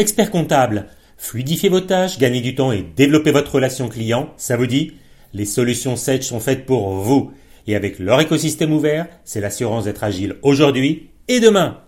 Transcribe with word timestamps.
Expert 0.00 0.30
comptable, 0.30 0.86
fluidifiez 1.16 1.68
vos 1.68 1.80
tâches, 1.80 2.20
gagnez 2.20 2.40
du 2.40 2.54
temps 2.54 2.70
et 2.70 2.86
développez 2.94 3.32
votre 3.32 3.56
relation 3.56 3.88
client, 3.88 4.28
ça 4.36 4.56
vous 4.56 4.68
dit? 4.68 4.92
Les 5.34 5.44
solutions 5.44 5.96
Sage 5.96 6.22
sont 6.22 6.38
faites 6.38 6.66
pour 6.66 6.90
vous. 6.90 7.32
Et 7.66 7.74
avec 7.74 7.98
leur 7.98 8.20
écosystème 8.20 8.72
ouvert, 8.72 9.08
c'est 9.24 9.40
l'assurance 9.40 9.86
d'être 9.86 10.04
agile 10.04 10.36
aujourd'hui 10.42 11.10
et 11.26 11.40
demain. 11.40 11.78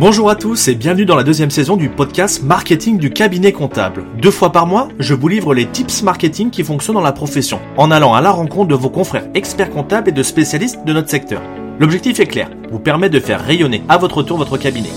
Bonjour 0.00 0.30
à 0.30 0.34
tous 0.34 0.68
et 0.68 0.74
bienvenue 0.74 1.04
dans 1.04 1.14
la 1.14 1.24
deuxième 1.24 1.50
saison 1.50 1.76
du 1.76 1.90
podcast 1.90 2.42
Marketing 2.42 2.96
du 2.96 3.10
cabinet 3.10 3.52
comptable. 3.52 4.06
Deux 4.22 4.30
fois 4.30 4.52
par 4.52 4.66
mois, 4.66 4.88
je 4.98 5.12
vous 5.12 5.28
livre 5.28 5.52
les 5.52 5.66
tips 5.66 6.02
marketing 6.02 6.48
qui 6.48 6.64
fonctionnent 6.64 6.96
dans 6.96 7.02
la 7.02 7.12
profession, 7.12 7.60
en 7.76 7.90
allant 7.90 8.14
à 8.14 8.22
la 8.22 8.30
rencontre 8.30 8.68
de 8.68 8.74
vos 8.74 8.88
confrères 8.88 9.28
experts 9.34 9.70
comptables 9.70 10.08
et 10.08 10.12
de 10.12 10.22
spécialistes 10.22 10.86
de 10.86 10.94
notre 10.94 11.10
secteur. 11.10 11.42
L'objectif 11.78 12.18
est 12.18 12.26
clair, 12.26 12.50
vous 12.70 12.80
permettre 12.80 13.12
de 13.12 13.20
faire 13.20 13.44
rayonner 13.44 13.82
à 13.90 13.98
votre 13.98 14.22
tour 14.22 14.38
votre 14.38 14.56
cabinet. 14.56 14.88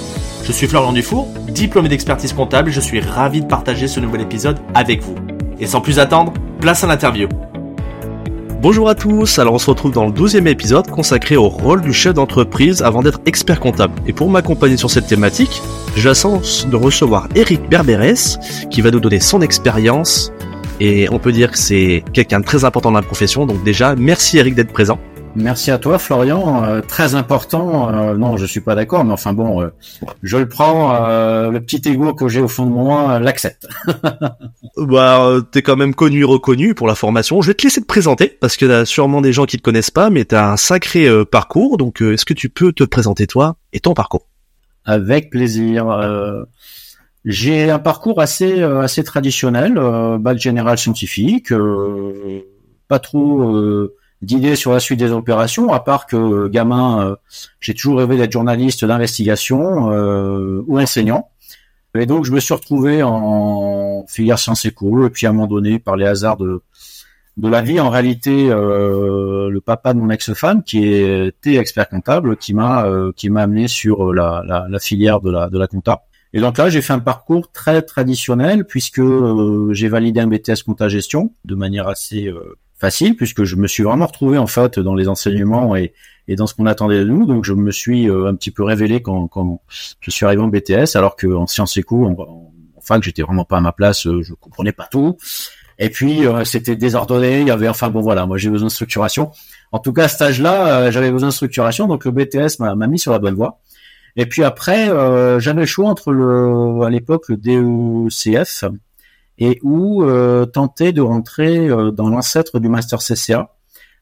Je 0.50 0.54
suis 0.56 0.66
Florian 0.66 0.94
Dufour, 0.94 1.28
diplômé 1.48 1.90
d'expertise 1.90 2.34
comptable 2.34 2.72
je 2.72 2.80
suis 2.80 3.00
ravi 3.00 3.42
de 3.42 3.46
partager 3.46 3.88
ce 3.88 4.00
nouvel 4.00 4.22
épisode 4.22 4.58
avec 4.74 5.04
vous. 5.04 5.14
Et 5.60 5.68
sans 5.68 5.80
plus 5.80 6.00
attendre, 6.00 6.34
place 6.60 6.84
à 6.84 6.88
l'interview. 6.88 7.30
Bonjour 8.60 8.90
à 8.90 8.96
tous, 8.96 9.38
alors 9.38 9.54
on 9.54 9.60
se 9.60 9.70
retrouve 9.70 9.92
dans 9.92 10.08
le 10.08 10.12
12 10.12 10.38
épisode 10.38 10.88
consacré 10.88 11.36
au 11.38 11.50
rôle 11.50 11.82
du 11.82 11.94
chef 11.94 12.16
d'entreprise 12.16 12.82
avant 12.82 13.04
d'être 13.04 13.22
expert 13.28 13.60
comptable. 13.60 13.94
Et 14.08 14.12
pour 14.12 14.28
m'accompagner 14.28 14.76
sur 14.76 14.90
cette 14.90 15.06
thématique, 15.06 15.62
j'ai 15.96 16.08
la 16.08 16.16
chance 16.16 16.68
de 16.68 16.76
recevoir 16.76 17.28
Eric 17.36 17.70
Berberes 17.70 18.40
qui 18.72 18.82
va 18.82 18.90
nous 18.90 19.00
donner 19.00 19.20
son 19.20 19.44
expérience 19.44 20.32
et 20.80 21.08
on 21.12 21.20
peut 21.20 21.32
dire 21.32 21.52
que 21.52 21.60
c'est 21.60 22.04
quelqu'un 22.12 22.40
de 22.40 22.46
très 22.46 22.66
important 22.66 22.90
dans 22.90 22.98
la 22.98 23.06
profession. 23.06 23.46
Donc 23.46 23.64
déjà, 23.64 23.94
merci 23.96 24.40
Eric 24.40 24.56
d'être 24.56 24.74
présent. 24.74 24.98
Merci 25.36 25.70
à 25.70 25.78
toi, 25.78 26.00
Florian. 26.00 26.64
Euh, 26.64 26.82
très 26.82 27.14
important. 27.14 27.94
Euh, 27.94 28.16
non, 28.16 28.36
je 28.36 28.46
suis 28.46 28.62
pas 28.62 28.74
d'accord, 28.76 29.06
mais 29.06 29.14
enfin 29.14 29.34
bon, 29.34 29.62
euh, 29.62 29.70
je 30.24 30.38
le 30.38 30.48
prends. 30.48 30.92
le 31.50 31.60
petit 31.60 31.82
ego 31.88 32.14
que 32.14 32.28
j'ai 32.28 32.42
au 32.42 32.48
fond 32.48 32.66
de 32.66 32.72
moi 32.72 33.20
l'accepte. 33.20 33.68
bah, 34.78 35.40
t'es 35.52 35.62
quand 35.62 35.76
même 35.76 35.94
connu, 35.94 36.26
reconnu 36.26 36.74
pour 36.74 36.88
la 36.88 36.96
formation. 36.96 37.42
Je 37.42 37.48
vais 37.48 37.54
te 37.54 37.64
laisser 37.64 37.82
te 37.82 37.86
présenter 37.86 38.28
parce 38.28 38.58
que 38.58 38.66
t'as 38.66 38.86
sûrement 38.86 39.22
des 39.22 39.32
gens 39.32 39.46
qui 39.46 39.58
te 39.58 39.62
connaissent 39.62 39.92
pas, 39.92 40.10
mais 40.10 40.26
t'as 40.26 40.52
un 40.52 40.58
sacré 40.58 41.08
parcours. 41.26 41.78
Donc, 41.78 42.02
est-ce 42.02 42.26
que 42.26 42.34
tu 42.34 42.50
peux 42.50 42.74
te 42.74 42.84
présenter 42.84 43.28
toi 43.28 43.56
et 43.72 43.80
ton 43.80 43.94
parcours? 43.94 44.28
Avec 44.86 45.30
plaisir. 45.30 45.86
j'ai 47.24 47.70
un 47.70 47.80
parcours 47.80 48.20
assez 48.20 48.64
assez 48.64 49.04
traditionnel, 49.04 49.80
bac 50.20 50.40
général 50.40 50.78
scientifique, 50.78 51.54
pas 52.88 53.00
trop 53.00 53.90
d'idées 54.22 54.56
sur 54.56 54.74
la 54.74 54.80
suite 54.80 55.00
des 55.00 55.12
opérations, 55.12 55.72
à 55.72 55.80
part 55.80 56.06
que 56.06 56.16
euh, 56.16 56.50
gamin, 56.50 57.06
euh, 57.06 57.16
j'ai 57.60 57.74
toujours 57.74 58.00
rêvé 58.00 58.18
d'être 58.18 58.32
journaliste 58.32 58.84
d'investigation 58.86 59.92
euh, 59.92 60.64
ou 60.68 60.80
enseignant. 60.80 61.30
Et 61.96 62.06
donc 62.06 62.26
je 62.26 62.32
me 62.32 62.40
suis 62.40 62.54
retrouvé 62.54 63.02
en 63.02 64.06
filière 64.08 64.38
sciences 64.38 64.66
éco, 64.66 65.08
et 65.08 65.10
puis 65.10 65.26
à 65.26 65.30
un 65.30 65.34
moment 65.34 65.48
donné, 65.48 65.80
par 65.80 65.96
les 65.96 66.06
hasards 66.06 66.38
de, 66.38 66.62
de 67.38 67.48
la 67.48 67.62
vie, 67.62 67.80
en 67.80 67.90
réalité, 67.90 68.48
le 68.50 69.60
papa 69.60 69.96
de 69.96 70.00
mon 70.00 70.12
ex-femme, 70.12 70.64
qui 70.64 70.86
était 70.86 71.56
expert 71.56 71.90
comptable, 71.90 72.38
qui 72.38 72.54
m'a 72.54 72.88
qui 73.16 73.32
m'a 73.32 73.42
amené 73.42 73.68
sur 73.68 74.14
la, 74.14 74.44
la, 74.46 74.68
la, 74.70 74.80
filière 74.80 75.20
de 75.20 75.32
la 75.32 75.50
de 75.50 75.58
la 75.58 75.66
compta. 75.66 76.04
Et 76.32 76.42
donc 76.42 76.60
là, 76.60 76.70
j'ai 76.70 76.84
fait 76.84 76.94
un 76.94 77.00
parcours 77.00 77.52
très 77.52 77.82
traditionnel 77.82 78.66
puisque 78.66 79.02
j'ai 79.72 79.88
validé 79.88 80.20
un 80.20 80.28
BTS 80.28 80.62
compta 80.64 80.90
gestion 80.90 81.34
de 81.44 81.56
manière 81.56 81.88
assez 81.88 82.32
facile 82.80 83.16
puisque 83.16 83.44
je 83.44 83.56
me 83.58 83.68
suis 83.68 83.84
vraiment 83.84 84.08
retrouvé 84.08 84.38
en 84.38 84.48
fait 84.48 84.80
dans 84.80 84.96
les 84.96 85.10
enseignements 85.10 85.76
et, 85.76 85.94
dans 86.30 86.46
ce 86.46 86.54
qu'on 86.54 86.68
attendait 86.68 87.00
de 87.00 87.06
nous. 87.06 87.26
Donc 87.26 87.44
je 87.44 87.54
me 87.54 87.72
suis 87.72 88.10
euh, 88.10 88.28
un 88.28 88.36
petit 88.36 88.52
peu 88.52 88.64
révélé 88.64 89.02
quand, 89.02 89.62
je 90.00 90.12
suis 90.12 90.26
arrivé 90.26 90.42
en 90.42 90.48
BTS, 90.48 90.96
alors 90.96 91.16
que 91.16 91.28
en 91.28 91.48
sciences 91.48 91.76
éco, 91.78 92.06
en, 92.06 92.52
fac, 92.82 93.04
j'étais 93.04 93.24
vraiment 93.24 93.46
pas 93.46 93.58
à 93.58 93.62
ma 93.62 93.72
place, 93.72 94.08
euh, 94.08 94.22
je 94.22 94.34
comprenais 94.34 94.72
pas 94.72 94.88
tout. 94.90 95.18
Et 95.80 95.90
puis 95.90 96.28
euh, 96.28 96.44
c'était 96.46 96.76
désordonné, 96.76 97.42
il 97.42 97.48
y 97.48 97.52
avait 97.52 97.68
enfin 97.68 97.90
bon 97.90 98.02
voilà, 98.02 98.26
moi 98.26 98.38
j'ai 98.38 98.50
besoin 98.50 98.68
de 98.68 98.72
structuration. 98.72 99.32
En 99.72 99.80
tout 99.80 99.92
cas 99.92 100.06
à 100.06 100.08
cet 100.08 100.22
âge-là, 100.22 100.92
j'avais 100.92 101.12
besoin 101.12 101.30
de 101.30 101.34
structuration, 101.34 101.88
donc 101.88 102.06
le 102.06 102.12
BTS 102.12 102.60
m'a 102.60 102.88
mis 102.88 103.00
sur 103.00 103.12
la 103.12 103.20
bonne 103.20 103.36
voie. 103.36 103.60
Et 104.16 104.26
puis 104.26 104.44
après, 104.44 104.88
j'avais 105.40 105.62
le 105.62 105.66
choix 105.66 105.88
entre 105.90 106.12
le 106.12 106.84
à 106.84 106.90
l'époque 106.90 107.30
le 107.30 107.38
DECF 107.38 108.66
et 109.40 109.60
où 109.64 110.04
euh, 110.04 110.46
tenter 110.46 110.92
de 110.92 111.02
rentrer 111.02 111.70
euh, 111.70 111.92
dans 111.92 112.10
l'ancêtre 112.10 112.60
du 112.60 112.70
master 112.70 113.00
CCA, 113.00 113.56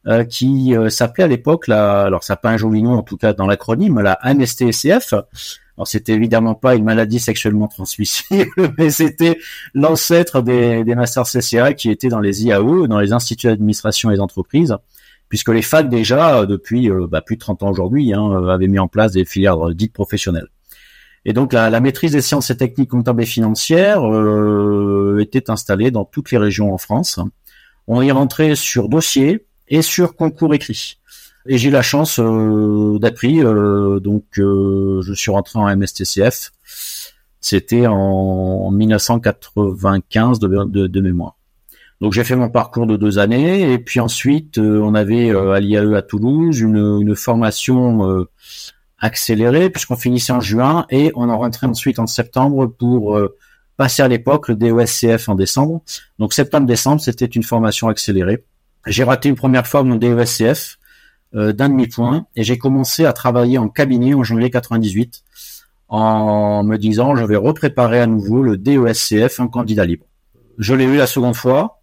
euh, 0.07 0.23
qui 0.23 0.73
s'appelait 0.89 1.25
à 1.25 1.27
l'époque 1.27 1.67
la, 1.67 2.03
alors 2.03 2.23
ça 2.23 2.33
n'a 2.33 2.37
pas 2.37 2.49
un 2.49 2.57
joli 2.57 2.81
nom 2.81 2.93
en 2.93 3.03
tout 3.03 3.17
cas 3.17 3.33
dans 3.33 3.45
l'acronyme, 3.45 3.99
la 3.99 4.19
MSTSCF. 4.23 5.13
Alors 5.77 5.87
c'était 5.87 6.13
évidemment 6.13 6.55
pas 6.55 6.75
une 6.75 6.83
maladie 6.83 7.19
sexuellement 7.19 7.67
transmissible, 7.67 8.49
mais 8.77 8.89
c'était 8.89 9.37
l'ancêtre 9.75 10.41
des, 10.41 10.83
des 10.83 10.95
masters 10.95 11.25
CCA 11.25 11.73
qui 11.73 11.91
étaient 11.91 12.09
dans 12.09 12.19
les 12.19 12.45
IAE, 12.45 12.87
dans 12.87 12.99
les 12.99 13.13
instituts 13.13 13.47
d'administration 13.47 14.09
et 14.09 14.15
des 14.15 14.19
entreprises, 14.19 14.75
puisque 15.29 15.49
les 15.49 15.61
facs 15.61 15.89
déjà 15.89 16.47
depuis 16.47 16.89
bah, 16.89 17.21
plus 17.21 17.35
de 17.35 17.41
30 17.41 17.61
ans 17.61 17.69
aujourd'hui 17.69 18.11
hein, 18.13 18.47
avaient 18.49 18.67
mis 18.67 18.79
en 18.79 18.87
place 18.87 19.11
des 19.11 19.25
filières 19.25 19.69
dites 19.75 19.93
professionnelles. 19.93 20.47
Et 21.25 21.33
donc 21.33 21.53
la, 21.53 21.69
la, 21.69 21.79
maîtrise 21.79 22.13
des 22.13 22.21
sciences 22.21 22.49
et 22.49 22.57
techniques 22.57 22.91
comptables 22.91 23.21
et 23.21 23.25
financières 23.25 24.09
euh, 24.09 25.19
était 25.19 25.49
installée 25.49 25.91
dans 25.91 26.05
toutes 26.05 26.31
les 26.31 26.37
régions 26.37 26.73
en 26.73 26.77
France. 26.77 27.19
On 27.87 28.01
y 28.01 28.11
rentrait 28.11 28.55
sur 28.55 28.89
dossier 28.89 29.45
et 29.67 29.81
sur 29.81 30.15
concours 30.15 30.53
écrit. 30.53 30.97
Et 31.47 31.57
j'ai 31.57 31.69
eu 31.69 31.71
la 31.71 31.81
chance 31.81 32.19
euh, 32.19 32.99
d'être 32.99 33.23
euh, 33.23 33.99
donc 34.01 34.25
euh, 34.37 35.01
je 35.01 35.13
suis 35.13 35.31
rentré 35.31 35.59
en 35.59 35.75
MSTCF. 35.75 36.51
C'était 37.39 37.87
en 37.87 38.69
1995 38.71 40.39
de, 40.39 41.01
mémoire. 41.01 41.37
Donc 42.01 42.11
j'ai 42.11 42.25
fait 42.25 42.35
mon 42.35 42.49
parcours 42.49 42.85
de 42.85 42.97
deux 42.97 43.19
années 43.19 43.71
et 43.71 43.79
puis 43.79 44.01
ensuite 44.01 44.57
on 44.57 44.93
avait 44.93 45.29
à 45.31 45.59
l'IAE 45.59 45.95
à 45.95 46.01
Toulouse 46.01 46.59
une, 46.59 46.99
une 47.01 47.15
formation 47.15 48.25
accéléré 48.99 49.69
puisqu'on 49.69 49.95
finissait 49.95 50.33
en 50.33 50.39
juin 50.39 50.85
et 50.89 51.11
on 51.15 51.29
en 51.29 51.37
rentrait 51.37 51.67
ensuite 51.67 51.99
en 51.99 52.07
septembre 52.07 52.65
pour 52.65 53.17
euh, 53.17 53.35
passer 53.77 54.01
à 54.01 54.07
l'époque 54.07 54.47
le 54.49 54.55
DESCF 54.55 55.29
en 55.29 55.35
décembre. 55.35 55.81
Donc 56.19 56.33
septembre-décembre, 56.33 57.01
c'était 57.01 57.25
une 57.25 57.43
formation 57.43 57.87
accélérée. 57.87 58.43
J'ai 58.87 59.03
raté 59.03 59.29
une 59.29 59.35
première 59.35 59.67
fois 59.67 59.83
mon 59.83 59.95
DESCF 59.95 60.77
euh, 61.35 61.53
d'un 61.53 61.69
demi-point 61.69 62.25
et 62.35 62.43
j'ai 62.43 62.57
commencé 62.57 63.05
à 63.05 63.13
travailler 63.13 63.57
en 63.57 63.69
cabinet 63.69 64.13
en 64.13 64.23
janvier 64.23 64.49
98 64.49 65.23
en 65.89 66.63
me 66.63 66.77
disant 66.77 67.15
je 67.15 67.23
vais 67.23 67.35
repréparer 67.35 67.99
à 67.99 68.07
nouveau 68.07 68.41
le 68.41 68.57
DESCF 68.57 69.39
un 69.39 69.47
candidat 69.47 69.85
libre. 69.85 70.05
Je 70.57 70.73
l'ai 70.73 70.85
eu 70.85 70.97
la 70.97 71.07
seconde 71.07 71.35
fois, 71.35 71.76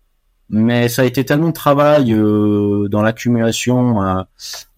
mais 0.54 0.88
ça 0.88 1.02
a 1.02 1.04
été 1.04 1.24
tellement 1.24 1.48
de 1.48 1.52
travail 1.52 2.12
euh, 2.12 2.88
dans 2.88 3.02
l'accumulation, 3.02 4.02
euh, 4.02 4.22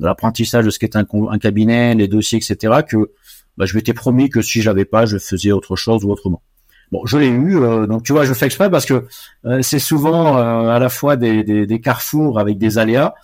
l'apprentissage 0.01 0.65
de 0.65 0.71
ce 0.71 0.79
qu'est 0.79 0.97
un, 0.97 1.07
un, 1.31 1.39
cabinet, 1.39 1.95
les 1.95 2.09
dossiers, 2.09 2.39
etc., 2.39 2.81
que 2.89 3.13
bah, 3.59 3.67
je 3.67 3.77
m'étais 3.77 3.93
promis 3.93 4.31
que 4.31 4.41
si 4.41 4.63
j'avais 4.63 4.87
pas, 4.87 5.05
je 5.05 5.19
faisais 5.19 5.53
autre 5.53 5.77
chose 5.77 6.05
ou 6.05 6.11
autrement. 6.11 6.43
Bon, 6.93 7.05
je 7.05 7.19
l'ai 7.19 7.27
eu, 7.27 7.57
euh, 7.57 7.87
donc 7.89 8.05
tu 8.05 8.13
vois, 8.13 8.25
je 8.25 8.33
fais 8.33 8.47
exprès 8.47 8.71
parce 8.71 8.87
que 8.87 9.07
euh, 9.45 9.61
c'est 9.61 9.81
souvent 9.81 10.39
euh, 10.39 10.69
à 10.69 10.79
la 10.79 10.89
fois 10.89 11.17
des, 11.17 11.43
des, 11.43 11.67
des, 11.67 11.81
carrefours 11.81 12.39
avec 12.39 12.59
des 12.59 12.79
aléas, 12.79 13.15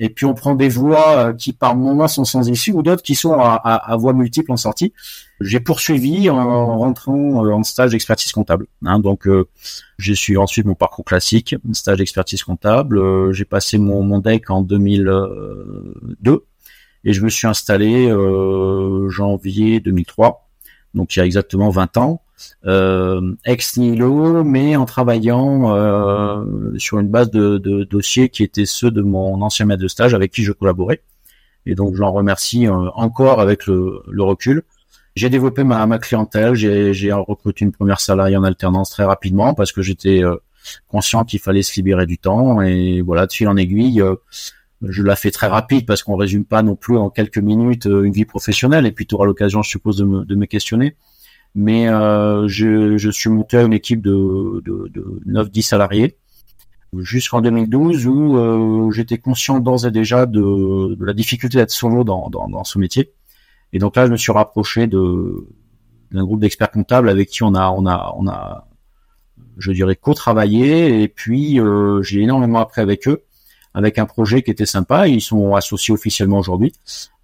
et 0.00 0.08
puis 0.08 0.26
on 0.26 0.34
prend 0.34 0.56
des 0.56 0.68
voies 0.68 1.32
qui 1.34 1.52
par 1.52 1.76
moments 1.76 2.08
sont 2.08 2.24
sans 2.24 2.48
issue 2.48 2.72
ou 2.72 2.82
d'autres 2.82 3.02
qui 3.02 3.14
sont 3.14 3.34
à, 3.34 3.54
à, 3.62 3.92
à 3.92 3.96
voies 3.96 4.12
multiples 4.12 4.50
en 4.50 4.56
sortie. 4.56 4.92
J'ai 5.40 5.60
poursuivi 5.60 6.30
en 6.30 6.78
rentrant 6.78 7.46
en 7.46 7.62
stage 7.62 7.92
d'expertise 7.92 8.32
comptable. 8.32 8.66
Hein, 8.84 8.98
donc 8.98 9.28
j'ai 9.98 10.14
suivi 10.14 10.36
ensuite 10.36 10.66
mon 10.66 10.74
parcours 10.74 11.04
classique, 11.04 11.56
stage 11.72 11.98
d'expertise 11.98 12.42
comptable. 12.42 13.32
j'ai 13.32 13.44
passé 13.44 13.78
mon, 13.78 14.02
mon 14.02 14.18
DEC 14.18 14.50
en 14.50 14.62
2002 14.62 16.44
et 17.04 17.12
je 17.12 17.22
me 17.22 17.28
suis 17.28 17.46
installé 17.46 18.08
janvier 19.08 19.80
2003, 19.80 20.48
donc 20.94 21.14
il 21.14 21.20
y 21.20 21.22
a 21.22 21.26
exactement 21.26 21.70
20 21.70 21.96
ans 21.96 22.21
euh, 22.21 22.21
ex 23.44 23.76
nihilo, 23.76 24.44
mais 24.44 24.76
en 24.76 24.84
travaillant 24.84 25.74
euh, 25.74 26.44
sur 26.78 26.98
une 26.98 27.08
base 27.08 27.30
de, 27.30 27.58
de, 27.58 27.84
dossiers 27.84 28.28
qui 28.28 28.42
étaient 28.42 28.66
ceux 28.66 28.90
de 28.90 29.02
mon 29.02 29.40
ancien 29.42 29.66
maître 29.66 29.82
de 29.82 29.88
stage 29.88 30.14
avec 30.14 30.32
qui 30.32 30.42
je 30.42 30.52
collaborais. 30.52 31.02
Et 31.66 31.74
donc, 31.74 31.94
je 31.94 32.00
l'en 32.00 32.12
remercie 32.12 32.66
euh, 32.66 32.90
encore 32.94 33.40
avec 33.40 33.66
le, 33.66 34.02
le 34.08 34.22
recul. 34.22 34.62
J'ai 35.14 35.28
développé 35.28 35.62
ma, 35.62 35.86
ma 35.86 35.98
clientèle, 35.98 36.54
j'ai 36.54 37.12
recruté 37.12 37.64
une 37.64 37.72
première 37.72 38.00
salariée 38.00 38.36
en 38.36 38.44
alternance 38.44 38.90
très 38.90 39.04
rapidement 39.04 39.52
parce 39.52 39.70
que 39.70 39.82
j'étais 39.82 40.24
euh, 40.24 40.36
conscient 40.88 41.24
qu'il 41.24 41.38
fallait 41.38 41.62
se 41.62 41.74
libérer 41.76 42.06
du 42.06 42.18
temps. 42.18 42.62
Et 42.62 43.02
voilà, 43.02 43.26
de 43.26 43.32
fil 43.32 43.46
en 43.48 43.56
aiguille, 43.56 44.00
euh, 44.00 44.16
je 44.80 45.02
la 45.02 45.14
fais 45.14 45.30
très 45.30 45.48
rapide 45.48 45.86
parce 45.86 46.02
qu'on 46.02 46.16
résume 46.16 46.44
pas 46.44 46.62
non 46.62 46.76
plus 46.76 46.96
en 46.96 47.10
quelques 47.10 47.38
minutes 47.38 47.84
une 47.84 48.12
vie 48.12 48.24
professionnelle. 48.24 48.86
Et 48.86 48.92
puis, 48.92 49.06
tu 49.06 49.14
auras 49.14 49.26
l'occasion, 49.26 49.62
je 49.62 49.68
suppose, 49.68 49.98
de 49.98 50.04
me, 50.04 50.24
de 50.24 50.34
me 50.34 50.46
questionner 50.46 50.96
mais 51.54 51.88
euh, 51.88 52.48
je, 52.48 52.96
je, 52.96 53.10
suis 53.10 53.30
monté 53.30 53.58
à 53.58 53.62
une 53.62 53.72
équipe 53.72 54.00
de, 54.00 54.62
de, 54.64 54.88
de 54.88 55.20
9-10 55.26 55.62
salariés 55.62 56.16
jusqu'en 56.98 57.40
2012 57.40 58.06
où 58.06 58.36
euh, 58.36 58.90
j'étais 58.90 59.18
conscient 59.18 59.60
d'ores 59.60 59.86
et 59.86 59.90
déjà 59.90 60.26
de, 60.26 60.94
de 60.94 61.04
la 61.04 61.14
difficulté 61.14 61.58
d'être 61.58 61.70
solo 61.70 62.04
dans, 62.04 62.28
dans, 62.28 62.48
dans, 62.48 62.64
ce 62.64 62.78
métier. 62.78 63.12
Et 63.72 63.78
donc 63.78 63.96
là, 63.96 64.06
je 64.06 64.12
me 64.12 64.16
suis 64.16 64.32
rapproché 64.32 64.86
de, 64.86 65.46
d'un 66.10 66.24
groupe 66.24 66.40
d'experts 66.40 66.70
comptables 66.70 67.08
avec 67.08 67.28
qui 67.28 67.42
on 67.42 67.54
a 67.54 67.70
on 67.70 67.86
a 67.86 68.14
on 68.18 68.28
a 68.28 68.68
je 69.56 69.72
dirais 69.72 69.96
co-travaillé 69.96 71.02
et 71.02 71.08
puis 71.08 71.58
j'ai 72.02 72.20
énormément 72.20 72.60
appris 72.60 72.80
avec 72.82 73.08
eux 73.08 73.24
avec 73.74 73.98
un 73.98 74.06
projet 74.06 74.42
qui 74.42 74.50
était 74.50 74.66
sympa. 74.66 75.08
Ils 75.08 75.20
sont 75.20 75.54
associés 75.54 75.94
officiellement 75.94 76.38
aujourd'hui. 76.38 76.72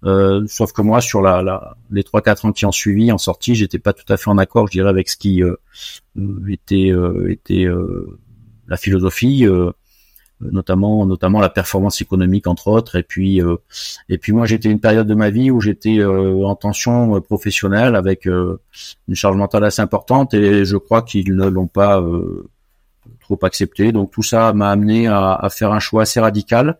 Euh, 0.03 0.43
sauf 0.47 0.71
que 0.71 0.81
moi, 0.81 1.01
sur 1.01 1.21
la, 1.21 1.41
la 1.41 1.77
les 1.91 2.03
trois 2.03 2.21
quatre 2.21 2.45
ans 2.45 2.51
qui 2.51 2.65
ont 2.65 2.71
suivi 2.71 3.11
en 3.11 3.17
sortie, 3.17 3.55
j'étais 3.55 3.79
pas 3.79 3.93
tout 3.93 4.11
à 4.11 4.17
fait 4.17 4.29
en 4.29 4.37
accord, 4.37 4.67
je 4.67 4.71
dirais, 4.73 4.89
avec 4.89 5.09
ce 5.09 5.17
qui 5.17 5.43
euh, 5.43 5.55
était 6.49 6.91
euh, 6.91 7.29
était 7.29 7.65
euh, 7.65 8.17
la 8.67 8.77
philosophie, 8.77 9.47
notamment 10.41 11.05
notamment 11.05 11.39
la 11.39 11.49
performance 11.49 12.01
économique 12.01 12.47
entre 12.47 12.67
autres. 12.67 12.95
Et 12.95 13.03
puis 13.03 13.41
et 14.09 14.17
puis 14.17 14.31
moi, 14.31 14.45
j'étais 14.45 14.69
une 14.69 14.79
période 14.79 15.07
de 15.07 15.15
ma 15.15 15.31
vie 15.31 15.49
où 15.49 15.59
j'étais 15.59 16.03
en 16.03 16.55
tension 16.55 17.19
professionnelle 17.21 17.95
avec 17.95 18.25
une 18.25 19.15
charge 19.15 19.37
mentale 19.37 19.63
assez 19.63 19.81
importante 19.81 20.35
et 20.35 20.65
je 20.65 20.77
crois 20.77 21.01
qu'ils 21.01 21.35
ne 21.35 21.47
l'ont 21.47 21.65
pas 21.65 21.99
trop 23.29 23.45
accepté. 23.45 23.91
Donc 23.91 24.11
tout 24.11 24.23
ça 24.23 24.53
m'a 24.53 24.71
amené 24.71 25.07
à, 25.07 25.33
à, 25.33 25.49
faire 25.49 25.71
un 25.71 25.79
choix 25.79 26.03
assez 26.03 26.19
radical. 26.19 26.77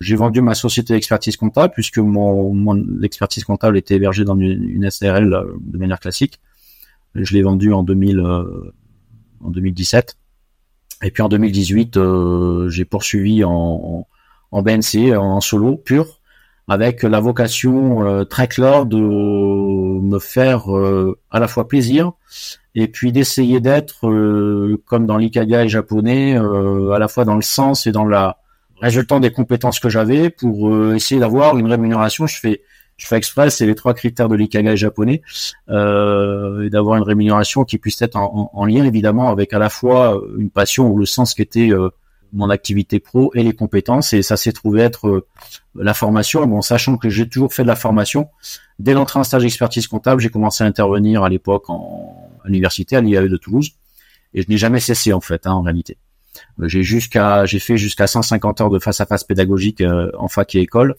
J'ai 0.00 0.14
vendu 0.14 0.40
ma 0.40 0.54
société 0.54 0.94
d'expertise 0.94 1.36
comptable 1.36 1.74
puisque 1.74 1.98
mon, 1.98 2.54
mon 2.54 2.74
l'expertise 2.74 3.44
comptable 3.44 3.76
était 3.76 3.96
hébergée 3.96 4.24
dans 4.24 4.38
une, 4.38 4.62
une, 4.62 4.88
SRL 4.88 5.32
euh, 5.32 5.44
de 5.60 5.78
manière 5.78 5.98
classique. 5.98 6.40
Je 7.14 7.34
l'ai 7.34 7.42
vendu 7.42 7.72
en 7.72 7.82
2000, 7.82 8.20
euh, 8.20 8.72
en 9.42 9.50
2017. 9.50 10.16
Et 11.02 11.10
puis 11.10 11.22
en 11.22 11.28
2018, 11.28 11.96
euh, 11.96 12.68
j'ai 12.68 12.84
poursuivi 12.84 13.44
en, 13.44 14.06
en, 14.50 14.62
BNC, 14.62 15.16
en 15.16 15.40
solo 15.40 15.76
pur, 15.76 16.20
avec 16.68 17.02
la 17.02 17.20
vocation 17.20 18.24
très 18.26 18.46
claire 18.46 18.84
de 18.84 18.98
me 18.98 20.18
faire 20.18 20.66
à 21.30 21.38
la 21.38 21.48
fois 21.48 21.66
plaisir 21.66 22.12
et 22.78 22.86
puis 22.86 23.10
d'essayer 23.10 23.58
d'être 23.60 24.08
euh, 24.08 24.80
comme 24.86 25.04
dans 25.04 25.16
l'ikagai 25.16 25.68
japonais, 25.68 26.38
euh, 26.38 26.92
à 26.92 27.00
la 27.00 27.08
fois 27.08 27.24
dans 27.24 27.34
le 27.34 27.42
sens 27.42 27.88
et 27.88 27.92
dans 27.92 28.04
la 28.04 28.38
résultant 28.80 29.18
des 29.18 29.32
compétences 29.32 29.80
que 29.80 29.88
j'avais 29.88 30.30
pour 30.30 30.68
euh, 30.68 30.94
essayer 30.94 31.20
d'avoir 31.20 31.58
une 31.58 31.66
rémunération. 31.66 32.26
Je 32.28 32.38
fais 32.38 32.62
je 32.96 33.06
fais 33.06 33.16
exprès, 33.16 33.50
c'est 33.50 33.66
les 33.66 33.76
trois 33.76 33.94
critères 33.94 34.28
de 34.28 34.34
l'ikagai 34.34 34.76
japonais, 34.76 35.22
et 35.68 35.70
d'avoir 35.70 36.96
une 36.96 37.04
rémunération 37.04 37.62
qui 37.62 37.78
puisse 37.78 38.02
être 38.02 38.16
en, 38.16 38.50
en, 38.52 38.64
lien 38.64 38.84
évidemment 38.84 39.30
avec 39.30 39.52
à 39.52 39.60
la 39.60 39.70
fois 39.70 40.20
une 40.36 40.50
passion 40.50 40.90
ou 40.90 40.98
le 40.98 41.06
sens 41.06 41.34
qui 41.34 41.42
était 41.42 41.70
mon 42.32 42.50
activité 42.50 42.98
pro 42.98 43.30
et 43.36 43.44
les 43.44 43.52
compétences 43.52 44.14
et 44.14 44.22
ça 44.22 44.36
s'est 44.36 44.50
trouvé 44.50 44.80
être 44.80 45.24
la 45.76 45.94
formation 45.94 46.44
bon 46.44 46.60
sachant 46.60 46.96
que 46.96 47.08
j'ai 47.08 47.28
toujours 47.28 47.54
fait 47.54 47.62
de 47.62 47.68
la 47.68 47.76
formation 47.76 48.30
dès 48.80 48.94
l'entrée 48.94 49.20
en 49.20 49.24
stage 49.24 49.42
d'expertise 49.42 49.86
comptable 49.86 50.20
j'ai 50.20 50.30
commencé 50.30 50.64
à 50.64 50.66
intervenir 50.66 51.22
à 51.22 51.28
l'époque 51.28 51.70
en 51.70 52.27
à 52.48 52.50
l'université, 52.50 52.96
à 52.96 53.00
l'IAE 53.00 53.28
de 53.28 53.36
Toulouse, 53.36 53.70
et 54.34 54.42
je 54.42 54.48
n'ai 54.48 54.58
jamais 54.58 54.80
cessé 54.80 55.12
en 55.12 55.20
fait, 55.20 55.46
hein, 55.46 55.52
en 55.52 55.62
réalité. 55.62 55.98
Euh, 56.60 56.68
j'ai 56.68 56.82
jusqu'à, 56.82 57.44
j'ai 57.46 57.58
fait 57.58 57.76
jusqu'à 57.76 58.06
150 58.06 58.60
heures 58.60 58.70
de 58.70 58.78
face 58.78 59.00
à 59.00 59.06
face 59.06 59.24
pédagogique 59.24 59.80
euh, 59.80 60.10
en 60.18 60.28
fac 60.28 60.54
et 60.54 60.60
école, 60.60 60.96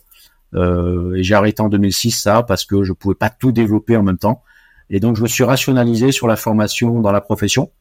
euh, 0.56 1.14
et 1.16 1.24
j'ai 1.24 1.36
arrêté 1.36 1.62
en 1.62 1.70
2006 1.70 2.12
ça 2.12 2.44
parce 2.44 2.66
que 2.66 2.84
je 2.84 2.94
pouvais 2.94 3.16
pas 3.16 3.30
tout 3.30 3.52
développer 3.52 3.96
en 3.98 4.04
même 4.04 4.18
temps, 4.18 4.44
et 4.90 5.00
donc 5.00 5.16
je 5.16 5.22
me 5.22 5.28
suis 5.28 5.44
rationalisé 5.44 6.12
sur 6.12 6.28
la 6.28 6.36
formation 6.36 7.00
dans 7.00 7.12
la 7.12 7.22
profession. 7.22 7.72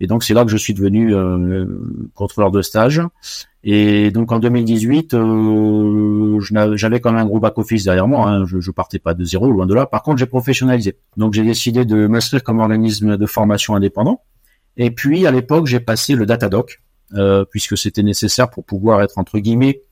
Et 0.00 0.06
donc 0.06 0.24
c'est 0.24 0.34
là 0.34 0.44
que 0.44 0.50
je 0.50 0.56
suis 0.56 0.74
devenu 0.74 1.14
euh, 1.14 1.66
contrôleur 2.14 2.50
de 2.50 2.62
stage. 2.62 3.02
Et 3.62 4.10
donc 4.10 4.32
en 4.32 4.38
2018, 4.38 5.14
euh, 5.14 6.40
j'avais 6.74 7.00
quand 7.00 7.12
même 7.12 7.20
un 7.20 7.26
gros 7.26 7.40
back 7.40 7.58
office 7.58 7.84
derrière 7.84 8.08
moi. 8.08 8.28
Hein. 8.28 8.46
Je, 8.46 8.60
je 8.60 8.70
partais 8.70 8.98
pas 8.98 9.12
de 9.14 9.24
zéro, 9.24 9.50
loin 9.50 9.66
de 9.66 9.74
là. 9.74 9.86
Par 9.86 10.02
contre, 10.02 10.18
j'ai 10.18 10.26
professionnalisé. 10.26 10.96
Donc 11.16 11.34
j'ai 11.34 11.44
décidé 11.44 11.84
de 11.84 12.06
m'inscrire 12.06 12.42
comme 12.42 12.60
organisme 12.60 13.16
de 13.16 13.26
formation 13.26 13.74
indépendant. 13.74 14.22
Et 14.76 14.90
puis 14.90 15.26
à 15.26 15.30
l'époque, 15.30 15.66
j'ai 15.66 15.80
passé 15.80 16.14
le 16.14 16.26
Datadoc 16.26 16.80
euh, 17.14 17.44
puisque 17.44 17.76
c'était 17.76 18.04
nécessaire 18.04 18.50
pour 18.50 18.64
pouvoir 18.64 19.02
être 19.02 19.18
entre 19.18 19.40
guillemets 19.40 19.82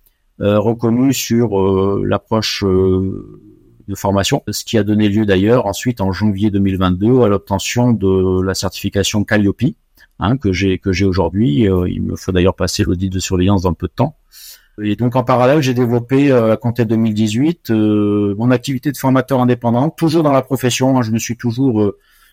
euh, 0.40 0.60
reconnu 0.60 1.12
sur 1.12 1.60
euh, 1.60 2.04
l'approche 2.06 2.62
de 2.64 3.94
formation, 3.96 4.44
ce 4.48 4.64
qui 4.64 4.78
a 4.78 4.84
donné 4.84 5.08
lieu 5.08 5.26
d'ailleurs 5.26 5.66
ensuite 5.66 6.00
en 6.00 6.12
janvier 6.12 6.50
2022 6.50 7.22
à 7.22 7.28
l'obtention 7.28 7.92
de 7.92 8.40
la 8.42 8.54
certification 8.54 9.24
Calliope, 9.24 9.74
hein, 10.18 10.36
que 10.36 10.52
j'ai 10.52 10.78
que 10.78 10.92
j'ai 10.92 11.04
aujourd'hui. 11.04 11.68
Euh, 11.68 11.88
il 11.88 12.02
me 12.02 12.16
faut 12.16 12.32
d'ailleurs 12.32 12.54
passer 12.54 12.84
l'audit 12.84 13.10
de 13.10 13.18
surveillance 13.18 13.62
dans 13.62 13.74
peu 13.74 13.86
de 13.86 13.92
temps. 13.92 14.16
Et 14.82 14.94
donc 14.94 15.16
en 15.16 15.24
parallèle, 15.24 15.60
j'ai 15.60 15.74
développé 15.74 16.30
euh, 16.30 16.52
à 16.52 16.56
compter 16.56 16.84
2018 16.84 17.70
euh, 17.70 18.34
mon 18.38 18.50
activité 18.50 18.92
de 18.92 18.96
formateur 18.96 19.40
indépendant, 19.40 19.90
toujours 19.90 20.22
dans 20.22 20.32
la 20.32 20.42
profession. 20.42 20.98
Hein. 20.98 21.02
je 21.02 21.10
me 21.10 21.18
suis 21.18 21.36
toujours, 21.36 21.92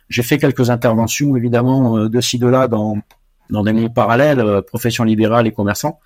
j'ai 0.10 0.24
fait 0.24 0.38
quelques 0.38 0.70
interventions 0.70 1.36
évidemment 1.36 2.08
de 2.08 2.22
ci 2.22 2.38
de 2.38 2.48
là 2.48 2.68
dans 2.68 2.98
dans 3.52 3.64
des 3.64 3.74
milieux 3.74 3.94
parallèles, 3.94 4.44
profession 4.68 5.04
libérale 5.04 5.48
et 5.48 5.52
commerçant. 5.52 6.00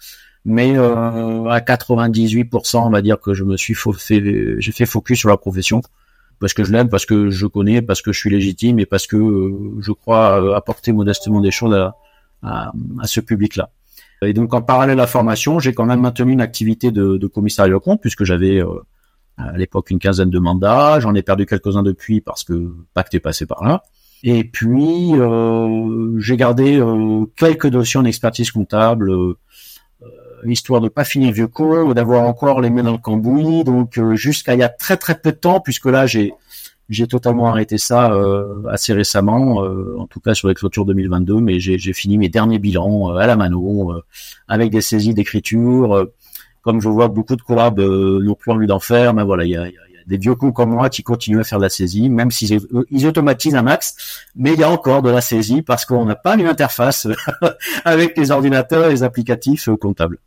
Mais 0.45 0.77
à 0.77 1.59
98%, 1.59 2.77
on 2.77 2.89
va 2.89 3.01
dire 3.01 3.19
que 3.19 3.33
je 3.33 3.43
me 3.43 3.57
suis 3.57 3.75
fait, 3.75 4.21
j'ai 4.59 4.71
fait 4.71 4.85
focus 4.85 5.19
sur 5.19 5.29
la 5.29 5.37
profession 5.37 5.81
parce 6.39 6.53
que 6.53 6.63
je 6.63 6.71
l'aime, 6.71 6.89
parce 6.89 7.05
que 7.05 7.29
je 7.29 7.45
connais, 7.45 7.81
parce 7.81 8.01
que 8.01 8.11
je 8.11 8.19
suis 8.19 8.29
légitime 8.29 8.79
et 8.79 8.85
parce 8.85 9.07
que 9.07 9.17
euh, 9.17 9.81
je 9.81 9.91
crois 9.91 10.41
euh, 10.41 10.55
apporter 10.55 10.91
modestement 10.91 11.41
des 11.41 11.51
choses 11.51 11.75
à, 11.75 11.95
à, 12.41 12.71
ce 13.05 13.19
public-là. 13.19 13.69
Et 14.21 14.33
donc 14.33 14.53
en 14.53 14.61
parallèle 14.61 14.99
à 14.99 15.03
la 15.03 15.07
formation, 15.07 15.59
j'ai 15.59 15.73
quand 15.73 15.85
même 15.85 16.01
maintenu 16.01 16.33
une 16.33 16.41
activité 16.41 16.91
de, 16.91 17.17
de 17.17 17.27
commissariat 17.27 17.75
au 17.75 17.79
compte 17.79 18.01
puisque 18.01 18.23
j'avais 18.23 18.61
euh, 18.61 18.67
à 19.37 19.57
l'époque 19.57 19.89
une 19.91 19.99
quinzaine 19.99 20.29
de 20.29 20.39
mandats. 20.39 20.99
J'en 20.99 21.13
ai 21.15 21.21
perdu 21.21 21.45
quelques-uns 21.45 21.83
depuis 21.83 22.21
parce 22.21 22.43
que 22.43 22.73
Pacte 22.93 23.13
est 23.15 23.19
passé 23.19 23.45
par 23.45 23.63
là. 23.63 23.83
Et 24.21 24.43
puis 24.43 25.13
j'ai 26.17 26.35
gardé 26.35 26.83
quelques 27.37 27.67
notions 27.67 28.01
d'expertise 28.01 28.51
comptable 28.51 29.09
histoire 30.45 30.81
de 30.81 30.89
pas 30.89 31.03
finir 31.03 31.31
vieux 31.31 31.47
con 31.47 31.81
ou 31.81 31.93
d'avoir 31.93 32.23
encore 32.23 32.61
les 32.61 32.69
mains 32.69 32.83
dans 32.83 32.91
le 32.91 32.97
cambouis. 32.97 33.63
Donc 33.63 33.97
euh, 33.97 34.15
jusqu'à 34.15 34.53
il 34.53 34.59
y 34.59 34.63
a 34.63 34.69
très 34.69 34.97
très 34.97 35.19
peu 35.19 35.31
de 35.31 35.37
temps, 35.37 35.59
puisque 35.59 35.85
là 35.85 36.05
j'ai 36.05 36.33
j'ai 36.89 37.05
totalement 37.05 37.47
arrêté 37.47 37.77
ça 37.77 38.11
euh, 38.11 38.63
assez 38.67 38.93
récemment, 38.93 39.63
euh, 39.63 39.95
en 39.99 40.07
tout 40.07 40.19
cas 40.19 40.33
sur 40.33 40.47
les 40.47 40.55
clôtures 40.55 40.85
2022, 40.85 41.39
mais 41.39 41.59
j'ai 41.59 41.93
fini 41.93 42.17
mes 42.17 42.29
derniers 42.29 42.57
bilans 42.57 43.09
à 43.09 43.27
la 43.27 43.35
mano, 43.35 43.93
avec 44.47 44.71
des 44.71 44.81
saisies 44.81 45.13
d'écriture. 45.13 46.07
comme 46.63 46.81
je 46.81 46.89
vois 46.89 47.07
beaucoup 47.07 47.35
de 47.35 47.41
collabs 47.41 47.79
n'ont 47.79 48.35
plus 48.35 48.51
envie 48.51 48.67
d'en 48.67 48.79
faire, 48.79 49.13
mais 49.13 49.23
voilà, 49.23 49.45
il 49.45 49.51
y 49.51 49.57
a, 49.57 49.67
y 49.67 49.77
a, 49.77 49.89
des 50.09 50.17
vieux 50.17 50.35
cons 50.35 50.51
comme 50.51 50.71
moi 50.71 50.89
qui 50.89 51.03
continuent 51.03 51.39
à 51.39 51.43
faire 51.43 51.59
de 51.59 51.63
la 51.63 51.69
saisie, 51.69 52.09
même 52.09 52.31
s'ils 52.31 52.59
ils 52.89 53.05
automatisent 53.05 53.55
un 53.55 53.61
max, 53.61 54.25
mais 54.35 54.53
il 54.53 54.59
y 54.59 54.63
a 54.63 54.69
encore 54.69 55.03
de 55.03 55.11
la 55.11 55.21
saisie 55.21 55.61
parce 55.61 55.85
qu'on 55.85 56.05
n'a 56.05 56.15
pas 56.15 56.35
une 56.35 56.47
interface 56.47 57.07
avec 57.85 58.17
les 58.17 58.31
ordinateurs 58.31 58.87
et 58.87 58.89
les 58.89 59.03
applicatifs 59.03 59.69
comptables. 59.79 60.17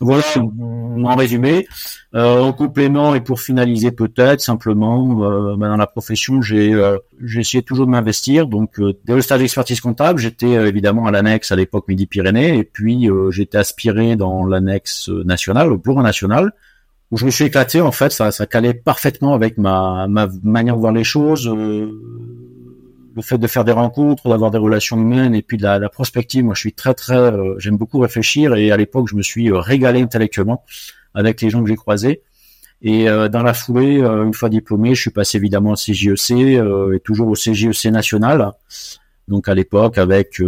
Voilà, 0.00 0.22
en 0.36 1.14
résumé. 1.14 1.66
Euh, 2.14 2.40
en 2.40 2.52
complément 2.52 3.14
et 3.14 3.20
pour 3.20 3.40
finaliser 3.40 3.92
peut-être 3.92 4.40
simplement, 4.40 5.22
euh, 5.22 5.56
ben, 5.56 5.68
dans 5.68 5.76
la 5.76 5.86
profession, 5.86 6.40
j'ai 6.42 6.72
euh, 6.72 6.96
essayé 7.36 7.62
toujours 7.62 7.86
de 7.86 7.90
m'investir. 7.90 8.46
Donc 8.46 8.80
dès 9.04 9.14
le 9.14 9.20
stage 9.20 9.40
d'expertise 9.40 9.80
comptable, 9.80 10.18
j'étais 10.18 10.50
évidemment 10.50 11.06
à 11.06 11.10
l'annexe 11.10 11.52
à 11.52 11.56
l'époque 11.56 11.86
Midi-Pyrénées, 11.88 12.56
et 12.56 12.64
puis 12.64 13.08
j'étais 13.30 13.58
aspiré 13.58 14.16
dans 14.16 14.44
l'annexe 14.44 15.08
nationale, 15.08 15.70
au 15.70 15.76
bureau 15.76 16.02
national, 16.02 16.52
où 17.10 17.16
je 17.16 17.26
me 17.26 17.30
suis 17.30 17.44
éclaté. 17.44 17.80
En 17.80 17.92
fait, 17.92 18.10
ça 18.10 18.32
ça 18.32 18.46
calait 18.46 18.74
parfaitement 18.74 19.34
avec 19.34 19.58
ma 19.58 20.08
manière 20.08 20.76
de 20.76 20.80
voir 20.80 20.92
les 20.92 21.04
choses 21.04 21.48
le 23.14 23.22
fait 23.22 23.38
de 23.38 23.46
faire 23.46 23.64
des 23.64 23.72
rencontres, 23.72 24.28
d'avoir 24.28 24.50
des 24.50 24.58
relations 24.58 24.96
humaines 24.96 25.34
et 25.34 25.42
puis 25.42 25.56
de 25.56 25.62
la, 25.62 25.88
prospective. 25.88 26.44
Moi, 26.44 26.54
je 26.54 26.60
suis 26.60 26.72
très 26.72 26.94
très, 26.94 27.16
euh, 27.16 27.58
j'aime 27.58 27.76
beaucoup 27.76 27.98
réfléchir 27.98 28.54
et 28.54 28.70
à 28.70 28.76
l'époque, 28.76 29.08
je 29.08 29.16
me 29.16 29.22
suis 29.22 29.50
euh, 29.50 29.58
régalé 29.58 30.00
intellectuellement 30.00 30.64
avec 31.14 31.40
les 31.40 31.50
gens 31.50 31.62
que 31.62 31.68
j'ai 31.68 31.76
croisés. 31.76 32.22
Et 32.82 33.08
euh, 33.08 33.28
dans 33.28 33.42
la 33.42 33.52
foulée, 33.52 34.00
une 34.00 34.32
fois 34.32 34.48
diplômé, 34.48 34.94
je 34.94 35.02
suis 35.02 35.10
passé 35.10 35.36
évidemment 35.36 35.72
au 35.72 35.76
CJEC 35.76 36.30
et 36.30 37.00
toujours 37.04 37.28
au 37.28 37.34
CJEC 37.34 37.86
national. 37.86 38.52
Donc 39.30 39.48
à 39.48 39.54
l'époque, 39.54 39.96
avec, 39.96 40.42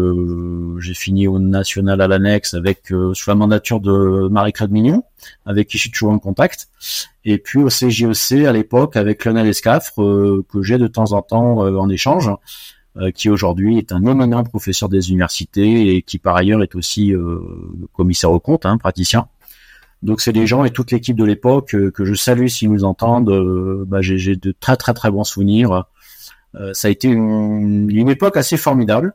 j'ai 0.79 0.95
fini 0.95 1.27
au 1.27 1.39
national 1.39 2.01
à 2.03 2.09
l'annexe 2.09 2.53
avec 2.53 2.89
sous 2.89 3.31
la 3.31 3.35
mandature 3.35 3.81
de 3.81 4.29
Marie-Claude 4.29 4.71
Mignon, 4.71 5.05
avec 5.47 5.69
qui 5.69 5.79
je 5.79 5.83
suis 5.85 5.91
toujours 5.91 6.11
en 6.11 6.19
contact. 6.19 6.69
Et 7.25 7.39
puis 7.39 7.61
au 7.61 7.69
CJEC 7.69 8.45
à 8.45 8.53
l'époque 8.53 8.97
avec 8.97 9.25
Lionel 9.25 9.47
Escafre, 9.47 9.95
que 9.95 10.63
j'ai 10.63 10.79
de 10.79 10.89
temps 10.89 11.13
en 11.13 11.23
temps 11.23 11.59
en 11.59 11.89
échange. 11.89 12.29
Euh, 12.99 13.11
qui 13.11 13.31
aujourd'hui 13.31 13.79
est 13.79 13.91
un 13.91 14.05
éminent 14.05 14.45
professeur 14.45 14.91
des 14.91 15.09
universités 15.09 15.97
et 15.97 16.03
qui 16.03 16.19
par 16.19 16.37
ailleurs 16.37 16.63
est 16.63 16.75
aussi 16.75 17.15
euh, 17.15 17.41
commissaire 17.95 18.31
au 18.31 18.39
compte, 18.39 18.67
hein, 18.67 18.77
praticien. 18.77 19.29
Donc 20.03 20.21
c'est 20.21 20.35
des 20.35 20.47
gens 20.47 20.63
et 20.65 20.71
toute 20.71 20.91
l'équipe 20.91 21.17
de 21.17 21.25
l'époque 21.25 21.75
euh, 21.75 21.91
que 21.91 22.05
je 22.05 22.13
salue 22.13 22.49
s'ils 22.49 22.71
nous 22.71 22.85
entendent. 22.85 23.87
Bah, 23.87 24.03
j'ai 24.03 24.37
de 24.37 24.53
très 24.53 24.77
très 24.77 24.93
très 24.93 25.11
bons 25.11 25.25
souvenirs. 25.25 25.87
Ça 26.73 26.89
a 26.89 26.91
été 26.91 27.09
une, 27.09 28.09
époque 28.09 28.37
assez 28.37 28.57
formidable. 28.57 29.15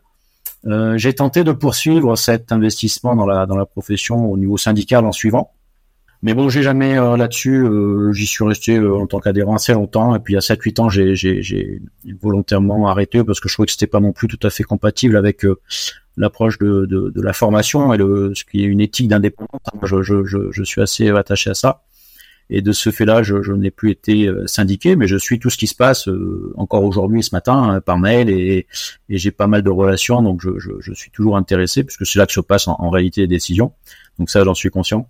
j'ai 0.95 1.13
tenté 1.13 1.43
de 1.43 1.51
poursuivre 1.51 2.15
cet 2.15 2.51
investissement 2.51 3.15
dans 3.15 3.25
la 3.25 3.45
dans 3.45 3.55
la 3.55 3.65
profession 3.65 4.31
au 4.31 4.37
niveau 4.37 4.57
syndical 4.57 5.05
en 5.05 5.11
suivant, 5.11 5.51
Mais 6.23 6.33
bon, 6.33 6.49
j'ai 6.49 6.63
jamais 6.63 6.95
là-dessus, 6.95 7.65
j'y 8.11 8.25
suis 8.25 8.43
resté 8.43 8.79
en 8.79 9.05
tant 9.05 9.19
qu'adhérent 9.19 9.55
assez 9.55 9.73
longtemps. 9.73 10.15
Et 10.15 10.19
puis 10.19 10.35
à 10.35 10.39
7-8 10.39 10.81
ans, 10.81 10.89
j'ai, 10.89 11.81
volontairement 12.21 12.87
arrêté 12.87 13.23
parce 13.23 13.39
que 13.39 13.49
je 13.49 13.53
trouvais 13.53 13.67
que 13.67 13.71
c'était 13.71 13.87
pas 13.87 13.99
non 13.99 14.13
plus 14.13 14.27
tout 14.27 14.39
à 14.45 14.49
fait 14.49 14.63
compatible 14.63 15.15
avec 15.15 15.45
l'approche 16.17 16.57
de, 16.57 16.85
de, 16.85 17.21
la 17.21 17.33
formation 17.33 17.93
et 17.93 17.97
ce 17.97 18.43
qui 18.43 18.63
est 18.63 18.67
une 18.67 18.81
éthique 18.81 19.07
d'indépendance. 19.07 19.61
Je, 19.83 20.01
je, 20.01 20.51
je, 20.51 20.63
suis 20.63 20.81
assez 20.81 21.09
attaché 21.09 21.51
à 21.51 21.53
ça. 21.53 21.83
Et 22.49 22.61
de 22.61 22.71
ce 22.71 22.91
fait-là, 22.91 23.23
je, 23.23 23.41
je 23.41 23.51
n'ai 23.51 23.71
plus 23.71 23.91
été 23.91 24.27
euh, 24.27 24.47
syndiqué, 24.47 24.95
mais 24.95 25.07
je 25.07 25.17
suis 25.17 25.37
tout 25.39 25.49
ce 25.49 25.57
qui 25.57 25.67
se 25.67 25.75
passe 25.75 26.07
euh, 26.07 26.53
encore 26.55 26.83
aujourd'hui, 26.83 27.21
ce 27.21 27.35
matin, 27.35 27.61
hein, 27.63 27.81
par 27.81 27.97
mail, 27.97 28.29
et, 28.29 28.67
et 29.09 29.17
j'ai 29.17 29.31
pas 29.31 29.47
mal 29.47 29.63
de 29.63 29.69
relations, 29.69 30.21
donc 30.21 30.41
je, 30.41 30.57
je, 30.57 30.71
je, 30.79 30.93
suis 30.93 31.11
toujours 31.11 31.35
intéressé, 31.35 31.83
puisque 31.83 32.05
c'est 32.05 32.19
là 32.19 32.25
que 32.25 32.31
se 32.31 32.39
passent 32.39 32.67
en, 32.67 32.89
réalité 32.89 33.21
les 33.21 33.27
décisions. 33.27 33.73
Donc 34.17 34.29
ça, 34.29 34.43
j'en 34.43 34.53
suis 34.53 34.69
conscient. 34.69 35.07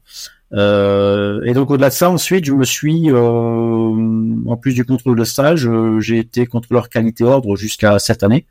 Euh, 0.53 1.41
et 1.43 1.53
donc 1.53 1.69
au-delà 1.69 1.89
de 1.89 1.93
ça, 1.93 2.09
ensuite, 2.09 2.45
je 2.45 2.53
me 2.53 2.63
suis, 2.63 3.11
euh, 3.11 3.17
en 3.17 4.57
plus 4.57 4.73
du 4.73 4.85
contrôle 4.85 5.17
de 5.17 5.23
stage, 5.23 5.69
j'ai 5.99 6.17
été 6.17 6.45
contrôleur 6.45 6.89
qualité-ordre 6.89 7.55
jusqu'à 7.55 7.99
cette 7.99 8.23
année. 8.23 8.45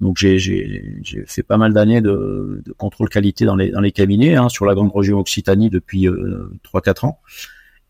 Donc 0.00 0.18
j'ai 0.18 0.92
fait 1.26 1.42
pas 1.42 1.56
mal 1.56 1.72
d'années 1.72 2.00
de, 2.00 2.62
de, 2.64 2.72
contrôle 2.72 3.08
qualité 3.08 3.44
dans 3.44 3.56
les, 3.56 3.70
dans 3.70 3.80
les 3.80 3.92
cabinets, 3.92 4.34
hein, 4.34 4.48
sur 4.48 4.66
la 4.66 4.74
grande 4.74 4.90
région 4.94 5.18
Occitanie 5.18 5.70
depuis 5.70 6.06
euh, 6.08 6.50
3-4 6.74 7.06
ans 7.06 7.20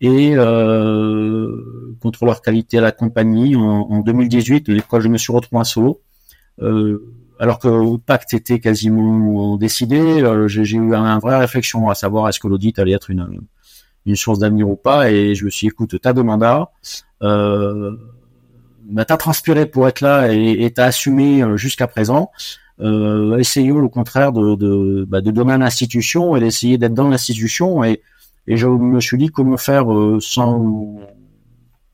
et 0.00 0.33
euh, 0.35 1.97
contrôleur 2.00 2.43
qualité 2.43 2.79
à 2.79 2.81
la 2.81 2.93
compagnie 2.93 3.57
en, 3.57 3.62
en 3.62 4.00
2018, 4.00 4.71
quand 4.88 5.00
je 5.00 5.09
me 5.09 5.19
suis 5.19 5.33
retrouvé 5.33 5.61
en 5.61 5.65
solo. 5.65 6.00
Euh, 6.62 7.03
alors 7.38 7.59
que 7.59 7.69
le 7.69 7.99
pacte 7.99 8.33
était 8.33 8.61
quasiment 8.61 9.57
décidé, 9.59 9.99
euh, 9.99 10.49
j'ai 10.49 10.62
eu 10.62 10.95
un, 10.95 11.19
vraie 11.19 11.38
réflexion 11.38 11.88
à 11.91 11.95
savoir 11.95 12.29
est-ce 12.29 12.41
que 12.41 12.49
l'audit 12.49 12.79
allait 12.79 12.93
être 12.93 13.11
une, 13.11 13.43
une 14.07 14.17
source 14.17 14.38
d'avenir 14.38 14.69
ou 14.69 14.76
pas, 14.76 15.11
et 15.11 15.35
je 15.35 15.45
me 15.45 15.50
suis 15.50 15.67
dit, 15.67 15.69
écoute, 15.69 16.00
t'as 16.00 16.15
demandé, 16.15 16.62
euh, 17.23 17.95
bah, 18.88 19.05
t'as 19.05 19.19
transpiré 19.19 19.67
pour 19.67 19.87
être 19.87 20.00
là 20.00 20.33
et 20.33 20.71
t'as 20.75 20.87
assumé 20.87 21.45
jusqu'à 21.57 21.87
présent. 21.87 22.31
Euh, 22.81 23.38
essayons 23.38 23.79
au 23.79 23.88
contraire 23.88 24.33
de, 24.33 24.55
de, 24.55 25.05
bah, 25.09 25.21
de 25.21 25.31
donner 25.31 25.57
l'institution 25.57 26.37
et 26.37 26.41
d'essayer 26.41 26.76
d'être 26.76 26.93
dans 26.93 27.09
l'institution 27.09 27.83
et 27.85 28.03
et 28.47 28.57
je 28.57 28.67
me 28.67 29.00
suis 29.00 29.19
dit 29.19 29.29
comment 29.29 29.57
faire 29.57 29.93
euh, 29.93 30.19
sans, 30.21 30.99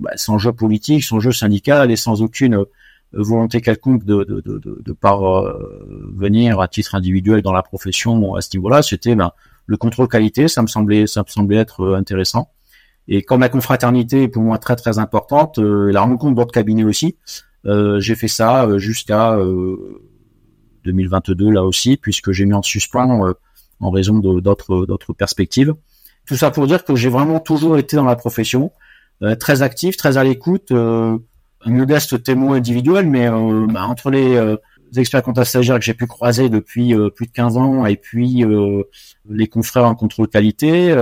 bah, 0.03 0.11
sans 0.17 0.37
jeu 0.37 0.53
politique, 0.53 1.05
sans 1.05 1.21
jeu 1.21 1.31
syndical 1.31 1.91
et 1.93 1.97
sans 1.97 2.23
aucune 2.23 2.55
euh, 2.57 2.65
volonté 3.13 3.61
quelconque 3.61 4.05
de, 4.05 4.25
de, 4.25 4.41
de, 4.41 4.83
de, 4.83 4.93
parvenir 4.93 6.61
à 6.61 6.67
titre 6.67 6.97
individuel 6.97 7.41
dans 7.41 7.53
la 7.53 7.63
profession 7.63 8.35
à 8.35 8.41
ce 8.41 8.49
niveau-là. 8.57 8.83
C'était 8.83 9.15
ben, 9.15 9.31
le 9.67 9.77
contrôle 9.77 10.09
qualité, 10.09 10.49
ça 10.49 10.61
me 10.63 10.67
semblait, 10.67 11.07
ça 11.07 11.23
me 11.23 11.29
semblait 11.29 11.59
être 11.59 11.83
euh, 11.83 11.95
intéressant. 11.95 12.51
Et 13.07 13.23
comme 13.23 13.41
la 13.41 13.49
confraternité 13.49 14.25
est 14.25 14.29
pour 14.29 14.43
moi 14.43 14.59
très 14.59 14.75
très 14.75 14.99
importante, 14.99 15.59
la 15.59 16.01
rencontre 16.01 16.35
votre 16.35 16.53
cabinet 16.53 16.85
aussi, 16.85 17.17
euh, 17.67 18.01
j'ai 18.01 18.15
fait 18.15 18.29
ça 18.29 18.79
jusqu'à 18.79 19.37
2022 20.85 21.51
là 21.51 21.65
aussi, 21.65 21.97
puisque 21.97 22.31
j'ai 22.31 22.45
mis 22.45 22.55
en 22.55 22.63
suspens 22.63 23.35
en 23.81 23.91
raison 23.91 24.19
d'autres 24.19 24.87
d'autres 24.87 25.13
perspectives. 25.15 25.75
Tout 26.27 26.37
ça 26.37 26.51
pour 26.51 26.67
dire 26.67 26.85
que 26.85 26.95
j'ai 26.95 27.09
vraiment 27.09 27.41
toujours 27.41 27.79
été 27.79 27.97
dans 27.97 28.05
la 28.05 28.17
profession, 28.17 28.71
euh, 29.23 29.37
très 29.37 29.63
actif, 29.63 29.97
très 29.97 30.17
à 30.17 30.25
l'écoute, 30.25 30.73
euh, 30.73 31.17
un 31.65 31.71
modeste 31.71 32.23
témoin 32.23 32.57
individuel, 32.57 33.07
mais 33.07 33.29
euh, 33.29 33.67
bah, 33.69 33.85
entre 33.85 34.11
les 34.11 34.57
experts 34.97 35.23
comptables 35.23 35.47
stagiaires 35.47 35.79
que 35.79 35.85
j'ai 35.85 35.95
pu 35.95 36.07
croiser 36.07 36.49
depuis 36.49 36.95
plus 37.15 37.27
de 37.27 37.33
15 37.33 37.57
ans 37.57 37.87
et 37.87 37.97
puis 37.97 38.45
les 39.31 39.47
confrères 39.47 39.87
en 39.87 39.95
contrôle 39.95 40.29
qualité, 40.29 40.95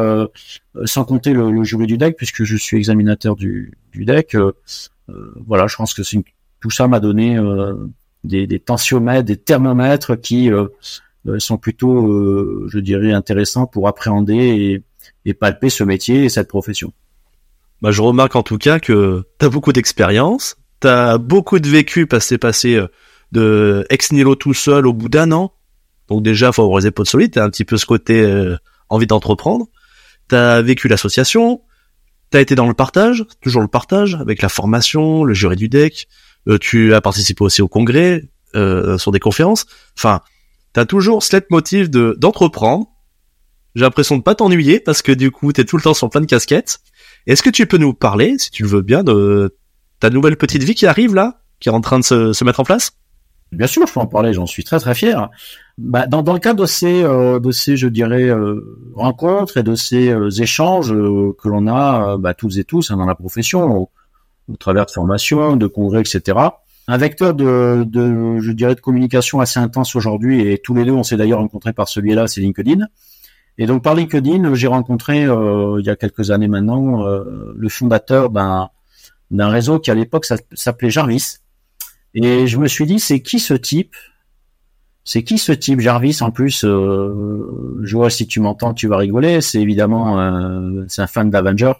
sans 0.85 1.05
compter 1.05 1.33
le, 1.33 1.65
jury 1.65 1.89
du 1.89 1.99
DEC, 1.99 2.17
puisque 2.17 2.45
je 2.45 2.57
suis 2.57 2.77
examinateur 2.77 3.35
du, 3.35 3.73
du 3.91 4.05
DEC. 4.05 4.37
voilà, 5.45 5.67
je 5.67 5.75
pense 5.75 5.93
que 5.93 6.05
c'est 6.05 6.23
tout 6.61 6.71
ça 6.71 6.87
m'a 6.87 7.01
donné 7.01 7.37
des, 8.23 8.47
des 8.47 8.61
tensiomètres, 8.61 9.25
des 9.25 9.39
thermomètres 9.39 10.15
qui 10.15 10.51
sont 11.39 11.59
plutôt, 11.59 12.69
je 12.69 12.79
dirais, 12.79 13.11
intéressants 13.11 13.67
pour 13.67 13.89
appréhender 13.89 14.37
et 14.37 14.85
et 15.25 15.35
palper 15.35 15.71
ce 15.71 15.85
métier 15.85 16.25
et 16.25 16.29
cette 16.29 16.49
profession. 16.49 16.93
Bah, 17.83 17.91
je 17.91 18.03
remarque 18.03 18.37
en 18.37 18.43
tout 18.43 18.59
cas 18.59 18.79
que 18.79 19.25
tu 19.39 19.47
as 19.47 19.49
beaucoup 19.49 19.73
d'expérience, 19.73 20.57
tu 20.81 20.89
as 20.89 21.19
beaucoup 21.19 21.59
de 21.59 21.69
vécu 21.69 22.07
parce 22.07 22.29
que 22.29 22.35
passé 22.37 22.75
euh, 22.75 22.89
de 23.33 23.87
ex 23.89 24.13
nihilo 24.13 24.35
tout 24.35 24.55
seul 24.55 24.87
au 24.87 24.93
bout 24.93 25.09
d'un 25.09 25.33
an. 25.33 25.53
Donc 26.09 26.23
déjà, 26.23 26.53
favoriser 26.53 26.91
Pot 26.91 27.05
Solide, 27.05 27.33
t'as 27.33 27.45
un 27.45 27.51
petit 27.51 27.65
peu 27.65 27.77
ce 27.77 27.87
côté 27.87 28.21
euh, 28.21 28.57
envie 28.89 29.07
d'entreprendre. 29.07 29.67
T'as 30.29 30.61
vécu 30.61 30.89
l'association, 30.89 31.63
t'as 32.31 32.41
été 32.41 32.55
dans 32.55 32.69
le 32.69 32.75
partage, 32.75 33.25
toujours 33.41 33.63
le 33.63 33.69
partage, 33.69 34.17
avec 34.17 34.43
la 34.43 34.49
formation, 34.49 35.25
le 35.25 35.35
jury 35.35 35.57
du 35.57 35.69
deck. 35.69 36.09
Euh, 36.49 36.59
tu 36.59 36.95
as 36.95 37.01
participé 37.01 37.45
aussi 37.45 37.63
au 37.63 37.69
congrès, 37.69 38.29
sur 38.53 39.13
des 39.13 39.21
conférences. 39.21 39.65
Enfin, 39.97 40.23
t'as 40.73 40.85
toujours 40.85 41.23
ce 41.23 41.37
motif 41.51 41.89
de 41.89 42.17
d'entreprendre, 42.19 42.90
j'ai 43.75 43.85
l'impression 43.85 44.17
de 44.17 44.23
pas 44.23 44.35
t'ennuyer 44.35 44.81
parce 44.81 45.03
que 45.03 45.13
du 45.13 45.31
coup, 45.31 45.53
t'es 45.53 45.65
tout 45.65 45.77
le 45.77 45.83
temps 45.83 45.95
sur 45.95 46.11
plein 46.11 46.21
de 46.21 46.27
casquettes. 46.27 46.81
Est-ce 47.27 47.43
que 47.43 47.51
tu 47.51 47.67
peux 47.67 47.79
nous 47.79 47.95
parler, 47.95 48.37
si 48.39 48.51
tu 48.51 48.63
le 48.63 48.69
veux 48.69 48.83
bien, 48.83 49.05
de 49.05 49.57
ta 50.01 50.11
nouvelle 50.11 50.37
petite 50.37 50.63
vie 50.63 50.75
qui 50.75 50.87
arrive 50.87 51.15
là, 51.15 51.41
qui 51.61 51.69
est 51.69 51.73
en 51.73 51.81
train 51.81 51.99
de 51.99 52.05
se, 52.05 52.45
mettre 52.45 52.61
en 52.61 52.65
place? 52.65 52.93
Bien 53.53 53.67
sûr, 53.67 53.87
je 53.87 53.93
peux 53.93 54.01
en 54.01 54.07
parler. 54.07 54.33
J'en 54.33 54.47
suis 54.47 54.65
très 54.65 54.79
très 54.79 54.95
fier. 54.95 55.29
Bah, 55.77 56.07
dans, 56.07 56.23
dans 56.23 56.33
le 56.33 56.39
cadre 56.39 56.63
de 56.63 56.67
ces, 56.67 57.03
euh, 57.03 57.41
de 57.41 57.51
ces, 57.51 57.77
je 57.77 57.89
dirais, 57.89 58.29
euh, 58.29 58.79
rencontres 58.95 59.57
et 59.57 59.63
de 59.63 59.75
ces 59.75 60.09
euh, 60.09 60.31
échanges 60.31 60.91
que 60.91 61.49
l'on 61.49 61.67
a, 61.67 62.17
bah, 62.17 62.35
tous 62.35 62.59
et 62.59 62.65
tous 62.65 62.91
hein, 62.91 62.97
dans 62.97 63.07
la 63.07 63.15
profession, 63.15 63.89
au, 64.49 64.57
travers 64.59 64.87
de 64.87 64.91
formations, 64.91 65.57
de 65.57 65.67
congrès, 65.67 66.01
etc. 66.01 66.39
Un 66.89 66.97
vecteur 66.97 67.35
de, 67.35 67.85
de, 67.87 68.41
je 68.41 68.53
dirais, 68.53 68.75
de 68.75 68.81
communication 68.81 69.41
assez 69.41 69.61
intense 69.61 69.95
aujourd'hui, 69.95 70.49
et 70.49 70.59
tous 70.59 70.75
les 70.75 70.85
deux, 70.85 70.93
on 70.93 71.03
s'est 71.03 71.17
d'ailleurs 71.17 71.39
rencontrés 71.39 71.73
par 71.73 71.89
celui-là, 71.89 72.27
c'est 72.27 72.41
LinkedIn. 72.41 72.87
Et 73.61 73.67
donc 73.67 73.83
par 73.83 73.95
LinkedIn, 73.95 74.55
j'ai 74.55 74.69
rencontré 74.69 75.27
euh, 75.27 75.77
il 75.81 75.87
y 75.87 75.91
a 75.91 75.97
quelques 75.97 76.31
années 76.31 76.49
maintenant 76.49 77.07
euh, 77.07 77.53
le 77.55 77.69
fondateur 77.69 78.31
d'un 78.31 78.71
d'un 79.31 79.49
réseau 79.49 79.79
qui 79.79 79.91
à 79.91 79.95
l'époque 79.95 80.25
s'appelait 80.55 80.89
Jarvis. 80.89 81.37
Et 82.15 82.47
je 82.47 82.57
me 82.57 82.67
suis 82.67 82.87
dit, 82.87 82.99
c'est 82.99 83.21
qui 83.21 83.39
ce 83.39 83.53
type? 83.53 83.95
C'est 85.05 85.23
qui 85.23 85.37
ce 85.37 85.53
type 85.53 85.79
Jarvis? 85.81 86.19
En 86.23 86.31
plus, 86.31 86.65
euh, 86.65 87.79
je 87.83 87.97
vois 87.97 88.09
si 88.09 88.27
tu 88.27 88.41
m'entends, 88.41 88.73
tu 88.73 88.89
vas 88.89 88.97
rigoler. 88.97 89.43
C'est 89.43 89.61
évidemment, 89.61 90.17
c'est 90.89 91.03
un 91.03 91.07
fan 91.07 91.29
d'Avenger. 91.29 91.75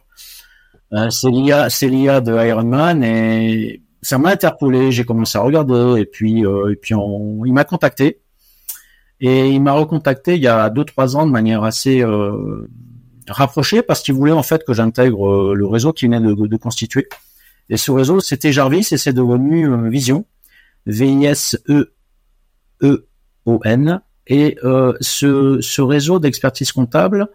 c'est 1.09 1.31
l'IA, 1.31 1.71
c'est 1.71 1.89
l'IA 1.89 2.21
de 2.21 2.47
Iron 2.47 2.65
Man 2.65 3.03
et 3.03 3.83
ça 4.03 4.19
m'a 4.19 4.33
interpellé. 4.33 4.93
J'ai 4.93 5.05
commencé 5.07 5.39
à 5.39 5.41
regarder 5.41 5.99
et 5.99 6.05
puis 6.05 6.43
et 6.43 6.77
puis 6.77 6.95
il 6.95 7.53
m'a 7.55 7.65
contacté. 7.65 8.21
Et 9.21 9.51
il 9.51 9.63
m'a 9.63 9.73
recontacté 9.73 10.37
il 10.37 10.43
y 10.43 10.49
a 10.49 10.71
deux 10.71 10.85
trois 10.85 11.17
ans 11.17 11.27
de 11.27 11.31
manière 11.31 11.63
assez 11.63 12.03
euh, 12.03 12.67
rapprochée 13.31 13.83
parce 13.83 14.03
qu'il 14.03 14.15
voulait 14.15 14.33
en 14.33 14.43
fait 14.43 14.65
que 14.65 14.73
j'intègre 14.73 15.29
euh, 15.29 15.55
le 15.55 15.67
réseau 15.67 15.93
qui 15.93 16.07
venait 16.07 16.21
de, 16.21 16.35
de, 16.35 16.57
constituer. 16.57 17.07
Et 17.69 17.77
ce 17.77 17.91
réseau, 17.91 18.21
c'était 18.21 18.53
Jarvis 18.53 18.89
et 18.93 18.97
c'est 18.97 19.13
devenu 19.13 19.69
euh, 19.69 19.89
Vision, 19.89 20.25
V-I-S-E-E-O-N. 20.87 21.61
Et 24.27 24.57
euh, 24.65 24.95
ce, 25.01 25.61
ce, 25.61 25.83
réseau 25.83 26.19
d'expertise 26.21 26.73
comptable 26.73 27.29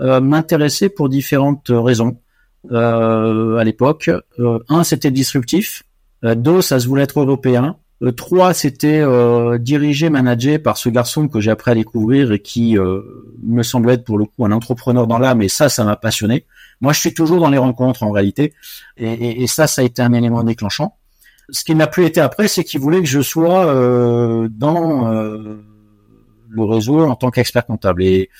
m'intéressait 0.00 0.90
pour 0.90 1.08
différentes 1.08 1.70
raisons. 1.70 2.20
à 2.70 3.64
l'époque, 3.64 4.08
un, 4.68 4.84
c'était 4.84 5.10
disruptif. 5.10 5.82
deux, 6.22 6.62
ça 6.62 6.78
se 6.78 6.86
voulait 6.86 7.02
être 7.02 7.18
européen. 7.18 7.76
Euh, 8.02 8.12
trois, 8.12 8.54
c'était 8.54 9.00
euh, 9.00 9.58
dirigé, 9.58 10.08
managé 10.08 10.58
par 10.58 10.76
ce 10.76 10.88
garçon 10.88 11.26
que 11.28 11.40
j'ai 11.40 11.50
appris 11.50 11.72
à 11.72 11.74
découvrir 11.74 12.30
et 12.32 12.40
qui 12.40 12.78
euh, 12.78 13.02
me 13.42 13.62
semblait 13.62 13.94
être 13.94 14.04
pour 14.04 14.18
le 14.18 14.24
coup 14.24 14.44
un 14.44 14.52
entrepreneur 14.52 15.06
dans 15.06 15.18
l'âme. 15.18 15.42
Et 15.42 15.48
ça, 15.48 15.68
ça 15.68 15.84
m'a 15.84 15.96
passionné. 15.96 16.44
Moi, 16.80 16.92
je 16.92 17.00
suis 17.00 17.14
toujours 17.14 17.40
dans 17.40 17.50
les 17.50 17.58
rencontres 17.58 18.04
en 18.04 18.12
réalité, 18.12 18.52
et, 18.96 19.42
et, 19.42 19.46
ça, 19.48 19.66
ça 19.66 19.82
a 19.82 19.84
été 19.84 20.00
un 20.00 20.12
élément 20.12 20.44
déclenchant. 20.44 20.94
Ce 21.50 21.64
qui 21.64 21.74
n'a 21.74 21.88
plus 21.88 22.04
été 22.04 22.20
après, 22.20 22.46
c'est 22.46 22.62
qu'il 22.62 22.78
voulait 22.80 23.00
que 23.00 23.08
je 23.08 23.20
sois 23.20 23.66
euh, 23.66 24.48
dans 24.48 25.08
le 25.10 26.64
réseau 26.64 27.00
en 27.00 27.16
tant 27.16 27.30
qu'expert 27.30 27.66
comptable. 27.66 28.04
Et 28.04 28.30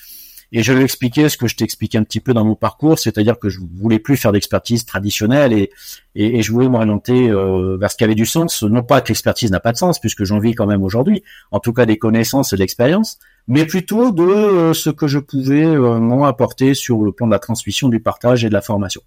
et 0.51 0.63
je 0.63 0.73
lui 0.73 0.83
expliquais 0.83 1.29
ce 1.29 1.37
que 1.37 1.47
je 1.47 1.55
t'expliquais 1.55 1.97
un 1.97 2.03
petit 2.03 2.19
peu 2.19 2.33
dans 2.33 2.43
mon 2.43 2.55
parcours, 2.55 2.97
c'est-à-dire 2.97 3.37
que 3.37 3.49
je 3.49 3.59
voulais 3.59 3.99
plus 3.99 4.17
faire 4.17 4.31
d'expertise 4.31 4.85
traditionnelle 4.85 5.53
et, 5.53 5.71
et, 6.15 6.41
je 6.41 6.51
voulais 6.51 6.67
m'orienter 6.67 7.29
euh, 7.29 7.77
vers 7.77 7.91
ce 7.91 7.95
qui 7.95 8.03
avait 8.03 8.15
du 8.15 8.25
sens. 8.25 8.63
Non 8.63 8.81
pas 8.81 9.01
que 9.01 9.09
l'expertise 9.09 9.51
n'a 9.51 9.59
pas 9.59 9.71
de 9.71 9.77
sens, 9.77 9.99
puisque 9.99 10.23
j'en 10.23 10.39
vis 10.39 10.55
quand 10.55 10.65
même 10.65 10.83
aujourd'hui, 10.83 11.23
en 11.51 11.59
tout 11.59 11.73
cas 11.73 11.85
des 11.85 11.97
connaissances 11.97 12.51
et 12.51 12.55
de 12.55 12.61
l'expérience, 12.61 13.19
mais 13.47 13.65
plutôt 13.65 14.11
de 14.11 14.23
euh, 14.23 14.73
ce 14.73 14.89
que 14.89 15.07
je 15.07 15.19
pouvais 15.19 15.65
euh, 15.65 16.23
apporter 16.23 16.73
sur 16.73 17.03
le 17.03 17.11
plan 17.11 17.27
de 17.27 17.31
la 17.31 17.39
transmission, 17.39 17.87
du 17.87 17.99
partage 17.99 18.43
et 18.43 18.49
de 18.49 18.53
la 18.53 18.61
formation. 18.61 19.01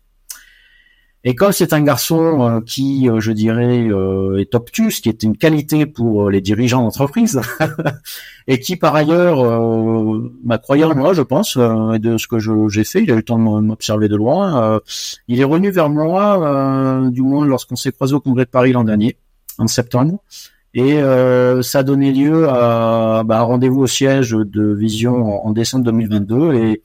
Et 1.24 1.36
comme 1.36 1.52
c'est 1.52 1.72
un 1.72 1.82
garçon 1.82 2.42
euh, 2.42 2.60
qui, 2.60 3.08
euh, 3.08 3.20
je 3.20 3.30
dirais, 3.30 3.86
euh, 3.88 4.40
est 4.40 4.56
obtus, 4.56 5.00
qui 5.00 5.08
est 5.08 5.22
une 5.22 5.36
qualité 5.36 5.86
pour 5.86 6.30
les 6.30 6.40
dirigeants 6.40 6.82
d'entreprise, 6.82 7.40
et 8.48 8.58
qui 8.58 8.74
par 8.74 8.96
ailleurs 8.96 9.38
m'a 10.44 10.58
croyé 10.58 10.84
en 10.84 10.96
moi, 10.96 11.12
je 11.12 11.22
pense, 11.22 11.56
et 11.56 11.98
de 12.00 12.18
ce 12.18 12.26
que 12.26 12.38
j'ai 12.68 12.84
fait, 12.84 13.04
il 13.04 13.10
a 13.10 13.14
eu 13.14 13.18
le 13.18 13.22
temps 13.22 13.38
de 13.38 13.60
m'observer 13.60 14.08
de 14.08 14.16
loin. 14.16 14.80
il 15.28 15.40
est 15.40 15.44
revenu 15.44 15.70
vers 15.70 15.88
moi, 15.88 17.08
du 17.10 17.22
moins 17.22 17.46
lorsqu'on 17.46 17.76
s'est 17.76 17.92
croisé 17.92 18.14
au 18.14 18.20
Congrès 18.20 18.44
de 18.44 18.50
Paris 18.50 18.72
l'an 18.72 18.82
dernier, 18.82 19.16
en 19.58 19.68
septembre, 19.68 20.18
et 20.74 21.00
ça 21.62 21.78
a 21.78 21.82
donné 21.84 22.12
lieu 22.12 22.48
à 22.48 23.22
bah, 23.24 23.38
un 23.38 23.42
rendez-vous 23.42 23.82
au 23.82 23.86
siège 23.86 24.30
de 24.30 24.74
Vision 24.74 25.46
en, 25.46 25.52
décembre 25.52 25.84
2022, 25.84 26.54
et, 26.54 26.82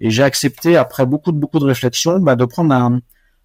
et 0.00 0.10
j'ai 0.10 0.22
accepté, 0.22 0.76
après 0.76 1.06
beaucoup 1.06 1.32
de 1.32 1.38
beaucoup 1.38 1.58
de 1.58 1.64
réflexions, 1.64 2.20
bah, 2.20 2.36
de 2.36 2.44
prendre 2.44 2.74
un 2.74 3.00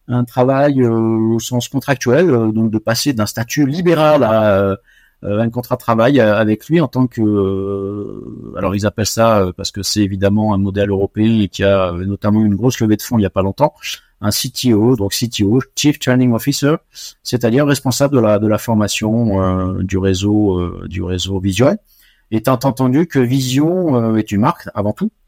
un 0.07 0.23
travail 0.23 0.81
euh, 0.81 0.89
au 0.91 1.39
sens 1.39 1.67
contractuel, 1.67 2.29
euh, 2.29 2.51
donc 2.51 2.71
de 2.71 2.77
passer 2.77 3.13
d'un 3.13 3.25
statut 3.25 3.65
libéral 3.65 4.23
à 4.23 4.57
euh, 4.57 4.75
un 5.23 5.49
contrat 5.49 5.75
de 5.75 5.79
travail 5.79 6.19
avec 6.19 6.67
lui 6.67 6.81
en 6.81 6.89
tant 6.89 7.07
que 7.07 7.21
alors 8.57 8.75
ils 8.75 8.85
appellent 8.85 9.05
ça 9.05 9.53
parce 9.55 9.71
que 9.71 9.81
c'est 9.81 10.01
évidemment 10.01 10.53
un 10.53 10.57
modèle 10.57 10.89
européen 10.89 11.39
et 11.39 11.47
qui 11.47 11.63
a 11.63 11.93
notamment 11.93 12.43
une 12.43 12.55
grosse 12.55 12.81
levée 12.81 12.97
de 12.97 13.01
fonds 13.01 13.17
il 13.17 13.21
y 13.21 13.25
a 13.25 13.29
pas 13.29 13.41
longtemps 13.41 13.73
un 14.19 14.31
CTO 14.31 14.97
donc 14.97 15.13
CTO 15.13 15.61
Chief 15.77 15.97
Training 15.97 16.33
Officer 16.33 16.75
c'est-à-dire 17.23 17.65
responsable 17.65 18.17
de 18.17 18.19
la 18.19 18.37
de 18.37 18.47
la 18.47 18.57
formation 18.57 19.79
du 19.81 19.97
réseau 19.97 20.87
du 20.87 21.01
réseau 21.01 21.39
visuel. 21.39 21.77
Étant 22.29 22.59
entendu 22.61 23.07
que 23.07 23.19
Vision 23.19 24.17
est 24.17 24.29
une 24.29 24.41
marque 24.41 24.67
avant 24.73 24.91
tout 24.91 25.09
euh, 25.09 25.22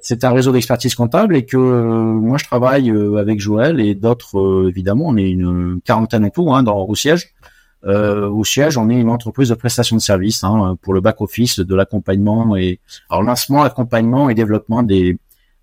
c'est 0.00 0.24
un 0.24 0.30
réseau 0.30 0.52
d'expertise 0.52 0.94
comptable 0.94 1.36
et 1.36 1.46
que 1.46 1.56
euh, 1.56 1.84
moi 1.84 2.38
je 2.38 2.44
travaille 2.44 2.90
euh, 2.90 3.16
avec 3.16 3.40
Joël 3.40 3.80
et 3.80 3.94
d'autres 3.94 4.68
évidemment 4.68 5.06
on 5.08 5.16
est 5.16 5.30
une 5.30 5.80
quarantaine 5.84 6.24
en 6.24 6.30
tout 6.30 6.52
hein, 6.52 6.62
dans 6.62 6.84
au 6.84 6.94
siège. 6.94 7.34
Au 7.82 8.44
siège 8.44 8.76
on 8.76 8.90
est 8.90 9.00
une 9.00 9.08
entreprise 9.08 9.48
de 9.48 9.54
prestation 9.54 9.96
de 9.96 10.02
services 10.02 10.44
hein, 10.44 10.76
pour 10.82 10.92
le 10.92 11.00
back 11.00 11.22
office 11.22 11.60
de 11.60 11.74
l'accompagnement 11.74 12.54
et 12.54 12.78
alors 13.08 13.22
lancement 13.22 13.62
accompagnement 13.62 14.28
et 14.28 14.34
développement 14.34 14.82
des 14.82 15.16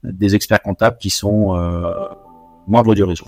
des 0.04 0.34
experts 0.34 0.64
comptables 0.64 0.98
qui 0.98 1.12
sont 1.12 1.54
membres 2.68 2.96
du 2.96 3.04
réseau. 3.04 3.26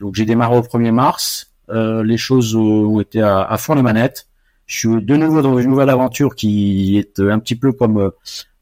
Donc 0.00 0.14
j'ai 0.14 0.24
démarré 0.24 0.56
au 0.56 0.60
1er 0.60 0.92
mars. 0.92 1.52
Les 1.68 2.16
choses 2.16 2.54
ont 2.54 3.00
été 3.00 3.20
à, 3.22 3.42
à 3.42 3.56
fond 3.56 3.74
les 3.74 3.82
manettes 3.82 4.28
je 4.68 4.76
suis 4.76 5.02
de 5.02 5.16
nouveau 5.16 5.40
dans 5.40 5.58
une 5.58 5.70
nouvelle 5.70 5.88
aventure 5.88 6.34
qui 6.34 6.98
est 6.98 7.18
un 7.20 7.38
petit 7.38 7.56
peu 7.56 7.72
comme 7.72 8.12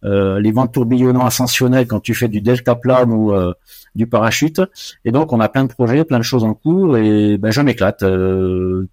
euh, 0.04 0.40
les 0.40 0.52
vents 0.52 0.66
tourbillonnants 0.66 1.24
ascensionnels 1.24 1.86
quand 1.86 2.00
tu 2.00 2.14
fais 2.14 2.28
du 2.28 2.40
deltaplane 2.40 3.12
ou 3.12 3.32
euh, 3.32 3.52
du 3.94 4.06
parachute. 4.06 4.60
Et 5.04 5.12
donc 5.12 5.32
on 5.32 5.40
a 5.40 5.48
plein 5.48 5.64
de 5.64 5.72
projets, 5.72 6.04
plein 6.04 6.18
de 6.18 6.24
choses 6.24 6.44
en 6.44 6.54
cours 6.54 6.96
et 6.96 7.38
ben 7.38 7.50
je 7.50 7.60
m'éclate. 7.60 8.02
Euh, 8.02 8.88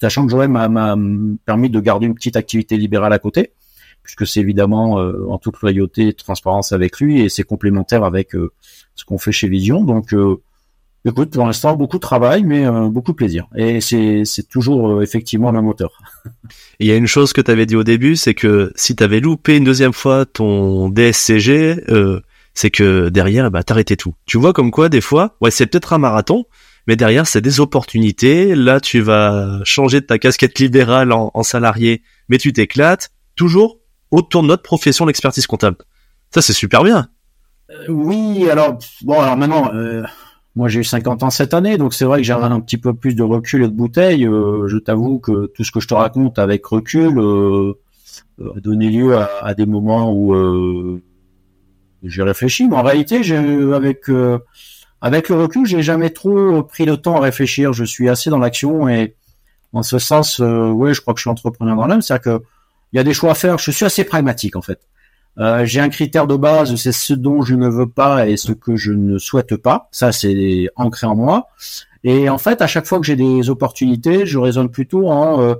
sachant 0.00 0.26
que 0.26 0.30
Joël 0.30 0.48
m'a 0.48 0.96
permis 1.44 1.70
de 1.70 1.80
garder 1.80 2.06
une 2.06 2.14
petite 2.14 2.36
activité 2.36 2.76
libérale 2.76 3.12
à 3.12 3.18
côté, 3.18 3.52
puisque 4.02 4.26
c'est 4.26 4.40
évidemment 4.40 4.96
en 5.30 5.38
toute 5.38 5.58
loyauté 5.60 6.08
et 6.08 6.12
transparence 6.12 6.72
avec 6.72 7.00
lui 7.00 7.22
et 7.22 7.30
c'est 7.30 7.44
complémentaire 7.44 8.04
avec 8.04 8.32
ce 8.32 9.04
qu'on 9.06 9.16
fait 9.16 9.32
chez 9.32 9.48
Vision. 9.48 9.84
Donc 9.84 10.12
Écoute, 11.06 11.30
pour 11.30 11.46
l'instant, 11.46 11.76
beaucoup 11.76 11.98
de 11.98 12.00
travail, 12.00 12.42
mais 12.42 12.66
euh, 12.66 12.88
beaucoup 12.88 13.12
de 13.12 13.16
plaisir. 13.16 13.46
Et 13.54 13.80
c'est, 13.80 14.24
toujours 14.50 14.90
euh, 14.90 15.02
effectivement 15.02 15.52
le 15.52 15.62
moteur. 15.62 15.92
Il 16.80 16.86
y 16.86 16.92
a 16.92 16.96
une 16.96 17.06
chose 17.06 17.32
que 17.32 17.40
tu 17.40 17.50
avais 17.50 17.66
dit 17.66 17.76
au 17.76 17.84
début, 17.84 18.16
c'est 18.16 18.34
que 18.34 18.72
si 18.76 18.96
tu 18.96 19.02
avais 19.02 19.20
loupé 19.20 19.56
une 19.56 19.64
deuxième 19.64 19.92
fois 19.92 20.26
ton 20.26 20.88
DSCG, 20.88 21.84
euh, 21.88 22.20
c'est 22.54 22.70
que 22.70 23.08
derrière, 23.08 23.50
bah, 23.50 23.62
t'arrêtais 23.62 23.96
tout. 23.96 24.14
Tu 24.26 24.38
vois 24.38 24.52
comme 24.52 24.70
quoi, 24.70 24.88
des 24.88 25.00
fois, 25.00 25.36
ouais, 25.40 25.50
c'est 25.50 25.66
peut-être 25.66 25.92
un 25.92 25.98
marathon, 25.98 26.44
mais 26.86 26.96
derrière, 26.96 27.26
c'est 27.26 27.40
des 27.40 27.60
opportunités. 27.60 28.54
Là, 28.54 28.80
tu 28.80 29.00
vas 29.00 29.60
changer 29.64 30.00
de 30.00 30.06
ta 30.06 30.18
casquette 30.18 30.58
libérale 30.58 31.12
en, 31.12 31.42
salarié, 31.42 32.02
mais 32.28 32.38
tu 32.38 32.52
t'éclates. 32.52 33.10
Toujours 33.34 33.78
autour 34.10 34.42
de 34.42 34.48
notre 34.48 34.62
profession, 34.62 35.04
l'expertise 35.04 35.46
comptable. 35.46 35.76
Ça, 36.32 36.40
c'est 36.42 36.52
super 36.52 36.82
bien. 36.84 37.08
oui, 37.88 38.48
alors, 38.50 38.78
bon, 39.02 39.20
alors 39.20 39.36
maintenant... 39.36 39.70
Moi, 40.56 40.68
j'ai 40.68 40.80
eu 40.80 40.84
50 40.84 41.22
ans 41.22 41.28
cette 41.28 41.52
année, 41.52 41.76
donc 41.76 41.92
c'est 41.92 42.06
vrai 42.06 42.18
que 42.18 42.24
j'ai 42.24 42.32
un 42.32 42.60
petit 42.60 42.78
peu 42.78 42.94
plus 42.94 43.14
de 43.14 43.22
recul 43.22 43.62
et 43.62 43.68
de 43.68 43.74
bouteille. 43.74 44.26
Euh, 44.26 44.66
je 44.68 44.78
t'avoue 44.78 45.18
que 45.18 45.46
tout 45.54 45.64
ce 45.64 45.70
que 45.70 45.80
je 45.80 45.86
te 45.86 45.92
raconte 45.92 46.38
avec 46.38 46.64
recul 46.64 47.18
euh, 47.18 47.74
a 48.40 48.58
donné 48.60 48.88
lieu 48.88 49.14
à, 49.18 49.52
des 49.52 49.66
moments 49.66 50.10
où 50.10 50.34
euh, 50.34 51.02
j'ai 52.02 52.22
réfléchi. 52.22 52.68
Mais 52.68 52.76
en 52.76 52.82
réalité, 52.82 53.22
j'ai 53.22 53.36
avec 53.36 54.06
avec 55.02 55.28
le 55.28 55.36
recul, 55.36 55.66
j'ai 55.66 55.82
jamais 55.82 56.08
trop 56.08 56.62
pris 56.62 56.86
le 56.86 56.96
temps 56.96 57.16
à 57.16 57.20
réfléchir. 57.20 57.74
Je 57.74 57.84
suis 57.84 58.08
assez 58.08 58.30
dans 58.30 58.38
l'action 58.38 58.88
et 58.88 59.14
en 59.74 59.82
ce 59.82 59.98
sens, 59.98 60.38
oui, 60.38 60.94
je 60.94 61.02
crois 61.02 61.12
que 61.12 61.18
je 61.18 61.24
suis 61.24 61.30
entrepreneur 61.30 61.76
dans 61.76 61.86
l'âme. 61.86 62.00
C'est-à-dire 62.00 62.38
que 62.38 62.44
il 62.92 62.96
y 62.96 62.98
a 62.98 63.04
des 63.04 63.12
choix 63.12 63.32
à 63.32 63.34
faire. 63.34 63.58
Je 63.58 63.70
suis 63.70 63.84
assez 63.84 64.04
pragmatique 64.04 64.56
en 64.56 64.62
fait. 64.62 64.80
Euh, 65.38 65.66
j'ai 65.66 65.80
un 65.80 65.88
critère 65.88 66.26
de 66.26 66.36
base, 66.36 66.74
c'est 66.76 66.92
ce 66.92 67.12
dont 67.12 67.42
je 67.42 67.54
ne 67.54 67.68
veux 67.68 67.88
pas 67.88 68.26
et 68.26 68.36
ce 68.36 68.52
que 68.52 68.76
je 68.76 68.92
ne 68.92 69.18
souhaite 69.18 69.56
pas. 69.56 69.88
Ça, 69.92 70.12
c'est 70.12 70.68
ancré 70.76 71.06
en 71.06 71.14
moi. 71.14 71.48
Et 72.04 72.28
en 72.28 72.38
fait, 72.38 72.62
à 72.62 72.66
chaque 72.66 72.86
fois 72.86 72.98
que 72.98 73.06
j'ai 73.06 73.16
des 73.16 73.50
opportunités, 73.50 74.26
je 74.26 74.38
raisonne 74.38 74.70
plutôt 74.70 75.08
en 75.08 75.42
euh, 75.42 75.54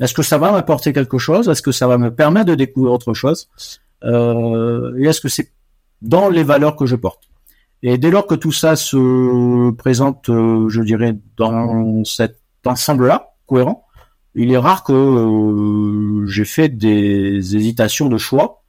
est-ce 0.00 0.14
que 0.14 0.22
ça 0.22 0.38
va 0.38 0.50
m'apporter 0.50 0.92
quelque 0.92 1.18
chose? 1.18 1.48
Est-ce 1.48 1.62
que 1.62 1.72
ça 1.72 1.86
va 1.86 1.98
me 1.98 2.12
permettre 2.12 2.46
de 2.46 2.54
découvrir 2.54 2.92
autre 2.92 3.14
chose? 3.14 3.48
Euh, 4.02 4.96
Et 4.98 5.04
est-ce 5.04 5.20
que 5.20 5.28
c'est 5.28 5.52
dans 6.02 6.28
les 6.28 6.42
valeurs 6.42 6.74
que 6.74 6.86
je 6.86 6.96
porte? 6.96 7.24
Et 7.82 7.98
dès 7.98 8.10
lors 8.10 8.26
que 8.26 8.34
tout 8.34 8.52
ça 8.52 8.76
se 8.76 9.70
présente, 9.72 10.24
je 10.26 10.82
dirais, 10.82 11.16
dans 11.36 12.04
cet 12.04 12.38
ensemble-là, 12.66 13.30
cohérent, 13.46 13.86
il 14.34 14.52
est 14.52 14.58
rare 14.58 14.84
que 14.84 16.24
j'ai 16.26 16.44
fait 16.44 16.68
des 16.68 17.56
hésitations 17.56 18.08
de 18.08 18.18
choix 18.18 18.59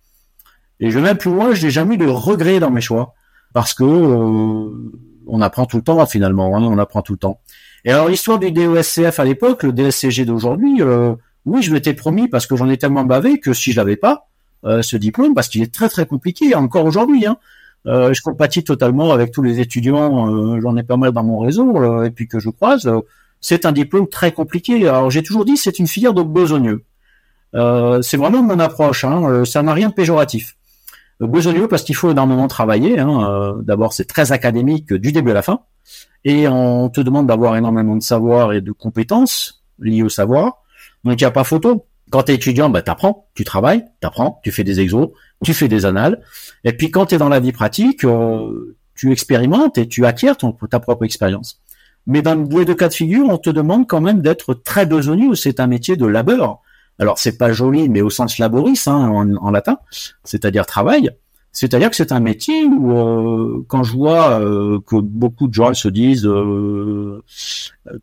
et 0.81 0.89
je 0.89 0.97
vais 0.97 1.05
même 1.05 1.17
plus 1.17 1.31
loin, 1.31 1.53
je 1.53 1.63
n'ai 1.63 1.71
jamais 1.71 1.95
eu 1.95 1.97
de 1.99 2.07
regrets 2.07 2.59
dans 2.59 2.71
mes 2.71 2.81
choix. 2.81 3.13
Parce 3.53 3.73
que 3.73 3.83
euh, 3.83 4.91
on 5.27 5.41
apprend 5.41 5.65
tout 5.65 5.77
le 5.77 5.83
temps 5.83 6.03
finalement, 6.05 6.57
hein, 6.57 6.63
on 6.63 6.77
apprend 6.79 7.01
tout 7.01 7.13
le 7.13 7.19
temps. 7.19 7.39
Et 7.85 7.91
alors 7.91 8.09
l'histoire 8.09 8.39
du 8.39 8.51
DESCF 8.51 9.19
à 9.19 9.23
l'époque, 9.25 9.63
le 9.63 9.71
DSCG 9.71 10.25
d'aujourd'hui, 10.25 10.81
euh, 10.81 11.13
oui, 11.45 11.61
je 11.61 11.71
m'étais 11.71 11.93
promis 11.93 12.27
parce 12.27 12.47
que 12.47 12.55
j'en 12.55 12.69
ai 12.69 12.77
tellement 12.77 13.03
bavé 13.03 13.39
que 13.39 13.53
si 13.53 13.71
je 13.71 13.77
l'avais 13.77 13.95
pas, 13.95 14.27
euh, 14.65 14.81
ce 14.81 14.97
diplôme, 14.97 15.33
parce 15.33 15.49
qu'il 15.49 15.61
est 15.61 15.73
très 15.73 15.89
très 15.89 16.05
compliqué 16.05 16.55
encore 16.55 16.85
aujourd'hui. 16.85 17.25
Hein, 17.25 17.37
je 17.85 18.21
compatis 18.21 18.63
totalement 18.63 19.11
avec 19.11 19.31
tous 19.31 19.41
les 19.41 19.59
étudiants, 19.59 20.59
j'en 20.59 20.77
ai 20.77 20.83
pas 20.83 20.97
mal 20.97 21.11
dans 21.11 21.23
mon 21.23 21.39
réseau, 21.39 22.03
et 22.03 22.11
puis 22.11 22.27
que 22.27 22.39
je 22.39 22.51
croise. 22.51 22.87
c'est 23.39 23.65
un 23.65 23.71
diplôme 23.71 24.07
très 24.07 24.31
compliqué. 24.31 24.87
Alors 24.87 25.09
j'ai 25.09 25.23
toujours 25.23 25.45
dit, 25.45 25.57
c'est 25.57 25.79
une 25.79 25.87
filière 25.87 26.13
de 26.13 26.21
besogneux. 26.21 26.83
c'est 27.53 28.17
vraiment 28.17 28.43
mon 28.43 28.59
approche. 28.59 29.03
Hein, 29.03 29.45
ça 29.45 29.63
n'a 29.63 29.73
rien 29.73 29.89
de 29.89 29.95
péjoratif. 29.95 30.55
Besogneux 31.27 31.67
parce 31.67 31.83
qu'il 31.83 31.95
faut 31.95 32.09
énormément 32.09 32.47
travailler. 32.47 32.99
Hein. 32.99 33.29
Euh, 33.29 33.61
d'abord, 33.61 33.93
c'est 33.93 34.05
très 34.05 34.31
académique 34.31 34.93
du 34.93 35.11
début 35.11 35.31
à 35.31 35.35
la 35.35 35.41
fin, 35.41 35.61
et 36.23 36.47
on 36.47 36.89
te 36.89 37.01
demande 37.01 37.27
d'avoir 37.27 37.55
énormément 37.55 37.95
de 37.95 38.03
savoir 38.03 38.53
et 38.53 38.61
de 38.61 38.71
compétences 38.71 39.63
liées 39.79 40.03
au 40.03 40.09
savoir. 40.09 40.63
Donc, 41.03 41.19
il 41.19 41.23
n'y 41.23 41.27
a 41.27 41.31
pas 41.31 41.43
photo. 41.43 41.85
Quand 42.09 42.23
tu 42.23 42.31
es 42.31 42.35
étudiant, 42.35 42.69
bah, 42.69 42.81
tu 42.81 42.91
apprends, 42.91 43.27
tu 43.35 43.43
travailles, 43.43 43.85
tu 44.01 44.07
apprends, 44.07 44.39
tu 44.43 44.51
fais 44.51 44.63
des 44.63 44.79
exos, 44.79 45.09
tu 45.43 45.53
fais 45.53 45.67
des 45.67 45.85
annales. 45.85 46.21
Et 46.63 46.73
puis, 46.73 46.91
quand 46.91 47.07
tu 47.07 47.17
dans 47.17 47.29
la 47.29 47.39
vie 47.39 47.51
pratique, 47.53 48.03
euh, 48.03 48.75
tu 48.95 49.11
expérimentes 49.11 49.77
et 49.77 49.87
tu 49.87 50.05
acquiers 50.05 50.35
ton, 50.35 50.51
ta 50.51 50.79
propre 50.79 51.05
expérience. 51.05 51.61
Mais 52.07 52.21
dans 52.21 52.35
les 52.35 52.65
deux 52.65 52.75
cas 52.75 52.89
de 52.89 52.93
figure, 52.93 53.27
on 53.29 53.37
te 53.37 53.49
demande 53.49 53.87
quand 53.87 54.01
même 54.01 54.21
d'être 54.21 54.53
très 54.53 54.85
besogneux. 54.85 55.35
C'est 55.35 55.59
un 55.59 55.67
métier 55.67 55.95
de 55.95 56.05
labeur. 56.05 56.61
Alors 57.01 57.17
c'est 57.17 57.35
pas 57.35 57.51
joli, 57.51 57.89
mais 57.89 58.01
au 58.01 58.11
sens 58.11 58.37
laboris 58.37 58.87
hein, 58.87 59.27
en, 59.41 59.49
latin, 59.49 59.79
c'est-à-dire 60.23 60.67
travail. 60.67 61.09
C'est-à-dire 61.51 61.89
que 61.89 61.95
c'est 61.95 62.11
un 62.11 62.19
métier 62.19 62.63
où, 62.63 62.91
euh, 62.91 63.65
quand 63.67 63.81
je 63.81 63.93
vois 63.93 64.39
euh, 64.39 64.79
que 64.85 64.97
beaucoup 64.97 65.47
de 65.47 65.53
gens 65.53 65.73
se 65.73 65.87
disent 65.87 66.27
euh, 66.27 67.23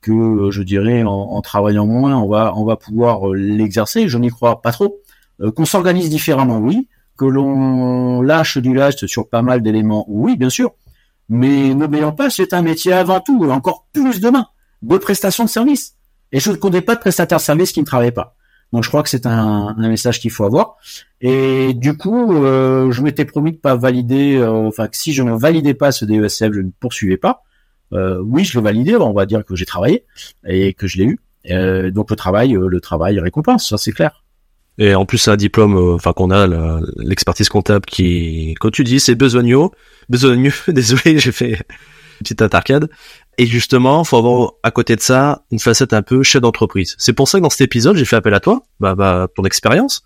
que, 0.02 0.50
je 0.50 0.62
dirais, 0.64 1.04
en, 1.04 1.40
travaillant 1.42 1.86
moins, 1.86 2.16
on 2.16 2.28
va, 2.28 2.52
on 2.56 2.64
va 2.64 2.76
pouvoir 2.76 3.28
l'exercer, 3.28 4.08
je 4.08 4.18
n'y 4.18 4.30
crois 4.30 4.60
pas 4.60 4.72
trop. 4.72 4.98
qu'on 5.54 5.64
s'organise 5.64 6.10
différemment, 6.10 6.58
oui. 6.58 6.88
Que 7.16 7.24
l'on 7.24 8.20
lâche 8.20 8.58
du 8.58 8.74
last 8.74 9.06
sur 9.06 9.28
pas 9.28 9.42
mal 9.42 9.62
d'éléments, 9.62 10.06
oui, 10.08 10.36
bien 10.36 10.50
sûr. 10.50 10.72
Mais 11.28 11.72
n'oublions 11.72 12.12
pas, 12.12 12.30
c'est 12.30 12.52
un 12.52 12.62
métier 12.62 12.92
avant 12.92 13.20
tout, 13.20 13.48
encore 13.48 13.86
plus 13.92 14.20
demain, 14.20 14.48
de 14.82 14.98
prestation 14.98 15.44
de 15.44 15.48
service. 15.48 15.94
Et 16.32 16.40
je 16.40 16.50
ne 16.50 16.56
connais 16.56 16.80
pas 16.80 16.96
de 16.96 17.00
prestataire 17.00 17.38
de 17.38 17.42
service 17.42 17.70
qui 17.70 17.80
ne 17.80 17.86
travaille 17.86 18.10
pas. 18.10 18.34
Donc 18.72 18.84
je 18.84 18.88
crois 18.88 19.02
que 19.02 19.08
c'est 19.08 19.26
un, 19.26 19.74
un, 19.78 19.88
message 19.88 20.20
qu'il 20.20 20.30
faut 20.30 20.44
avoir. 20.44 20.76
Et 21.20 21.72
du 21.74 21.96
coup, 21.96 22.34
euh, 22.34 22.90
je 22.90 23.02
m'étais 23.02 23.24
promis 23.24 23.52
de 23.52 23.56
pas 23.56 23.76
valider, 23.76 24.36
euh, 24.36 24.68
enfin 24.68 24.88
que 24.88 24.96
si 24.96 25.12
je 25.12 25.22
ne 25.22 25.32
validais 25.32 25.74
pas 25.74 25.90
ce 25.90 26.04
DESF, 26.04 26.52
je 26.52 26.60
ne 26.60 26.70
poursuivais 26.78 27.16
pas. 27.16 27.44
Euh, 27.92 28.20
oui, 28.22 28.44
je 28.44 28.58
le 28.58 28.62
validais, 28.62 28.96
on 28.96 29.12
va 29.12 29.26
dire 29.26 29.44
que 29.44 29.56
j'ai 29.56 29.64
travaillé 29.64 30.04
et 30.46 30.74
que 30.74 30.86
je 30.86 30.98
l'ai 30.98 31.04
eu. 31.04 31.18
Euh, 31.50 31.90
donc 31.90 32.10
le 32.10 32.16
travail, 32.16 32.54
euh, 32.54 32.68
le 32.68 32.80
travail 32.80 33.18
récompense, 33.20 33.68
ça 33.68 33.78
c'est 33.78 33.92
clair. 33.92 34.24
Et 34.76 34.94
en 34.94 35.06
plus, 35.06 35.18
c'est 35.18 35.30
un 35.30 35.36
diplôme, 35.36 35.76
enfin 35.94 36.12
qu'on 36.12 36.30
a 36.30 36.80
l'expertise 36.98 37.48
comptable 37.48 37.84
qui, 37.86 38.54
quand 38.60 38.70
tu 38.70 38.84
dis, 38.84 39.00
c'est 39.00 39.16
besogneux, 39.16 39.70
besogneux. 40.08 40.52
Désolé, 40.68 41.18
j'ai 41.18 41.32
fait 41.32 41.50
une 41.50 42.18
petite 42.20 42.42
intercade. 42.42 42.88
Et 43.40 43.46
justement, 43.46 44.02
faut 44.02 44.16
avoir 44.16 44.52
à 44.64 44.72
côté 44.72 44.96
de 44.96 45.00
ça 45.00 45.44
une 45.52 45.60
facette 45.60 45.92
un 45.92 46.02
peu 46.02 46.24
chef 46.24 46.42
d'entreprise. 46.42 46.96
C'est 46.98 47.12
pour 47.12 47.28
ça 47.28 47.38
que 47.38 47.44
dans 47.44 47.50
cet 47.50 47.60
épisode, 47.60 47.96
j'ai 47.96 48.04
fait 48.04 48.16
appel 48.16 48.34
à 48.34 48.40
toi, 48.40 48.64
bah, 48.80 48.96
bah 48.96 49.28
ton 49.34 49.44
expérience. 49.44 50.02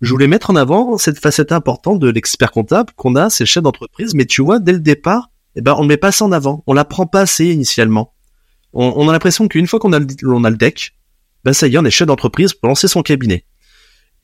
Je 0.00 0.10
voulais 0.10 0.26
mettre 0.26 0.48
en 0.48 0.56
avant 0.56 0.96
cette 0.96 1.18
facette 1.18 1.52
importante 1.52 1.98
de 1.98 2.08
l'expert 2.08 2.50
comptable 2.50 2.90
qu'on 2.96 3.16
a, 3.16 3.28
c'est 3.28 3.44
le 3.44 3.48
chef 3.48 3.62
d'entreprise. 3.62 4.14
Mais 4.14 4.24
tu 4.24 4.42
vois, 4.42 4.58
dès 4.58 4.72
le 4.72 4.80
départ, 4.80 5.28
eh 5.56 5.60
ben, 5.60 5.74
on 5.76 5.82
ne 5.82 5.88
met 5.88 5.98
pas 5.98 6.10
ça 6.10 6.24
en 6.24 6.32
avant. 6.32 6.64
On 6.66 6.72
l'apprend 6.72 7.06
pas 7.06 7.20
assez 7.20 7.46
initialement. 7.46 8.14
On, 8.72 8.94
on 8.96 9.10
a 9.10 9.12
l'impression 9.12 9.46
qu'une 9.46 9.66
fois 9.66 9.78
qu'on 9.78 9.92
a, 9.92 9.98
le, 9.98 10.06
a 10.06 10.50
le 10.50 10.56
deck, 10.56 10.94
ben 11.44 11.52
ça 11.52 11.68
y 11.68 11.74
est, 11.74 11.78
on 11.78 11.84
est 11.84 11.90
chef 11.90 12.06
d'entreprise 12.06 12.54
pour 12.54 12.68
lancer 12.68 12.88
son 12.88 13.02
cabinet. 13.02 13.44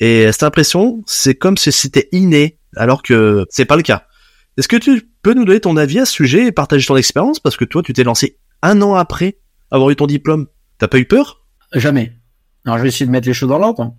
Et 0.01 0.33
cette 0.33 0.45
impression, 0.45 1.03
c'est 1.07 1.35
comme 1.35 1.59
si 1.59 1.73
c'était 1.73 2.09
inné, 2.13 2.59
alors 2.75 3.03
que 3.03 3.45
c'est 3.51 3.67
pas 3.67 3.77
le 3.77 3.83
cas. 3.83 4.07
Est-ce 4.57 4.69
que 4.69 4.77
tu 4.77 5.11
peux 5.21 5.35
nous 5.35 5.45
donner 5.45 5.61
ton 5.61 5.77
avis 5.77 5.99
à 5.99 6.07
ce 6.07 6.13
sujet 6.13 6.47
et 6.47 6.53
partager 6.53 6.87
ton 6.87 6.97
expérience? 6.97 7.39
Parce 7.39 7.59
que 7.59 7.67
toi, 7.67 7.83
tu 7.83 7.93
t'es 7.93 8.05
lancé 8.05 8.39
un 8.63 8.81
an 8.83 8.95
après 8.95 9.39
avoir 9.71 9.91
eu 9.91 9.97
ton 9.97 10.07
diplôme. 10.07 10.47
T'as 10.79 10.89
pas 10.89 10.99
eu 10.99 11.07
peur? 11.07 11.47
Jamais. 11.73 12.13
Alors, 12.65 12.79
je 12.79 12.83
vais 12.83 12.89
essayer 12.89 13.07
de 13.07 13.11
mettre 13.11 13.29
les 13.29 13.35
choses 13.35 13.49
dans 13.49 13.59
l'ordre. 13.59 13.95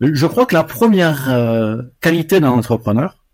Je 0.00 0.26
crois 0.26 0.46
que 0.46 0.54
la 0.54 0.64
première 0.64 1.30
euh, 1.30 1.82
qualité 2.00 2.40
d'un 2.40 2.50
entrepreneur, 2.50 3.24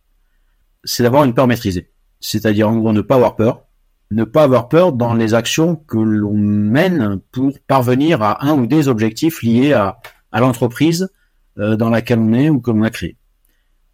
c'est 0.85 1.03
d'avoir 1.03 1.25
une 1.25 1.35
peur 1.35 1.47
maîtrisée. 1.47 1.93
C'est-à-dire, 2.21 2.69
en 2.69 2.77
gros, 2.77 2.93
ne 2.93 3.01
pas 3.01 3.17
avoir 3.17 3.37
peur. 3.37 3.65
Ne 4.11 4.25
pas 4.25 4.45
avoir 4.45 4.69
peur 4.69 4.93
dans 4.93 5.15
les 5.15 5.35
actions 5.35 5.77
que 5.77 5.99
l'on 5.99 6.35
mène 6.35 7.21
pour 7.33 7.59
parvenir 7.67 8.23
à 8.23 8.47
un 8.47 8.55
ou 8.55 8.67
des 8.67 8.89
objectifs 8.89 9.43
liés 9.43 9.73
à, 9.73 9.99
à 10.33 10.41
l'entreprise 10.41 11.11
euh, 11.59 11.77
dans 11.77 11.91
laquelle 11.91 12.19
on 12.19 12.33
est 12.33 12.51
ou 12.51 12.61
que 12.61 12.71
l'on 12.71 12.83
a 12.83 12.91
créé. 12.91 13.17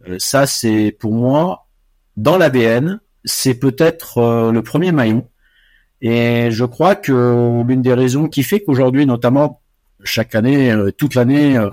Euh, 0.09 0.17
ça, 0.19 0.47
c'est 0.47 0.97
pour 0.99 1.13
moi, 1.13 1.67
dans 2.17 2.37
l'ADN, 2.37 3.01
c'est 3.25 3.55
peut-être 3.55 4.51
le 4.53 4.63
premier 4.63 4.93
maillon 4.93 5.27
et 6.07 6.51
je 6.51 6.67
crois 6.67 6.97
que 6.97 7.63
l'une 7.67 7.81
des 7.81 7.95
raisons 7.95 8.29
qui 8.29 8.43
fait 8.43 8.61
qu'aujourd'hui, 8.61 9.07
notamment 9.07 9.63
chaque 10.03 10.35
année, 10.35 10.71
euh, 10.71 10.91
toute 10.91 11.15
l'année, 11.15 11.57
euh, 11.57 11.71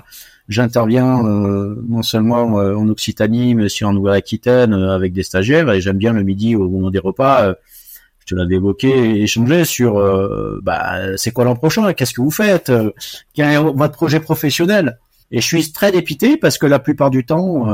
j'interviens 0.48 1.26
euh, 1.26 1.76
non 1.86 2.02
seulement 2.02 2.44
en 2.44 2.88
Occitanie, 2.88 3.56
mais 3.56 3.66
aussi 3.66 3.84
en 3.84 3.92
Nouvelle-Aquitaine 3.92 4.74
avec 4.74 5.12
des 5.12 5.24
stagiaires. 5.24 5.70
Et 5.72 5.82
j'aime 5.82 5.98
bien 5.98 6.14
le 6.14 6.24
midi 6.24 6.56
au 6.56 6.70
moment 6.70 6.90
des 6.90 7.00
repas. 7.00 7.54
je 8.20 8.26
te 8.26 8.36
l'avais 8.36 8.56
évoqué, 8.56 9.22
échanger 9.22 9.66
sur 9.66 10.02
bah, 10.64 11.18
c'est 11.18 11.32
quoi 11.32 11.44
l'an 11.44 11.58
prochain, 11.58 11.92
qu'est-ce 11.92 12.14
que 12.14 12.22
vous 12.22 12.32
faites, 12.32 12.72
quel 13.34 13.50
est 13.50 13.58
votre 13.58 13.94
projet 13.94 14.22
professionnel. 14.22 14.98
Et 15.32 15.42
je 15.42 15.46
suis 15.46 15.74
très 15.74 15.92
dépité 15.92 16.38
parce 16.38 16.58
que 16.58 16.68
la 16.68 16.80
plupart 16.80 17.10
du 17.10 17.26
temps, 17.26 17.68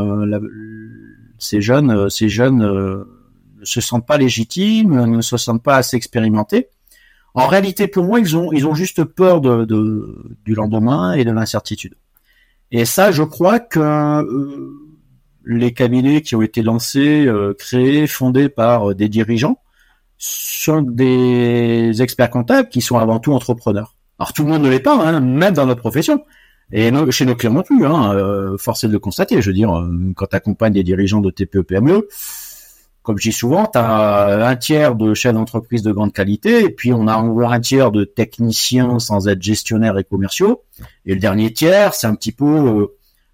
ces 1.37 1.61
jeunes, 1.61 2.09
ces 2.09 2.29
jeunes 2.29 3.05
ne 3.59 3.65
se 3.65 3.81
sentent 3.81 4.05
pas 4.05 4.17
légitimes, 4.17 5.05
ne 5.05 5.21
se 5.21 5.37
sentent 5.37 5.63
pas 5.63 5.77
assez 5.77 5.97
expérimentés. 5.97 6.69
En 7.33 7.45
réalité, 7.45 7.87
pour 7.87 8.03
moi, 8.03 8.19
ils 8.19 8.35
ont, 8.35 8.51
ils 8.51 8.65
ont 8.65 8.73
juste 8.73 9.03
peur 9.03 9.41
de, 9.41 9.65
du 10.43 10.55
lendemain 10.55 11.13
et 11.13 11.23
de 11.23 11.31
l'incertitude. 11.31 11.93
Et 12.71 12.83
ça, 12.85 13.11
je 13.11 13.21
crois 13.21 13.59
que 13.59 13.79
euh, 13.79 14.71
les 15.45 15.71
cabinets 15.73 16.21
qui 16.21 16.35
ont 16.35 16.41
été 16.41 16.61
lancés, 16.61 17.25
euh, 17.27 17.53
créés, 17.53 18.07
fondés 18.07 18.49
par 18.49 18.89
euh, 18.89 18.95
des 18.95 19.07
dirigeants, 19.07 19.59
sont 20.17 20.81
des 20.81 22.01
experts 22.01 22.31
comptables 22.31 22.69
qui 22.69 22.81
sont 22.81 22.97
avant 22.97 23.19
tout 23.19 23.33
entrepreneurs. 23.33 23.95
Alors 24.17 24.33
tout 24.33 24.43
le 24.43 24.49
monde 24.49 24.63
ne 24.63 24.69
l'est 24.69 24.79
pas, 24.79 24.95
hein, 24.95 25.19
même 25.19 25.53
dans 25.53 25.67
notre 25.67 25.81
profession. 25.81 26.25
Et 26.71 26.91
chez 27.11 27.25
nos 27.25 27.35
clients 27.35 27.53
non 27.53 27.61
plus, 27.61 27.85
hein, 27.85 28.57
force 28.57 28.83
est 28.83 28.87
de 28.87 28.93
le 28.93 28.99
constater. 28.99 29.41
Je 29.41 29.51
veux 29.51 29.53
dire, 29.53 29.69
quand 30.17 30.25
tu 30.25 30.35
accompagnes 30.35 30.73
des 30.73 30.83
dirigeants 30.83 31.21
de 31.21 31.29
TPE, 31.29 31.61
PME, 31.61 32.09
comme 33.07 33.17
je 33.17 33.29
dis 33.29 33.33
souvent, 33.33 33.67
tu 33.67 33.79
as 33.79 34.49
un 34.49 34.55
tiers 34.57 34.93
de 34.93 35.13
chefs 35.13 35.33
d'entreprise 35.33 35.81
de 35.81 35.93
grande 35.93 36.11
qualité, 36.11 36.65
et 36.65 36.69
puis 36.69 36.91
on 36.91 37.07
a 37.07 37.13
un 37.13 37.59
tiers 37.61 37.89
de 37.89 38.03
techniciens 38.03 38.99
sans 38.99 39.29
être 39.29 39.41
gestionnaires 39.41 39.97
et 39.97 40.03
commerciaux. 40.03 40.63
Et 41.05 41.13
le 41.13 41.19
dernier 41.21 41.53
tiers, 41.53 41.93
c'est 41.93 42.05
un 42.05 42.15
petit 42.15 42.33
peu 42.33 42.43
euh, 42.45 42.87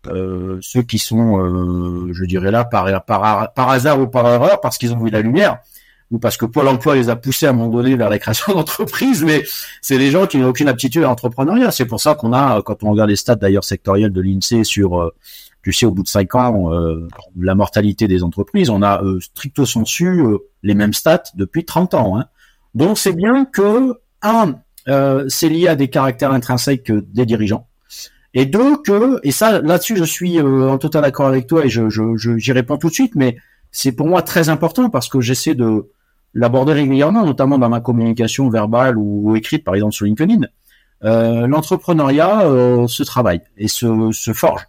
euh, 0.10 0.60
ceux 0.62 0.84
qui 0.84 1.00
sont, 1.00 1.40
euh, 1.40 2.14
je 2.14 2.24
dirais 2.26 2.52
là, 2.52 2.66
par, 2.66 2.86
hasard 3.58 4.00
ou 4.00 4.06
par 4.06 4.28
erreur, 4.28 4.62
parce 4.62 4.78
qu'ils 4.78 4.94
ont 4.94 5.04
vu 5.04 5.10
la 5.10 5.22
lumière, 5.22 5.58
ou 6.12 6.20
parce 6.20 6.38
que 6.38 6.46
Pôle 6.46 6.68
emploi 6.68 6.94
les 6.94 7.10
a 7.10 7.16
poussés 7.16 7.48
à 7.48 7.50
un 7.50 7.54
moment 7.54 7.70
donné 7.70 7.96
vers 7.96 8.12
la 8.12 8.20
création 8.20 8.54
d'entreprises, 8.54 9.24
mais 9.24 9.44
c'est 9.82 9.98
des 9.98 10.12
gens 10.12 10.28
qui 10.28 10.38
n'ont 10.38 10.50
aucune 10.50 10.70
aptitude 10.70 11.02
à 11.02 11.08
l'entrepreneuriat. 11.08 11.72
C'est 11.72 11.88
pour 11.88 12.00
ça 12.00 12.14
qu'on 12.14 12.32
a, 12.32 12.62
quand 12.62 12.84
on 12.84 12.92
regarde 12.92 13.10
les 13.10 13.16
stats 13.16 13.38
d'ailleurs 13.38 13.64
sectoriels 13.64 14.14
de 14.14 14.22
l'INSEE 14.22 14.66
sur 14.66 15.12
tu 15.64 15.72
sais, 15.72 15.86
au 15.86 15.92
bout 15.92 16.04
de 16.04 16.08
cinq 16.10 16.36
ans, 16.36 16.74
euh, 16.74 17.08
la 17.40 17.56
mortalité 17.56 18.08
des 18.08 18.24
entreprises, 18.24 18.70
on 18.70 18.82
a 18.82 19.02
euh, 19.02 19.20
stricto 19.22 19.66
sensu 19.66 20.22
euh, 20.22 20.40
les 20.62 20.76
mêmes 20.76 20.94
stats 20.94 21.24
depuis 21.36 21.64
30 21.64 21.94
ans. 21.94 22.20
Hein. 22.20 22.26
Donc 22.76 22.98
c'est 22.98 23.14
bien 23.14 23.46
que 23.46 23.94
un, 24.22 24.56
c'est 25.30 25.50
lié 25.50 25.70
à 25.70 25.76
des 25.76 25.90
caractères 25.90 26.32
intrinsèques 26.32 26.92
des 26.92 27.26
dirigeants, 27.26 27.68
et 28.34 28.46
deux 28.46 28.78
que, 28.78 29.20
et 29.24 29.32
ça 29.32 29.62
là-dessus 29.62 29.96
je 29.98 30.04
suis 30.04 30.42
en 30.42 30.78
total 30.78 31.06
accord 31.06 31.28
avec 31.28 31.48
toi 31.48 31.66
et 31.66 31.70
je, 31.70 31.90
je, 31.90 32.38
j'y 32.38 32.52
réponds 32.52 32.78
tout 32.78 32.88
de 32.88 32.94
suite, 32.94 33.16
mais 33.16 33.38
c'est 33.72 33.92
pour 33.92 34.08
moi 34.08 34.22
très 34.22 34.50
important 34.50 34.90
parce 34.90 35.08
que 35.10 35.22
j'essaie 35.22 35.56
de 35.56 35.90
l'aborder 36.34 36.74
régulièrement, 36.74 37.26
notamment 37.26 37.58
dans 37.58 37.70
ma 37.70 37.80
communication 37.80 38.50
verbale 38.50 38.98
ou 38.98 39.36
écrite, 39.36 39.64
par 39.64 39.76
exemple 39.76 39.94
sur 39.94 40.06
LinkedIn. 40.06 40.48
Euh, 41.06 41.48
l'entrepreneuriat 41.48 42.44
euh, 42.46 42.88
se 42.88 43.04
travaille 43.04 43.42
et 43.58 43.68
se, 43.68 44.12
se 44.12 44.34
forge. 44.34 44.62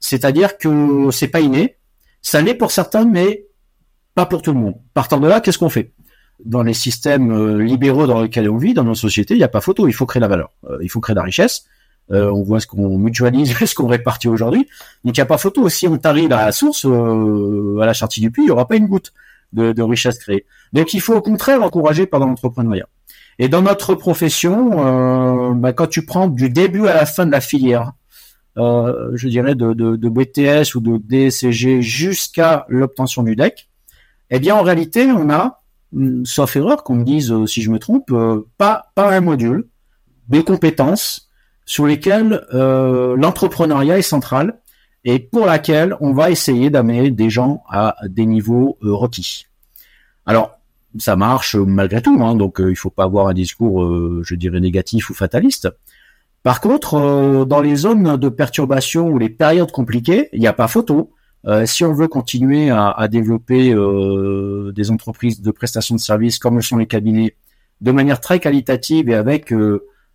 C'est-à-dire 0.00 0.58
que 0.58 1.10
c'est 1.10 1.28
pas 1.28 1.40
inné, 1.40 1.76
ça 2.20 2.42
l'est 2.42 2.54
pour 2.54 2.70
certains, 2.70 3.04
mais 3.04 3.46
pas 4.14 4.26
pour 4.26 4.42
tout 4.42 4.52
le 4.52 4.58
monde. 4.58 4.74
Partant 4.92 5.18
de 5.18 5.26
là, 5.26 5.40
qu'est-ce 5.40 5.58
qu'on 5.58 5.70
fait? 5.70 5.92
Dans 6.44 6.62
les 6.62 6.74
systèmes 6.74 7.32
euh, 7.32 7.62
libéraux 7.62 8.06
dans 8.06 8.22
lesquels 8.22 8.50
on 8.50 8.58
vit, 8.58 8.74
dans 8.74 8.84
nos 8.84 8.94
sociétés, 8.94 9.34
il 9.34 9.38
n'y 9.38 9.44
a 9.44 9.48
pas 9.48 9.60
photo, 9.60 9.88
il 9.88 9.92
faut 9.92 10.06
créer 10.06 10.20
la 10.20 10.28
valeur, 10.28 10.50
il 10.80 10.90
faut 10.90 11.00
créer 11.00 11.16
la 11.16 11.22
richesse. 11.22 11.66
on 12.10 12.42
voit 12.42 12.60
ce 12.60 12.66
qu'on 12.66 12.98
mutualise, 12.98 13.56
ce 13.64 13.74
qu'on 13.74 13.88
répartit 13.88 14.28
aujourd'hui. 14.28 14.68
Donc 15.04 15.16
il 15.16 15.20
n'y 15.20 15.22
a 15.22 15.26
pas 15.26 15.38
photo. 15.38 15.68
Si 15.68 15.88
on 15.88 15.96
tarit 15.96 16.28
la 16.28 16.52
source, 16.52 16.84
à 16.84 17.86
la 17.86 17.94
chartie 17.94 18.20
du 18.20 18.30
puits, 18.30 18.42
il 18.42 18.46
n'y 18.46 18.52
aura 18.52 18.68
pas 18.68 18.76
une 18.76 18.86
goutte 18.86 19.12
de, 19.54 19.72
de 19.72 19.82
richesse 19.82 20.18
créée. 20.18 20.44
Donc 20.72 20.92
il 20.92 21.00
faut 21.00 21.14
au 21.14 21.22
contraire 21.22 21.62
encourager 21.62 22.06
par 22.06 22.20
l'entrepreneuriat. 22.20 22.88
Et 23.38 23.48
dans 23.48 23.62
notre 23.62 23.94
profession, 23.94 24.84
euh, 24.84 25.54
bah, 25.54 25.72
quand 25.72 25.86
tu 25.86 26.04
prends 26.04 26.28
du 26.28 26.50
début 26.50 26.88
à 26.88 26.94
la 26.94 27.06
fin 27.06 27.24
de 27.24 27.30
la 27.30 27.40
filière, 27.40 27.92
euh, 28.56 29.10
je 29.14 29.28
dirais 29.28 29.54
de, 29.54 29.72
de, 29.72 29.94
de, 29.94 30.08
BTS 30.08 30.74
ou 30.74 30.80
de 30.80 30.98
DCG 30.98 31.80
jusqu'à 31.80 32.66
l'obtention 32.68 33.22
du 33.22 33.36
DEC, 33.36 33.68
eh 34.30 34.40
bien 34.40 34.56
en 34.56 34.62
réalité, 34.62 35.04
on 35.12 35.30
a, 35.30 35.62
hum, 35.94 36.26
sauf 36.26 36.56
erreur 36.56 36.82
qu'on 36.82 36.96
me 36.96 37.04
dise 37.04 37.30
euh, 37.30 37.46
si 37.46 37.62
je 37.62 37.70
me 37.70 37.78
trompe, 37.78 38.12
pas, 38.56 38.90
pas 38.96 39.16
un 39.16 39.20
module, 39.20 39.68
des 40.28 40.42
compétences 40.42 41.30
sur 41.64 41.86
lesquelles 41.86 42.46
l'entrepreneuriat 42.52 43.98
est 43.98 44.02
central 44.02 44.58
et 45.04 45.18
pour 45.18 45.44
laquelle 45.44 45.94
on 46.00 46.12
va 46.12 46.30
essayer 46.30 46.70
d'amener 46.70 47.10
des 47.10 47.28
gens 47.28 47.62
à 47.68 47.94
des 48.06 48.24
niveaux 48.24 48.78
requis. 48.80 49.46
Alors, 50.24 50.57
ça 50.96 51.16
marche 51.16 51.54
malgré 51.56 52.00
tout, 52.00 52.18
hein, 52.22 52.34
donc 52.34 52.60
euh, 52.60 52.70
il 52.70 52.76
faut 52.76 52.90
pas 52.90 53.04
avoir 53.04 53.28
un 53.28 53.34
discours, 53.34 53.82
euh, 53.82 54.22
je 54.24 54.34
dirais, 54.34 54.60
négatif 54.60 55.10
ou 55.10 55.14
fataliste. 55.14 55.68
Par 56.42 56.60
contre, 56.60 56.94
euh, 56.94 57.44
dans 57.44 57.60
les 57.60 57.76
zones 57.76 58.16
de 58.16 58.28
perturbation 58.28 59.08
ou 59.08 59.18
les 59.18 59.28
périodes 59.28 59.70
compliquées, 59.70 60.28
il 60.32 60.40
n'y 60.40 60.46
a 60.46 60.52
pas 60.52 60.68
photo. 60.68 61.12
si 61.66 61.84
on 61.84 61.92
veut 61.92 62.08
continuer 62.08 62.70
à, 62.70 63.08
développer 63.08 63.74
des 64.74 64.90
entreprises 64.90 65.40
de 65.40 65.50
prestation 65.50 65.94
de 65.94 66.00
services 66.00 66.38
comme 66.38 66.56
le 66.56 66.62
sont 66.62 66.76
les 66.76 66.86
cabinets 66.86 67.36
de 67.80 67.92
manière 67.92 68.20
très 68.20 68.38
qualitative 68.40 69.08
et 69.08 69.14
avec 69.14 69.54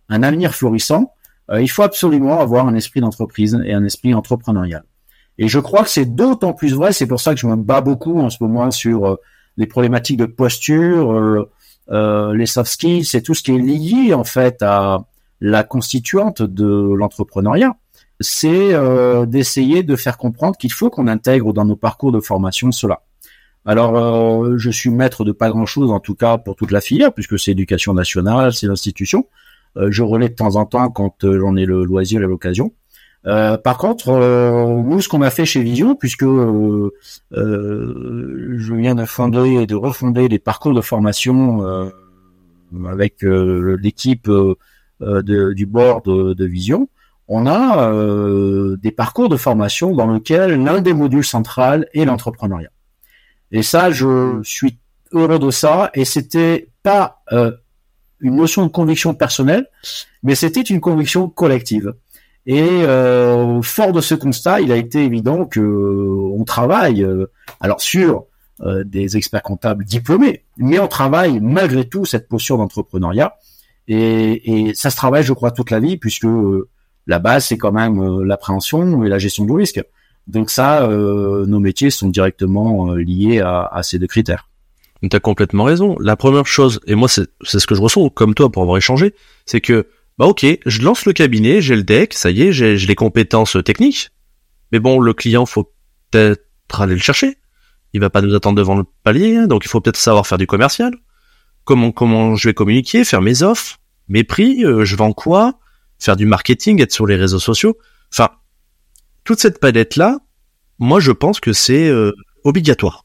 un 0.08 0.22
avenir 0.22 0.54
florissant, 0.54 1.12
il 1.50 1.68
faut 1.68 1.82
absolument 1.82 2.40
avoir 2.40 2.68
un 2.68 2.74
esprit 2.74 3.00
d'entreprise 3.00 3.58
et 3.64 3.72
un 3.72 3.84
esprit 3.84 4.14
entrepreneurial. 4.14 4.84
Et 5.38 5.48
je 5.48 5.58
crois 5.60 5.82
que 5.82 5.90
c'est 5.90 6.14
d'autant 6.14 6.52
plus 6.52 6.74
vrai, 6.74 6.92
c'est 6.92 7.08
pour 7.08 7.20
ça 7.20 7.34
que 7.34 7.40
je 7.40 7.46
me 7.46 7.56
bats 7.56 7.80
beaucoup 7.80 8.20
en 8.20 8.30
ce 8.30 8.38
moment 8.44 8.70
sur 8.70 9.18
les 9.56 9.66
problématiques 9.66 10.16
de 10.16 10.26
posture, 10.26 11.12
euh, 11.12 11.50
euh, 11.90 12.34
les 12.34 12.46
soft 12.46 12.70
skills, 12.70 13.04
c'est 13.04 13.22
tout 13.22 13.34
ce 13.34 13.42
qui 13.42 13.52
est 13.52 13.58
lié 13.58 14.14
en 14.14 14.24
fait 14.24 14.62
à 14.62 15.04
la 15.40 15.62
constituante 15.62 16.42
de 16.42 16.94
l'entrepreneuriat. 16.94 17.76
C'est 18.20 18.72
euh, 18.74 19.26
d'essayer 19.26 19.82
de 19.82 19.96
faire 19.96 20.16
comprendre 20.16 20.56
qu'il 20.56 20.72
faut 20.72 20.88
qu'on 20.88 21.08
intègre 21.08 21.52
dans 21.52 21.64
nos 21.64 21.76
parcours 21.76 22.12
de 22.12 22.20
formation 22.20 22.70
cela. 22.72 23.02
Alors, 23.66 24.58
je 24.58 24.70
suis 24.70 24.90
maître 24.90 25.24
de 25.24 25.32
pas 25.32 25.48
grand-chose, 25.48 25.90
en 25.90 25.98
tout 25.98 26.14
cas 26.14 26.36
pour 26.36 26.54
toute 26.54 26.70
la 26.70 26.82
filière, 26.82 27.14
puisque 27.14 27.38
c'est 27.38 27.52
éducation 27.52 27.94
nationale, 27.94 28.52
c'est 28.52 28.66
l'institution. 28.66 29.26
je 29.76 30.02
relais 30.02 30.28
de 30.28 30.34
temps 30.34 30.56
en 30.56 30.66
temps 30.66 30.90
quand 30.90 31.24
j'en 31.24 31.56
ai 31.56 31.64
le 31.64 31.82
loisir 31.82 32.20
et 32.20 32.26
l'occasion. 32.26 32.74
Euh, 33.26 33.56
par 33.56 33.78
contre, 33.78 34.10
euh, 34.10 34.82
nous, 34.82 35.00
ce 35.00 35.08
qu'on 35.08 35.22
a 35.22 35.30
fait 35.30 35.46
chez 35.46 35.62
Vision, 35.62 35.94
puisque 35.94 36.24
euh, 36.24 36.90
je 37.30 38.74
viens 38.74 38.94
de 38.94 39.04
fonder 39.06 39.62
et 39.62 39.66
de 39.66 39.74
refonder 39.74 40.28
les 40.28 40.38
parcours 40.38 40.74
de 40.74 40.80
formation 40.80 41.90
avec 42.86 43.22
l'équipe 43.22 44.30
du 45.00 45.66
board 45.66 46.04
de, 46.04 46.34
de, 46.34 46.44
Vision, 46.44 46.88
on 47.28 47.46
a 47.46 48.76
des 48.76 48.90
parcours 48.90 49.30
de 49.30 49.36
formation 49.36 49.94
dans 49.94 50.12
lesquels 50.12 50.62
l'un 50.62 50.82
des 50.82 50.92
modules 50.92 51.24
centrales 51.24 51.86
est 51.94 52.04
l'entrepreneuriat. 52.04 52.70
Et 53.52 53.62
ça, 53.62 53.90
je 53.90 54.40
suis 54.42 54.78
heureux 55.12 55.38
de 55.38 55.50
ça, 55.50 55.90
et 55.94 56.04
c'était 56.04 56.68
pas 56.82 57.22
une 58.20 58.36
notion 58.36 58.66
de 58.66 58.70
conviction 58.70 59.14
personnelle, 59.14 59.66
mais 60.22 60.34
c'était 60.34 60.60
une 60.60 60.80
conviction 60.80 61.28
collective. 61.28 61.94
Et 62.46 62.60
euh, 62.62 63.62
fort 63.62 63.92
de 63.92 64.00
ce 64.00 64.14
constat, 64.14 64.60
il 64.60 64.70
a 64.70 64.76
été 64.76 65.02
évident 65.02 65.46
que 65.46 65.60
euh, 65.60 66.36
on 66.38 66.44
travaille, 66.44 67.02
euh, 67.02 67.26
alors 67.60 67.80
sur 67.80 68.24
des 68.84 69.16
experts 69.16 69.42
comptables 69.42 69.84
diplômés, 69.84 70.44
mais 70.56 70.78
on 70.78 70.86
travaille 70.86 71.40
malgré 71.40 71.88
tout 71.88 72.04
cette 72.04 72.28
posture 72.28 72.56
d'entrepreneuriat. 72.56 73.34
Et, 73.88 74.68
et, 74.68 74.74
ça 74.74 74.90
se 74.90 74.96
travaille, 74.96 75.24
je 75.24 75.32
crois, 75.32 75.50
toute 75.50 75.72
la 75.72 75.80
vie, 75.80 75.96
puisque 75.96 76.28
la 77.08 77.18
base, 77.18 77.46
c'est 77.46 77.58
quand 77.58 77.72
même 77.72 78.22
l'appréhension 78.22 79.02
et 79.02 79.08
la 79.08 79.18
gestion 79.18 79.44
du 79.44 79.52
risque. 79.52 79.82
Donc 80.28 80.50
ça, 80.50 80.86
nos 80.88 81.58
métiers 81.58 81.90
sont 81.90 82.08
directement 82.08 82.94
liés 82.94 83.40
à, 83.40 83.66
à 83.66 83.82
ces 83.82 83.98
deux 83.98 84.06
critères. 84.06 84.48
Tu 85.02 85.14
as 85.14 85.20
complètement 85.20 85.64
raison. 85.64 85.96
La 85.98 86.16
première 86.16 86.46
chose, 86.46 86.80
et 86.86 86.94
moi 86.94 87.08
c'est 87.08 87.26
ce 87.42 87.66
que 87.66 87.74
je 87.74 87.82
ressens 87.82 88.08
comme 88.10 88.34
toi 88.34 88.50
pour 88.50 88.62
avoir 88.62 88.78
échangé, 88.78 89.14
c'est 89.46 89.60
que 89.60 89.88
bah 90.18 90.26
ok, 90.26 90.46
je 90.64 90.82
lance 90.82 91.06
le 91.06 91.12
cabinet, 91.12 91.60
j'ai 91.60 91.74
le 91.74 91.82
deck, 91.82 92.14
ça 92.14 92.30
y 92.30 92.42
est, 92.42 92.52
j'ai 92.52 92.76
les 92.76 92.94
compétences 92.94 93.56
techniques. 93.64 94.10
Mais 94.70 94.78
bon, 94.78 95.00
le 95.00 95.12
client, 95.12 95.46
faut 95.46 95.72
peut-être 96.10 96.80
aller 96.80 96.94
le 96.94 97.00
chercher. 97.00 97.38
Il 97.92 98.00
va 98.00 98.10
pas 98.10 98.22
nous 98.22 98.34
attendre 98.34 98.56
devant 98.56 98.76
le 98.76 98.84
palier, 99.02 99.36
hein, 99.36 99.46
donc 99.46 99.64
il 99.64 99.68
faut 99.68 99.80
peut-être 99.80 99.96
savoir 99.96 100.26
faire 100.26 100.38
du 100.38 100.46
commercial. 100.46 100.92
Comment 101.64 101.92
comment 101.92 102.36
je 102.36 102.48
vais 102.48 102.54
communiquer, 102.54 103.04
faire 103.04 103.22
mes 103.22 103.42
offres, 103.42 103.78
mes 104.08 104.24
prix, 104.24 104.64
euh, 104.64 104.84
je 104.84 104.96
vends 104.96 105.12
quoi, 105.12 105.58
faire 105.98 106.16
du 106.16 106.26
marketing, 106.26 106.80
être 106.82 106.92
sur 106.92 107.06
les 107.06 107.16
réseaux 107.16 107.38
sociaux. 107.38 107.78
Enfin, 108.12 108.30
toute 109.24 109.40
cette 109.40 109.60
palette 109.60 109.96
là, 109.96 110.18
moi 110.78 111.00
je 111.00 111.12
pense 111.12 111.40
que 111.40 111.52
c'est 111.52 111.88
euh, 111.88 112.12
obligatoire. 112.44 113.04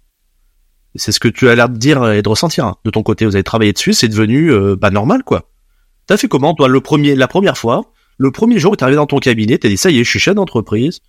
C'est 0.95 1.11
ce 1.11 1.19
que 1.19 1.27
tu 1.27 1.47
as 1.49 1.55
l'air 1.55 1.69
de 1.69 1.77
dire 1.77 2.11
et 2.11 2.21
de 2.21 2.29
ressentir. 2.29 2.65
Hein. 2.65 2.75
De 2.83 2.89
ton 2.89 3.03
côté, 3.03 3.25
vous 3.25 3.35
avez 3.35 3.43
travaillé 3.43 3.73
dessus, 3.73 3.93
c'est 3.93 4.07
devenu 4.07 4.51
euh, 4.51 4.75
bah 4.75 4.89
normal 4.89 5.23
quoi. 5.23 5.51
T'as 6.09 6.17
fait 6.17 6.27
comment, 6.27 6.55
toi, 6.55 6.67
le 6.67 6.81
premier, 6.81 7.13
la 7.13 7.27
première 7.27 7.55
fois, 7.55 7.93
le 8.17 8.31
premier 8.31 8.57
jour 8.57 8.71
où 8.71 8.75
t'es 8.75 8.81
arrivé 8.81 8.95
dans 8.95 9.05
ton 9.05 9.19
cabinet, 9.19 9.59
t'as 9.59 9.67
dit, 9.67 9.77
ça 9.77 9.91
y 9.91 9.99
est, 9.99 10.03
je 10.03 10.09
suis 10.09 10.17
chef 10.17 10.33
d'entreprise, 10.33 11.01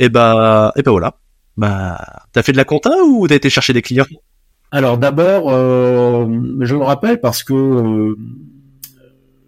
et 0.00 0.08
bah, 0.08 0.72
et 0.74 0.82
bah 0.82 0.90
voilà. 0.90 1.14
Bah, 1.56 2.24
t'as 2.32 2.42
fait 2.42 2.50
de 2.50 2.56
la 2.56 2.64
compta 2.64 2.90
ou 3.04 3.28
t'as 3.28 3.36
été 3.36 3.50
chercher 3.50 3.72
des 3.72 3.82
clients? 3.82 4.04
Alors 4.72 4.98
d'abord, 4.98 5.44
euh, 5.46 6.26
je 6.58 6.74
le 6.74 6.82
rappelle 6.82 7.20
parce 7.20 7.44
que 7.44 7.54
euh, 7.54 8.16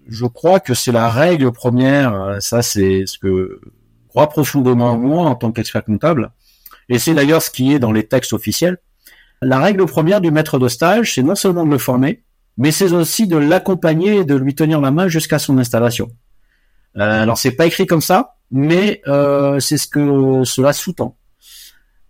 je 0.06 0.26
crois 0.26 0.60
que 0.60 0.74
c'est 0.74 0.92
la 0.92 1.08
règle 1.08 1.50
première. 1.50 2.36
Ça, 2.38 2.62
c'est 2.62 3.02
ce 3.06 3.18
que 3.18 3.60
crois 4.06 4.28
profondément 4.28 4.96
moi 4.96 5.24
en 5.24 5.34
tant 5.34 5.50
qu'expert 5.50 5.82
comptable, 5.82 6.30
et 6.88 7.00
c'est 7.00 7.14
d'ailleurs 7.14 7.42
ce 7.42 7.50
qui 7.50 7.72
est 7.72 7.80
dans 7.80 7.90
les 7.90 8.06
textes 8.06 8.32
officiels. 8.32 8.78
La 9.42 9.58
règle 9.58 9.86
première 9.86 10.20
du 10.20 10.30
maître 10.30 10.60
de 10.60 10.68
stage, 10.68 11.16
c'est 11.16 11.24
non 11.24 11.34
seulement 11.34 11.66
de 11.66 11.70
le 11.72 11.78
former, 11.78 12.22
mais 12.60 12.72
c'est 12.72 12.92
aussi 12.92 13.26
de 13.26 13.38
l'accompagner 13.38 14.16
et 14.16 14.24
de 14.24 14.34
lui 14.34 14.54
tenir 14.54 14.82
la 14.82 14.90
main 14.90 15.08
jusqu'à 15.08 15.38
son 15.38 15.56
installation. 15.56 16.10
Euh, 16.98 17.22
alors 17.22 17.38
c'est 17.38 17.52
pas 17.52 17.64
écrit 17.64 17.86
comme 17.86 18.02
ça, 18.02 18.34
mais 18.50 19.00
euh, 19.08 19.58
c'est 19.60 19.78
ce 19.78 19.88
que 19.88 20.42
cela 20.44 20.74
sous-tend. 20.74 21.16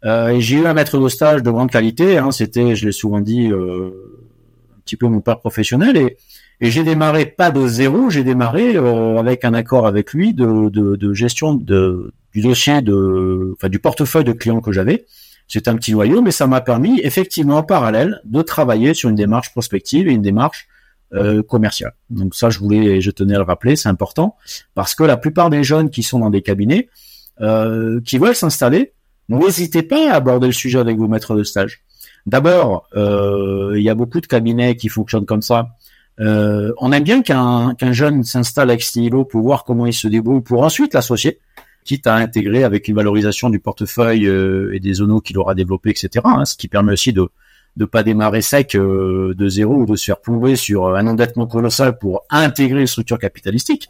Euh, 0.05 0.41
j'ai 0.41 0.57
eu 0.57 0.67
un 0.67 0.75
maître 0.75 0.99
de 0.99 1.09
stage 1.09 1.45
de 1.45 1.51
grande 1.53 1.71
qualité, 1.71 2.19
hein, 2.19 2.33
c'était, 2.33 2.75
je 2.75 2.87
l'ai 2.87 2.93
souvent 2.93 3.21
dit, 3.21 3.49
euh, 3.49 3.91
un 4.77 4.81
petit 4.81 4.97
peu 4.97 5.07
mon 5.07 5.21
père 5.21 5.39
professionnel, 5.39 5.97
et, 5.97 6.17
et 6.61 6.71
j'ai 6.73 6.83
démarré 6.83 7.27
pas 7.27 7.53
de 7.53 7.69
zéro, 7.69 8.11
j'ai 8.11 8.25
démarré 8.25 8.77
avec 8.77 9.45
un 9.45 9.55
accord 9.55 9.87
avec 9.87 10.13
lui 10.13 10.35
de, 10.35 11.15
gestion 11.15 11.55
du 11.55 12.41
dossier 12.41 12.83
de, 12.83 13.53
enfin 13.57 13.69
du 13.69 13.79
portefeuille 13.79 14.25
de 14.25 14.33
clients 14.33 14.61
que 14.61 14.73
j'avais. 14.73 15.07
C'est 15.53 15.67
un 15.67 15.75
petit 15.75 15.91
noyau, 15.91 16.23
mais 16.23 16.31
ça 16.31 16.47
m'a 16.47 16.61
permis 16.61 17.01
effectivement 17.01 17.57
en 17.57 17.63
parallèle 17.65 18.21
de 18.25 18.41
travailler 18.41 18.95
sur 18.95 19.09
une 19.09 19.17
démarche 19.17 19.51
prospective 19.51 20.07
et 20.07 20.13
une 20.13 20.23
démarche 20.23 20.69
euh, 21.13 21.43
commerciale. 21.43 21.93
Donc 22.09 22.37
ça, 22.37 22.51
je 22.51 22.61
voulais, 22.61 23.01
je 23.01 23.11
tenais 23.11 23.35
à 23.35 23.39
le 23.39 23.43
rappeler, 23.43 23.75
c'est 23.75 23.89
important 23.89 24.37
parce 24.77 24.95
que 24.95 25.03
la 25.03 25.17
plupart 25.17 25.51
des 25.51 25.65
jeunes 25.65 25.91
qui 25.91 26.05
sont 26.05 26.21
dans 26.21 26.31
des 26.31 26.43
cabinets, 26.43 26.89
euh, 27.41 28.01
qui 28.03 28.17
veulent 28.17 28.37
s'installer, 28.37 28.93
n'hésitez 29.29 29.83
pas 29.83 30.13
à 30.13 30.15
aborder 30.15 30.47
le 30.47 30.53
sujet 30.53 30.79
avec 30.79 30.97
vos 30.97 31.09
maîtres 31.09 31.35
de 31.35 31.43
stage. 31.43 31.81
D'abord, 32.27 32.87
euh, 32.95 33.73
il 33.77 33.83
y 33.83 33.91
a 33.91 33.97
beaucoup 33.97 34.21
de 34.21 34.29
cabinets 34.29 34.77
qui 34.77 34.89
fonctionnent 34.89 35.27
comme 35.27 35.43
ça. 35.43 35.71
on 36.19 36.93
aime 36.93 37.03
bien 37.03 37.23
qu'un 37.23 37.75
jeune 37.93 38.23
s'installe 38.23 38.71
avec 38.71 38.83
stylo 38.83 39.25
pour 39.25 39.43
voir 39.43 39.65
comment 39.65 39.87
il 39.87 39.95
se 39.95 40.07
débrouille, 40.07 40.43
pour 40.43 40.63
ensuite 40.63 40.95
l'associer 40.95 41.41
quitte 41.91 42.07
à 42.07 42.15
intégrer 42.15 42.63
avec 42.63 42.87
une 42.87 42.95
valorisation 42.95 43.51
du 43.51 43.59
portefeuille 43.59 44.29
euh, 44.29 44.73
et 44.73 44.79
des 44.79 44.95
zonos 44.95 45.23
qu'il 45.23 45.37
aura 45.39 45.57
développé, 45.57 45.91
etc. 45.91 46.25
Hein, 46.25 46.45
ce 46.45 46.57
qui 46.57 46.69
permet 46.69 46.93
aussi 46.93 47.13
de 47.13 47.29
ne 47.77 47.85
pas 47.85 48.05
démarrer 48.05 48.43
sec 48.43 48.77
euh, 48.77 49.35
de 49.37 49.49
zéro 49.49 49.75
ou 49.75 49.87
de 49.87 49.97
se 49.97 50.05
faire 50.05 50.21
plonger 50.21 50.55
sur 50.55 50.95
un 50.95 51.05
endettement 51.09 51.49
colossal 51.49 51.99
pour 51.99 52.23
intégrer 52.31 52.83
une 52.83 52.87
structure 52.87 53.19
capitalistique. 53.19 53.89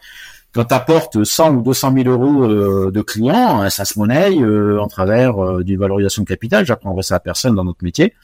Quand 0.52 0.64
tu 0.64 0.74
apportes 0.74 1.22
100 1.22 1.56
ou 1.56 1.62
200 1.62 1.92
000 2.04 2.08
euros 2.08 2.44
euh, 2.44 2.90
de 2.90 3.02
clients, 3.02 3.68
ça 3.68 3.84
se 3.84 3.98
monnaie 3.98 4.34
en 4.78 4.88
travers 4.88 5.62
d'une 5.62 5.78
valorisation 5.78 6.22
de 6.22 6.28
capital. 6.28 6.64
J'apprendrai 6.64 7.02
ça 7.02 7.16
à 7.16 7.20
personne 7.20 7.54
dans 7.54 7.64
notre 7.64 7.84
métier. 7.84 8.14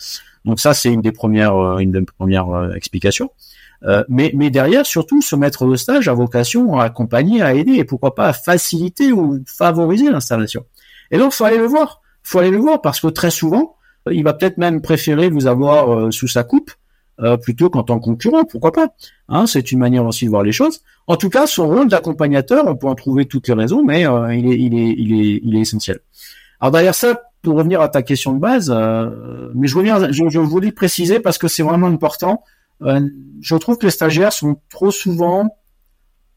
Donc 0.47 0.59
ça, 0.59 0.73
c'est 0.73 0.91
une 0.91 1.03
des 1.03 1.12
premières, 1.12 1.79
une 1.81 1.93
des 1.93 2.01
premières 2.19 2.75
explications. 2.75 3.31
Euh, 3.85 4.05
mais, 4.09 4.33
mais 4.35 4.51
derrière, 4.51 4.87
surtout, 4.87 5.21
ce 5.23 5.37
maître 5.37 5.67
de 5.67 5.77
stage 5.77 6.09
a 6.09 6.15
vocation 6.15 6.79
à 6.79 6.85
accompagner, 6.85 7.43
à 7.43 7.55
aider, 7.55 7.75
et 7.75 7.85
pourquoi 7.85 8.15
pas 8.15 8.27
à 8.29 8.33
faciliter 8.33 9.12
ou 9.12 9.43
favoriser 9.47 10.11
l'installation. 10.11 10.65
Et 11.11 11.19
donc, 11.19 11.33
faut 11.33 11.45
aller 11.45 11.59
le 11.59 11.67
voir. 11.67 12.01
faut 12.23 12.39
aller 12.39 12.51
le 12.51 12.59
voir 12.59 12.81
parce 12.81 13.01
que 13.01 13.09
très 13.09 13.31
souvent, 13.31 13.77
il 14.11 14.25
va 14.25 14.35
peut-être 14.35 14.59
même 14.59 14.81
préférer 14.81 15.31
vous 15.31 15.47
avoir 15.47 15.93
euh, 15.93 16.11
sous 16.11 16.29
sa 16.29 16.45
coupe 16.45 16.71
euh, 17.21 17.37
plutôt 17.37 17.71
qu'en 17.71 17.83
tant 17.83 17.99
que 17.99 18.05
concurrent. 18.05 18.45
Pourquoi 18.45 18.73
pas 18.73 18.89
hein, 19.29 19.47
C'est 19.47 19.73
une 19.73 19.79
manière 19.79 20.05
aussi 20.05 20.25
de 20.27 20.31
voir 20.31 20.43
les 20.43 20.53
choses. 20.53 20.81
En 21.07 21.17
tout 21.17 21.31
cas, 21.31 21.47
son 21.47 21.69
rôle 21.69 21.89
d'accompagnateur, 21.89 22.67
on 22.67 22.77
peut 22.77 22.87
en 22.87 22.95
trouver 22.95 23.27
toutes 23.27 23.49
les 23.49 23.55
raisons, 23.55 23.85
mais 23.85 24.03
il, 24.03 24.47
est, 24.47 24.59
il, 24.59 24.75
est, 24.75 24.95
il, 24.97 25.12
est, 25.12 25.41
il 25.43 25.57
est 25.57 25.61
essentiel. 25.61 26.01
Alors 26.61 26.73
derrière 26.73 26.95
ça, 26.95 27.21
pour 27.43 27.57
revenir 27.57 27.81
à 27.81 27.89
ta 27.89 28.03
question 28.03 28.33
de 28.33 28.39
base, 28.39 28.71
mais 29.55 29.69
je 29.69 29.77
reviens, 29.77 30.11
je, 30.11 30.29
je 30.29 30.39
voulais 30.39 30.73
préciser 30.73 31.21
parce 31.21 31.39
que 31.39 31.49
c'est 31.49 31.62
vraiment 31.62 31.87
important. 31.87 32.43
Euh, 32.83 33.01
je 33.41 33.57
trouve 33.57 33.79
que 33.79 33.87
les 33.87 33.93
stagiaires 33.93 34.33
sont 34.33 34.61
trop 34.69 34.91
souvent, 34.91 35.49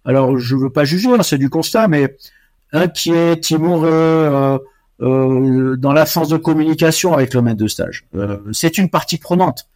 alors 0.06 0.38
je 0.38 0.56
veux 0.56 0.69
pas 0.69 0.86
juger, 0.86 1.10
hein, 1.10 1.23
c'est 1.23 1.38
du 1.38 1.49
constat, 1.49 1.88
mais 1.88 2.15
inquiets, 2.71 3.39
timoreux, 3.39 3.89
euh, 3.91 4.58
euh, 5.02 5.75
dans 5.78 5.93
l'absence 5.93 6.30
de 6.30 6.38
communication 6.38 7.13
avec 7.13 7.34
le 7.34 7.41
maître 7.41 7.62
de 7.62 7.67
stage. 7.67 8.06
Euh, 8.15 8.38
c'est 8.52 8.78
une 8.78 8.89
partie 8.89 9.17
prenante. 9.17 9.67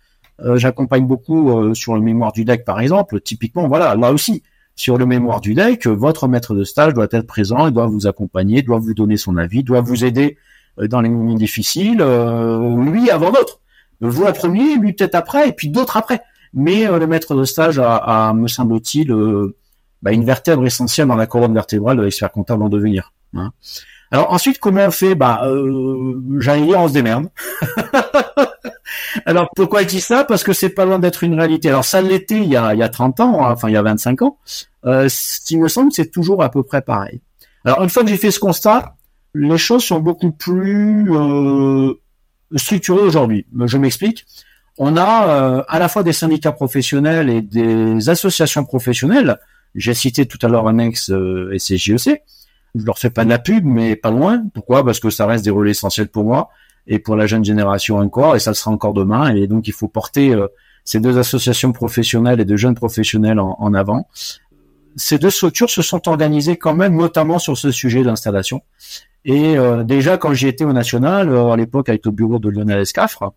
J'accompagne 0.56 1.06
beaucoup 1.06 1.74
sur 1.76 1.94
le 1.94 2.02
mémoire 2.02 2.34
du 2.34 2.44
deck, 2.44 2.66
par 2.66 2.82
exemple. 2.82 3.22
Typiquement, 3.22 3.68
voilà, 3.68 3.96
là 3.96 4.12
aussi, 4.12 4.42
sur 4.76 4.98
le 4.98 5.06
mémoire 5.06 5.40
du 5.40 5.54
deck, 5.54 5.86
votre 5.86 6.28
maître 6.28 6.56
de 6.56 6.64
stage 6.64 6.96
doit 6.96 7.08
être 7.12 7.28
présent, 7.28 7.68
il 7.68 7.74
doit 7.74 7.86
vous 7.86 8.08
accompagner, 8.08 8.64
doit 8.64 8.80
vous 8.80 8.96
donner 8.96 9.16
son 9.16 9.38
avis, 9.38 9.64
doit 9.64 9.82
vous 9.82 10.04
aider 10.04 10.38
dans 10.82 11.02
les 11.02 11.08
moments 11.08 11.36
difficiles, 11.36 12.00
lui 12.00 13.10
avant 13.12 13.32
d'autres. 13.32 13.62
Vous 14.02 14.26
à 14.26 14.34
premier, 14.34 14.76
lui 14.76 14.94
peut-être 14.94 15.16
après, 15.16 15.50
et 15.50 15.54
puis 15.54 15.70
d'autres 15.70 15.98
après. 15.98 16.20
Mais 16.54 16.88
euh, 16.88 17.00
le 17.00 17.08
maître 17.08 17.36
de 17.36 17.44
stage 17.44 17.80
a, 17.80 18.34
me 18.34 18.48
semble-t-il, 18.48 19.12
euh, 19.12 19.56
bah, 20.02 20.12
une 20.12 20.26
vertèbre 20.26 20.66
essentielle 20.66 21.08
dans 21.08 21.16
la 21.16 21.28
colonne 21.28 21.54
vertébrale 21.54 21.98
de 21.98 22.04
l'expert 22.04 22.32
comptable 22.32 22.64
en 22.64 22.70
devenir. 22.70 23.14
Hein. 23.36 23.52
Alors 24.14 24.32
ensuite, 24.32 24.60
comment 24.60 24.86
on 24.86 24.92
fait 24.92 25.16
Bah, 25.16 25.42
euh, 25.46 26.22
j'allais 26.40 26.68
dire, 26.68 26.80
on 26.80 26.88
se 26.88 26.94
démerde. 26.94 27.30
Alors 29.26 29.50
pourquoi 29.56 29.82
je 29.82 29.88
dis 29.88 30.02
ça? 30.02 30.24
Parce 30.24 30.44
que 30.44 30.54
c'est 30.54 30.70
pas 30.70 30.86
loin 30.86 31.00
d'être 31.00 31.24
une 31.24 31.34
réalité. 31.34 31.70
Alors 31.70 31.84
ça 31.84 32.00
l'était 32.00 32.38
il 32.38 32.48
y 32.50 32.56
a, 32.56 32.76
il 32.76 32.80
y 32.80 32.84
a 32.84 32.90
30 32.90 33.20
ans, 33.22 33.44
hein, 33.44 33.52
enfin 33.54 33.70
il 33.70 33.74
y 33.74 33.78
a 33.78 33.82
25 33.82 34.22
ans. 34.22 34.38
Euh, 34.86 35.08
qui 35.46 35.58
me 35.58 35.68
semble, 35.68 35.92
c'est 35.92 36.12
toujours 36.12 36.44
à 36.44 36.52
peu 36.52 36.62
près 36.62 36.84
pareil. 36.84 37.22
Alors 37.66 37.82
une 37.82 37.90
fois 37.90 38.04
que 38.04 38.10
j'ai 38.10 38.18
fait 38.18 38.30
ce 38.30 38.40
constat, 38.40 38.96
les 39.34 39.58
choses 39.58 39.84
sont 39.84 40.00
beaucoup 40.00 40.32
plus 40.32 41.12
euh, 41.12 41.94
structurées 42.56 43.02
aujourd'hui. 43.02 43.48
Je 43.66 43.78
m'explique 43.80 44.26
on 44.78 44.98
a 44.98 45.28
euh, 45.28 45.64
à 45.68 45.80
la 45.80 45.88
fois 45.88 46.04
des 46.04 46.14
syndicats 46.14 46.52
professionnels 46.52 47.30
et 47.30 47.42
des 47.42 48.10
associations 48.10 48.66
professionnelles. 48.66 49.38
J'ai 49.76 49.94
cité 49.94 50.26
tout 50.26 50.40
à 50.42 50.48
l'heure 50.48 50.68
Annex 50.68 51.12
euh, 51.12 51.52
et 51.54 51.58
CJEC. 51.58 52.24
Je 52.76 52.86
leur 52.86 52.98
fais 52.98 53.12
pas 53.12 53.24
de 53.24 53.30
la 53.30 53.40
pub, 53.40 53.66
mais 53.66 53.96
pas 53.96 54.10
loin. 54.10 54.44
Pourquoi? 54.54 54.84
Parce 54.84 55.00
que 55.00 55.10
ça 55.10 55.28
reste 55.28 55.44
des 55.44 55.52
relais 55.52 55.72
essentiels 55.72 56.08
pour 56.08 56.24
moi 56.24 56.50
et 56.88 57.00
pour 57.00 57.16
la 57.16 57.28
jeune 57.28 57.46
génération 57.46 57.98
encore, 57.98 58.36
et 58.36 58.40
ça 58.40 58.50
le 58.50 58.56
sera 58.56 58.72
encore 58.72 58.94
demain. 58.94 59.34
Et 59.36 59.48
donc 59.48 59.68
il 59.68 59.74
faut 59.74 59.88
porter 59.88 60.34
euh, 60.34 60.48
ces 60.84 61.00
deux 61.00 61.18
associations 61.18 61.72
professionnelles 61.72 62.40
et 62.42 62.46
de 62.46 62.58
jeunes 62.58 62.76
professionnels 62.76 63.40
en, 63.40 63.74
avant. 63.74 64.08
Ces 64.96 65.18
deux 65.18 65.30
structures 65.30 65.70
se 65.70 65.82
sont 65.82 66.10
organisées 66.10 66.58
quand 66.58 66.74
même, 66.74 66.98
notamment 66.98 67.40
sur 67.40 67.58
ce 67.58 67.72
sujet 67.72 68.04
d'installation. 68.04 68.62
Et 69.24 69.56
déjà 69.86 70.18
quand 70.18 70.34
j'y 70.34 70.50
étais 70.50 70.66
au 70.66 70.74
national, 70.74 71.34
à 71.34 71.56
l'époque 71.56 71.88
avec 71.88 72.06
le 72.06 72.12
bureau 72.12 72.38
de 72.38 72.50
Lionel 72.50 72.82
Escafre, 72.82 73.32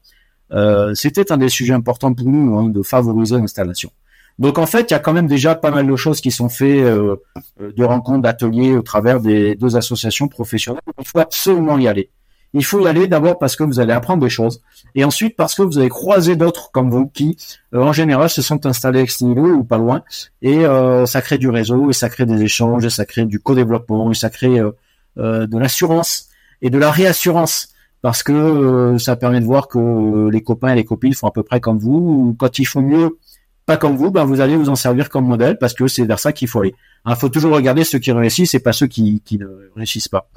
euh, 0.52 0.94
c'était 0.94 1.32
un 1.32 1.36
des 1.36 1.48
sujets 1.48 1.74
importants 1.74 2.14
pour 2.14 2.28
nous 2.28 2.58
hein, 2.58 2.68
de 2.68 2.82
favoriser 2.82 3.36
l'installation. 3.36 3.90
Donc 4.38 4.58
en 4.58 4.66
fait, 4.66 4.90
il 4.90 4.92
y 4.92 4.96
a 4.96 4.98
quand 4.98 5.14
même 5.14 5.26
déjà 5.26 5.54
pas 5.54 5.70
mal 5.70 5.86
de 5.86 5.96
choses 5.96 6.20
qui 6.20 6.30
sont 6.30 6.48
faites, 6.48 6.84
euh, 6.84 7.16
de 7.58 7.84
rencontres, 7.84 8.22
d'ateliers 8.22 8.76
au 8.76 8.82
travers 8.82 9.20
des 9.20 9.54
deux 9.54 9.76
associations 9.76 10.28
professionnelles. 10.28 10.82
Il 11.00 11.06
faut 11.06 11.20
absolument 11.20 11.78
y 11.78 11.88
aller. 11.88 12.10
Il 12.52 12.64
faut 12.64 12.80
y 12.80 12.88
aller 12.88 13.06
d'abord 13.06 13.38
parce 13.38 13.56
que 13.56 13.64
vous 13.64 13.80
allez 13.80 13.92
apprendre 13.92 14.22
des 14.22 14.30
choses, 14.30 14.62
et 14.94 15.04
ensuite 15.04 15.36
parce 15.36 15.54
que 15.54 15.62
vous 15.62 15.78
allez 15.78 15.88
croiser 15.88 16.36
d'autres 16.36 16.70
comme 16.70 16.90
vous 16.90 17.06
qui, 17.06 17.36
euh, 17.74 17.82
en 17.82 17.92
général, 17.92 18.30
se 18.30 18.40
sont 18.40 18.64
installés 18.66 19.02
à 19.02 19.06
ce 19.06 19.24
niveau 19.24 19.46
ou 19.46 19.64
pas 19.64 19.76
loin, 19.78 20.02
et 20.40 20.64
euh, 20.64 21.04
ça 21.06 21.20
crée 21.20 21.38
du 21.38 21.50
réseau, 21.50 21.90
et 21.90 21.92
ça 21.92 22.08
crée 22.08 22.24
des 22.24 22.42
échanges, 22.42 22.84
et 22.84 22.90
ça 22.90 23.04
crée 23.04 23.26
du 23.26 23.40
co-développement, 23.40 24.10
et 24.10 24.14
ça 24.14 24.30
crée 24.30 24.58
euh, 24.58 25.46
de 25.46 25.58
l'assurance 25.58 26.28
et 26.62 26.70
de 26.70 26.78
la 26.78 26.90
réassurance 26.90 27.74
parce 28.06 28.22
que 28.22 28.98
ça 28.98 29.16
permet 29.16 29.40
de 29.40 29.44
voir 29.44 29.66
que 29.66 30.30
les 30.30 30.40
copains 30.40 30.68
et 30.68 30.76
les 30.76 30.84
copines 30.84 31.12
font 31.12 31.26
à 31.26 31.32
peu 31.32 31.42
près 31.42 31.58
comme 31.58 31.76
vous, 31.76 31.96
ou 32.28 32.36
quand 32.38 32.60
ils 32.60 32.64
font 32.64 32.80
mieux, 32.80 33.18
pas 33.66 33.76
comme 33.76 33.96
vous, 33.96 34.12
ben 34.12 34.24
vous 34.24 34.40
allez 34.40 34.54
vous 34.54 34.68
en 34.68 34.76
servir 34.76 35.10
comme 35.10 35.26
modèle 35.26 35.58
parce 35.58 35.74
que 35.74 35.88
c'est 35.88 36.04
vers 36.04 36.20
ça 36.20 36.32
qu'il 36.32 36.46
faut 36.46 36.60
aller. 36.60 36.76
Il 37.04 37.16
faut 37.16 37.30
toujours 37.30 37.52
regarder 37.52 37.82
ceux 37.82 37.98
qui 37.98 38.12
réussissent 38.12 38.54
et 38.54 38.60
pas 38.60 38.72
ceux 38.72 38.86
qui, 38.86 39.22
qui 39.24 39.38
ne 39.38 39.48
réussissent 39.74 40.06
pas. 40.06 40.28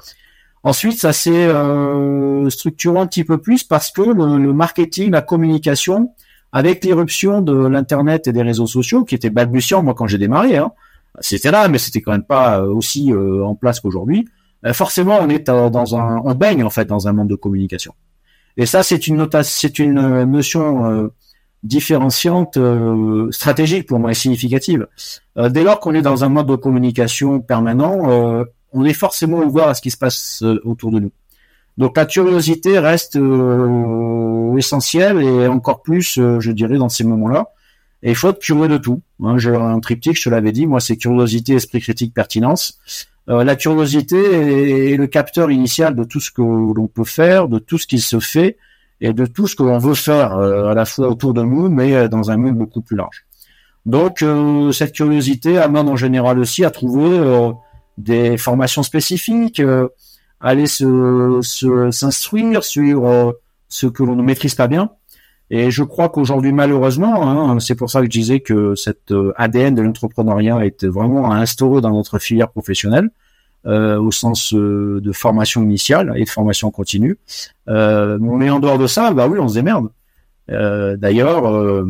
Ensuite, 0.64 0.98
ça 0.98 1.12
s'est 1.12 1.46
euh, 1.46 2.50
structuré 2.50 2.98
un 2.98 3.06
petit 3.06 3.22
peu 3.22 3.38
plus 3.38 3.62
parce 3.62 3.92
que 3.92 4.02
le, 4.02 4.52
marketing, 4.52 5.12
la 5.12 5.22
communication, 5.22 6.12
avec 6.50 6.84
l'éruption 6.84 7.40
de 7.40 7.68
l'internet 7.68 8.26
et 8.26 8.32
des 8.32 8.42
réseaux 8.42 8.66
sociaux, 8.66 9.04
qui 9.04 9.14
était 9.14 9.30
balbutiant 9.30 9.84
moi 9.84 9.94
quand 9.94 10.08
j'ai 10.08 10.18
démarré, 10.18 10.56
hein, 10.56 10.72
c'était 11.20 11.52
là, 11.52 11.68
mais 11.68 11.78
c'était 11.78 12.00
quand 12.00 12.10
même 12.10 12.24
pas 12.24 12.58
euh, 12.58 12.66
aussi 12.66 13.12
euh, 13.12 13.44
en 13.44 13.54
place 13.54 13.78
qu'aujourd'hui. 13.78 14.26
Euh, 14.66 14.72
forcément, 14.72 15.18
on 15.20 15.28
est 15.28 15.46
dans 15.46 15.96
un, 15.96 16.20
on 16.24 16.34
baigne 16.34 16.64
en 16.64 16.70
fait 16.70 16.84
dans 16.84 17.08
un 17.08 17.12
monde 17.12 17.28
de 17.28 17.34
communication. 17.34 17.94
Et 18.56 18.66
ça, 18.66 18.82
c'est 18.82 19.06
une 19.06 19.28
c'est 19.42 19.78
une 19.78 20.24
notion 20.24 21.10
différenciante 21.62 22.58
stratégique 23.30 23.86
pour 23.86 24.00
moi 24.00 24.10
et 24.10 24.14
significative. 24.14 24.86
dès 25.36 25.62
lors 25.62 25.78
qu'on 25.78 25.94
est 25.94 26.02
dans 26.02 26.24
un 26.24 26.28
mode 26.28 26.48
de 26.48 26.56
communication 26.56 27.40
permanent, 27.40 28.44
on 28.72 28.84
est 28.84 28.94
forcément 28.94 29.38
ouvert 29.38 29.68
à 29.68 29.74
ce 29.74 29.80
qui 29.80 29.90
se 29.90 29.96
passe 29.96 30.42
euh, 30.42 30.60
autour 30.64 30.90
de 30.90 31.00
nous. 31.00 31.12
Donc 31.78 31.96
la 31.96 32.06
curiosité 32.06 32.78
reste 32.78 33.16
euh, 33.16 34.56
essentielle 34.56 35.22
et 35.22 35.46
encore 35.46 35.82
plus, 35.82 36.18
euh, 36.18 36.40
je 36.40 36.52
dirais, 36.52 36.76
dans 36.76 36.88
ces 36.88 37.04
moments-là. 37.04 37.48
Et 38.02 38.10
il 38.10 38.16
faut 38.16 38.30
être 38.30 38.38
curieux 38.38 38.68
de 38.68 38.78
tout. 38.78 39.02
Hein, 39.22 39.38
J'ai 39.38 39.54
un 39.54 39.78
triptyque, 39.80 40.16
je 40.16 40.24
te 40.24 40.30
l'avais 40.30 40.52
dit, 40.52 40.66
moi 40.66 40.80
c'est 40.80 40.96
curiosité, 40.96 41.54
esprit 41.54 41.80
critique, 41.80 42.14
pertinence. 42.14 42.78
La 43.26 43.54
curiosité 43.56 44.92
est, 44.92 44.96
le 44.96 45.06
capteur 45.06 45.50
initial 45.50 45.94
de 45.94 46.04
tout 46.04 46.20
ce 46.20 46.30
que 46.30 46.42
l'on 46.42 46.88
peut 46.88 47.04
faire, 47.04 47.48
de 47.48 47.58
tout 47.58 47.78
ce 47.78 47.86
qui 47.86 48.00
se 48.00 48.18
fait 48.18 48.56
et 49.00 49.12
de 49.12 49.24
tout 49.24 49.46
ce 49.46 49.54
que 49.54 49.62
l'on 49.62 49.78
veut 49.78 49.94
faire 49.94 50.32
à 50.32 50.74
la 50.74 50.84
fois 50.84 51.08
autour 51.08 51.32
de 51.32 51.42
nous, 51.42 51.68
mais 51.68 52.08
dans 52.08 52.30
un 52.30 52.36
monde 52.36 52.56
beaucoup 52.56 52.80
plus 52.80 52.96
large. 52.96 53.24
Donc 53.86 54.24
cette 54.72 54.92
curiosité 54.92 55.58
amène 55.58 55.88
en 55.88 55.96
général 55.96 56.40
aussi 56.40 56.64
à 56.64 56.70
trouver 56.70 57.52
des 58.00 58.36
formations 58.38 58.82
spécifiques, 58.82 59.60
euh, 59.60 59.88
aller 60.40 60.66
se 60.66 61.40
s'instruire 61.90 62.64
sur 62.64 63.06
euh, 63.06 63.32
ce 63.68 63.86
que 63.86 64.02
l'on 64.02 64.16
ne 64.16 64.22
maîtrise 64.22 64.54
pas 64.54 64.68
bien. 64.68 64.90
Et 65.50 65.70
je 65.70 65.82
crois 65.82 66.08
qu'aujourd'hui, 66.08 66.52
malheureusement, 66.52 67.28
hein, 67.28 67.58
c'est 67.58 67.74
pour 67.74 67.90
ça 67.90 68.00
que 68.00 68.06
je 68.06 68.10
disais 68.10 68.40
que 68.40 68.74
cet 68.76 69.10
euh, 69.10 69.32
ADN 69.36 69.74
de 69.74 69.82
l'entrepreneuriat 69.82 70.64
est 70.64 70.86
vraiment 70.86 71.32
instauré 71.32 71.80
dans 71.80 71.90
notre 71.90 72.18
filière 72.18 72.50
professionnelle, 72.50 73.10
au 73.66 74.10
sens 74.10 74.54
de 74.54 75.12
formation 75.12 75.62
initiale 75.62 76.14
et 76.16 76.24
de 76.24 76.28
formation 76.30 76.70
continue. 76.70 77.18
mais 77.66 78.48
en 78.48 78.58
dehors 78.58 78.78
de 78.78 78.86
ça, 78.86 79.12
bah 79.12 79.28
oui, 79.28 79.38
on 79.38 79.48
se 79.48 79.54
démerde. 79.54 79.90
D'ailleurs, 80.48 81.84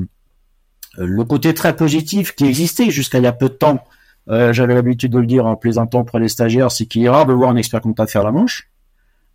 le 0.99 1.25
côté 1.25 1.55
très 1.55 1.77
positif 1.77 2.35
qui 2.35 2.47
existait 2.47 2.91
jusqu'à 2.91 3.19
il 3.19 3.25
y 3.25 3.29
a 3.29 3.33
peu 3.33 3.49
de 3.49 3.55
temps 3.55 3.85
euh, 4.29 4.53
j'avais 4.53 4.75
l'habitude 4.75 5.13
de 5.13 5.19
le 5.19 5.27
dire 5.27 5.47
en 5.47 5.57
plaisantant 5.57 6.05
pour 6.05 6.19
les 6.19 6.29
stagiaires, 6.29 6.71
c'est 6.71 6.87
qu'il 6.87 7.05
est 7.05 7.09
rare 7.09 7.27
de 7.27 7.33
voir 7.33 7.51
un 7.51 7.57
expert 7.57 7.81
comptable 7.81 8.09
faire 8.09 8.23
la 8.23 8.33
manche. 8.33 8.70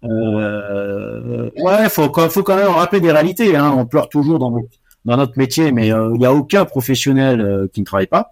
Euh, 0.03 1.49
ouais, 1.57 1.89
faut, 1.89 2.11
faut 2.29 2.43
quand 2.43 2.55
même 2.55 2.67
rappeler 2.67 3.01
des 3.01 3.11
réalités. 3.11 3.55
Hein. 3.55 3.73
On 3.77 3.85
pleure 3.85 4.09
toujours 4.09 4.39
dans 4.39 5.17
notre, 5.17 5.37
métier, 5.37 5.71
mais 5.71 5.91
euh, 5.91 6.11
il 6.13 6.19
n'y 6.19 6.25
a 6.25 6.33
aucun 6.33 6.65
professionnel 6.65 7.41
euh, 7.41 7.67
qui 7.71 7.81
ne 7.81 7.85
travaille 7.85 8.07
pas. 8.07 8.31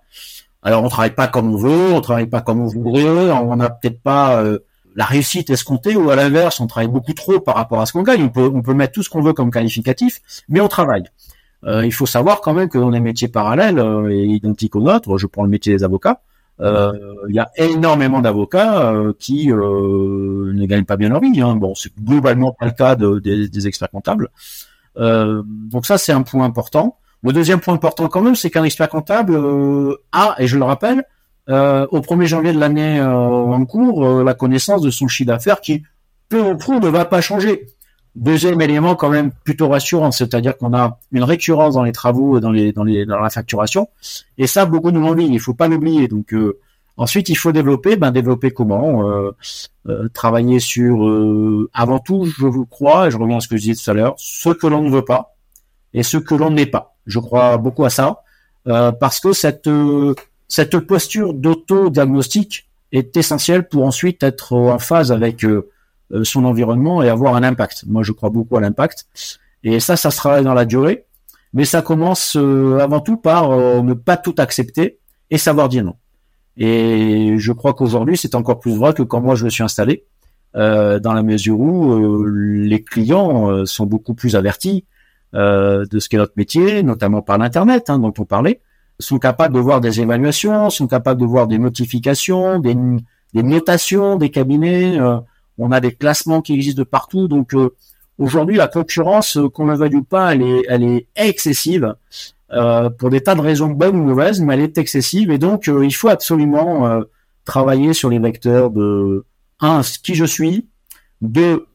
Alors 0.61 0.83
on 0.83 0.89
travaille 0.89 1.13
pas 1.13 1.27
comme 1.27 1.53
on 1.53 1.57
veut, 1.57 1.93
on 1.93 2.01
travaille 2.01 2.27
pas 2.27 2.41
comme 2.41 2.61
on 2.61 2.67
voudrait, 2.67 3.03
on 3.31 3.55
n'a 3.57 3.69
peut-être 3.69 4.01
pas 4.01 4.41
la 4.95 5.03
réussite 5.03 5.49
escomptée, 5.49 5.97
ou 5.97 6.09
à 6.09 6.15
l'inverse, 6.15 6.61
on 6.61 6.67
travaille 6.67 6.87
beaucoup 6.87 7.11
trop 7.11 7.41
par 7.41 7.55
rapport 7.55 7.81
à 7.81 7.85
ce 7.85 7.91
qu'on 7.91 8.03
gagne. 8.03 8.23
On 8.23 8.61
peut, 8.61 8.73
mettre 8.73 8.93
tout 8.93 9.03
ce 9.03 9.09
qu'on 9.09 9.21
veut 9.21 9.33
comme 9.33 9.51
qualificatif, 9.51 10.21
mais 10.47 10.61
on 10.61 10.69
travaille. 10.69 11.03
il 11.67 11.91
faut 11.91 12.05
savoir 12.05 12.39
quand 12.39 12.53
même 12.53 12.69
que 12.69 12.77
dans 12.77 12.91
des 12.91 13.01
métiers 13.01 13.27
parallèles 13.27 13.83
et 14.09 14.23
identiques 14.23 14.77
aux 14.77 14.81
nôtres, 14.81 15.17
je 15.17 15.27
prends 15.27 15.43
le 15.43 15.49
métier 15.49 15.75
des 15.75 15.83
avocats, 15.83 16.21
euh, 16.21 16.32
il 16.59 17.35
y 17.35 17.39
a 17.39 17.51
énormément 17.57 18.21
d'avocats 18.21 18.91
euh, 18.91 19.13
qui 19.17 19.51
euh, 19.51 20.51
ne 20.53 20.65
gagnent 20.65 20.85
pas 20.85 20.97
bien 20.97 21.09
leur 21.09 21.19
vie. 21.19 21.41
Hein. 21.41 21.55
Bon, 21.55 21.75
c'est 21.75 21.93
globalement 21.99 22.51
pas 22.51 22.65
le 22.65 22.71
cas 22.71 22.95
de, 22.95 23.19
des, 23.19 23.67
experts 23.67 23.89
comptables. 23.89 24.29
donc 24.95 25.85
ça, 25.85 25.97
c'est 25.97 26.13
un 26.13 26.21
point 26.21 26.45
important. 26.45 26.97
Le 27.23 27.31
deuxième 27.31 27.59
point 27.61 27.73
important 27.73 28.07
quand 28.09 28.21
même, 28.21 28.35
c'est 28.35 28.49
qu'un 28.49 28.63
expert 28.63 28.89
comptable 28.89 29.39
a, 30.11 30.35
et 30.39 30.47
je 30.47 30.57
le 30.57 30.65
rappelle, 30.65 31.05
au 31.47 31.99
1er 31.99 32.25
janvier 32.25 32.53
de 32.53 32.59
l'année 32.59 33.01
en 33.01 33.65
cours, 33.65 34.23
la 34.23 34.33
connaissance 34.33 34.81
de 34.81 34.89
son 34.89 35.07
chiffre 35.07 35.27
d'affaires 35.27 35.61
qui, 35.61 35.83
peu 36.29 36.41
ou 36.41 36.57
prou, 36.57 36.79
ne 36.79 36.89
va 36.89 37.05
pas 37.05 37.21
changer. 37.21 37.67
Deuxième 38.15 38.61
élément 38.61 38.95
quand 38.95 39.09
même 39.09 39.31
plutôt 39.43 39.69
rassurant, 39.69 40.11
c'est-à-dire 40.11 40.55
qu'on 40.57 40.73
a 40.73 40.99
une 41.11 41.23
récurrence 41.23 41.73
dans 41.73 41.83
les 41.83 41.91
travaux, 41.91 42.39
dans 42.39 42.51
les 42.51 42.71
dans 42.71 42.83
les 42.83 43.05
dans 43.05 43.19
la 43.19 43.29
facturation, 43.31 43.89
et 44.37 44.45
ça 44.45 44.65
beaucoup 44.65 44.91
nous 44.91 45.01
l'ont 45.01 45.17
il 45.17 45.39
faut 45.39 45.55
pas 45.55 45.67
l'oublier. 45.67 46.07
Donc 46.07 46.31
euh, 46.33 46.59
ensuite 46.95 47.29
il 47.29 47.35
faut 47.35 47.51
développer, 47.51 47.95
ben 47.95 48.11
développer 48.11 48.51
comment 48.51 49.09
euh, 49.09 49.31
euh, 49.87 50.09
Travailler 50.13 50.59
sur 50.59 51.09
avant 51.73 51.99
tout, 51.99 52.25
je 52.25 52.45
vous 52.45 52.67
crois, 52.67 53.07
et 53.07 53.11
je 53.11 53.17
reviens 53.17 53.37
à 53.37 53.39
ce 53.39 53.47
que 53.47 53.57
je 53.57 53.63
disais 53.63 53.83
tout 53.83 53.89
à 53.89 53.95
l'heure, 53.95 54.13
ce 54.17 54.49
que 54.49 54.67
l'on 54.67 54.83
ne 54.83 54.91
veut 54.91 55.05
pas 55.05 55.35
et 55.95 56.03
ce 56.03 56.17
que 56.17 56.35
l'on 56.35 56.51
n'est 56.51 56.67
pas. 56.67 56.95
Je 57.07 57.19
crois 57.19 57.57
beaucoup 57.57 57.83
à 57.83 57.89
ça 57.89 58.21
parce 58.65 59.19
que 59.19 59.33
cette 59.33 59.69
cette 60.47 60.77
posture 60.77 61.33
d'auto-diagnostic 61.33 62.67
est 62.91 63.17
essentielle 63.17 63.67
pour 63.67 63.85
ensuite 63.85 64.23
être 64.23 64.53
en 64.53 64.79
phase 64.79 65.11
avec 65.11 65.43
euh, 65.43 65.69
son 66.23 66.45
environnement 66.45 67.01
et 67.01 67.09
avoir 67.09 67.35
un 67.35 67.43
impact. 67.43 67.85
Moi, 67.87 68.03
je 68.03 68.11
crois 68.11 68.29
beaucoup 68.29 68.57
à 68.57 68.61
l'impact. 68.61 69.07
Et 69.63 69.79
ça, 69.79 69.95
ça 69.95 70.11
sera 70.11 70.41
dans 70.41 70.53
la 70.53 70.65
durée. 70.65 71.05
Mais 71.53 71.65
ça 71.65 71.81
commence 71.81 72.35
euh, 72.35 72.79
avant 72.79 72.99
tout 72.99 73.17
par 73.17 73.51
euh, 73.51 73.81
ne 73.81 73.93
pas 73.93 74.17
tout 74.17 74.35
accepter 74.39 74.97
et 75.29 75.37
savoir 75.37 75.69
dire 75.69 75.83
non. 75.83 75.95
Et 76.57 77.35
je 77.37 77.51
crois 77.51 77.73
qu'aujourd'hui, 77.73 78.17
c'est 78.17 78.35
encore 78.35 78.59
plus 78.59 78.75
vrai 78.75 78.93
que 78.93 79.03
quand 79.03 79.21
moi 79.21 79.35
je 79.35 79.45
me 79.45 79.49
suis 79.49 79.63
installé, 79.63 80.05
dans 80.55 81.13
la 81.15 81.23
mesure 81.23 81.59
où 81.59 82.25
les 82.27 82.83
clients 82.83 83.65
sont 83.65 83.87
beaucoup 83.87 84.13
plus 84.13 84.35
avertis 84.35 84.85
de 85.33 85.87
ce 85.99 86.09
qu'est 86.09 86.17
notre 86.17 86.33
métier, 86.37 86.83
notamment 86.83 87.23
par 87.23 87.39
l'internet 87.39 87.89
hein, 87.89 87.97
dont 87.97 88.13
on 88.19 88.25
parlait, 88.25 88.61
sont 88.99 89.17
capables 89.17 89.55
de 89.55 89.59
voir 89.59 89.81
des 89.81 89.99
évaluations, 89.99 90.69
sont 90.69 90.85
capables 90.85 91.19
de 91.19 91.25
voir 91.25 91.47
des 91.47 91.57
notifications, 91.57 92.59
des, 92.59 92.77
des 93.33 93.41
notations 93.41 94.15
des 94.15 94.29
cabinets 94.29 94.99
on 95.57 95.71
a 95.71 95.79
des 95.79 95.93
classements 95.93 96.41
qui 96.41 96.53
existent 96.53 96.81
de 96.81 96.87
partout. 96.87 97.27
Donc 97.27 97.53
euh, 97.53 97.73
aujourd'hui, 98.17 98.55
la 98.55 98.67
concurrence, 98.67 99.37
euh, 99.37 99.49
qu'on 99.49 99.65
ne 99.65 99.75
veuille 99.75 99.95
ou 99.95 100.03
pas, 100.03 100.33
elle 100.33 100.83
est, 100.83 101.07
excessive 101.15 101.95
euh, 102.51 102.89
pour 102.89 103.09
des 103.09 103.21
tas 103.21 103.35
de 103.35 103.41
raisons 103.41 103.67
bonnes 103.67 103.95
ou 103.95 104.03
mauvaises, 104.03 104.41
mais 104.41 104.55
elle 104.55 104.61
est 104.61 104.77
excessive. 104.77 105.31
Et 105.31 105.37
donc, 105.37 105.67
il 105.67 105.93
faut 105.93 106.09
absolument 106.09 107.01
travailler 107.45 107.93
sur 107.93 108.09
les 108.09 108.19
vecteurs 108.19 108.69
de 108.69 109.25
un, 109.59 109.81
qui 110.03 110.15
je 110.15 110.25
suis, 110.25 110.67
deux, 111.21 111.65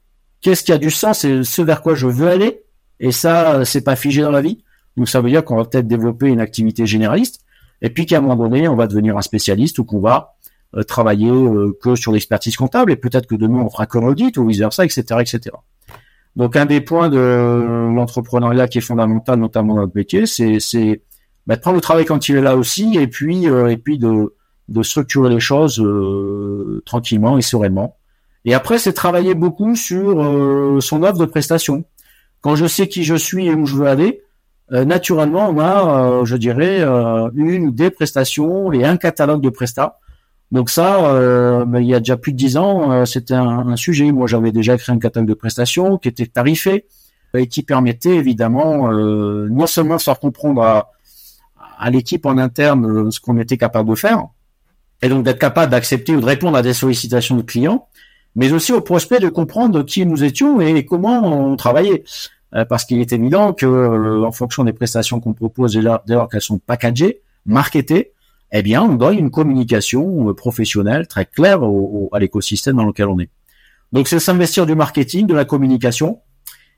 qu'est-ce 0.41 0.62
qui 0.62 0.73
a 0.73 0.79
du 0.79 0.91
sens 0.91 1.25
et 1.25 1.43
ce 1.43 1.62
vers 1.62 1.83
quoi 1.83 1.95
je 1.95 2.07
veux 2.07 2.29
aller. 2.29 2.62
Et 3.01 3.12
ça, 3.12 3.64
c'est 3.64 3.83
pas 3.83 3.97
figé 3.97 4.23
dans 4.23 4.31
la 4.31 4.41
vie. 4.41 4.62
Donc 4.97 5.09
ça 5.09 5.21
veut 5.21 5.31
dire 5.31 5.45
qu'on 5.45 5.57
va 5.57 5.64
peut-être 5.64 5.87
développer 5.87 6.27
une 6.27 6.41
activité 6.41 6.85
généraliste, 6.85 7.41
et 7.81 7.91
puis 7.91 8.07
qu'à 8.07 8.19
un 8.19 8.21
moment 8.21 8.37
donné, 8.37 8.69
on 8.69 8.75
va 8.75 8.87
devenir 8.87 9.17
un 9.17 9.23
spécialiste 9.23 9.79
ou 9.79 9.85
qu'on 9.85 10.01
va 10.01 10.37
travailler 10.87 11.31
euh, 11.31 11.76
que 11.83 11.94
sur 11.94 12.12
l'expertise 12.12 12.57
comptable 12.57 12.92
et 12.92 12.96
peut-être 12.96 13.26
que 13.26 13.35
demain 13.35 13.61
on 13.61 13.70
fera 13.70 13.87
comme 13.87 14.04
audit 14.04 14.37
ou 14.37 14.46
vice 14.46 14.59
versa, 14.59 14.85
etc., 14.85 15.02
etc. 15.20 15.57
Donc 16.37 16.57
un 16.57 16.66
des 16.66 16.81
points 16.81 17.09
de 17.09 17.94
l'entrepreneuriat 17.94 18.68
qui 18.68 18.78
est 18.78 18.83
fondamental, 18.83 19.38
notamment 19.38 19.74
dans 19.74 19.81
notre 19.83 19.96
métier, 19.96 20.26
c'est 20.26 21.02
bah, 21.46 21.57
de 21.57 21.61
prendre 21.61 21.76
le 21.76 21.81
travail 21.81 22.04
quand 22.04 22.28
il 22.28 22.37
est 22.37 22.42
là 22.42 22.57
aussi 22.57 22.96
et 22.98 23.07
puis 23.07 23.48
euh, 23.48 23.68
et 23.68 23.76
puis 23.76 23.98
de 23.98 24.83
structurer 24.83 25.31
les 25.31 25.40
choses 25.40 25.83
tranquillement 26.85 27.38
et 27.38 27.42
sereinement. 27.42 27.96
Et 28.44 28.54
après, 28.54 28.78
c'est 28.78 28.92
travailler 28.92 29.35
beaucoup 29.35 29.74
sur 29.74 30.83
son 30.83 31.02
offre 31.02 31.18
de 31.18 31.24
prestation. 31.24 31.85
Quand 32.42 32.54
je 32.54 32.66
sais 32.66 32.87
qui 32.87 33.02
je 33.02 33.14
suis 33.14 33.46
et 33.46 33.54
où 33.54 33.64
je 33.66 33.74
veux 33.74 33.87
aller, 33.87 34.22
naturellement, 34.70 35.48
on 35.48 35.59
a, 35.59 36.24
je 36.24 36.37
dirais, 36.37 36.83
une 37.35 37.66
ou 37.66 37.70
des 37.70 37.90
prestations 37.90 38.71
et 38.73 38.85
un 38.85 38.98
catalogue 38.98 39.40
de 39.40 39.48
prestats 39.48 39.98
donc 40.51 40.71
ça, 40.71 41.11
euh, 41.13 41.65
il 41.79 41.87
y 41.87 41.94
a 41.94 41.99
déjà 41.99 42.17
plus 42.17 42.33
de 42.33 42.38
dix 42.38 42.57
ans, 42.57 42.90
euh, 42.90 43.05
c'était 43.05 43.35
un, 43.35 43.77
sujet. 43.77 44.11
Moi, 44.13 44.27
j'avais 44.27 44.53
déjà 44.53 44.77
créé 44.79 44.94
un 44.94 44.99
catalogue 44.99 45.29
de 45.29 45.35
prestations 45.35 45.99
qui 45.99 46.09
était 46.09 46.27
tarifé 46.27 46.87
et 47.35 47.46
qui 47.46 47.63
permettait 47.63 48.17
évidemment 48.17 48.90
euh, 48.90 49.49
non 49.51 49.67
seulement 49.67 49.96
de 49.96 50.01
faire 50.01 50.19
comprendre 50.19 50.63
à, 50.63 50.92
à 51.79 51.90
l'équipe 51.90 52.27
en 52.27 52.38
interne 52.38 52.87
euh, 52.87 53.11
ce 53.11 53.21
qu'on 53.21 53.38
était 53.38 53.57
capable 53.57 53.90
de 53.90 53.94
faire, 53.94 54.27
et 55.03 55.09
donc 55.09 55.25
d'être 55.25 55.38
capable 55.38 55.71
d'accepter 55.71 56.15
ou 56.15 56.21
de 56.21 56.27
répondre 56.27 56.57
à 56.57 56.63
des 56.63 56.73
sollicitations 56.73 57.37
de 57.37 57.42
clients, 57.42 57.87
mais 58.35 58.53
aussi 58.53 58.73
aux 58.73 58.81
prospects 58.81 59.21
de 59.21 59.29
comprendre 59.29 59.83
qui 59.83 60.05
nous 60.05 60.25
étions 60.25 60.61
et 60.61 60.85
comment 60.85 61.23
on 61.25 61.57
travaillait. 61.57 62.05
Euh, 62.55 62.65
parce 62.65 62.85
qu'il 62.87 62.99
est 63.01 63.13
évident 63.13 63.53
que, 63.53 63.67
euh, 63.67 64.25
en 64.25 64.33
fonction 64.33 64.65
des 64.65 64.73
prestations 64.73 65.21
qu'on 65.21 65.35
propose, 65.35 65.75
dès 65.75 65.83
lors, 65.83 66.29
qu'elles 66.31 66.40
sont 66.40 66.59
packagées, 66.59 67.21
marketées, 67.44 68.13
eh 68.53 68.63
bien, 68.63 68.83
on 68.83 68.94
donne 68.94 69.19
une 69.19 69.31
communication 69.31 70.33
professionnelle 70.35 71.07
très 71.07 71.27
claire 71.27 71.61
à 72.13 72.19
l'écosystème 72.19 72.77
dans 72.77 72.85
lequel 72.85 73.09
on 73.09 73.19
est. 73.19 73.31
Donc, 73.92 74.09
c'est 74.09 74.19
s'investir 74.19 74.67
du 74.67 74.75
marketing, 74.75 75.27
de 75.27 75.35
la 75.35 75.44
communication. 75.44 76.21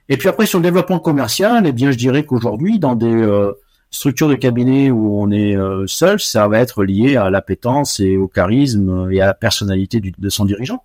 Et 0.09 0.17
puis 0.17 0.29
après, 0.29 0.47
sur 0.47 0.59
le 0.59 0.65
développement 0.65 0.99
commercial, 0.99 1.65
eh 1.67 1.73
bien, 1.73 1.91
je 1.91 1.97
dirais 1.97 2.25
qu'aujourd'hui, 2.25 2.79
dans 2.79 2.97
des 2.97 3.53
structure 3.91 4.29
de 4.29 4.35
cabinet 4.35 4.91
où 4.91 5.21
on 5.21 5.31
est 5.31 5.57
euh, 5.57 5.87
seul, 5.87 6.21
ça 6.21 6.47
va 6.49 6.61
être 6.61 6.85
lié 6.85 7.17
à 7.17 7.31
l'appétence 7.31 8.01
et 8.01 8.17
au 8.17 8.29
charisme 8.29 9.09
et 9.11 9.21
à 9.21 9.27
la 9.27 9.35
personnalité 9.35 10.01
de 10.01 10.29
son 10.29 10.45
dirigeant. 10.45 10.85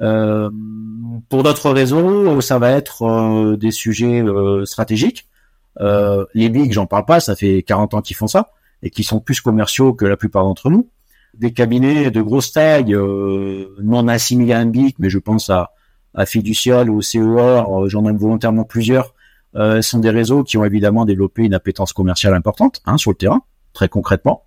Euh, 0.00 0.48
pour 1.28 1.42
d'autres 1.42 1.70
réseaux, 1.70 2.40
ça 2.40 2.58
va 2.58 2.70
être 2.70 3.02
euh, 3.02 3.56
des 3.56 3.72
sujets 3.72 4.24
stratégiques. 4.64 5.26
les 5.80 6.48
bigs, 6.48 6.72
j'en 6.72 6.86
parle 6.86 7.04
pas, 7.04 7.20
ça 7.20 7.34
fait 7.34 7.62
40 7.62 7.94
ans 7.94 8.02
qu'ils 8.02 8.16
font 8.16 8.28
ça 8.28 8.50
et 8.82 8.90
qui 8.90 9.04
sont 9.04 9.20
plus 9.20 9.40
commerciaux 9.40 9.92
que 9.94 10.04
la 10.04 10.16
plupart 10.16 10.44
d'entre 10.44 10.70
nous. 10.70 10.88
Des 11.34 11.52
cabinets 11.52 12.10
de 12.10 12.22
grosse 12.22 12.52
taille, 12.52 12.96
non 13.82 14.08
assimilés 14.08 14.54
à 14.54 14.58
un 14.58 14.66
big, 14.66 14.94
mais 14.98 15.10
je 15.10 15.18
pense 15.18 15.50
à, 15.50 15.72
à 16.14 16.26
Fiducial 16.26 16.90
ou 16.90 17.02
CER, 17.02 17.64
j'en 17.86 18.04
aime 18.06 18.16
volontairement 18.16 18.64
plusieurs, 18.64 19.14
euh, 19.54 19.82
sont 19.82 19.98
des 19.98 20.10
réseaux 20.10 20.42
qui 20.42 20.56
ont 20.56 20.64
évidemment 20.64 21.04
développé 21.04 21.42
une 21.42 21.54
appétence 21.54 21.92
commerciale 21.92 22.34
importante 22.34 22.80
hein, 22.86 22.96
sur 22.96 23.10
le 23.10 23.16
terrain, 23.16 23.42
très 23.72 23.88
concrètement. 23.88 24.44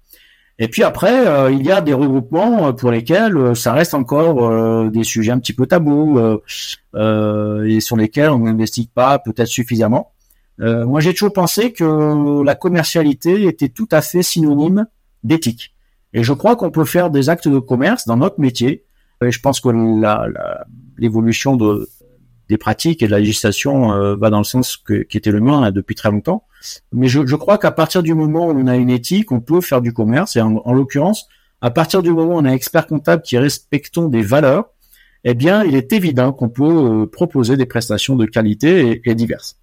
Et 0.60 0.68
puis 0.68 0.84
après, 0.84 1.28
euh, 1.28 1.52
il 1.52 1.66
y 1.66 1.72
a 1.72 1.82
des 1.82 1.94
regroupements 1.94 2.68
euh, 2.68 2.72
pour 2.72 2.92
lesquels 2.92 3.36
euh, 3.36 3.56
ça 3.56 3.74
reste 3.74 3.96
encore 3.96 4.92
des 4.92 5.04
sujets 5.04 5.32
un 5.32 5.40
petit 5.40 5.54
peu 5.54 5.66
tabous 5.66 6.20
et 6.94 7.80
sur 7.80 7.98
lesquels 7.98 8.30
on 8.30 8.40
n'investit 8.40 8.88
pas 8.94 9.18
peut-être 9.18 9.48
suffisamment. 9.48 10.11
Moi, 10.62 11.00
j'ai 11.00 11.14
toujours 11.14 11.34
pensé 11.34 11.74
que 11.74 12.44
la 12.44 12.56
commercialité 12.56 13.46
était 13.46 13.70
tout 13.70 13.88
à 13.92 14.02
fait 14.02 14.24
synonyme 14.24 14.86
d'éthique. 15.24 15.74
Et 16.14 16.24
je 16.24 16.34
crois 16.34 16.56
qu'on 16.56 16.72
peut 16.72 16.86
faire 16.86 17.10
des 17.10 17.30
actes 17.30 17.48
de 17.48 17.60
commerce 17.60 18.06
dans 18.06 18.18
notre 18.18 18.40
métier. 18.40 18.86
Et 19.24 19.32
je 19.32 19.40
pense 19.40 19.60
que 19.60 19.70
l'évolution 20.98 21.56
de, 21.56 21.88
des 22.52 22.58
pratiques 22.58 23.02
et 23.02 23.08
de 23.08 23.12
la 23.12 23.20
législation 23.20 23.94
euh, 23.94 24.16
va 24.16 24.30
dans 24.30 24.40
le 24.40 24.44
sens 24.44 24.78
que, 24.78 25.04
qui 25.04 25.18
était 25.18 25.32
le 25.32 25.40
mien 25.40 25.72
depuis 25.72 25.96
très 25.96 26.12
longtemps. 26.12 26.44
Mais 26.92 27.08
je, 27.08 27.26
je 27.26 27.36
crois 27.36 27.58
qu'à 27.58 27.72
partir 27.72 28.04
du 28.04 28.14
moment 28.14 28.48
où 28.48 28.52
on 28.52 28.68
a 28.68 28.76
une 28.76 28.90
éthique, 28.90 29.32
on 29.32 29.40
peut 29.40 29.62
faire 29.62 29.82
du 29.82 29.94
commerce. 29.94 30.36
Et 30.36 30.42
en, 30.42 30.74
l'occurrence, 30.74 31.28
à 31.62 31.72
partir 31.72 32.04
du 32.04 32.12
moment 32.12 32.36
où 32.36 32.40
on 32.40 32.46
a 32.46 32.50
un 32.50 32.54
expert 32.54 32.88
comptable 32.88 33.24
qui 33.24 33.38
respectons 33.38 34.10
des 34.10 34.22
valeurs, 34.22 34.70
eh 35.24 35.34
bien, 35.34 35.64
il 35.64 35.76
est 35.76 35.94
évident 35.94 36.34
qu'on 36.34 36.50
peut 36.50 36.64
euh, 36.64 37.06
proposer 37.06 37.56
des 37.56 37.66
prestations 37.66 38.16
de 38.16 38.26
qualité 38.26 39.02
et, 39.06 39.16
diverses. 39.16 39.61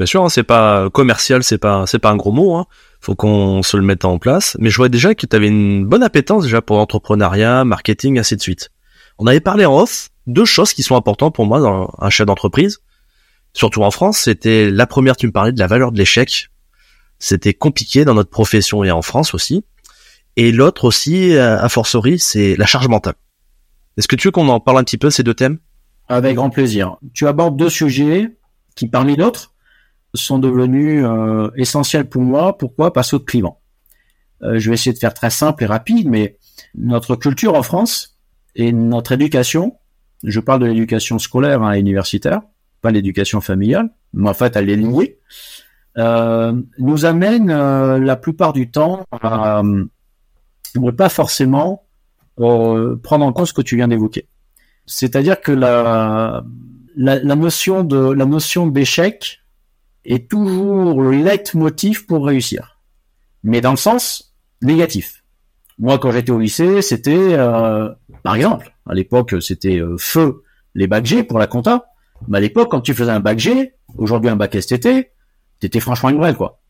Bien 0.00 0.06
sûr, 0.06 0.24
hein, 0.24 0.30
c'est 0.30 0.44
pas 0.44 0.88
commercial, 0.88 1.44
c'est 1.44 1.58
pas 1.58 1.84
c'est 1.86 1.98
pas 1.98 2.08
un 2.08 2.16
gros 2.16 2.32
mot. 2.32 2.54
Hein. 2.56 2.64
Faut 3.02 3.14
qu'on 3.14 3.62
se 3.62 3.76
le 3.76 3.82
mette 3.82 4.06
en 4.06 4.18
place. 4.18 4.56
Mais 4.58 4.70
je 4.70 4.76
vois 4.78 4.88
déjà 4.88 5.14
que 5.14 5.26
tu 5.26 5.36
avais 5.36 5.48
une 5.48 5.84
bonne 5.84 6.02
appétence 6.02 6.44
déjà 6.44 6.62
pour 6.62 6.78
l'entrepreneuriat, 6.78 7.66
marketing, 7.66 8.18
ainsi 8.18 8.34
de 8.34 8.40
suite. 8.40 8.70
On 9.18 9.26
avait 9.26 9.40
parlé 9.40 9.66
en 9.66 9.78
off 9.78 10.08
deux 10.26 10.46
choses 10.46 10.72
qui 10.72 10.82
sont 10.82 10.96
importantes 10.96 11.34
pour 11.34 11.44
moi 11.44 11.60
dans 11.60 11.92
un 11.98 12.08
chef 12.08 12.24
d'entreprise, 12.24 12.78
surtout 13.52 13.82
en 13.82 13.90
France. 13.90 14.20
C'était 14.20 14.70
la 14.70 14.86
première, 14.86 15.18
tu 15.18 15.26
me 15.26 15.32
parlais 15.32 15.52
de 15.52 15.58
la 15.58 15.66
valeur 15.66 15.92
de 15.92 15.98
l'échec. 15.98 16.48
C'était 17.18 17.52
compliqué 17.52 18.06
dans 18.06 18.14
notre 18.14 18.30
profession 18.30 18.82
et 18.82 18.90
en 18.90 19.02
France 19.02 19.34
aussi. 19.34 19.66
Et 20.36 20.50
l'autre 20.50 20.86
aussi, 20.86 21.36
à 21.36 21.68
fortiori, 21.68 22.18
c'est 22.18 22.56
la 22.56 22.64
charge 22.64 22.88
mentale. 22.88 23.16
Est-ce 23.98 24.08
que 24.08 24.16
tu 24.16 24.28
veux 24.28 24.32
qu'on 24.32 24.48
en 24.48 24.60
parle 24.60 24.78
un 24.78 24.84
petit 24.84 24.96
peu 24.96 25.10
ces 25.10 25.24
deux 25.24 25.34
thèmes? 25.34 25.58
Avec 26.08 26.36
grand 26.36 26.48
plaisir. 26.48 26.96
Tu 27.12 27.26
abordes 27.26 27.58
deux 27.58 27.68
sujets 27.68 28.30
qui, 28.74 28.88
parmi 28.88 29.18
d'autres, 29.18 29.52
sont 30.14 30.38
devenus 30.38 31.04
euh, 31.04 31.50
essentiels 31.56 32.08
pour 32.08 32.22
moi. 32.22 32.56
Pourquoi? 32.58 32.92
Parce 32.92 33.12
que 33.12 33.16
clivant. 33.16 33.60
Euh, 34.42 34.58
je 34.58 34.70
vais 34.70 34.74
essayer 34.74 34.92
de 34.92 34.98
faire 34.98 35.14
très 35.14 35.30
simple 35.30 35.64
et 35.64 35.66
rapide, 35.66 36.08
mais 36.08 36.38
notre 36.74 37.16
culture 37.16 37.54
en 37.54 37.62
France 37.62 38.18
et 38.56 38.72
notre 38.72 39.12
éducation 39.12 39.76
je 40.24 40.40
parle 40.40 40.60
de 40.60 40.66
l'éducation 40.66 41.18
scolaire 41.18 41.62
hein, 41.62 41.72
et 41.72 41.80
universitaire, 41.80 42.40
pas 42.82 42.90
l'éducation 42.90 43.40
familiale, 43.40 43.90
mais 44.12 44.28
en 44.28 44.34
fait 44.34 44.56
elle 44.56 44.70
est 44.70 44.76
liée, 44.76 45.18
euh, 45.98 46.52
nous 46.78 47.04
amène 47.04 47.50
euh, 47.50 47.98
la 47.98 48.16
plupart 48.16 48.52
du 48.52 48.70
temps 48.70 49.04
à 49.10 49.62
ne 49.62 50.90
pas 50.90 51.08
forcément 51.08 51.86
euh, 52.38 52.96
prendre 53.02 53.24
en 53.24 53.32
compte 53.32 53.46
ce 53.46 53.52
que 53.52 53.62
tu 53.62 53.76
viens 53.76 53.88
d'évoquer. 53.88 54.28
C'est-à-dire 54.86 55.40
que 55.40 55.52
la, 55.52 56.44
la, 56.96 57.18
la, 57.18 57.36
notion 57.36 57.84
de 57.84 58.12
la 58.12 58.24
notion 58.24 58.66
d'échec 58.66 59.40
est 60.04 60.30
toujours 60.30 61.02
le 61.02 61.10
leitmotiv 61.10 62.06
pour 62.06 62.26
réussir, 62.26 62.80
mais 63.42 63.60
dans 63.60 63.72
le 63.72 63.76
sens 63.76 64.34
négatif. 64.62 65.22
Moi, 65.78 65.98
quand 65.98 66.12
j'étais 66.12 66.30
au 66.30 66.38
lycée, 66.38 66.82
c'était, 66.82 67.36
par 68.22 68.34
exemple, 68.34 68.74
à 68.86 68.94
l'époque, 68.94 69.34
c'était 69.40 69.78
euh, 69.78 69.96
feu 69.98 70.42
les 70.74 70.86
bacs 70.86 71.06
G 71.06 71.22
pour 71.22 71.38
la 71.38 71.46
compta. 71.46 71.86
Mais 72.28 72.38
à 72.38 72.40
l'époque, 72.40 72.70
quand 72.70 72.80
tu 72.80 72.92
faisais 72.92 73.10
un 73.10 73.20
bac 73.20 73.38
G, 73.38 73.72
aujourd'hui 73.96 74.30
un 74.30 74.36
bac 74.36 74.60
STT, 74.60 75.12
t'étais 75.58 75.80
franchement 75.80 76.10
une 76.10 76.18
brêle, 76.18 76.36
quoi. 76.36 76.60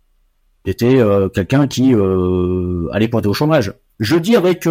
T'étais 0.63 0.99
euh, 0.99 1.29
quelqu'un 1.29 1.67
qui 1.67 1.95
euh, 1.95 2.89
allait 2.93 3.09
pointer 3.09 3.29
au 3.29 3.33
chômage. 3.33 3.73
Je 3.99 4.17
dis 4.17 4.37
avec 4.37 4.69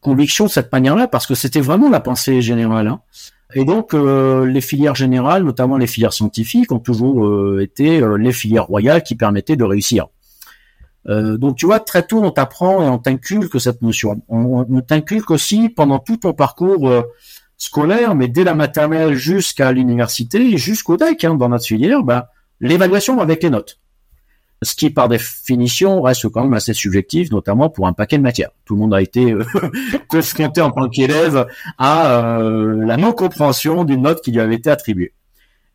conviction 0.00 0.44
de 0.46 0.50
cette 0.50 0.70
manière-là 0.72 1.08
parce 1.08 1.26
que 1.26 1.34
c'était 1.34 1.60
vraiment 1.60 1.90
la 1.90 2.00
pensée 2.00 2.40
générale. 2.40 2.86
Hein. 2.86 3.00
Et 3.56 3.64
donc, 3.64 3.94
les 3.94 4.60
filières 4.60 4.94
générales, 4.94 5.42
notamment 5.42 5.78
les 5.78 5.86
filières 5.86 6.12
scientifiques, 6.12 6.70
ont 6.70 6.78
toujours 6.78 7.58
été 7.58 8.00
les 8.18 8.32
filières 8.32 8.66
royales 8.66 9.02
qui 9.02 9.16
permettaient 9.16 9.56
de 9.56 9.64
réussir. 9.64 10.06
Euh, 11.08 11.36
donc 11.36 11.56
tu 11.56 11.66
vois, 11.66 11.80
très 11.80 12.04
tôt 12.04 12.22
on 12.22 12.30
t'apprend 12.30 12.82
et 12.82 12.88
on 12.88 12.98
t'inculque 12.98 13.60
cette 13.60 13.82
notion. 13.82 14.22
On, 14.28 14.80
t'inculque 14.80 15.30
aussi 15.30 15.68
pendant 15.68 15.98
tout 15.98 16.16
ton 16.16 16.32
parcours 16.32 16.88
euh, 16.88 17.02
scolaire, 17.56 18.14
mais 18.14 18.28
dès 18.28 18.44
la 18.44 18.54
maternelle 18.54 19.14
jusqu'à 19.14 19.72
l'université, 19.72 20.56
jusqu'au 20.56 20.96
DEC 20.96 21.24
hein, 21.24 21.34
dans 21.34 21.48
notre 21.48 21.64
filière, 21.64 22.02
bah, 22.02 22.30
l'évaluation 22.60 23.20
avec 23.20 23.42
les 23.42 23.50
notes. 23.50 23.78
Ce 24.62 24.74
qui 24.74 24.90
par 24.90 25.08
définition 25.08 26.00
reste 26.00 26.28
quand 26.30 26.42
même 26.42 26.54
assez 26.54 26.72
subjectif, 26.72 27.30
notamment 27.30 27.68
pour 27.68 27.86
un 27.86 27.92
paquet 27.92 28.16
de 28.16 28.22
matières. 28.22 28.50
Tout 28.64 28.74
le 28.74 28.80
monde 28.80 28.94
a 28.94 29.02
été 29.02 29.32
euh, 29.32 29.44
confronté 30.08 30.62
en 30.62 30.70
tant 30.70 30.88
qu'élève 30.88 31.46
à 31.78 32.38
la 32.40 32.96
non-compréhension 32.96 33.84
d'une 33.84 34.02
note 34.02 34.22
qui 34.22 34.32
lui 34.32 34.40
avait 34.40 34.54
été 34.54 34.70
attribuée. 34.70 35.12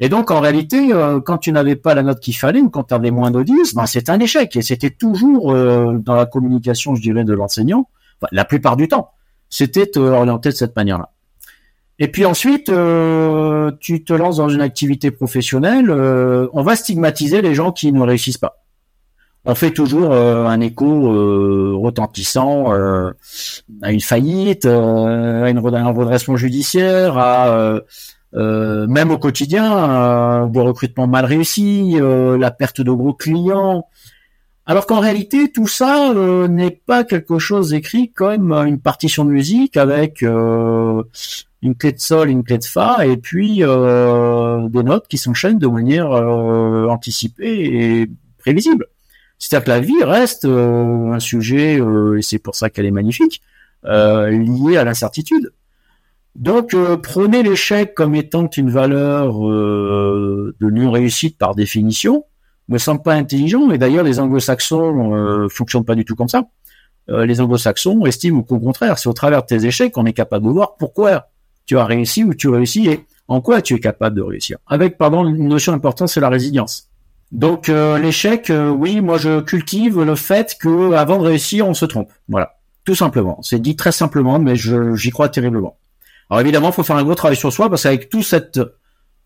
Et 0.04 0.10
donc, 0.10 0.32
en 0.32 0.40
réalité, 0.40 0.92
euh, 0.92 1.22
quand 1.22 1.38
tu 1.38 1.52
n'avais 1.52 1.76
pas 1.76 1.94
la 1.94 2.02
note 2.02 2.20
qu'il 2.20 2.36
fallait, 2.36 2.60
ou 2.60 2.72
quand 2.72 2.86
tu 2.86 2.94
avais 2.96 3.12
moins 3.12 3.30
de 3.30 3.44
10, 3.44 3.76
ben, 3.76 3.86
c'est 3.86 4.10
un 4.10 4.20
échec. 4.20 4.56
Et 4.56 4.64
c'était 4.64 4.90
toujours 4.90 5.54
euh, 5.54 6.00
dans 6.00 6.16
la 6.16 6.26
communication, 6.26 6.96
je 6.96 7.04
dirais, 7.04 7.24
de 7.24 7.34
l'enseignant, 7.34 7.88
la 8.32 8.44
plupart 8.44 8.78
du 8.78 8.88
temps, 8.88 9.12
c'était 9.50 9.96
orienté 9.98 10.50
de 10.50 10.56
cette 10.56 10.76
manière-là. 10.76 11.12
Et 12.00 12.08
puis 12.08 12.26
ensuite, 12.26 12.70
euh, 12.70 13.72
tu 13.80 14.04
te 14.04 14.12
lances 14.14 14.38
dans 14.38 14.50
une 14.50 14.62
activité 14.62 15.12
professionnelle, 15.12 15.92
on 15.92 16.64
va 16.64 16.76
stigmatiser 16.76 17.44
les 17.44 17.54
gens 17.54 17.72
qui 17.72 17.92
ne 17.92 18.02
réussissent 18.02 18.40
pas. 18.40 18.64
On 19.44 19.56
fait 19.56 19.72
toujours 19.72 20.14
un 20.14 20.60
écho 20.60 21.80
retentissant 21.82 22.72
à 22.72 23.92
une 23.92 24.02
faillite, 24.02 24.66
à, 24.66 25.50
une, 25.50 25.58
un 25.58 25.92
redressement 25.92 26.38
judiciaire, 26.38 27.18
à 27.18 27.82
euh, 28.34 28.88
même 28.88 29.12
au 29.12 29.18
quotidien, 29.18 30.44
euh, 30.44 30.48
des 30.48 30.62
recrutements 30.62 31.08
mal 31.08 31.26
réussis, 31.26 31.98
euh, 32.00 32.38
la 32.38 32.52
perte 32.52 32.82
de 32.82 32.92
gros 32.92 33.14
clients. 33.14 33.88
Alors 34.66 34.86
qu'en 34.86 35.00
réalité, 35.00 35.52
tout 35.52 35.68
ça 35.68 36.12
euh, 36.12 36.48
n'est 36.48 36.72
pas 36.72 37.04
quelque 37.04 37.40
chose 37.40 37.74
écrit 37.74 38.12
comme 38.12 38.54
une 38.54 38.80
partition 38.80 39.26
de 39.26 39.32
musique 39.32 39.76
avec 39.76 40.22
une 40.22 41.76
clé 41.78 41.92
de 41.92 42.00
sol, 42.00 42.30
une 42.30 42.44
clé 42.44 42.58
de 42.58 42.64
fa, 42.64 43.06
et 43.06 43.18
puis 43.18 43.58
des 43.58 44.84
notes 44.84 45.08
qui 45.10 45.18
s'enchaînent 45.18 45.60
de 45.60 45.68
manière 45.68 46.12
anticipée 46.12 48.02
et 48.02 48.10
prévisible. 48.38 48.88
C'est-à-dire 49.42 49.66
que 49.66 49.70
la 49.70 49.80
vie 49.80 50.04
reste 50.04 50.46
un 50.46 51.20
sujet, 51.20 51.80
et 51.80 52.22
c'est 52.22 52.40
pour 52.40 52.56
ça 52.56 52.70
qu'elle 52.70 52.86
est 52.86 52.92
magnifique, 52.92 53.42
lié 53.84 54.78
à 54.78 54.84
l'incertitude. 54.84 55.52
Donc 56.36 56.74
euh, 56.74 56.98
prenez 56.98 57.44
l'échec 57.44 57.94
comme 57.94 58.16
étant 58.16 58.48
une 58.48 58.70
valeur 58.70 59.48
euh, 59.48 60.56
de 60.62 60.70
non-réussite 60.70 61.38
par 61.38 61.56
définition, 61.56 62.26
me 62.70 62.78
semble 62.78 63.02
pas 63.02 63.14
intelligent, 63.14 63.70
et 63.72 63.78
d'ailleurs 63.78 64.04
les 64.04 64.20
anglo-saxons 64.20 65.14
euh, 65.14 65.50
fonctionnent 65.50 65.84
pas 65.84 65.96
du 65.96 66.06
tout 66.06 66.16
comme 66.16 66.30
ça. 66.30 66.44
Euh, 67.10 67.26
les 67.26 67.42
anglo-saxons 67.42 68.06
estiment 68.06 68.44
qu'au 68.44 68.60
contraire, 68.60 68.98
c'est 68.98 69.10
au 69.10 69.14
travers 69.14 69.42
de 69.42 69.48
tes 69.48 69.66
échecs 69.66 69.92
qu'on 69.92 70.06
est 70.06 70.14
capable 70.14 70.46
de 70.46 70.52
voir 70.52 70.78
pourquoi 70.78 71.28
tu 71.66 71.78
as 71.78 71.86
réussi 71.86 72.24
ou 72.24 72.34
tu 72.34 72.48
réussis 72.48 72.88
et 72.88 73.06
en 73.28 73.42
quoi 73.42 73.62
tu 73.62 73.76
es 73.76 73.80
capable 73.80 74.16
de 74.16 74.22
réussir. 74.22 74.58
Avec, 74.68 74.98
pardon, 74.98 75.28
une 75.28 75.50
notion 75.50 75.74
importante, 75.74 76.08
c'est 76.08 76.20
la 76.22 76.30
résilience. 76.30 76.91
Donc 77.32 77.68
l'échec, 77.70 78.52
oui, 78.78 79.00
moi 79.00 79.18
je 79.18 79.40
cultive 79.40 80.02
le 80.02 80.16
fait 80.16 80.58
que 80.60 80.94
avant 80.94 81.18
de 81.18 81.24
réussir, 81.24 81.68
on 81.68 81.74
se 81.74 81.86
trompe. 81.86 82.12
Voilà, 82.28 82.58
tout 82.84 82.96
simplement. 82.96 83.40
C'est 83.42 83.60
dit 83.60 83.76
très 83.76 83.94
simplement, 83.94 84.38
mais 84.38 84.56
j'y 84.56 85.10
crois 85.12 85.30
terriblement. 85.30 85.78
Alors 86.32 86.42
évidemment, 86.42 86.70
il 86.70 86.74
faut 86.74 86.84
faire 86.84 86.96
un 86.96 87.04
gros 87.04 87.16
travail 87.16 87.36
sur 87.36 87.52
soi 87.52 87.70
parce 87.70 87.84
qu'avec 87.84 88.08
tout 88.08 88.24
cet 88.24 88.60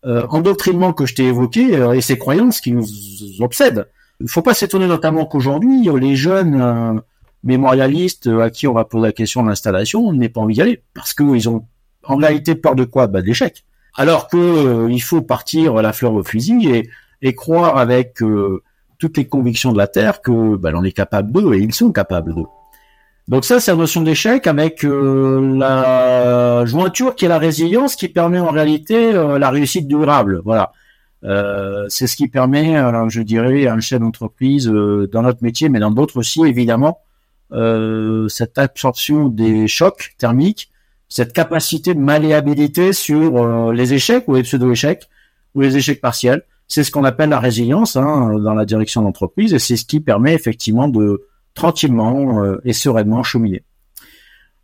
euh, 0.04 0.26
endoctrinement 0.28 0.92
que 0.92 1.06
je 1.06 1.14
t'ai 1.14 1.24
évoqué 1.24 1.76
euh, 1.76 1.92
et 1.92 2.00
ces 2.00 2.18
croyances 2.18 2.60
qui 2.60 2.72
nous 2.72 2.84
obsèdent, 3.40 3.88
il 4.20 4.28
faut 4.28 4.42
pas 4.42 4.54
s'étonner 4.54 4.88
notamment 4.88 5.24
qu'aujourd'hui, 5.24 5.88
les 6.00 6.16
jeunes 6.16 7.00
mémorialistes 7.44 8.28
à 8.28 8.50
qui 8.50 8.66
on 8.66 8.72
va 8.72 8.84
poser 8.84 9.06
la 9.06 9.12
question 9.12 9.44
de 9.44 9.48
l'installation 9.48 10.12
n'aient 10.12 10.28
pas 10.28 10.40
envie 10.40 10.54
d'y 10.54 10.62
aller 10.62 10.82
parce 10.94 11.14
qu'ils 11.14 11.48
ont 11.48 11.66
en 12.02 12.16
réalité 12.16 12.56
peur 12.56 12.74
de 12.74 12.84
quoi? 12.84 13.06
Bah, 13.06 13.20
de 13.20 13.26
l'échec. 13.26 13.64
Alors 13.94 14.26
que 14.28 14.88
il 14.90 15.00
faut 15.00 15.22
partir 15.22 15.74
la 15.74 15.92
fleur 15.92 16.12
au 16.12 16.24
fusil 16.24 16.68
et, 16.68 16.90
et 17.22 17.34
croire 17.34 17.78
avec 17.78 18.22
toutes 18.98 19.16
les 19.16 19.26
convictions 19.26 19.72
de 19.72 19.78
la 19.78 19.86
Terre 19.86 20.20
que 20.20 20.56
bah, 20.56 20.70
l'on 20.70 20.84
est 20.84 20.92
capable 20.92 21.32
d'eux 21.32 21.54
et 21.54 21.58
ils 21.58 21.74
sont 21.74 21.92
capables 21.92 22.34
d'eux. 22.34 22.46
Donc 23.28 23.44
ça, 23.44 23.58
c'est 23.58 23.72
la 23.72 23.76
notion 23.76 24.02
d'échec 24.02 24.46
avec 24.46 24.84
euh, 24.84 25.56
la 25.58 26.64
jointure 26.64 27.16
qui 27.16 27.24
est 27.24 27.28
la 27.28 27.38
résilience 27.38 27.96
qui 27.96 28.08
permet 28.08 28.38
en 28.38 28.50
réalité 28.50 29.14
euh, 29.14 29.38
la 29.38 29.50
réussite 29.50 29.88
durable. 29.88 30.42
Voilà. 30.44 30.72
Euh, 31.24 31.86
c'est 31.88 32.06
ce 32.06 32.14
qui 32.14 32.28
permet, 32.28 32.76
alors, 32.76 33.10
je 33.10 33.20
dirais, 33.22 33.66
à 33.66 33.74
un 33.74 33.80
chef 33.80 33.98
d'entreprise 33.98 34.66
dans 34.66 35.22
notre 35.22 35.42
métier, 35.42 35.68
mais 35.68 35.80
dans 35.80 35.90
d'autres 35.90 36.18
aussi, 36.18 36.42
évidemment, 36.42 37.00
cette 38.28 38.58
absorption 38.58 39.28
des 39.28 39.66
chocs 39.66 40.14
thermiques, 40.18 40.70
cette 41.08 41.32
capacité 41.32 41.94
de 41.94 42.00
malléabilité 42.00 42.92
sur 42.92 43.72
les 43.72 43.92
échecs 43.94 44.24
ou 44.28 44.34
les 44.34 44.42
pseudo-échecs 44.42 45.08
ou 45.54 45.62
les 45.62 45.76
échecs 45.76 46.00
partiels. 46.00 46.42
C'est 46.68 46.82
ce 46.82 46.90
qu'on 46.90 47.04
appelle 47.04 47.30
la 47.30 47.40
résilience 47.40 47.96
hein, 47.96 48.38
dans 48.38 48.54
la 48.54 48.64
direction 48.64 49.02
d'entreprise 49.02 49.54
et 49.54 49.58
c'est 49.58 49.76
ce 49.76 49.84
qui 49.84 50.00
permet 50.00 50.34
effectivement 50.34 50.88
de 50.88 51.26
tranquillement 51.54 52.42
euh, 52.42 52.60
et 52.64 52.72
sereinement 52.72 53.22
cheminer. 53.22 53.62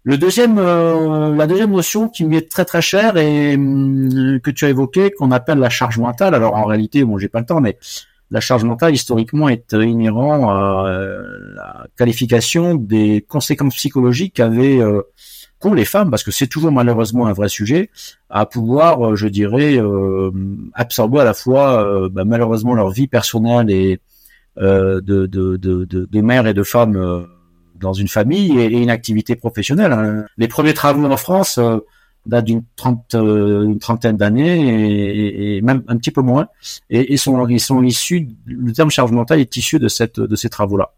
Le 0.05 0.18
deuxième, 0.18 0.59
euh, 0.59 1.34
la 1.34 1.46
deuxième 1.46 1.70
notion 1.70 2.09
qui 2.09 2.24
m'est 2.24 2.48
très 2.50 2.64
très 2.64 2.82
chère 2.82 3.16
et 3.16 3.55
hum, 3.55 4.40
que 4.42 4.50
tu 4.50 4.64
as 4.64 4.70
évoqué, 4.70 5.12
qu'on 5.12 5.30
appelle 5.30 5.59
la 5.59 5.70
charge 5.70 5.98
mentale. 5.98 6.34
Alors 6.34 6.57
en 6.57 6.64
réalité, 6.64 7.05
bon, 7.05 7.18
j'ai 7.18 7.28
pas 7.28 7.40
le 7.40 7.46
temps, 7.46 7.61
mais 7.61 7.78
la 8.30 8.40
charge 8.40 8.64
mentale 8.64 8.94
historiquement 8.94 9.48
est 9.48 9.72
inhérent 9.72 10.50
à 10.50 10.88
euh, 10.88 11.22
la 11.55 11.86
qualification 11.96 12.74
des 12.74 13.24
conséquences 13.28 13.76
psychologiques 13.76 14.34
qu'avaient 14.34 14.80
pour 15.62 15.74
les 15.74 15.84
femmes, 15.84 16.10
parce 16.10 16.24
que 16.24 16.30
c'est 16.30 16.48
toujours 16.48 16.72
malheureusement 16.72 17.26
un 17.26 17.32
vrai 17.32 17.48
sujet, 17.48 17.88
à 18.28 18.44
pouvoir, 18.44 19.16
je 19.16 19.28
dirais, 19.28 19.80
absorber 20.74 21.20
à 21.20 21.24
la 21.24 21.34
fois 21.34 22.08
bah, 22.10 22.24
malheureusement 22.24 22.74
leur 22.74 22.90
vie 22.90 23.08
personnelle 23.08 23.70
et 23.70 24.00
euh, 24.58 25.00
de, 25.00 25.24
de, 25.24 25.56
de, 25.56 25.86
de, 25.86 26.20
mères 26.20 26.46
et 26.46 26.52
de 26.52 26.62
femmes 26.62 26.96
euh, 26.96 27.22
dans 27.74 27.94
une 27.94 28.08
famille 28.08 28.60
et, 28.60 28.66
une 28.66 28.90
activité 28.90 29.34
professionnelle. 29.34 29.92
Hein. 29.92 30.26
Les 30.36 30.46
premiers 30.46 30.74
travaux 30.74 31.06
en 31.06 31.16
France 31.16 31.56
euh, 31.56 31.78
datent 32.26 32.44
d'une 32.44 32.62
trente, 32.76 33.16
trentaine 33.80 34.18
d'années 34.18 35.56
et, 35.56 35.62
même 35.62 35.82
un 35.88 35.96
petit 35.96 36.10
peu 36.10 36.20
moins, 36.20 36.48
et, 36.90 37.16
sont, 37.16 37.48
ils 37.48 37.60
sont 37.60 37.82
issus. 37.82 38.28
Le 38.44 38.74
terme 38.74 38.90
charge 38.90 39.10
mentale 39.10 39.40
est 39.40 39.56
issu 39.56 39.78
de 39.78 39.88
cette 39.88 40.20
de 40.20 40.36
ces 40.36 40.50
travaux-là. 40.50 40.92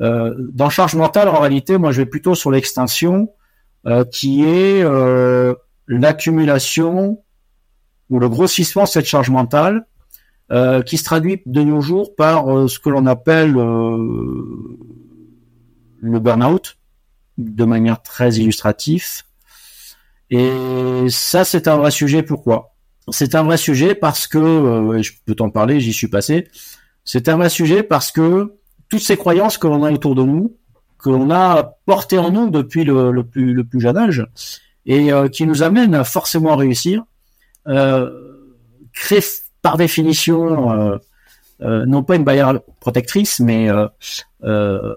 Euh, 0.00 0.34
dans 0.52 0.68
charge 0.68 0.94
mentale, 0.94 1.28
en 1.28 1.40
réalité, 1.40 1.78
moi, 1.78 1.90
je 1.90 2.02
vais 2.02 2.06
plutôt 2.06 2.34
sur 2.34 2.50
l'extinction, 2.50 3.22
euh, 3.22 3.34
qui 4.10 4.44
est 4.44 4.82
euh, 4.82 5.54
l'accumulation 5.88 7.22
ou 8.10 8.18
le 8.18 8.28
grossissement 8.28 8.84
de 8.84 8.88
cette 8.88 9.06
charge 9.06 9.30
mentale 9.30 9.86
euh, 10.52 10.82
qui 10.82 10.98
se 10.98 11.04
traduit 11.04 11.42
de 11.46 11.62
nos 11.62 11.80
jours 11.80 12.14
par 12.16 12.54
euh, 12.54 12.68
ce 12.68 12.78
que 12.78 12.90
l'on 12.90 13.06
appelle 13.06 13.56
euh, 13.56 14.78
le 16.00 16.20
burn-out, 16.20 16.76
de 17.38 17.64
manière 17.64 18.02
très 18.02 18.34
illustrative. 18.34 19.04
Et 20.30 21.06
ça, 21.08 21.44
c'est 21.44 21.66
un 21.66 21.76
vrai 21.76 21.90
sujet. 21.90 22.22
Pourquoi? 22.22 22.74
C'est 23.08 23.34
un 23.34 23.42
vrai 23.42 23.56
sujet 23.56 23.94
parce 23.94 24.26
que, 24.26 25.00
je 25.00 25.12
peux 25.24 25.34
t'en 25.34 25.50
parler, 25.50 25.80
j'y 25.80 25.92
suis 25.92 26.08
passé. 26.08 26.48
C'est 27.04 27.28
un 27.28 27.36
vrai 27.36 27.48
sujet 27.48 27.82
parce 27.82 28.12
que 28.12 28.54
toutes 28.88 29.02
ces 29.02 29.16
croyances 29.16 29.56
que 29.56 29.66
l'on 29.66 29.82
a 29.82 29.92
autour 29.92 30.14
de 30.14 30.22
nous, 30.22 30.56
que 31.04 31.10
l'on 31.10 31.30
a 31.30 31.76
portées 31.84 32.18
en 32.18 32.30
nous 32.30 32.50
depuis 32.50 32.84
le, 32.84 33.22
plus, 33.22 33.52
le 33.52 33.64
plus 33.64 33.80
jeune 33.80 33.96
âge, 33.96 34.26
et 34.86 35.10
qui 35.32 35.46
nous 35.46 35.62
forcément 36.04 36.52
à 36.52 36.56
réussir, 36.56 37.04
euh, 37.68 38.10
par 39.62 39.76
définition, 39.76 40.70
euh, 40.70 40.98
euh, 41.62 41.86
non 41.86 42.02
pas 42.02 42.16
une 42.16 42.24
barrière 42.24 42.60
protectrice, 42.80 43.40
mais 43.40 43.68
euh, 44.44 44.94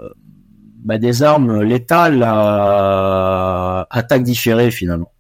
bah, 0.83 0.97
des 0.97 1.23
armes 1.23 1.61
létales 1.61 2.23
à 2.23 3.87
attaque 3.89 4.23
différée 4.23 4.71
finalement. 4.71 5.11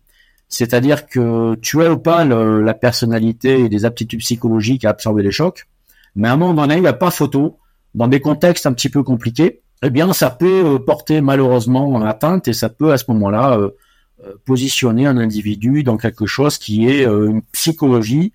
C'est-à-dire 0.49 1.07
que 1.07 1.55
tu 1.55 1.81
as 1.83 1.91
ou 1.91 1.97
pas 1.97 2.23
la 2.25 2.73
personnalité 2.73 3.59
et 3.61 3.69
des 3.69 3.85
aptitudes 3.85 4.19
psychologiques 4.19 4.85
à 4.85 4.89
absorber 4.91 5.23
les 5.23 5.31
chocs, 5.31 5.67
mais 6.15 6.27
à 6.27 6.33
un 6.33 6.37
moment 6.37 6.61
donné, 6.61 6.75
il 6.75 6.81
n'y 6.81 6.87
a 6.87 6.93
pas 6.93 7.11
photo, 7.11 7.57
dans 7.95 8.07
des 8.07 8.21
contextes 8.21 8.65
un 8.65 8.73
petit 8.73 8.89
peu 8.89 9.03
compliqués, 9.03 9.61
eh 9.83 9.89
bien, 9.89 10.11
ça 10.13 10.29
peut 10.29 10.79
porter 10.85 11.21
malheureusement 11.21 11.87
en 11.93 12.01
atteinte 12.01 12.47
et 12.47 12.53
ça 12.53 12.69
peut 12.69 12.91
à 12.91 12.97
ce 12.97 13.05
moment-là 13.09 13.59
positionner 14.45 15.05
un 15.05 15.17
individu 15.17 15.83
dans 15.83 15.97
quelque 15.97 16.25
chose 16.25 16.57
qui 16.57 16.87
est 16.87 17.03
une 17.03 17.43
psychologie 17.51 18.33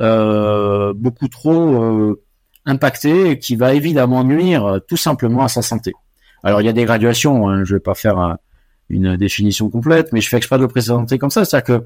euh, 0.00 0.94
beaucoup 0.96 1.28
trop 1.28 1.84
euh, 1.84 2.22
impacté 2.64 3.30
et 3.30 3.38
qui 3.38 3.56
va 3.56 3.74
évidemment 3.74 4.24
nuire 4.24 4.64
euh, 4.64 4.78
tout 4.80 4.96
simplement 4.96 5.44
à 5.44 5.48
sa 5.48 5.60
santé. 5.60 5.92
Alors 6.42 6.60
il 6.60 6.64
y 6.64 6.68
a 6.68 6.72
des 6.72 6.84
graduations, 6.84 7.48
hein, 7.48 7.62
je 7.64 7.74
vais 7.74 7.80
pas 7.80 7.94
faire 7.94 8.38
une 8.88 9.16
définition 9.16 9.68
complète, 9.70 10.12
mais 10.12 10.20
je 10.20 10.28
fais 10.28 10.38
exprès 10.38 10.56
de 10.56 10.62
le 10.62 10.68
présenter 10.68 11.18
comme 11.18 11.30
ça, 11.30 11.44
c'est-à-dire 11.44 11.80
que 11.80 11.84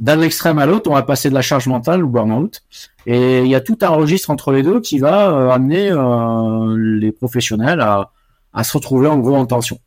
d'un 0.00 0.20
extrême 0.20 0.58
à 0.58 0.66
l'autre, 0.66 0.90
on 0.90 0.94
va 0.94 1.02
passer 1.02 1.30
de 1.30 1.34
la 1.34 1.40
charge 1.40 1.66
mentale 1.66 2.04
au 2.04 2.08
burn-out, 2.08 2.62
et 3.06 3.40
il 3.40 3.48
y 3.48 3.54
a 3.54 3.60
tout 3.62 3.78
un 3.80 3.88
registre 3.88 4.28
entre 4.28 4.52
les 4.52 4.62
deux 4.62 4.80
qui 4.80 4.98
va 4.98 5.54
amener 5.54 5.90
les 6.76 7.12
professionnels 7.12 7.80
à, 7.80 8.10
à 8.56 8.64
se 8.64 8.72
retrouver 8.72 9.06
en 9.06 9.18
gros 9.18 9.36
en 9.36 9.46
tension. 9.46 9.78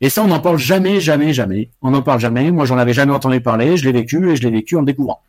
Et 0.00 0.08
ça, 0.08 0.22
on 0.22 0.28
n'en 0.28 0.40
parle 0.40 0.58
jamais, 0.58 1.00
jamais, 1.00 1.34
jamais. 1.34 1.70
On 1.82 1.90
n'en 1.90 2.00
parle 2.00 2.20
jamais. 2.20 2.50
Moi, 2.50 2.64
j'en 2.64 2.78
avais 2.78 2.94
jamais 2.94 3.12
entendu 3.12 3.40
parler. 3.42 3.76
Je 3.76 3.84
l'ai 3.84 3.92
vécu 3.92 4.30
et 4.30 4.36
je 4.36 4.42
l'ai 4.42 4.50
vécu 4.50 4.76
en 4.76 4.82
découvrant. 4.82 5.20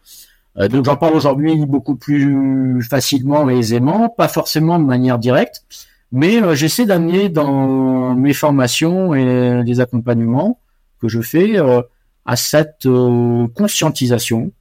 Euh, 0.59 0.67
donc 0.67 0.85
j'en 0.85 0.95
parle 0.95 1.15
aujourd'hui 1.15 1.55
beaucoup 1.65 1.95
plus 1.95 2.81
facilement 2.89 3.49
et 3.49 3.57
aisément, 3.57 4.09
pas 4.09 4.27
forcément 4.27 4.79
de 4.79 4.85
manière 4.85 5.19
directe, 5.19 5.63
mais 6.11 6.41
euh, 6.41 6.55
j'essaie 6.55 6.85
d'amener 6.85 7.29
dans 7.29 8.15
mes 8.15 8.33
formations 8.33 9.13
et 9.13 9.63
les 9.63 9.79
accompagnements 9.79 10.59
que 10.99 11.07
je 11.07 11.21
fais 11.21 11.59
euh, 11.59 11.81
à 12.25 12.35
cette 12.35 12.87
conscientisation 13.55 14.51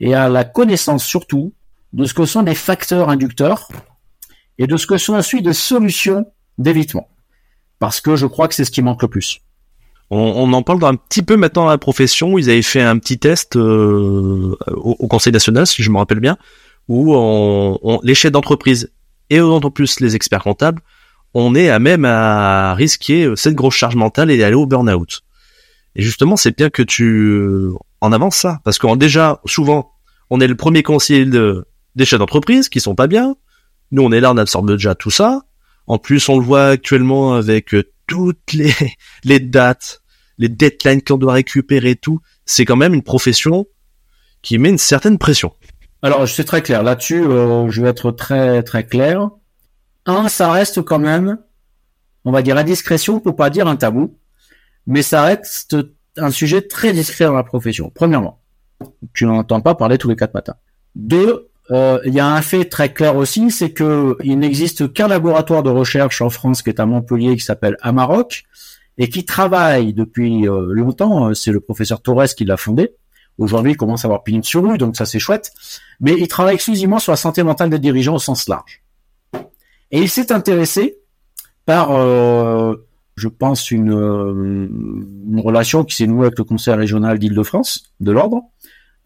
et 0.00 0.14
à 0.14 0.28
la 0.28 0.44
connaissance 0.44 1.04
surtout 1.04 1.52
de 1.92 2.04
ce 2.04 2.14
que 2.14 2.24
sont 2.24 2.42
les 2.42 2.54
facteurs 2.54 3.10
inducteurs 3.10 3.68
et 4.58 4.66
de 4.66 4.76
ce 4.76 4.86
que 4.86 4.96
sont 4.96 5.14
ensuite 5.14 5.44
des 5.44 5.52
solutions 5.52 6.26
d'évitement. 6.58 7.08
Parce 7.78 8.00
que 8.00 8.16
je 8.16 8.26
crois 8.26 8.48
que 8.48 8.54
c'est 8.54 8.64
ce 8.64 8.70
qui 8.70 8.82
manque 8.82 9.02
le 9.02 9.08
plus. 9.08 9.40
On, 10.10 10.52
en 10.52 10.62
parle 10.62 10.84
un 10.84 10.94
petit 10.94 11.22
peu 11.22 11.36
maintenant 11.36 11.64
dans 11.64 11.70
la 11.70 11.78
profession. 11.78 12.38
Ils 12.38 12.48
avaient 12.48 12.62
fait 12.62 12.80
un 12.80 12.96
petit 12.98 13.18
test 13.18 13.56
euh, 13.56 14.56
au, 14.68 15.08
Conseil 15.08 15.32
national, 15.32 15.66
si 15.66 15.82
je 15.82 15.90
me 15.90 15.98
rappelle 15.98 16.20
bien, 16.20 16.36
où 16.86 17.12
on, 17.16 18.00
les 18.04 18.14
chefs 18.14 18.30
d'entreprise 18.30 18.92
et 19.30 19.40
en 19.40 19.60
plus 19.60 19.98
les 19.98 20.14
experts 20.14 20.44
comptables, 20.44 20.80
on 21.34 21.56
est 21.56 21.70
à 21.70 21.80
même 21.80 22.04
à 22.04 22.74
risquer 22.74 23.32
cette 23.34 23.56
grosse 23.56 23.74
charge 23.74 23.96
mentale 23.96 24.30
et 24.30 24.42
aller 24.44 24.54
au 24.54 24.66
burn-out. 24.66 25.22
Et 25.96 26.02
justement, 26.02 26.36
c'est 26.36 26.56
bien 26.56 26.70
que 26.70 26.82
tu 26.82 27.04
euh, 27.04 27.74
en 28.00 28.12
avances 28.12 28.36
ça, 28.36 28.60
parce 28.64 28.78
qu'on 28.78 28.96
déjà 28.96 29.40
souvent, 29.44 29.92
on 30.30 30.40
est 30.40 30.46
le 30.46 30.54
premier 30.54 30.82
conseiller 30.82 31.24
de, 31.24 31.66
des 31.96 32.04
chefs 32.04 32.18
d'entreprise 32.18 32.68
qui 32.68 32.80
sont 32.80 32.94
pas 32.94 33.06
bien. 33.08 33.34
Nous, 33.90 34.02
on 34.02 34.12
est 34.12 34.20
là, 34.20 34.32
on 34.32 34.36
absorbe 34.36 34.70
déjà 34.70 34.94
tout 34.94 35.10
ça. 35.10 35.42
En 35.86 35.98
plus, 35.98 36.28
on 36.28 36.38
le 36.38 36.44
voit 36.44 36.68
actuellement 36.68 37.34
avec 37.34 37.74
toutes 38.06 38.52
les, 39.24 39.40
dates, 39.40 40.02
les 40.38 40.48
deadlines 40.48 41.02
qu'on 41.02 41.18
doit 41.18 41.34
récupérer 41.34 41.96
tout, 41.96 42.20
c'est 42.44 42.64
quand 42.64 42.76
même 42.76 42.94
une 42.94 43.02
profession 43.02 43.66
qui 44.42 44.58
met 44.58 44.68
une 44.68 44.78
certaine 44.78 45.18
pression. 45.18 45.52
Alors, 46.02 46.28
c'est 46.28 46.44
très 46.44 46.62
clair. 46.62 46.82
Là-dessus, 46.82 47.22
euh, 47.22 47.68
je 47.70 47.82
vais 47.82 47.88
être 47.88 48.10
très 48.10 48.62
très 48.62 48.86
clair. 48.86 49.30
Un, 50.04 50.28
ça 50.28 50.52
reste 50.52 50.82
quand 50.82 51.00
même, 51.00 51.38
on 52.24 52.30
va 52.30 52.42
dire 52.42 52.56
indiscrétion 52.56 53.18
pour 53.18 53.34
pas 53.34 53.50
dire 53.50 53.66
un 53.66 53.76
tabou, 53.76 54.16
mais 54.86 55.02
ça 55.02 55.22
reste 55.22 55.76
un 56.16 56.30
sujet 56.30 56.62
très 56.62 56.92
discret 56.92 57.24
dans 57.24 57.34
la 57.34 57.42
profession. 57.42 57.90
Premièrement, 57.92 58.40
tu 59.14 59.26
n'entends 59.26 59.60
pas 59.60 59.74
parler 59.74 59.98
tous 59.98 60.08
les 60.08 60.16
quatre 60.16 60.34
matins. 60.34 60.56
Deux, 60.94 61.26
euh, 61.28 61.50
il 61.70 62.14
y 62.14 62.20
a 62.20 62.26
un 62.26 62.42
fait 62.42 62.64
très 62.66 62.92
clair 62.92 63.16
aussi, 63.16 63.50
c'est 63.50 63.72
que 63.72 64.16
il 64.22 64.38
n'existe 64.38 64.92
qu'un 64.92 65.08
laboratoire 65.08 65.62
de 65.62 65.70
recherche 65.70 66.22
en 66.22 66.30
France 66.30 66.62
qui 66.62 66.70
est 66.70 66.80
à 66.80 66.86
Montpellier 66.86 67.36
qui 67.36 67.44
s'appelle 67.44 67.76
Amaroc 67.80 68.44
et 68.98 69.08
qui 69.08 69.24
travaille 69.24 69.92
depuis 69.92 70.48
euh, 70.48 70.72
longtemps. 70.72 71.28
Euh, 71.28 71.34
c'est 71.34 71.52
le 71.52 71.60
professeur 71.60 72.00
Torres 72.00 72.34
qui 72.36 72.44
l'a 72.44 72.56
fondé. 72.56 72.94
Aujourd'hui, 73.38 73.72
il 73.72 73.76
commence 73.76 74.04
à 74.04 74.08
avoir 74.08 74.22
pignon 74.22 74.42
sur 74.42 74.62
rue, 74.62 74.78
donc 74.78 74.96
ça 74.96 75.04
c'est 75.04 75.18
chouette. 75.18 75.52
Mais 76.00 76.14
il 76.18 76.28
travaille 76.28 76.54
exclusivement 76.54 76.98
sur 76.98 77.12
la 77.12 77.16
santé 77.16 77.42
mentale 77.42 77.68
des 77.68 77.78
dirigeants 77.78 78.14
au 78.14 78.18
sens 78.18 78.48
large. 78.48 78.82
Et 79.90 80.00
il 80.00 80.08
s'est 80.08 80.32
intéressé 80.32 80.98
par 81.66 81.90
je 83.16 83.28
pense, 83.28 83.70
une, 83.70 83.92
une 83.92 85.40
relation 85.40 85.84
qui 85.84 85.96
s'est 85.96 86.06
nouée 86.06 86.26
avec 86.26 86.38
le 86.38 86.44
Conseil 86.44 86.74
régional 86.74 87.18
d'Île-de-France, 87.18 87.84
de 88.00 88.12
l'ordre. 88.12 88.42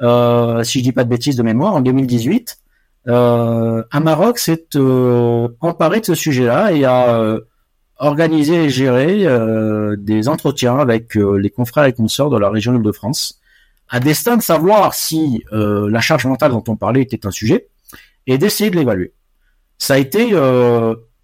Euh, 0.02 0.62
si 0.64 0.78
je 0.78 0.84
dis 0.84 0.92
pas 0.92 1.04
de 1.04 1.08
bêtises 1.08 1.36
de 1.36 1.42
mémoire, 1.42 1.74
en 1.74 1.80
2018, 1.80 2.58
euh, 3.08 3.82
Maroc 3.92 4.38
s'est 4.38 4.66
euh, 4.76 5.48
emparé 5.60 6.00
de 6.00 6.06
ce 6.06 6.14
sujet-là 6.14 6.72
et 6.72 6.84
a 6.84 7.16
euh, 7.16 7.40
organisé 7.98 8.64
et 8.64 8.70
géré 8.70 9.26
euh, 9.26 9.96
des 9.98 10.28
entretiens 10.28 10.78
avec 10.78 11.14
les 11.14 11.50
confrères 11.50 11.84
et 11.84 11.92
consorts 11.92 12.30
de 12.30 12.38
la 12.38 12.50
région 12.50 12.74
Île-de-France, 12.74 13.40
à 13.88 14.00
destin 14.00 14.36
de 14.36 14.42
savoir 14.42 14.94
si 14.94 15.44
la 15.50 16.00
charge 16.00 16.24
mentale 16.26 16.52
dont 16.52 16.64
on 16.68 16.76
parlait 16.76 17.02
était 17.02 17.26
un 17.26 17.30
sujet 17.30 17.68
et 18.26 18.38
d'essayer 18.38 18.70
de 18.70 18.76
l'évaluer. 18.76 19.12
Ça 19.78 19.94
a 19.94 19.98
été 19.98 20.30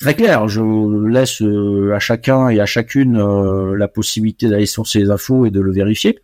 très 0.01 0.15
clair. 0.15 0.49
Je 0.49 1.07
laisse 1.07 1.41
à 1.95 2.01
chacun 2.01 2.49
et 2.49 2.61
à 2.61 2.67
chacune 2.67 3.73
la 3.73 3.87
possibilité 3.87 4.49
d'aller 4.49 4.67
sur 4.67 4.89
ces 4.89 5.11
infos 5.11 5.47
et 5.47 5.51
de 5.51 5.61
le 5.61 5.73
vérifier 5.73 6.19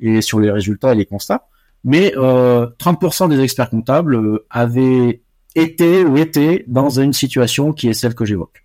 et 0.00 0.22
sur 0.22 0.40
les 0.40 0.50
résultats 0.50 0.92
et 0.92 0.96
les 0.96 1.06
constats 1.06 1.46
mais 1.84 2.12
euh, 2.16 2.66
30% 2.78 3.28
des 3.28 3.40
experts 3.40 3.70
comptables 3.70 4.14
euh, 4.14 4.46
avaient 4.50 5.22
été 5.54 6.04
ou 6.04 6.16
étaient 6.16 6.64
dans 6.68 6.90
une 6.90 7.12
situation 7.12 7.72
qui 7.72 7.88
est 7.88 7.94
celle 7.94 8.14
que 8.14 8.24
j'évoque. 8.24 8.64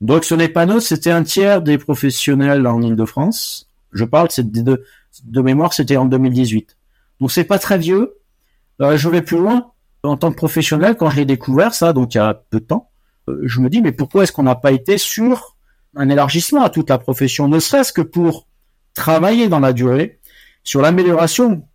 Donc 0.00 0.24
ce 0.24 0.34
n'est 0.34 0.48
pas 0.48 0.66
neutre, 0.66 0.82
c'était 0.82 1.10
un 1.10 1.22
tiers 1.22 1.60
des 1.62 1.78
professionnels 1.78 2.66
en 2.66 2.80
Ile-de-France. 2.80 3.68
Je 3.92 4.04
parle 4.04 4.28
de, 4.38 4.84
de 5.24 5.40
mémoire, 5.40 5.72
c'était 5.72 5.96
en 5.96 6.06
2018. 6.06 6.76
Donc 7.20 7.30
c'est 7.30 7.44
pas 7.44 7.58
très 7.58 7.78
vieux. 7.78 8.16
Euh, 8.80 8.96
je 8.96 9.08
vais 9.08 9.22
plus 9.22 9.38
loin. 9.38 9.70
En 10.02 10.16
tant 10.16 10.30
que 10.30 10.36
professionnel, 10.36 10.96
quand 10.96 11.10
j'ai 11.10 11.26
découvert 11.26 11.74
ça, 11.74 11.92
donc 11.92 12.14
il 12.14 12.18
y 12.18 12.20
a 12.20 12.32
peu 12.32 12.60
de 12.60 12.64
temps, 12.64 12.88
euh, 13.28 13.40
je 13.44 13.60
me 13.60 13.68
dis 13.68 13.82
mais 13.82 13.92
pourquoi 13.92 14.22
est-ce 14.22 14.32
qu'on 14.32 14.44
n'a 14.44 14.54
pas 14.54 14.72
été 14.72 14.96
sur 14.96 15.56
un 15.94 16.08
élargissement 16.08 16.62
à 16.62 16.70
toute 16.70 16.88
la 16.88 16.96
profession, 16.96 17.48
ne 17.48 17.58
serait-ce 17.58 17.92
que 17.92 18.00
pour 18.00 18.46
travailler 18.94 19.48
dans 19.48 19.60
la 19.60 19.74
durée 19.74 20.18
sur 20.64 20.80
l'amélioration 20.80 21.66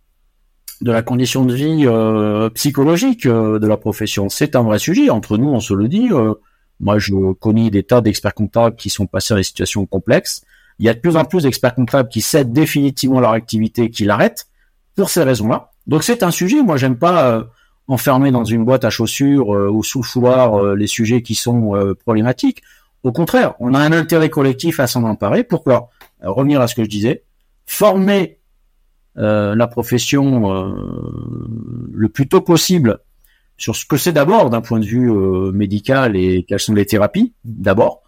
de 0.82 0.92
la 0.92 1.02
condition 1.02 1.44
de 1.44 1.54
vie 1.54 1.86
euh, 1.86 2.50
psychologique 2.50 3.26
euh, 3.26 3.58
de 3.58 3.66
la 3.66 3.76
profession. 3.76 4.28
C'est 4.28 4.56
un 4.56 4.62
vrai 4.62 4.78
sujet. 4.78 5.10
Entre 5.10 5.38
nous, 5.38 5.48
on 5.48 5.60
se 5.60 5.74
le 5.74 5.88
dit. 5.88 6.08
Euh, 6.10 6.34
moi, 6.80 6.98
je 6.98 7.32
connais 7.32 7.70
des 7.70 7.82
tas 7.82 8.00
d'experts 8.00 8.34
comptables 8.34 8.76
qui 8.76 8.90
sont 8.90 9.06
passés 9.06 9.32
à 9.32 9.38
des 9.38 9.42
situations 9.42 9.86
complexes. 9.86 10.42
Il 10.78 10.84
y 10.84 10.88
a 10.90 10.94
de 10.94 10.98
plus 10.98 11.16
en 11.16 11.24
plus 11.24 11.44
d'experts 11.44 11.74
comptables 11.74 12.08
qui 12.10 12.20
cèdent 12.20 12.52
définitivement 12.52 13.20
leur 13.20 13.30
activité, 13.30 13.88
qui 13.88 14.04
l'arrêtent 14.04 14.48
pour 14.94 15.08
ces 15.08 15.22
raisons-là. 15.22 15.70
Donc 15.86 16.04
c'est 16.04 16.22
un 16.22 16.30
sujet. 16.30 16.62
Moi, 16.62 16.76
j'aime 16.76 16.98
pas 16.98 17.46
enfermer 17.88 18.30
dans 18.30 18.44
une 18.44 18.64
boîte 18.64 18.84
à 18.84 18.90
chaussures 18.90 19.48
ou 19.48 19.82
sous 19.82 20.02
le 20.02 20.74
les 20.74 20.86
sujets 20.86 21.22
qui 21.22 21.34
sont 21.34 21.94
problématiques. 22.04 22.62
Au 23.04 23.12
contraire, 23.12 23.54
on 23.58 23.72
a 23.72 23.78
un 23.78 23.92
intérêt 23.92 24.28
collectif 24.28 24.78
à 24.78 24.86
s'en 24.86 25.04
emparer. 25.04 25.44
Pourquoi? 25.44 25.88
Revenir 26.22 26.60
à 26.60 26.68
ce 26.68 26.74
que 26.74 26.84
je 26.84 26.90
disais. 26.90 27.22
Former 27.64 28.38
la 29.16 29.66
profession 29.66 30.52
euh, 30.52 30.74
le 31.92 32.08
plus 32.08 32.28
tôt 32.28 32.40
possible 32.40 32.98
sur 33.56 33.74
ce 33.74 33.86
que 33.86 33.96
c'est 33.96 34.12
d'abord 34.12 34.50
d'un 34.50 34.60
point 34.60 34.78
de 34.78 34.84
vue 34.84 35.10
euh, 35.10 35.50
médical 35.52 36.16
et 36.16 36.44
quelles 36.46 36.60
sont 36.60 36.74
les 36.74 36.86
thérapies 36.86 37.32
d'abord. 37.44 38.02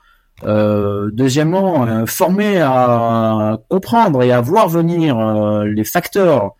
deuxièmement, 0.44 2.06
former 2.06 2.60
à 2.60 3.58
comprendre 3.68 4.22
et 4.22 4.30
à 4.30 4.40
voir 4.40 4.68
venir 4.68 5.18
les 5.64 5.84
facteurs 5.84 6.54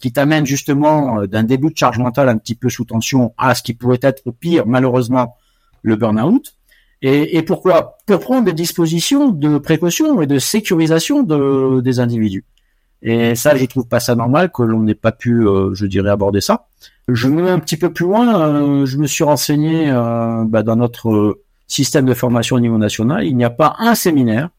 qui 0.00 0.12
t'amènent 0.12 0.46
justement 0.46 1.26
d'un 1.26 1.42
début 1.42 1.70
de 1.70 1.76
charge 1.76 1.98
mentale 1.98 2.28
un 2.28 2.38
petit 2.38 2.54
peu 2.54 2.70
sous 2.70 2.84
tension 2.84 3.34
à 3.36 3.54
ce 3.54 3.62
qui 3.62 3.74
pourrait 3.74 4.00
être 4.02 4.30
pire 4.30 4.66
malheureusement 4.66 5.36
le 5.82 5.96
burn-out. 5.96 6.56
Et, 7.02 7.36
et, 7.36 7.42
pourquoi? 7.42 7.98
Pour 8.06 8.20
prendre 8.20 8.46
des 8.46 8.52
dispositions 8.52 9.28
de 9.28 9.58
précaution 9.58 10.22
et 10.22 10.26
de 10.26 10.38
sécurisation 10.38 11.22
de, 11.22 11.80
des 11.80 12.00
individus. 12.00 12.44
Et 13.02 13.34
ça, 13.34 13.54
je 13.56 13.64
trouve 13.66 13.86
pas 13.86 14.00
ça 14.00 14.14
normal 14.14 14.50
que 14.50 14.62
l'on 14.62 14.82
n'ait 14.82 14.94
pas 14.94 15.12
pu, 15.12 15.46
euh, 15.46 15.74
je 15.74 15.86
dirais, 15.86 16.10
aborder 16.10 16.40
ça. 16.40 16.66
Je 17.08 17.28
me 17.28 17.42
mets 17.42 17.50
un 17.50 17.58
petit 17.58 17.76
peu 17.76 17.92
plus 17.92 18.04
loin. 18.04 18.40
Euh, 18.40 18.86
je 18.86 18.98
me 18.98 19.06
suis 19.06 19.24
renseigné 19.24 19.90
euh, 19.90 20.44
bah, 20.46 20.62
dans 20.62 20.76
notre 20.76 21.40
système 21.66 22.06
de 22.06 22.14
formation 22.14 22.56
au 22.56 22.60
niveau 22.60 22.78
national. 22.78 23.24
Il 23.24 23.36
n'y 23.36 23.44
a 23.44 23.50
pas 23.50 23.76
un 23.78 23.94
séminaire 23.94 24.50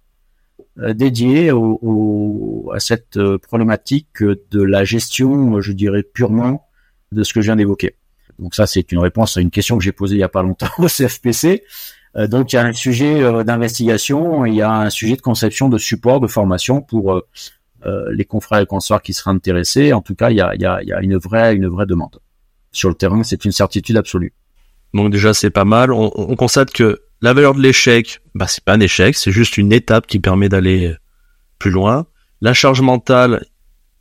dédié 0.78 1.52
au, 1.52 2.70
à 2.72 2.80
cette 2.80 3.20
problématique 3.38 4.22
de 4.22 4.62
la 4.62 4.84
gestion, 4.84 5.60
je 5.60 5.72
dirais, 5.72 6.04
purement 6.04 6.68
de 7.12 7.24
ce 7.24 7.34
que 7.34 7.42
je 7.42 7.48
viens 7.48 7.56
d'évoquer. 7.56 7.96
Donc 8.38 8.54
ça, 8.54 8.68
c'est 8.68 8.92
une 8.92 9.00
réponse 9.00 9.38
à 9.38 9.42
une 9.42 9.50
question 9.50 9.80
que 9.80 9.84
j'ai 9.84 9.92
posée 9.92 10.18
il 10.18 10.20
y 10.20 10.24
a 10.24 10.30
pas 10.30 10.44
longtemps 10.44 10.70
au 10.78 10.88
CFPC. 10.88 11.64
donc 12.28 12.54
il 12.54 12.58
y 12.58 12.60
a 12.60 12.66
un 12.66 12.74
sujet 12.74 13.44
d'investigation, 13.44 14.46
il 14.46 14.54
y 14.54 14.62
a 14.62 14.72
un 14.72 14.92
sujet 14.92 15.16
de 15.16 15.22
conception, 15.22 15.68
de 15.68 15.80
support, 15.80 16.20
de 16.20 16.28
formation 16.28 16.82
pour 16.82 17.24
euh, 17.86 18.06
les 18.12 18.26
confrères 18.26 18.60
et 18.60 18.66
consorts 18.66 19.02
qui 19.02 19.14
seraient 19.14 19.32
intéressés. 19.32 19.94
En 19.94 20.02
tout 20.02 20.16
cas, 20.16 20.30
il 20.30 20.38
y 20.38 20.42
a, 20.42 20.56
y, 20.56 20.66
a, 20.66 20.82
y 20.84 20.92
a, 20.92 21.02
une 21.02 21.18
vraie 21.18 21.56
une 21.56 21.68
vraie 21.68 21.86
demande. 21.86 22.20
Sur 22.72 22.90
le 22.90 22.96
terrain, 22.96 23.24
c'est 23.24 23.46
une 23.46 23.52
certitude 23.52 23.98
absolue. 23.98 24.34
Donc 24.94 25.12
déjà, 25.12 25.34
c'est 25.34 25.50
pas 25.50 25.66
mal. 25.66 25.92
On, 25.92 26.12
on, 26.16 26.36
constate 26.36 26.72
que 26.72 27.02
la 27.22 27.34
valeur 27.34 27.54
de 27.54 27.62
l'échec, 27.62 28.22
bah 28.36 28.48
c'est 28.48 28.64
pas 28.64 28.74
un 28.74 28.80
échec, 28.80 29.16
c'est 29.16 29.32
juste 29.32 29.58
une 29.58 29.72
étape 29.72 30.08
qui 30.08 30.20
permet 30.20 30.50
d'aller 30.50 30.96
plus 31.60 31.72
loin. 31.72 32.08
La 32.42 32.54
charge 32.54 32.82
mentale, 32.82 33.46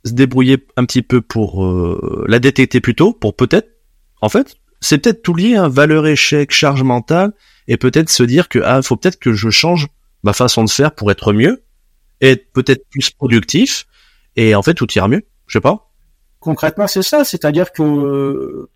se 0.05 0.13
débrouiller 0.13 0.65
un 0.75 0.85
petit 0.85 1.01
peu 1.01 1.21
pour 1.21 1.63
euh, 1.65 2.25
la 2.27 2.39
détecter 2.39 2.81
plus 2.81 2.95
tôt, 2.95 3.13
pour 3.13 3.35
peut-être, 3.35 3.69
en 4.21 4.29
fait, 4.29 4.55
c'est 4.79 4.99
peut-être 4.99 5.21
tout 5.21 5.33
lié, 5.33 5.55
hein, 5.55 5.69
valeur 5.69 6.07
échec, 6.07 6.51
charge 6.51 6.83
mentale, 6.83 7.33
et 7.67 7.77
peut-être 7.77 8.09
se 8.09 8.23
dire 8.23 8.49
que 8.49 8.59
ah, 8.63 8.81
faut 8.81 8.95
peut-être 8.95 9.19
que 9.19 9.33
je 9.33 9.49
change 9.49 9.87
ma 10.23 10.33
façon 10.33 10.63
de 10.63 10.69
faire 10.69 10.93
pour 10.93 11.11
être 11.11 11.33
mieux 11.33 11.63
être 12.21 12.51
peut-être 12.51 12.87
plus 12.89 13.09
productif 13.11 13.85
et 14.35 14.55
en 14.55 14.61
fait 14.61 14.73
tout 14.73 14.91
ira 14.93 15.07
mieux. 15.07 15.23
Je 15.47 15.53
sais 15.53 15.61
pas. 15.61 15.91
Concrètement, 16.39 16.87
c'est 16.87 17.03
ça, 17.03 17.23
c'est-à-dire 17.23 17.71
que 17.71 18.67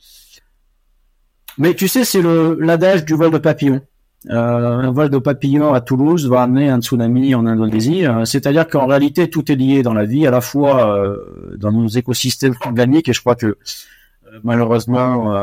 mais 1.57 1.73
tu 1.73 1.87
sais, 1.87 2.05
c'est 2.05 2.21
le 2.21 2.57
l'adage 2.59 3.05
du 3.05 3.13
vol 3.13 3.31
de 3.31 3.37
papillon. 3.37 3.81
Euh, 4.29 4.33
un 4.33 4.91
vol 4.91 5.09
de 5.09 5.17
papillon 5.17 5.73
à 5.73 5.81
Toulouse 5.81 6.27
va 6.29 6.43
amener 6.43 6.69
un 6.69 6.79
tsunami 6.79 7.33
en 7.33 7.45
Indonésie. 7.45 8.05
Euh, 8.05 8.23
c'est-à-dire 8.25 8.67
qu'en 8.67 8.85
réalité, 8.85 9.29
tout 9.29 9.51
est 9.51 9.55
lié 9.55 9.81
dans 9.81 9.93
la 9.93 10.05
vie, 10.05 10.27
à 10.27 10.31
la 10.31 10.41
fois 10.41 10.95
euh, 10.95 11.55
dans 11.57 11.71
nos 11.71 11.87
écosystèmes 11.87 12.55
organiques, 12.65 13.09
et 13.09 13.13
je 13.13 13.19
crois 13.19 13.35
que 13.35 13.47
euh, 13.47 13.55
malheureusement, 14.43 15.33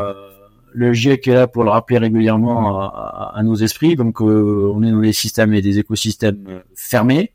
le 0.73 0.93
GIEC 0.93 1.29
est 1.29 1.35
là 1.35 1.47
pour 1.47 1.65
le 1.65 1.71
rappeler 1.71 1.99
régulièrement 1.99 2.81
à, 2.81 3.33
à 3.35 3.43
nos 3.43 3.57
esprits. 3.57 3.97
Donc, 3.97 4.21
on 4.21 4.83
est 4.83 4.91
dans 4.91 5.01
des 5.01 5.13
systèmes 5.13 5.53
et 5.55 5.63
des 5.63 5.79
écosystèmes 5.79 6.63
fermés 6.75 7.35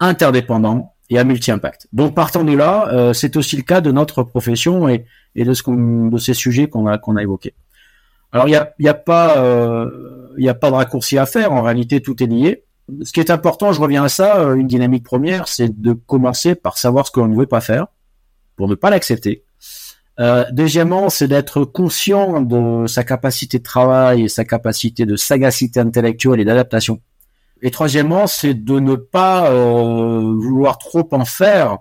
interdépendant 0.00 0.94
et 1.10 1.18
à 1.18 1.24
multi-impact. 1.24 1.88
Donc 1.92 2.14
partant 2.14 2.44
de 2.44 2.52
là, 2.56 2.88
euh, 2.92 3.12
c'est 3.12 3.36
aussi 3.36 3.56
le 3.56 3.62
cas 3.62 3.80
de 3.80 3.92
notre 3.92 4.22
profession 4.22 4.88
et, 4.88 5.04
et 5.34 5.44
de, 5.44 5.52
ce 5.52 5.62
de 6.10 6.18
ces 6.18 6.34
sujets 6.34 6.68
qu'on 6.68 6.86
a, 6.86 7.22
évoqués. 7.22 7.54
Alors 8.32 8.48
il 8.48 8.52
y 8.52 8.56
a, 8.56 8.72
euh, 8.78 9.90
y 10.38 10.48
a 10.48 10.54
pas 10.54 10.70
de 10.70 10.74
raccourci 10.74 11.18
à 11.18 11.26
faire. 11.26 11.52
En 11.52 11.62
réalité, 11.62 12.00
tout 12.00 12.22
est 12.22 12.26
lié. 12.26 12.64
Ce 13.02 13.12
qui 13.12 13.20
est 13.20 13.30
important, 13.30 13.72
je 13.72 13.80
reviens 13.80 14.04
à 14.04 14.08
ça, 14.08 14.40
euh, 14.40 14.54
une 14.54 14.68
dynamique 14.68 15.04
première, 15.04 15.48
c'est 15.48 15.80
de 15.80 15.92
commencer 15.92 16.54
par 16.54 16.78
savoir 16.78 17.06
ce 17.06 17.12
que 17.12 17.20
l'on 17.20 17.28
ne 17.28 17.36
veut 17.36 17.46
pas 17.46 17.60
faire 17.60 17.86
pour 18.56 18.68
ne 18.68 18.74
pas 18.74 18.90
l'accepter. 18.90 19.44
Deuxièmement, 20.52 21.08
c'est 21.08 21.28
d'être 21.28 21.64
conscient 21.64 22.42
de 22.42 22.86
sa 22.86 23.04
capacité 23.04 23.56
de 23.56 23.62
travail 23.62 24.24
et 24.24 24.28
sa 24.28 24.44
capacité 24.44 25.06
de 25.06 25.16
sagacité 25.16 25.80
intellectuelle 25.80 26.40
et 26.40 26.44
d'adaptation 26.44 27.00
et 27.62 27.70
troisièmement, 27.70 28.26
c'est 28.26 28.54
de 28.54 28.78
ne 28.80 28.94
pas 28.94 29.50
euh, 29.50 30.20
vouloir 30.20 30.78
trop 30.78 31.06
en 31.12 31.24
faire 31.24 31.78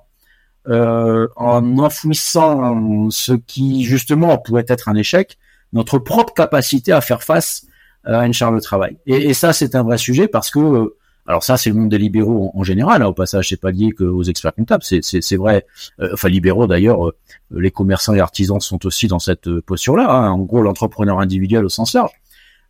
euh, 0.67 1.27
en 1.35 1.77
enfouissant 1.79 3.09
ce 3.09 3.33
qui 3.33 3.83
justement 3.83 4.37
pourrait 4.37 4.65
être 4.67 4.89
un 4.89 4.95
échec, 4.95 5.37
notre 5.71 5.97
propre 5.99 6.33
capacité 6.33 6.91
à 6.91 7.01
faire 7.01 7.23
face 7.23 7.65
à 8.03 8.25
une 8.25 8.33
charge 8.33 8.55
de 8.55 8.59
travail. 8.59 8.97
Et, 9.05 9.33
ça, 9.33 9.53
c'est 9.53 9.75
un 9.75 9.83
vrai 9.83 9.97
sujet 9.97 10.27
parce 10.27 10.49
que 10.49 10.59
euh, 10.59 10.95
alors 11.27 11.43
ça, 11.43 11.57
c'est 11.57 11.69
le 11.69 11.75
monde 11.75 11.89
des 11.89 11.99
libéraux 11.99 12.51
en, 12.55 12.63
général. 12.63 13.03
Hein, 13.03 13.07
au 13.07 13.13
passage, 13.13 13.49
c'est 13.49 13.61
pas 13.61 13.71
lié 13.71 13.91
qu'aux 13.91 14.23
experts 14.23 14.55
comptables. 14.55 14.83
C'est 14.83 15.35
vrai. 15.35 15.65
enfin, 16.11 16.27
libéraux 16.27 16.65
d'ailleurs, 16.65 17.11
les 17.51 17.69
commerçants 17.69 18.15
et 18.15 18.19
artisans 18.19 18.59
sont 18.59 18.83
aussi 18.87 19.07
dans 19.07 19.19
cette 19.19 19.59
posture-là. 19.61 20.09
Hein. 20.09 20.31
En 20.31 20.39
gros, 20.39 20.63
l'entrepreneur 20.63 21.19
individuel 21.19 21.65
au 21.65 21.69
sens 21.69 21.93
large. 21.93 22.11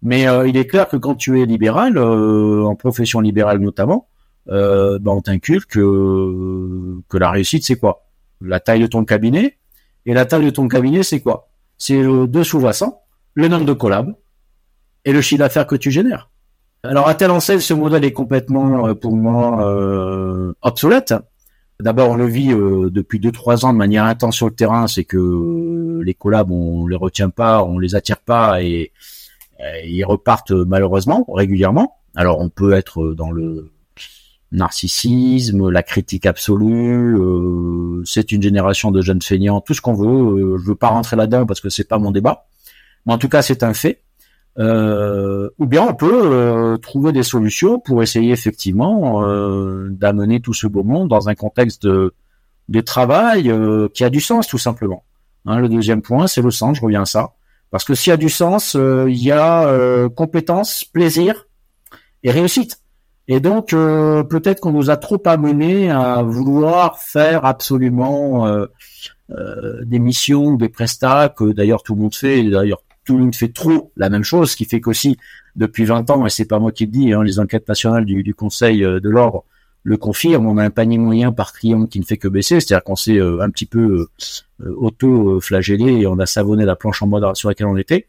Mais 0.02 0.28
euh, 0.28 0.48
il 0.48 0.58
est 0.58 0.66
clair 0.66 0.88
que 0.88 0.98
quand 0.98 1.16
tu 1.16 1.42
es 1.42 1.46
libéral, 1.46 1.98
euh, 1.98 2.64
en 2.64 2.76
profession 2.76 3.20
libérale 3.20 3.60
notamment, 3.60 4.08
euh, 4.50 4.98
ben 5.00 5.12
on 5.12 5.22
t'inculque 5.22 5.72
que, 5.72 7.18
la 7.18 7.32
réussite 7.32 7.66
c'est 7.66 7.76
quoi? 7.76 8.06
La 8.42 8.60
taille 8.60 8.82
de 8.82 8.88
ton 8.88 9.04
cabinet. 9.04 9.58
Et 10.06 10.14
la 10.14 10.26
taille 10.26 10.46
de 10.46 10.50
ton 10.50 10.68
cabinet 10.68 11.04
c'est 11.04 11.20
quoi? 11.20 11.50
C'est 11.78 12.02
le 12.02 12.28
deux 12.28 12.44
sous-jacents, 12.44 13.02
le 13.34 13.48
nombre 13.48 13.66
de 13.66 13.74
collabs 13.74 14.16
et 15.06 15.12
le 15.12 15.22
chiffre 15.22 15.40
d'affaires 15.40 15.68
que 15.68 15.76
tu 15.76 15.92
génères. 15.92 16.30
Alors 16.84 17.10
à 17.10 17.16
tel 17.16 17.32
enseigne, 17.32 17.60
ce 17.60 17.74
modèle 17.74 18.06
est 18.06 18.14
complètement 18.14 18.96
pour 18.96 19.16
moi 19.16 20.56
obsolète. 20.62 21.14
D'abord, 21.82 22.10
on 22.10 22.16
le 22.16 22.26
vit 22.26 22.50
depuis 22.50 23.20
deux 23.20 23.32
trois 23.32 23.66
ans 23.66 23.72
de 23.72 23.78
manière 23.78 24.06
intense 24.06 24.36
sur 24.36 24.48
le 24.48 24.56
terrain, 24.56 24.88
c'est 24.88 25.06
que 25.06 26.02
les 26.04 26.14
collabs 26.14 26.52
on 26.52 26.88
les 26.88 26.96
retient 26.96 27.30
pas, 27.30 27.64
on 27.64 27.80
les 27.80 27.96
attire 27.96 28.20
pas 28.20 28.62
et 28.62 28.92
euh, 28.94 29.19
ils 29.86 30.04
repartent 30.04 30.52
malheureusement 30.52 31.26
régulièrement. 31.28 31.98
Alors 32.16 32.40
on 32.40 32.50
peut 32.50 32.74
être 32.74 33.14
dans 33.14 33.32
le 33.32 33.72
narcissisme, 34.52 35.70
la 35.70 35.84
critique 35.84 36.26
absolue. 36.26 37.18
c'est 38.06 38.32
une 38.32 38.42
génération 38.42 38.92
de 38.92 39.02
jeunes 39.02 39.22
feignants, 39.22 39.62
tout 39.62 39.74
ce 39.74 39.82
qu'on 39.82 39.94
veut. 39.94 40.58
je 40.58 40.66
veux 40.66 40.76
pas 40.76 40.88
rentrer 40.88 41.16
là-dedans 41.16 41.46
parce 41.46 41.62
que 41.62 41.70
c'est 41.70 41.88
pas 41.88 42.00
mon 42.00 42.12
débat, 42.12 42.48
mais 43.06 43.14
en 43.14 43.18
tout 43.18 43.30
cas 43.30 43.42
c'est 43.42 43.62
un 43.64 43.74
fait. 43.74 44.02
ou 44.58 45.66
bien 45.68 45.84
on 45.88 45.94
peut 45.94 46.80
trouver 46.82 47.12
des 47.12 47.24
solutions 47.24 47.80
pour 47.80 48.02
essayer 48.02 48.32
effectivement 48.32 49.22
d'amener 49.90 50.40
tout 50.40 50.54
ce 50.54 50.66
beau 50.68 50.84
monde 50.84 51.10
dans 51.10 51.30
un 51.30 51.36
contexte 51.36 51.84
de, 51.84 52.14
de 52.70 52.82
travail 52.82 53.54
qui 53.94 54.04
a 54.04 54.10
du 54.10 54.20
sens 54.20 54.48
tout 54.48 54.58
simplement. 54.58 55.04
Hein, 55.46 55.60
le 55.60 55.70
deuxième 55.70 56.02
point, 56.02 56.28
c'est 56.28 56.42
le 56.42 56.52
sens, 56.52 56.78
je 56.78 56.82
reviens 56.82 57.04
à 57.04 57.06
ça. 57.06 57.34
Parce 57.72 57.84
que 57.84 57.94
s'il 57.94 58.12
y 58.12 58.14
a 58.14 58.18
du 58.18 58.30
sens, 58.30 58.76
euh, 58.76 59.06
il 59.10 59.24
y 59.24 59.32
a 59.32 59.68
euh, 59.68 60.10
compétence, 60.10 60.84
plaisir 60.84 61.48
et 62.24 62.32
réussite. 62.32 62.80
Et 63.28 63.40
donc, 63.40 63.74
euh, 63.74 64.24
peut-être 64.24 64.60
qu'on 64.60 64.72
nous 64.72 64.90
a 64.90 64.98
trop 64.98 65.22
amené 65.26 65.92
à 65.92 66.24
vouloir 66.24 67.00
faire 67.00 67.46
absolument 67.46 68.48
des 69.86 70.00
missions, 70.00 70.56
des 70.56 70.70
prestats, 70.70 71.30
que 71.30 71.52
d'ailleurs 71.52 71.84
tout 71.84 71.94
le 71.94 72.02
monde 72.02 72.16
fait, 72.16 72.44
d'ailleurs 72.44 72.82
tout 73.06 73.16
le 73.16 73.26
monde 73.26 73.36
fait 73.36 73.54
trop 73.54 73.92
la 73.96 74.10
même 74.10 74.24
chose, 74.24 74.52
ce 74.52 74.56
qui 74.56 74.66
fait 74.66 74.82
qu'aussi, 74.82 75.18
depuis 75.56 75.86
20 75.86 76.10
ans, 76.10 76.26
et 76.26 76.32
c'est 76.32 76.46
pas 76.46 76.58
moi 76.58 76.72
qui 76.72 76.86
le 76.86 76.92
dis, 76.92 77.14
hein, 77.14 77.24
les 77.24 77.40
enquêtes 77.40 77.68
nationales 77.68 78.06
du, 78.06 78.24
du 78.24 78.34
Conseil 78.34 78.80
de 78.80 79.10
l'ordre 79.10 79.46
le 79.84 79.98
confirme. 79.98 80.48
On 80.48 80.58
a 80.58 80.64
un 80.64 80.70
panier 80.70 80.98
moyen 80.98 81.32
par 81.32 81.54
client 81.54 81.86
qui 81.86 82.00
ne 82.00 82.06
fait 82.06 82.18
que 82.18 82.28
baisser, 82.28 82.60
c'est-à-dire 82.60 82.84
qu'on 82.84 82.96
s'est 82.96 83.18
euh, 83.18 83.42
un 83.42 83.50
petit 83.50 83.66
peu 83.66 84.08
euh, 84.62 84.76
auto-flagellé 84.78 86.02
et 86.02 86.08
on 86.08 86.20
a 86.20 86.26
savonné 86.26 86.66
la 86.66 86.76
planche 86.76 87.02
en 87.02 87.08
mode 87.08 87.36
sur 87.36 87.50
laquelle 87.50 87.68
on 87.68 87.78
était. 87.78 88.08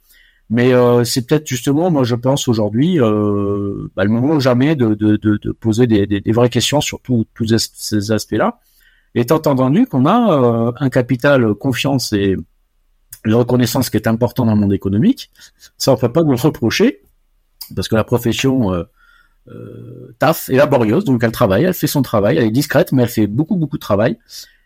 Mais 0.48 0.72
euh, 0.72 1.04
c'est 1.04 1.26
peut-être 1.26 1.46
justement, 1.46 1.90
moi 1.90 2.02
je 2.02 2.16
pense 2.16 2.48
aujourd'hui, 2.48 2.98
bah, 2.98 4.04
le 4.04 4.08
moment 4.08 4.40
jamais 4.40 4.74
de, 4.74 4.94
de, 4.94 5.16
de, 5.16 5.52
poser 5.52 5.86
des, 5.86 6.06
des, 6.06 6.32
vraies 6.32 6.48
questions 6.48 6.80
sur 6.80 7.00
tous 7.00 7.26
ces 7.72 8.10
aspects-là. 8.10 8.58
Étant 9.14 9.36
entendu 9.36 9.86
qu'on 9.86 10.06
a 10.06 10.72
un 10.76 10.90
capital 10.90 11.54
confiance 11.54 12.12
et 12.12 12.36
une 13.24 13.34
reconnaissance 13.34 13.90
qui 13.90 13.96
est 13.96 14.08
important 14.08 14.46
dans 14.46 14.54
le 14.54 14.60
monde 14.60 14.72
économique, 14.72 15.30
ça 15.76 15.92
on 15.92 15.96
peut 15.96 16.12
pas 16.12 16.22
nous 16.22 16.36
reprocher, 16.36 17.02
parce 17.74 17.88
que 17.88 17.96
la 17.96 18.04
profession 18.04 18.72
euh, 18.72 18.84
taf 20.18 20.48
et 20.48 20.56
laborieuse, 20.56 21.04
donc 21.04 21.22
elle 21.24 21.32
travaille, 21.32 21.64
elle 21.64 21.74
fait 21.74 21.86
son 21.86 22.02
travail, 22.02 22.36
elle 22.36 22.44
est 22.44 22.50
discrète, 22.50 22.92
mais 22.92 23.02
elle 23.02 23.08
fait 23.08 23.26
beaucoup 23.26 23.56
beaucoup 23.56 23.76
de 23.76 23.82
travail. 23.82 24.18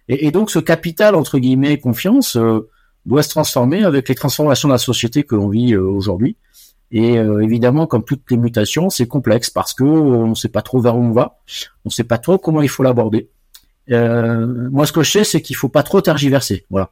Et, 0.09 0.31
donc 0.31 0.51
ce 0.51 0.59
capital 0.59 1.15
entre 1.15 1.39
guillemets 1.39 1.79
confiance 1.79 2.37
euh, 2.37 2.69
doit 3.07 3.23
se 3.23 3.31
transformer 3.31 3.85
avec 3.85 4.09
les 4.09 4.15
transformations 4.15 4.69
de 4.69 4.75
la 4.75 4.79
société 4.79 5.23
que 5.23 5.35
l'on 5.35 5.49
vit 5.49 5.73
euh, 5.75 5.83
aujourd'hui. 5.83 6.37
Et 6.91 7.15
évidemment, 7.15 7.89
comme 7.89 8.05
toutes 8.05 8.31
les 8.31 8.37
mutations, 8.37 8.89
c'est 8.89 9.09
complexe 9.09 9.51
parce 9.51 9.75
que 9.75 9.83
on 9.83 10.29
ne 10.29 10.35
sait 10.35 10.51
pas 10.51 10.63
trop 10.63 10.81
vers 10.81 10.97
où 10.97 11.01
on 11.01 11.11
va, 11.11 11.39
on 11.85 11.89
ne 11.89 11.91
sait 11.91 12.05
pas 12.05 12.19
trop 12.19 12.39
comment 12.39 12.63
il 12.63 12.69
faut 12.69 12.85
l'aborder. 12.85 13.31
moi, 13.89 14.87
ce 14.87 14.93
que 14.93 15.03
je 15.03 15.11
sais, 15.11 15.25
c'est 15.25 15.43
qu'il 15.43 15.57
faut 15.57 15.71
pas 15.71 15.83
trop 15.83 16.01
tergiverser. 16.03 16.67
Voilà, 16.71 16.91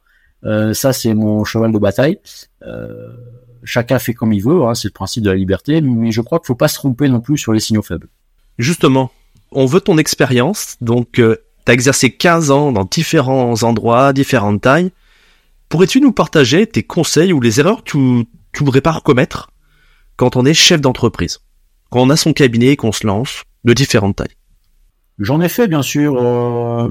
ça 0.73 0.91
c'est 0.91 1.13
mon 1.13 1.45
cheval 1.45 1.71
de 1.71 1.77
bataille 1.77 2.19
chacun 3.63 3.99
fait 3.99 4.13
comme 4.13 4.33
il 4.33 4.43
veut, 4.43 4.63
hein, 4.63 4.75
c'est 4.75 4.87
le 4.89 4.93
principe 4.93 5.23
de 5.23 5.29
la 5.29 5.35
liberté, 5.35 5.81
mais 5.81 6.11
je 6.11 6.21
crois 6.21 6.39
qu'il 6.39 6.47
faut 6.47 6.55
pas 6.55 6.67
se 6.67 6.75
tromper 6.75 7.09
non 7.09 7.21
plus 7.21 7.37
sur 7.37 7.53
les 7.53 7.59
signaux 7.59 7.81
faibles. 7.81 8.07
Justement, 8.57 9.11
on 9.51 9.65
veut 9.65 9.81
ton 9.81 9.97
expérience, 9.97 10.77
donc 10.81 11.19
euh, 11.19 11.37
tu 11.65 11.71
exercé 11.71 12.11
15 12.11 12.51
ans 12.51 12.71
dans 12.71 12.85
différents 12.85 13.63
endroits, 13.63 14.13
différentes 14.13 14.61
tailles. 14.61 14.91
Pourrais-tu 15.69 16.01
nous 16.01 16.11
partager 16.11 16.67
tes 16.67 16.83
conseils 16.83 17.33
ou 17.33 17.41
les 17.41 17.59
erreurs 17.59 17.83
que 17.83 17.91
tu, 17.91 18.27
tu 18.51 18.63
voudrais 18.63 18.81
pas 18.81 18.99
commettre 19.03 19.49
quand 20.15 20.35
on 20.35 20.45
est 20.45 20.53
chef 20.53 20.81
d'entreprise, 20.81 21.39
quand 21.89 22.01
on 22.01 22.09
a 22.09 22.15
son 22.15 22.33
cabinet 22.33 22.67
et 22.67 22.75
qu'on 22.75 22.91
se 22.91 23.07
lance 23.07 23.43
de 23.63 23.73
différentes 23.73 24.17
tailles 24.17 24.35
J'en 25.23 25.39
ai 25.39 25.47
fait 25.47 25.69
bien 25.69 25.81
sûr, 25.81 26.21
euh, 26.21 26.89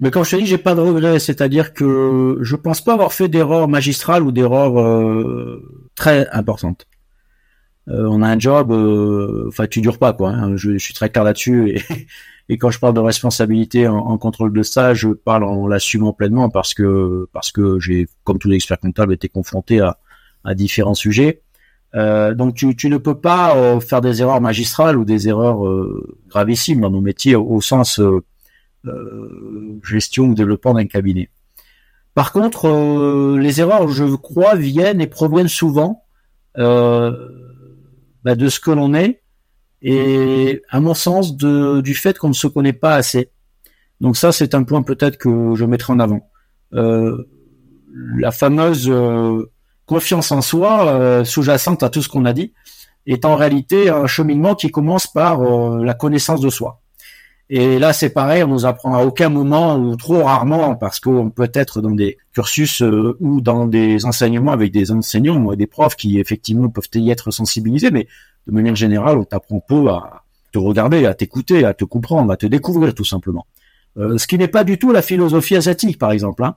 mais 0.00 0.10
comme 0.10 0.24
je 0.24 0.30
t'ai 0.30 0.38
dit, 0.38 0.46
j'ai 0.46 0.58
pas 0.58 0.74
de 0.74 0.80
regrets. 0.80 1.20
C'est-à-dire 1.20 1.72
que 1.72 2.38
je 2.40 2.56
pense 2.56 2.80
pas 2.80 2.94
avoir 2.94 3.12
fait 3.12 3.28
d'erreurs 3.28 3.68
magistrales 3.68 4.24
ou 4.24 4.32
d'erreurs 4.32 4.80
euh, 4.80 5.88
très 5.94 6.28
importantes. 6.30 6.88
Euh, 7.86 8.08
on 8.10 8.20
a 8.20 8.28
un 8.28 8.38
job, 8.38 8.72
enfin 9.46 9.68
tu 9.68 9.80
dures 9.80 9.98
pas 9.98 10.12
quoi. 10.12 10.30
Hein. 10.30 10.56
Je, 10.56 10.76
suis 10.76 10.92
très 10.92 11.08
clair 11.08 11.22
là-dessus 11.22 11.70
et, 11.70 11.82
et, 12.48 12.58
quand 12.58 12.70
je 12.70 12.80
parle 12.80 12.94
de 12.94 13.00
responsabilité 13.00 13.86
en, 13.86 14.18
contrôle 14.18 14.52
de 14.52 14.62
stage, 14.64 14.98
je 14.98 15.10
parle 15.10 15.44
en 15.44 15.68
l'assumant 15.68 16.12
pleinement 16.12 16.50
parce 16.50 16.74
que 16.74 17.28
parce 17.32 17.52
que 17.52 17.78
j'ai, 17.78 18.08
comme 18.24 18.40
tous 18.40 18.48
les 18.48 18.56
experts 18.56 18.80
comptables, 18.80 19.12
été 19.12 19.28
confronté 19.28 19.78
à, 19.78 19.98
à 20.42 20.56
différents 20.56 20.94
sujets. 20.94 21.42
Euh, 21.94 22.34
donc 22.34 22.54
tu, 22.54 22.76
tu, 22.76 22.90
ne 22.90 22.98
peux 22.98 23.18
pas 23.18 23.56
euh, 23.56 23.80
faire 23.80 24.00
des 24.00 24.20
erreurs 24.20 24.40
magistrales 24.40 24.98
ou 24.98 25.04
des 25.04 25.28
erreurs 25.28 25.66
euh, 25.66 26.18
gravissimes 26.28 26.82
dans 26.82 26.90
nos 26.90 27.00
métiers 27.00 27.34
au, 27.34 27.60
sens 27.60 28.00
gestion 29.82 30.26
ou 30.26 30.34
développement 30.34 30.74
d'un 30.74 30.86
cabinet. 30.86 31.30
Par 32.14 32.32
contre, 32.32 33.36
les 33.38 33.60
erreurs, 33.60 33.88
je 33.88 34.04
crois, 34.16 34.54
viennent 34.54 35.00
et 35.00 35.06
proviennent 35.06 35.48
souvent 35.48 36.04
bah, 36.54 37.12
de 38.24 38.48
ce 38.48 38.60
que 38.60 38.70
l'on 38.70 38.94
est 38.94 39.22
et, 39.82 40.62
à 40.70 40.80
mon 40.80 40.94
sens, 40.94 41.36
de, 41.36 41.80
du 41.80 41.94
fait 41.94 42.18
qu'on 42.18 42.28
ne 42.28 42.34
se 42.34 42.46
connaît 42.46 42.72
pas 42.72 42.94
assez. 42.94 43.30
Donc 44.00 44.16
ça, 44.16 44.32
c'est 44.32 44.54
un 44.54 44.62
point 44.62 44.82
peut-être 44.82 45.18
que 45.18 45.54
je 45.54 45.64
mettrai 45.64 45.92
en 45.92 46.00
avant. 46.00 46.30
la 46.72 48.30
fameuse 48.30 48.90
confiance 49.88 50.30
en 50.30 50.42
soi, 50.42 50.86
euh, 50.86 51.24
sous-jacente 51.24 51.82
à 51.82 51.88
tout 51.88 52.02
ce 52.02 52.08
qu'on 52.08 52.26
a 52.26 52.32
dit, 52.32 52.52
est 53.06 53.24
en 53.24 53.34
réalité 53.34 53.88
un 53.88 54.06
cheminement 54.06 54.54
qui 54.54 54.70
commence 54.70 55.06
par 55.06 55.42
euh, 55.42 55.82
la 55.82 55.94
connaissance 55.94 56.40
de 56.40 56.50
soi. 56.50 56.80
Et 57.50 57.78
là, 57.78 57.94
c'est 57.94 58.10
pareil, 58.10 58.42
on 58.44 58.48
nous 58.48 58.66
apprend 58.66 58.94
à 58.94 59.02
aucun 59.02 59.30
moment 59.30 59.76
ou 59.78 59.96
trop 59.96 60.22
rarement, 60.22 60.76
parce 60.76 61.00
qu'on 61.00 61.30
peut 61.30 61.50
être 61.54 61.80
dans 61.80 61.92
des 61.92 62.18
cursus 62.34 62.82
euh, 62.82 63.16
ou 63.20 63.40
dans 63.40 63.66
des 63.66 64.04
enseignements 64.04 64.52
avec 64.52 64.70
des 64.70 64.92
enseignants 64.92 65.42
ou 65.42 65.56
des 65.56 65.66
profs 65.66 65.96
qui 65.96 66.20
effectivement 66.20 66.68
peuvent 66.68 66.90
y 66.94 67.10
être 67.10 67.30
sensibilisés, 67.30 67.90
mais 67.90 68.06
de 68.46 68.52
manière 68.52 68.76
générale, 68.76 69.16
on 69.16 69.24
t'apprend 69.24 69.60
peu 69.66 69.88
à 69.88 70.22
te 70.52 70.58
regarder, 70.58 71.06
à 71.06 71.14
t'écouter, 71.14 71.64
à 71.64 71.72
te 71.72 71.86
comprendre, 71.86 72.30
à 72.30 72.36
te 72.36 72.46
découvrir 72.46 72.94
tout 72.94 73.04
simplement. 73.04 73.46
ce 73.96 74.26
qui 74.26 74.36
n'est 74.36 74.48
pas 74.48 74.64
du 74.64 74.78
tout 74.78 74.92
la 74.92 75.02
philosophie 75.02 75.56
asiatique, 75.56 75.98
par 75.98 76.12
exemple. 76.12 76.44
Hein. 76.44 76.56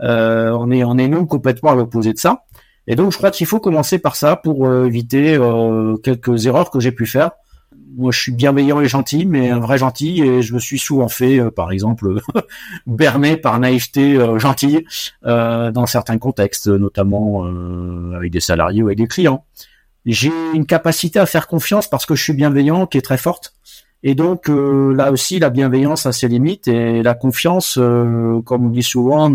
on 0.00 0.70
est 0.70 0.84
on 0.84 0.96
est 0.98 1.08
nous 1.08 1.26
complètement 1.26 1.70
à 1.70 1.74
l'opposé 1.74 2.12
de 2.12 2.18
ça. 2.18 2.44
Et 2.86 2.96
donc, 2.96 3.12
je 3.12 3.16
crois 3.16 3.30
qu'il 3.30 3.46
faut 3.46 3.60
commencer 3.60 3.98
par 3.98 4.16
ça 4.16 4.36
pour 4.36 4.66
euh, 4.66 4.86
éviter 4.86 5.34
euh, 5.34 5.96
quelques 5.96 6.46
erreurs 6.46 6.70
que 6.70 6.80
j'ai 6.80 6.92
pu 6.92 7.06
faire. 7.06 7.32
Moi, 7.94 8.10
je 8.10 8.18
suis 8.18 8.32
bienveillant 8.32 8.80
et 8.80 8.88
gentil, 8.88 9.26
mais 9.26 9.50
un 9.50 9.60
vrai 9.60 9.78
gentil, 9.78 10.22
et 10.22 10.42
je 10.42 10.54
me 10.54 10.58
suis 10.58 10.78
souvent 10.78 11.08
fait, 11.08 11.38
euh, 11.38 11.50
par 11.50 11.70
exemple, 11.72 12.20
berner 12.86 13.36
par 13.36 13.58
naïveté 13.60 14.18
gentille 14.38 14.84
dans 15.22 15.86
certains 15.86 16.18
contextes, 16.18 16.68
notamment 16.68 17.44
avec 18.14 18.32
des 18.32 18.40
salariés 18.40 18.82
ou 18.82 18.86
avec 18.86 18.98
des 18.98 19.06
clients. 19.06 19.44
J'ai 20.04 20.32
une 20.54 20.66
capacité 20.66 21.18
à 21.18 21.26
faire 21.26 21.46
confiance 21.46 21.88
parce 21.88 22.06
que 22.06 22.14
je 22.14 22.22
suis 22.22 22.32
bienveillant, 22.32 22.86
qui 22.86 22.98
est 22.98 23.02
très 23.02 23.18
forte. 23.18 23.54
Et 24.04 24.14
donc 24.16 24.48
là 24.48 25.12
aussi, 25.12 25.38
la 25.38 25.50
bienveillance 25.50 26.06
a 26.06 26.12
ses 26.12 26.26
limites 26.26 26.66
et 26.66 27.02
la 27.02 27.14
confiance, 27.14 27.74
comme 27.76 28.66
on 28.66 28.70
dit 28.70 28.82
souvent, 28.82 29.30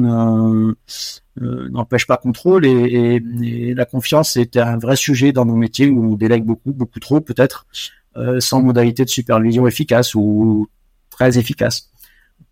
euh, 1.41 1.69
n'empêche 1.69 2.07
pas 2.07 2.17
contrôle 2.17 2.65
et, 2.65 3.21
et, 3.43 3.73
la 3.73 3.85
confiance 3.85 4.37
est 4.37 4.57
un 4.57 4.77
vrai 4.77 4.95
sujet 4.95 5.31
dans 5.31 5.45
nos 5.45 5.55
métiers 5.55 5.87
où 5.87 6.13
on 6.13 6.15
délègue 6.15 6.43
beaucoup, 6.43 6.73
beaucoup 6.73 6.99
trop 6.99 7.21
peut-être, 7.21 7.67
euh, 8.15 8.39
sans 8.39 8.61
modalité 8.63 9.05
de 9.05 9.09
supervision 9.09 9.67
efficace 9.67 10.15
ou 10.15 10.67
très 11.11 11.37
efficace. 11.37 11.91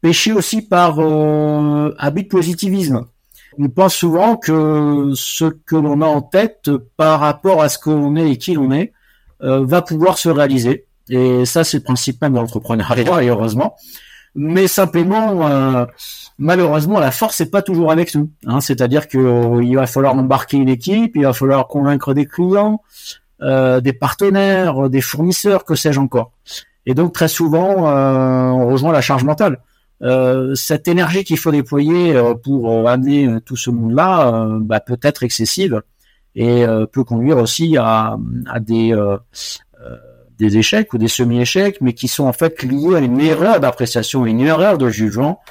Péché 0.01 0.31
aussi 0.31 0.61
par 0.61 0.99
euh, 0.99 1.95
habit 1.97 2.23
de 2.23 2.27
positivisme. 2.27 3.05
On 3.57 3.69
pense 3.69 3.95
souvent 3.95 4.35
que 4.37 5.11
ce 5.15 5.45
que 5.45 5.75
l'on 5.75 6.01
a 6.01 6.05
en 6.05 6.21
tête 6.21 6.69
par 6.97 7.21
rapport 7.21 7.63
à 7.63 7.69
ce 7.69 7.79
que 7.79 7.89
l'on 7.89 8.15
est 8.15 8.29
et 8.29 8.37
qui 8.37 8.53
l'on 8.53 8.71
est 8.71 8.91
euh, 9.41 9.65
va 9.65 9.81
pouvoir 9.81 10.19
se 10.19 10.29
réaliser. 10.29 10.84
Et 11.09 11.45
ça, 11.45 11.63
c'est 11.63 11.77
le 11.77 11.83
principe 11.83 12.21
même 12.21 12.33
de 12.33 12.37
l'entrepreneuriat, 12.37 13.23
et 13.23 13.29
heureusement 13.29 13.75
mais 14.35 14.67
simplement 14.67 15.47
euh, 15.47 15.85
malheureusement 16.37 16.99
la 16.99 17.11
force 17.11 17.39
n'est 17.39 17.47
pas 17.47 17.61
toujours 17.61 17.91
avec 17.91 18.13
nous. 18.15 18.29
Hein, 18.45 18.59
C'est-à-dire 18.59 19.07
qu'il 19.07 19.21
euh, 19.21 19.75
va 19.75 19.87
falloir 19.87 20.13
embarquer 20.13 20.57
une 20.57 20.69
équipe, 20.69 21.15
il 21.15 21.23
va 21.23 21.33
falloir 21.33 21.67
convaincre 21.67 22.13
des 22.13 22.25
clients, 22.25 22.81
euh, 23.41 23.79
des 23.79 23.93
partenaires, 23.93 24.89
des 24.89 25.01
fournisseurs, 25.01 25.63
que 25.63 25.75
sais-je 25.75 25.99
encore. 25.99 26.31
Et 26.85 26.93
donc 26.93 27.13
très 27.13 27.29
souvent 27.29 27.87
on 27.87 28.67
rejoint 28.67 28.91
la 28.91 29.01
charge 29.01 29.23
mentale. 29.23 29.59
cette 30.53 30.87
énergie 30.87 31.23
qu'il 31.23 31.37
faut 31.37 31.51
déployer 31.51 32.13
pour 32.43 32.87
amener 32.87 33.41
tout 33.43 33.55
ce 33.55 33.71
monde-là 33.71 34.59
bah, 34.59 34.79
peut 34.81 34.99
être 35.01 35.23
excessive 35.23 35.81
et 36.35 36.63
peut 36.91 37.03
conduire 37.03 37.37
aussi 37.37 37.75
à, 37.77 38.17
à 38.45 38.59
des 38.59 38.93
des 40.37 40.57
échecs 40.57 40.93
ou 40.93 40.97
des 40.97 41.07
semi-échecs, 41.07 41.79
mais 41.81 41.93
qui 41.93 42.07
sont 42.07 42.25
en 42.25 42.33
fait 42.33 42.63
liés 42.63 42.95
à 42.95 42.99
une 42.99 43.19
erreur 43.19 43.59
d'appréciation, 43.59 44.25
une 44.25 44.41
erreur 44.41 44.77
de 44.77 44.89
jugement 44.89 45.41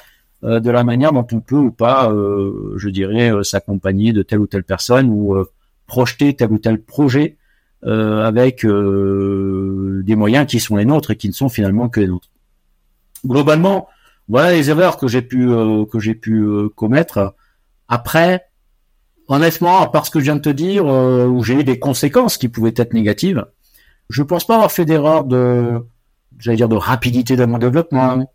euh, 0.43 0.59
de 0.59 0.69
la 0.69 0.83
manière 0.83 1.11
dont 1.11 1.25
on 1.31 1.39
peut 1.39 1.55
ou 1.55 1.71
pas, 1.71 2.11
euh, 2.11 2.73
je 2.77 2.89
dirais, 2.89 3.31
euh, 3.31 3.43
s'accompagner 3.43 4.13
de 4.13 4.21
telle 4.21 4.39
ou 4.39 4.47
telle 4.47 4.63
personne 4.63 5.09
ou 5.09 5.35
projeter 5.87 6.35
tel 6.35 6.51
ou 6.51 6.59
tel 6.59 6.81
projet 6.81 7.37
avec 7.83 8.65
des 8.65 10.15
moyens 10.15 10.47
qui 10.47 10.59
sont 10.59 10.75
les 10.75 10.85
nôtres 10.85 11.11
et 11.11 11.15
qui 11.17 11.27
ne 11.27 11.33
sont 11.33 11.49
finalement 11.49 11.87
que 11.87 11.99
les 11.99 12.07
nôtres. 12.07 12.29
globalement, 13.23 13.87
voilà 14.27 14.53
les 14.53 14.71
erreurs 14.71 14.97
que 14.97 15.07
j'ai 15.07 15.21
pu 15.21 15.45
que 15.91 15.99
j'ai 15.99 16.15
pu 16.15 16.43
commettre. 16.75 17.35
Après, 17.87 18.45
honnêtement, 19.27 19.81
à 19.81 19.87
part 19.87 20.07
ce 20.07 20.09
que 20.09 20.19
je 20.19 20.23
viens 20.25 20.35
de 20.35 20.41
te 20.41 20.49
dire, 20.49 20.83
où 20.87 21.43
j'ai 21.43 21.59
eu 21.59 21.63
des 21.63 21.77
conséquences 21.77 22.39
qui 22.39 22.49
pouvaient 22.49 22.73
être 22.75 22.95
négatives, 22.95 23.45
je 24.09 24.23
pense 24.23 24.45
pas 24.45 24.55
avoir 24.55 24.71
fait 24.71 24.85
d'erreur 24.85 25.23
de, 25.23 25.81
j'allais 26.39 26.57
dire, 26.57 26.69
de 26.69 26.75
rapidité 26.75 27.35
dans 27.35 27.47
mon 27.47 27.57
développement, 27.57 28.29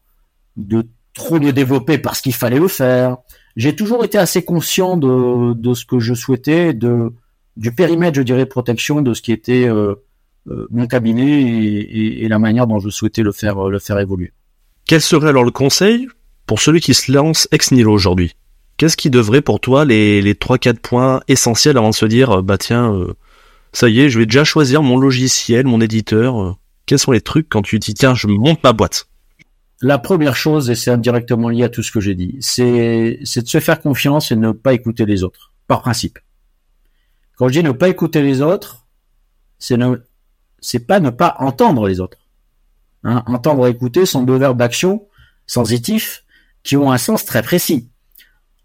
de 0.57 0.87
trop 1.14 1.39
me 1.41 1.53
développer 1.53 1.99
parce 1.99 2.21
qu'il 2.21 2.35
fallait 2.35 2.59
le 2.59 2.68
faire. 2.68 3.18
J'ai 3.57 3.75
toujours 3.75 4.05
été 4.05 4.18
assez 4.18 4.45
conscient 4.45 4.97
de, 4.97 5.55
de 5.55 5.75
ce 5.75 5.85
que 5.85 5.99
je 5.99 6.14
souhaitais, 6.14 6.73
de 6.73 7.12
du 7.57 7.73
périmètre, 7.73 8.16
je 8.16 8.23
dirais, 8.23 8.45
de 8.45 8.51
protection 8.51 9.03
de 9.03 9.12
ce 9.12 9.21
qui 9.21 9.33
était 9.33 9.68
euh, 9.68 9.95
euh, 10.49 10.66
mon 10.71 10.87
cabinet 10.87 11.43
et, 11.43 12.25
et, 12.25 12.29
la 12.29 12.39
manière 12.39 12.66
dont 12.66 12.79
je 12.79 12.89
souhaitais 12.89 13.23
le 13.23 13.33
faire 13.33 13.68
le 13.68 13.79
faire 13.79 13.99
évoluer. 13.99 14.33
Quel 14.87 15.01
serait 15.01 15.29
alors 15.29 15.45
le 15.45 15.51
conseil 15.51 16.09
pour 16.47 16.61
celui 16.61 16.81
qui 16.81 16.95
se 16.95 17.12
lance 17.12 17.49
ex 17.51 17.73
nihilo 17.73 17.93
aujourd'hui? 17.93 18.35
Qu'est-ce 18.77 18.97
qui 18.97 19.11
devrait 19.11 19.43
pour 19.43 19.61
toi 19.61 19.85
les 19.85 20.23
les 20.23 20.35
trois 20.35 20.59
quatre 20.59 20.81
points 20.81 21.21
essentiels 21.29 21.77
avant 21.77 21.91
de 21.91 21.95
se 21.95 22.07
dire 22.07 22.43
bah 22.43 22.57
tiens 22.57 22.95
euh, 22.95 23.14
ça 23.73 23.89
y 23.89 24.01
est, 24.01 24.11
je 24.11 24.18
vais 24.18 24.27
déjà 24.27 24.45
choisir 24.45 24.83
mon 24.83 24.99
logiciel, 24.99 25.66
mon 25.66 25.81
éditeur. 25.81 26.59
Quels 26.87 26.99
sont 26.99 27.12
les 27.12 27.21
trucs 27.21 27.49
quand 27.49 27.62
tu 27.62 27.79
dis 27.79 27.95
tiens, 27.95 28.14
je 28.14 28.27
monte 28.27 28.62
ma 28.64 28.73
boîte? 28.73 29.07
La 29.81 29.99
première 29.99 30.37
chose, 30.37 30.68
et 30.71 30.75
c'est 30.75 30.91
indirectement 30.91 31.49
lié 31.49 31.64
à 31.64 31.68
tout 31.68 31.83
ce 31.83 31.91
que 31.91 32.01
j'ai 32.01 32.14
dit, 32.14 32.37
c'est 32.41 33.18
de 33.21 33.49
se 33.49 33.61
faire 33.61 33.81
confiance 33.81 34.31
et 34.31 34.37
ne 34.37 34.53
pas 34.53 34.75
écouter 34.75 35.07
les 35.07 35.23
autres, 35.23 35.53
par 35.66 35.81
principe. 35.81 36.18
Quand 37.37 37.49
je 37.49 37.55
dis 37.55 37.62
ne 37.62 37.73
pas 37.73 37.89
écouter 37.89 38.23
les 38.23 38.43
autres, 38.43 38.87
c'est 39.59 39.79
ne 39.79 39.97
pas 40.87 41.01
ne 41.01 41.11
pas 41.11 41.37
entendre 41.39 41.89
les 41.89 42.01
autres. 42.01 42.18
Hein, 43.05 43.23
entendre 43.27 43.66
et 43.66 43.71
écouter 43.71 44.05
sont 44.05 44.23
deux 44.23 44.37
verbes 44.37 44.59
d'action 44.59 45.07
sensitifs 45.47 46.25
qui 46.62 46.77
ont 46.77 46.93
un 46.93 46.99
sens 46.99 47.25
très 47.25 47.43
précis 47.43 47.89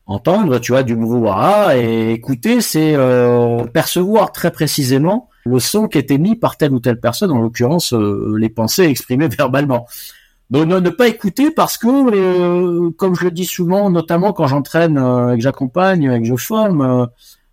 entendre, 0.08 0.60
tu 0.60 0.72
vois, 0.72 0.84
du 0.84 0.96
brouhaha 0.96 1.78
et 1.78 2.12
écouter, 2.12 2.62
c'est 2.62 2.96
euh, 2.96 3.64
percevoir 3.66 4.32
très 4.32 4.52
précisément 4.52 5.30
le 5.46 5.60
son 5.60 5.88
qui 5.88 5.98
est 5.98 6.12
émis 6.12 6.36
par 6.36 6.58
telle 6.58 6.74
ou 6.74 6.80
telle 6.80 7.00
personne, 7.00 7.32
en 7.32 7.42
l'occurrence 7.42 7.94
euh, 7.94 8.36
les 8.38 8.50
pensées 8.50 8.84
exprimées 8.84 9.28
verbalement. 9.38 9.86
Donc 10.52 10.68
ne, 10.68 10.90
pas 10.92 11.08
écouter 11.08 11.50
parce 11.50 11.78
que, 11.78 11.88
euh, 11.88 12.92
comme 12.92 13.16
je 13.16 13.24
le 13.24 13.32
dis 13.32 13.46
souvent, 13.46 13.90
notamment 13.90 14.32
quand 14.32 14.46
j'entraîne 14.46 14.98
et 14.98 15.38
que 15.38 15.42
j'accompagne 15.42 16.04
et 16.04 16.22
que 16.22 16.28
je 16.28 16.36
forme, 16.36 17.08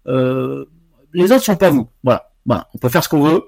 les 0.07 1.33
autres 1.33 1.43
sont 1.43 1.57
pas 1.57 1.71
vous. 1.71 1.89
Voilà. 2.05 2.31
voilà. 2.45 2.69
On 2.75 2.79
peut 2.79 2.91
faire 2.91 3.03
ce 3.03 3.09
qu'on 3.09 3.23
veut, 3.23 3.45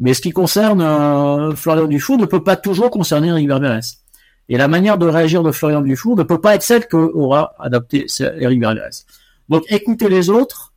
mais 0.00 0.12
ce 0.12 0.20
qui 0.20 0.30
concerne 0.30 1.54
Florian 1.54 1.86
Dufour 1.86 2.18
ne 2.18 2.26
peut 2.26 2.42
pas 2.42 2.56
toujours 2.56 2.90
concerner 2.90 3.28
Eric 3.28 3.46
Verberès. 3.46 4.00
Et 4.48 4.56
la 4.56 4.68
manière 4.68 4.98
de 4.98 5.06
réagir 5.06 5.42
de 5.42 5.52
Florian 5.52 5.80
Dufour 5.80 6.16
ne 6.16 6.22
peut 6.22 6.40
pas 6.40 6.54
être 6.54 6.62
celle 6.62 6.88
qu'aura 6.88 7.54
adapté 7.58 8.06
Eric 8.38 8.60
Vergès. 8.60 9.06
Donc 9.48 9.64
écouter 9.68 10.08
les 10.08 10.30
autres, 10.30 10.72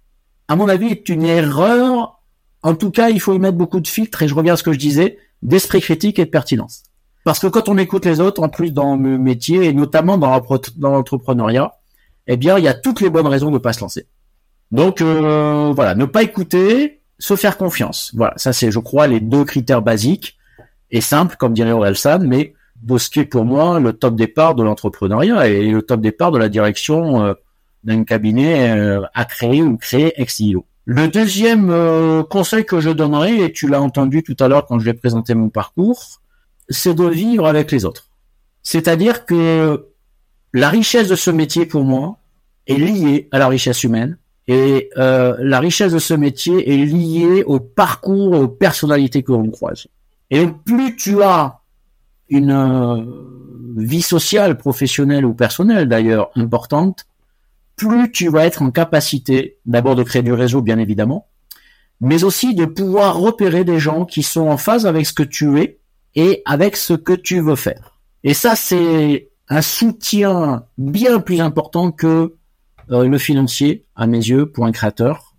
à 0.48 0.56
mon 0.56 0.68
avis, 0.70 0.88
est 0.88 1.10
une 1.10 1.24
erreur. 1.24 2.20
En 2.62 2.76
tout 2.76 2.92
cas, 2.92 3.10
il 3.10 3.20
faut 3.20 3.34
y 3.34 3.40
mettre 3.40 3.58
beaucoup 3.58 3.80
de 3.80 3.88
filtres, 3.88 4.22
et 4.22 4.28
je 4.28 4.36
reviens 4.36 4.54
à 4.54 4.58
ce 4.58 4.64
que 4.64 4.74
je 4.74 4.80
disais, 4.80 5.18
d'esprit 5.42 5.82
critique 5.82 6.20
et 6.20 6.26
de 6.26 6.30
pertinence. 6.30 6.84
Parce 7.24 7.40
que 7.40 7.48
quand 7.48 7.70
on 7.70 7.78
écoute 7.78 8.06
les 8.06 8.20
autres, 8.20 8.42
en 8.44 8.50
plus 8.50 8.74
dans 8.74 8.96
le 8.96 9.18
métier, 9.18 9.66
et 9.66 9.74
notamment 9.74 10.18
dans 10.18 10.30
l'entrepreneuriat, 10.80 11.74
eh 12.28 12.38
bien, 12.38 12.58
il 12.58 12.64
y 12.64 12.68
a 12.68 12.74
toutes 12.74 13.02
les 13.02 13.10
bonnes 13.10 13.28
raisons 13.28 13.48
de 13.48 13.56
ne 13.56 13.60
pas 13.60 13.74
se 13.74 13.82
lancer. 13.82 14.08
Donc 14.72 15.02
euh, 15.02 15.72
voilà, 15.76 15.94
ne 15.96 16.06
pas 16.06 16.24
écouter, 16.24 17.02
se 17.20 17.36
faire 17.36 17.58
confiance. 17.58 18.12
Voilà, 18.16 18.34
ça 18.38 18.54
c'est, 18.54 18.72
je 18.72 18.80
crois, 18.80 19.08
les 19.08 19.20
deux 19.20 19.46
critères 19.46 19.82
basiques 19.82 20.38
et 20.92 21.02
simples, 21.02 21.36
comme 21.38 21.54
dirait 21.54 21.72
Orelsan, 21.72 22.20
mais 22.20 22.54
Bosquet 22.84 23.26
pour 23.26 23.46
moi 23.46 23.80
le 23.80 23.94
top 23.94 24.16
départ 24.16 24.56
de 24.56 24.64
l'entrepreneuriat 24.64 25.48
et 25.48 25.72
le 25.72 25.82
top 25.82 26.02
départ 26.02 26.32
de 26.32 26.38
la 26.38 26.50
direction 26.50 27.24
euh, 27.24 27.34
d'un 27.84 28.04
cabinet 28.04 28.78
euh, 28.78 29.02
à 29.14 29.26
créer 29.26 29.64
ou 29.64 29.78
créer 29.78 30.14
ex 30.22 30.42
Le 30.86 31.08
deuxième 31.08 31.70
euh, 31.70 32.24
conseil 32.24 32.66
que 32.66 32.82
je 32.82 32.90
donnerais, 32.90 33.38
et 33.40 33.52
tu 33.54 33.68
l'as 33.68 33.82
entendu 33.82 34.22
tout 34.22 34.36
à 34.40 34.50
l'heure 34.50 34.66
quand 34.66 34.80
je 34.80 34.86
vais 34.86 34.94
présenter 34.94 35.34
mon 35.34 35.50
parcours, 35.50 36.22
c'est 36.70 36.94
de 36.94 37.06
vivre 37.06 37.48
avec 37.48 37.72
les 37.72 37.86
autres. 37.86 38.10
C'est-à-dire 38.64 39.26
que 39.26 39.88
la 40.54 40.70
richesse 40.70 41.08
de 41.08 41.16
ce 41.16 41.32
métier 41.32 41.66
pour 41.66 41.84
moi 41.84 42.18
est 42.68 42.76
liée 42.76 43.30
à 43.32 43.40
la 43.40 43.48
richesse 43.48 43.84
humaine 43.84 44.18
et 44.48 44.90
la 44.96 45.60
richesse 45.60 45.94
de 45.94 46.00
ce 46.00 46.14
métier 46.14 46.74
est 46.74 46.86
liée 46.86 47.44
au 47.46 47.60
parcours, 47.60 48.34
aux 48.34 48.48
personnalités 48.48 49.24
que 49.24 49.32
l'on 49.32 49.50
croise. 49.50 49.88
Et 50.30 50.48
plus 50.48 50.96
tu 50.96 51.22
as 51.22 51.63
une 52.30 52.52
euh, 52.52 53.04
vie 53.76 54.02
sociale, 54.02 54.58
professionnelle 54.58 55.26
ou 55.26 55.34
personnelle 55.34 55.88
d'ailleurs 55.88 56.32
importante, 56.36 57.06
plus 57.76 58.12
tu 58.12 58.30
vas 58.30 58.46
être 58.46 58.62
en 58.62 58.72
capacité 58.72 59.58
d'abord 59.66 59.96
de 59.96 60.04
créer 60.04 60.22
du 60.22 60.34
réseau 60.34 60.62
bien 60.62 60.78
évidemment, 60.78 61.28
mais 62.02 62.24
aussi 62.24 62.54
de 62.54 62.66
pouvoir 62.66 63.18
repérer 63.18 63.64
des 63.64 63.80
gens 63.80 64.06
qui 64.06 64.24
sont 64.24 64.48
en 64.48 64.58
phase 64.58 64.86
avec 64.86 65.06
ce 65.06 65.14
que 65.14 65.24
tu 65.24 65.60
es 65.60 65.80
et 66.16 66.42
avec 66.46 66.76
ce 66.76 66.94
que 66.94 67.14
tu 67.14 67.40
veux 67.40 67.56
faire. 67.56 68.00
Et 68.24 68.34
ça 68.34 68.56
c'est 68.56 69.30
un 69.50 69.62
soutien 69.62 70.66
bien 70.78 71.20
plus 71.20 71.42
important 71.42 71.92
que 71.92 72.36
euh, 72.92 73.08
le 73.08 73.18
financier 73.18 73.86
à 73.96 74.08
mes 74.08 74.18
yeux 74.18 74.46
pour 74.46 74.66
un 74.66 74.72
créateur 74.72 75.34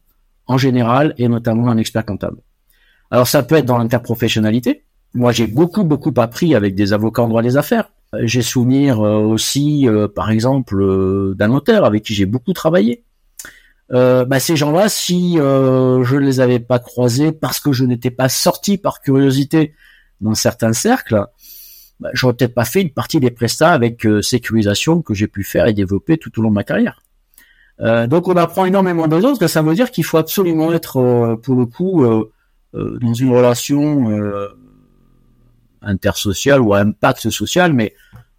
en 0.47 0.59
général 0.59 1.15
et 1.19 1.29
notamment 1.29 1.69
un 1.69 1.79
expert 1.79 2.05
comptable. 2.05 2.39
Alors 3.11 3.29
ça 3.29 3.43
peut 3.43 3.57
être 3.57 3.67
dans 3.67 3.79
l'interprofessionnalité, 3.79 4.85
moi, 5.15 5.31
j'ai 5.31 5.47
beaucoup, 5.47 5.85
beaucoup 5.85 6.13
appris 6.17 6.55
avec 6.55 6.75
des 6.75 6.93
avocats 6.93 7.23
en 7.23 7.29
droit 7.29 7.43
des 7.43 7.57
affaires. 7.57 7.91
J'ai 8.23 8.43
souvenir 8.43 9.01
euh, 9.01 9.19
aussi, 9.19 9.89
euh, 9.89 10.09
par 10.09 10.31
exemple, 10.31 10.81
euh, 10.81 11.35
d'un 11.37 11.49
notaire 11.49 11.85
avec 11.85 12.03
qui 12.03 12.15
j'ai 12.15 12.27
beaucoup 12.27 12.53
travaillé. 12.53 13.03
Bah, 13.91 14.41
ces 14.41 14.57
gens-là, 14.57 14.89
si 14.89 15.35
je 15.37 16.15
ne 16.15 16.19
les 16.19 16.41
avais 16.41 16.59
pas 16.59 16.81
croisés 16.81 17.31
parce 17.31 17.61
que 17.61 17.71
je 17.71 17.85
n'étais 17.85 18.11
pas 18.11 18.29
sorti 18.29 18.77
par 18.77 19.01
curiosité 19.01 19.73
dans 20.21 20.35
certains 20.35 20.73
cercles, 20.73 21.25
bah, 22.01 22.11
j'aurais 22.13 22.33
peut-être 22.33 22.55
pas 22.55 22.65
fait 22.65 22.83
une 22.83 22.91
partie 22.91 23.21
des 23.21 23.31
prestats 23.31 23.71
avec 23.71 24.05
sécurisation 24.21 25.01
que 25.01 25.15
j'ai 25.15 25.29
pu 25.29 25.45
faire 25.45 25.67
et 25.67 25.75
développer 25.75 26.19
tout 26.19 26.37
au 26.41 26.43
long 26.43 26.49
de 26.49 26.55
ma 26.55 26.65
carrière. 26.65 27.03
donc 27.79 28.27
on 28.27 28.37
apprend 28.37 28.65
énormément 28.65 29.07
de 29.07 29.21
choses, 29.21 29.39
que 29.39 29.47
ça 29.47 29.63
veut 29.63 29.77
dire 29.77 29.93
qu'il 29.93 30.05
faut 30.05 30.19
absolument 30.19 30.73
être, 30.73 31.37
pour 31.45 31.55
le 31.55 31.67
coup, 31.67 32.05
dans 32.73 33.15
une 33.15 33.31
relation 33.31 34.11
intersocial 35.85 36.61
ou 36.61 36.75
à 36.75 36.81
impact 36.81 37.31
social, 37.31 37.73
mais 37.73 37.95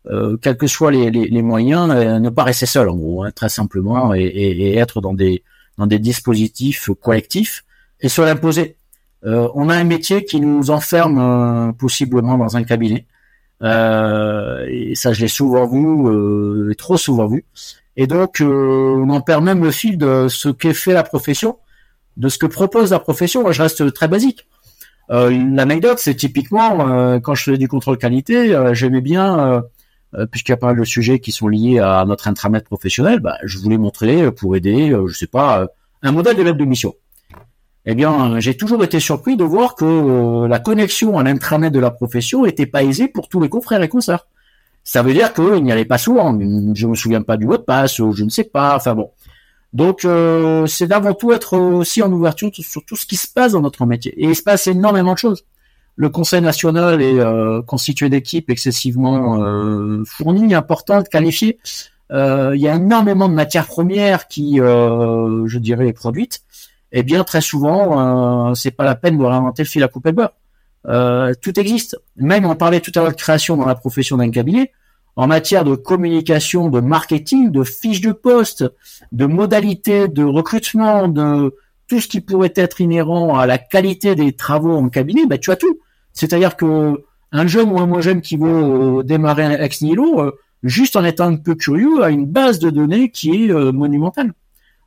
euh, 0.07 0.37
quels 0.37 0.57
que 0.57 0.67
soient 0.67 0.91
les, 0.91 1.09
les, 1.09 1.27
les 1.27 1.41
moyens, 1.41 1.89
euh, 1.91 2.19
ne 2.19 2.29
pas 2.29 2.43
rester 2.43 2.65
seul 2.65 2.89
en 2.89 2.95
gros, 2.95 3.23
hein, 3.23 3.31
très 3.31 3.49
simplement, 3.49 4.13
et, 4.13 4.21
et, 4.21 4.69
et, 4.69 4.77
être 4.77 5.01
dans 5.01 5.13
des 5.13 5.43
dans 5.77 5.87
des 5.87 5.99
dispositifs 5.99 6.89
collectifs 7.01 7.65
et 8.01 8.09
se 8.09 8.21
l'imposer. 8.21 8.77
Euh, 9.25 9.49
on 9.55 9.69
a 9.69 9.75
un 9.75 9.83
métier 9.83 10.23
qui 10.25 10.39
nous 10.39 10.69
enferme 10.69 11.17
euh, 11.19 11.71
possiblement 11.71 12.37
dans 12.37 12.57
un 12.57 12.63
cabinet. 12.63 13.05
Euh, 13.61 14.65
et 14.69 14.95
ça, 14.95 15.13
je 15.13 15.21
l'ai 15.21 15.27
souvent 15.27 15.65
vu, 15.67 16.71
et 16.71 16.75
trop 16.75 16.97
souvent 16.97 17.27
vu. 17.27 17.45
Et 17.97 18.07
donc, 18.07 18.41
on 18.41 19.09
en 19.09 19.21
perd 19.21 19.43
même 19.43 19.63
le 19.63 19.71
fil 19.71 19.97
de 19.97 20.27
ce 20.29 20.49
qu'est 20.49 20.73
fait 20.73 20.93
la 20.93 21.03
profession, 21.03 21.57
de 22.17 22.27
ce 22.27 22.37
que 22.37 22.45
propose 22.45 22.91
la 22.91 22.99
profession. 22.99 23.41
Moi, 23.41 23.53
je 23.53 23.61
reste 23.61 23.93
très 23.93 24.07
basique. 24.07 24.47
Euh, 25.11 25.29
L'anecdote, 25.29 25.99
c'est 25.99 26.15
typiquement 26.15 26.89
euh, 26.89 27.19
quand 27.19 27.35
je 27.35 27.43
faisais 27.43 27.57
du 27.57 27.67
contrôle 27.67 27.97
qualité, 27.97 28.55
euh, 28.55 28.73
j'aimais 28.73 29.01
bien, 29.01 29.63
euh, 30.15 30.25
puisqu'il 30.27 30.51
y 30.51 30.53
a 30.53 30.57
pas 30.57 30.67
mal 30.67 30.79
de 30.79 30.83
sujets 30.83 31.19
qui 31.19 31.31
sont 31.31 31.47
liés 31.47 31.79
à 31.79 32.03
notre 32.05 32.27
intranet 32.27 32.63
professionnel, 32.63 33.19
bah, 33.19 33.37
je 33.43 33.57
voulais 33.59 33.77
montrer 33.77 34.31
pour 34.31 34.55
aider, 34.55 34.95
je 35.07 35.13
sais 35.13 35.27
pas, 35.27 35.67
un 36.01 36.11
modèle 36.11 36.37
de 36.37 36.43
lettre 36.43 36.57
de 36.57 36.65
mission. 36.65 36.93
Eh 37.85 37.93
bien, 37.93 38.39
j'ai 38.39 38.57
toujours 38.57 38.83
été 38.83 38.99
surpris 38.99 39.37
de 39.37 39.43
voir 39.43 39.75
que 39.75 40.47
la 40.47 40.57
connexion 40.59 41.19
à 41.19 41.23
l'intranet 41.23 41.71
de 41.71 41.79
la 41.79 41.91
profession 41.91 42.45
était 42.45 42.65
pas 42.65 42.83
aisée 42.83 43.07
pour 43.07 43.27
tous 43.27 43.39
les 43.39 43.49
confrères 43.49 43.83
et 43.83 43.89
consoeurs. 43.89 44.27
Ça 44.83 45.03
veut 45.03 45.13
dire 45.13 45.33
qu'il 45.33 45.63
n'y 45.63 45.71
allait 45.71 45.85
pas 45.85 45.97
souvent. 45.97 46.31
Je 46.39 46.87
me 46.87 46.95
souviens 46.95 47.21
pas 47.21 47.37
du 47.37 47.45
mot 47.45 47.57
de 47.57 47.63
passe, 47.63 47.99
ou 47.99 48.11
je 48.13 48.23
ne 48.23 48.29
sais 48.29 48.43
pas. 48.43 48.75
Enfin 48.75 48.95
bon. 48.95 49.11
Donc 49.75 50.05
euh, 50.05 50.65
c'est 50.67 50.87
d'avant 50.87 51.13
tout 51.13 51.33
être 51.33 51.57
aussi 51.57 52.01
en 52.01 52.09
ouverture 52.09 52.49
sur 52.53 52.85
tout 52.85 52.95
ce 52.95 53.05
qui 53.05 53.17
se 53.17 53.27
passe 53.27 53.51
dans 53.51 53.61
notre 53.61 53.85
métier. 53.85 54.13
Et 54.17 54.29
il 54.29 54.35
se 54.35 54.41
passe 54.41 54.67
énormément 54.67 55.11
de 55.11 55.17
choses. 55.17 55.43
Le 55.97 56.07
Conseil 56.07 56.39
national 56.39 57.01
est 57.01 57.19
euh, 57.19 57.61
constitué 57.61 58.07
d'équipes 58.07 58.49
excessivement 58.49 59.43
euh, 59.43 60.05
fournies, 60.05 60.53
importantes, 60.53 61.09
qualifiées. 61.09 61.59
il 62.09 62.61
y 62.61 62.69
a 62.69 62.75
énormément 62.75 63.27
de 63.27 63.33
matières 63.33 63.67
premières 63.67 64.29
qui, 64.29 64.57
je 64.59 65.57
dirais, 65.57 65.89
est 65.89 65.93
produites. 65.93 66.43
Et 66.93 67.03
bien 67.03 67.25
très 67.25 67.41
souvent, 67.41 68.55
c'est 68.55 68.71
pas 68.71 68.85
la 68.85 68.95
peine 68.95 69.17
de 69.17 69.25
réinventer 69.25 69.63
le 69.63 69.67
fil 69.67 69.83
à 69.83 69.89
couper 69.89 70.11
le 70.11 70.15
beurre. 70.15 71.35
tout 71.41 71.59
existe. 71.59 71.97
Même 72.15 72.45
on 72.45 72.55
parlait 72.55 72.79
tout 72.79 72.93
à 72.95 72.99
l'heure 73.01 73.11
de 73.11 73.17
création 73.17 73.57
dans 73.57 73.65
la 73.65 73.75
profession 73.75 74.15
d'un 74.15 74.31
cabinet 74.31 74.71
en 75.15 75.27
matière 75.27 75.63
de 75.63 75.75
communication, 75.75 76.69
de 76.69 76.79
marketing, 76.79 77.51
de 77.51 77.63
fiches 77.63 78.01
de 78.01 78.11
poste, 78.11 78.65
de 79.11 79.25
modalités 79.25 80.07
de 80.07 80.23
recrutement, 80.23 81.07
de 81.07 81.55
tout 81.87 81.99
ce 81.99 82.07
qui 82.07 82.19
pourrait 82.19 82.53
être 82.55 82.81
inhérent 82.81 83.37
à 83.37 83.45
la 83.45 83.57
qualité 83.57 84.15
des 84.15 84.33
travaux 84.33 84.75
en 84.75 84.89
cabinet, 84.89 85.25
ben 85.25 85.39
tu 85.39 85.51
as 85.51 85.55
tout. 85.55 85.79
C'est-à-dire 86.13 86.55
que 86.55 87.03
Un 87.31 87.47
jeune 87.47 87.69
ou 87.71 87.79
un 87.79 87.85
moins 87.85 88.01
jeune 88.01 88.21
qui 88.21 88.37
veut 88.37 89.03
démarrer 89.03 89.61
ex 89.61 89.81
nihilo, 89.81 90.31
juste 90.63 90.95
en 90.95 91.03
étant 91.03 91.27
un 91.27 91.35
peu 91.35 91.55
curieux, 91.55 92.03
a 92.03 92.09
une 92.09 92.25
base 92.25 92.59
de 92.59 92.69
données 92.69 93.09
qui 93.09 93.29
est 93.31 93.53
monumentale. 93.73 94.33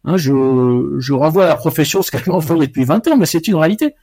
Hein, 0.05 0.17
je, 0.17 0.97
je 0.99 1.13
renvoie 1.13 1.45
à 1.45 1.49
la 1.49 1.57
profession 1.57 2.01
ce 2.03 2.11
qu'elle 2.11 2.23
fait 2.23 2.59
depuis 2.59 2.85
20 2.85 3.09
ans, 3.09 3.17
mais 3.17 3.27
c'est 3.27 3.47
une 3.49 3.57
réalité. 3.57 3.95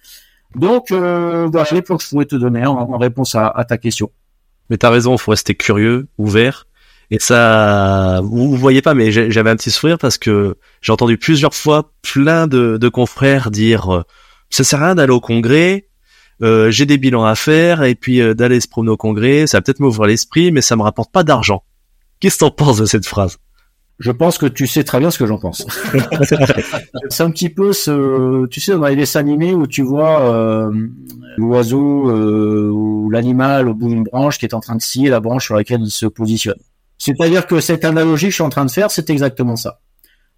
Donc, 0.55 0.91
euh, 0.91 1.47
voilà 1.51 1.67
les 1.71 1.81
points 1.81 1.97
que 1.97 2.03
je 2.03 2.09
pourrais 2.09 2.25
te 2.25 2.35
donner 2.35 2.65
en, 2.65 2.97
réponse 2.97 3.35
à, 3.35 3.65
ta 3.67 3.77
question. 3.77 4.09
Mais 4.69 4.77
t'as 4.77 4.89
raison, 4.89 5.17
faut 5.17 5.31
rester 5.31 5.55
curieux, 5.55 6.07
ouvert. 6.17 6.67
Et 7.11 7.19
ça, 7.19 8.21
vous, 8.23 8.55
voyez 8.55 8.81
pas, 8.81 8.93
mais 8.93 9.11
j'avais 9.11 9.49
un 9.49 9.55
petit 9.55 9.71
sourire 9.71 9.97
parce 9.99 10.17
que 10.17 10.57
j'ai 10.81 10.91
entendu 10.91 11.17
plusieurs 11.17 11.53
fois 11.53 11.91
plein 12.01 12.47
de, 12.47 12.77
de 12.77 12.89
confrères 12.89 13.51
dire 13.51 13.93
euh, 13.93 14.03
ça 14.49 14.63
sert 14.63 14.81
à 14.81 14.87
rien 14.87 14.95
d'aller 14.95 15.13
au 15.13 15.19
congrès, 15.19 15.87
euh, 16.41 16.71
j'ai 16.71 16.85
des 16.85 16.97
bilans 16.97 17.25
à 17.25 17.35
faire 17.35 17.83
et 17.83 17.95
puis 17.95 18.21
euh, 18.21 18.33
d'aller 18.33 18.59
se 18.59 18.67
promener 18.67 18.91
au 18.91 18.97
congrès, 18.97 19.45
ça 19.45 19.57
va 19.57 19.61
peut-être 19.61 19.79
m'ouvrir 19.79 20.07
l'esprit, 20.07 20.51
mais 20.51 20.61
ça 20.61 20.75
me 20.75 20.81
rapporte 20.81 21.11
pas 21.11 21.23
d'argent. 21.23 21.63
Qu'est-ce 22.19 22.35
que 22.35 22.39
t'en 22.39 22.51
penses 22.51 22.77
de 22.77 22.85
cette 22.85 23.05
phrase? 23.05 23.37
Je 23.99 24.11
pense 24.11 24.37
que 24.37 24.45
tu 24.45 24.67
sais 24.67 24.83
très 24.83 24.99
bien 24.99 25.09
ce 25.09 25.17
que 25.17 25.25
j'en 25.25 25.37
pense. 25.37 25.65
c'est 27.09 27.23
un 27.23 27.31
petit 27.31 27.49
peu 27.49 27.71
ce, 27.71 28.45
tu 28.47 28.59
sais, 28.59 28.73
dans 28.73 28.85
les 28.85 28.95
dessins 28.95 29.21
animés 29.21 29.53
où 29.53 29.67
tu 29.67 29.83
vois 29.83 30.33
euh, 30.33 30.71
l'oiseau 31.37 32.09
euh, 32.09 32.69
ou 32.69 33.09
l'animal 33.09 33.69
au 33.69 33.73
bout 33.73 33.87
d'une 33.87 34.03
branche 34.03 34.37
qui 34.37 34.45
est 34.45 34.53
en 34.53 34.59
train 34.59 34.75
de 34.75 34.81
scier 34.81 35.09
la 35.09 35.21
branche 35.21 35.45
sur 35.45 35.55
laquelle 35.55 35.81
il 35.81 35.91
se 35.91 36.05
positionne. 36.05 36.59
C'est-à-dire 36.97 37.47
que 37.47 37.59
cette 37.59 37.85
analogie 37.85 38.25
que 38.25 38.31
je 38.31 38.35
suis 38.35 38.43
en 38.43 38.49
train 38.49 38.65
de 38.65 38.71
faire, 38.71 38.91
c'est 38.91 39.09
exactement 39.09 39.55
ça. 39.55 39.79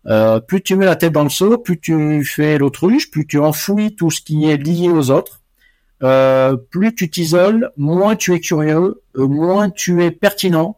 Euh, 0.06 0.40
plus 0.40 0.62
tu 0.62 0.76
mets 0.76 0.86
la 0.86 0.96
tête 0.96 1.14
dans 1.14 1.24
le 1.24 1.30
seau, 1.30 1.58
plus 1.58 1.80
tu 1.80 2.24
fais 2.24 2.58
l'autruche, 2.58 3.10
plus 3.10 3.26
tu 3.26 3.40
enfouis 3.40 3.96
tout 3.96 4.12
ce 4.12 4.22
qui 4.22 4.46
est 4.46 4.58
lié 4.58 4.90
aux 4.90 5.10
autres, 5.10 5.42
plus 6.70 6.94
tu 6.94 7.10
t'isoles, 7.10 7.72
moins 7.76 8.16
tu 8.16 8.36
es 8.36 8.40
curieux, 8.40 9.02
moins 9.16 9.72
tu 9.72 10.04
es 10.04 10.12
pertinent, 10.12 10.78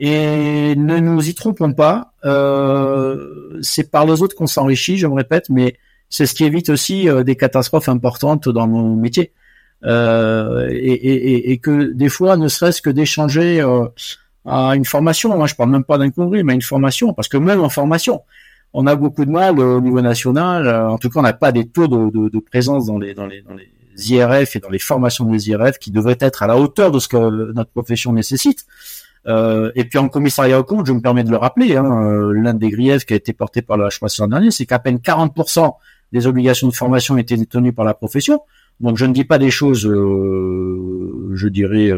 et 0.00 0.74
ne 0.76 0.98
nous 0.98 1.28
y 1.28 1.34
trompons 1.34 1.72
pas, 1.72 2.12
euh, 2.24 3.58
c'est 3.62 3.90
par 3.90 4.06
les 4.06 4.22
autres 4.22 4.34
qu'on 4.34 4.46
s'enrichit, 4.46 4.98
je 4.98 5.06
me 5.06 5.14
répète, 5.14 5.50
mais 5.50 5.76
c'est 6.10 6.26
ce 6.26 6.34
qui 6.34 6.44
évite 6.44 6.68
aussi 6.68 7.08
euh, 7.08 7.22
des 7.22 7.36
catastrophes 7.36 7.88
importantes 7.88 8.48
dans 8.48 8.66
nos 8.66 8.94
métiers. 8.94 9.32
Euh, 9.84 10.68
et, 10.70 10.92
et, 10.92 11.50
et, 11.52 11.58
que 11.58 11.92
des 11.92 12.08
fois, 12.08 12.36
ne 12.36 12.48
serait-ce 12.48 12.80
que 12.80 12.90
d'échanger 12.90 13.60
euh, 13.60 13.86
à 14.46 14.74
une 14.76 14.84
formation, 14.84 15.36
moi 15.36 15.46
je 15.46 15.54
parle 15.54 15.70
même 15.70 15.84
pas 15.84 15.98
d'un 15.98 16.10
congrès, 16.10 16.42
mais 16.42 16.54
une 16.54 16.62
formation, 16.62 17.12
parce 17.12 17.28
que 17.28 17.36
même 17.36 17.60
en 17.60 17.68
formation, 17.68 18.22
on 18.72 18.86
a 18.86 18.96
beaucoup 18.96 19.24
de 19.24 19.30
mal 19.30 19.60
au 19.60 19.80
niveau 19.80 20.00
national, 20.00 20.68
en 20.68 20.98
tout 20.98 21.10
cas 21.10 21.20
on 21.20 21.22
n'a 21.22 21.32
pas 21.32 21.52
des 21.52 21.68
taux 21.68 21.86
de, 21.86 22.10
de, 22.10 22.28
de, 22.28 22.38
présence 22.38 22.86
dans 22.86 22.98
les, 22.98 23.14
dans, 23.14 23.26
les, 23.26 23.42
dans 23.42 23.54
les 23.54 23.68
IRF 24.10 24.56
et 24.56 24.60
dans 24.60 24.70
les 24.70 24.78
formations 24.78 25.26
des 25.26 25.50
IRF 25.50 25.78
qui 25.78 25.90
devraient 25.90 26.18
être 26.20 26.42
à 26.42 26.46
la 26.46 26.56
hauteur 26.56 26.90
de 26.90 26.98
ce 26.98 27.08
que 27.08 27.52
notre 27.52 27.70
profession 27.70 28.12
nécessite. 28.12 28.66
Euh, 29.26 29.72
et 29.74 29.84
puis 29.84 29.98
en 29.98 30.08
commissariat 30.08 30.58
au 30.58 30.64
compte, 30.64 30.86
je 30.86 30.92
me 30.92 31.00
permets 31.00 31.24
de 31.24 31.30
le 31.30 31.36
rappeler, 31.36 31.76
hein, 31.76 31.84
euh, 31.84 32.32
l'un 32.32 32.54
des 32.54 32.70
griefs 32.70 33.06
qui 33.06 33.14
a 33.14 33.16
été 33.16 33.32
porté 33.32 33.62
par 33.62 33.76
le 33.76 33.88
HPAC 33.88 34.18
l'an 34.18 34.28
dernier, 34.28 34.50
c'est 34.50 34.66
qu'à 34.66 34.78
peine 34.78 34.98
40% 34.98 35.72
des 36.12 36.26
obligations 36.26 36.68
de 36.68 36.74
formation 36.74 37.16
étaient 37.16 37.36
tenues 37.46 37.72
par 37.72 37.84
la 37.84 37.94
profession. 37.94 38.42
Donc 38.80 38.98
je 38.98 39.06
ne 39.06 39.12
dis 39.12 39.24
pas 39.24 39.38
des 39.38 39.50
choses, 39.50 39.86
euh, 39.86 41.30
je 41.34 41.48
dirais, 41.48 41.90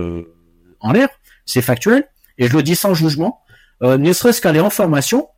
en 0.81 0.93
l'air, 0.93 1.09
c'est 1.45 1.62
factuel, 1.62 2.05
et 2.39 2.47
je 2.49 2.57
le 2.57 2.62
dis 2.62 2.77
sans 2.77 2.95
jugement. 2.95 3.41
ne 3.83 4.12
serait-ce 4.12 4.41
qu'aller 4.41 4.61
en 4.61 4.70
formation, 4.70 5.29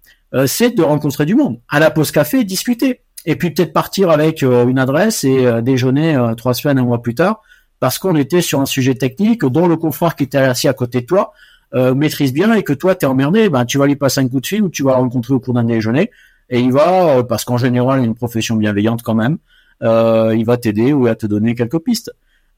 c'est 0.46 0.76
de 0.76 0.82
rencontrer 0.82 1.26
du 1.26 1.34
monde. 1.34 1.60
À 1.68 1.80
la 1.80 1.90
pause 1.90 2.10
café, 2.10 2.44
discuter. 2.44 3.00
Et 3.24 3.36
puis 3.36 3.50
peut-être 3.50 3.72
partir 3.72 4.10
avec 4.10 4.42
une 4.42 4.78
adresse 4.78 5.24
et 5.24 5.62
déjeuner 5.62 6.20
trois 6.36 6.54
semaines, 6.54 6.78
un 6.78 6.84
mois 6.84 7.02
plus 7.02 7.14
tard, 7.14 7.40
parce 7.80 7.98
qu'on 7.98 8.16
était 8.16 8.42
sur 8.42 8.60
un 8.60 8.66
sujet 8.66 8.94
technique 8.94 9.44
dont 9.44 9.66
le 9.66 9.76
confrère 9.76 10.16
qui 10.16 10.24
était 10.24 10.38
assis 10.38 10.68
à 10.68 10.72
côté 10.72 11.00
de 11.00 11.06
toi 11.06 11.32
euh, 11.74 11.94
maîtrise 11.94 12.32
bien 12.32 12.54
et 12.54 12.62
que 12.62 12.72
toi 12.72 12.94
t'es 12.94 13.04
emmerdé, 13.04 13.50
ben 13.50 13.66
tu 13.66 13.76
vas 13.76 13.86
lui 13.86 13.96
passer 13.96 14.20
un 14.20 14.28
coup 14.28 14.40
de 14.40 14.46
fil 14.46 14.62
ou 14.62 14.70
tu 14.70 14.82
vas 14.82 14.92
le 14.92 14.98
rencontrer 14.98 15.34
au 15.34 15.40
cours 15.40 15.52
d'un 15.52 15.64
déjeuner 15.64 16.10
et 16.48 16.60
il 16.60 16.72
va, 16.72 17.18
euh, 17.18 17.22
parce 17.22 17.44
qu'en 17.44 17.58
général 17.58 18.00
il 18.00 18.04
a 18.04 18.06
une 18.06 18.14
profession 18.14 18.56
bienveillante 18.56 19.02
quand 19.02 19.14
même, 19.14 19.36
euh, 19.82 20.34
il 20.34 20.46
va 20.46 20.56
t'aider 20.56 20.94
ou 20.94 21.08
à 21.08 21.14
te 21.14 21.26
donner 21.26 21.54
quelques 21.54 21.80
pistes. 21.80 22.10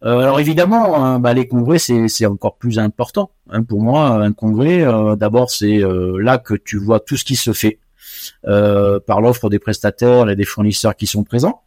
alors 0.02 0.38
évidemment, 0.38 1.04
hein, 1.04 1.18
bah, 1.18 1.34
les 1.34 1.48
congrès 1.48 1.78
c'est 1.78 2.26
encore 2.26 2.54
plus 2.54 2.78
important. 2.78 3.32
Hein, 3.50 3.64
pour 3.64 3.82
moi, 3.82 4.10
un 4.10 4.32
congrès, 4.32 4.86
d'abord 5.16 5.50
c'est 5.50 5.80
là 6.20 6.38
que 6.38 6.54
tu 6.54 6.78
vois 6.78 7.00
tout 7.00 7.16
ce 7.16 7.24
qui 7.24 7.34
se 7.34 7.52
fait 7.52 7.80
par 8.44 9.20
l'offre 9.20 9.50
des 9.50 9.58
prestataires 9.58 10.30
et 10.30 10.36
des 10.36 10.44
fournisseurs 10.44 10.94
qui 10.94 11.08
sont 11.08 11.24
présents. 11.24 11.62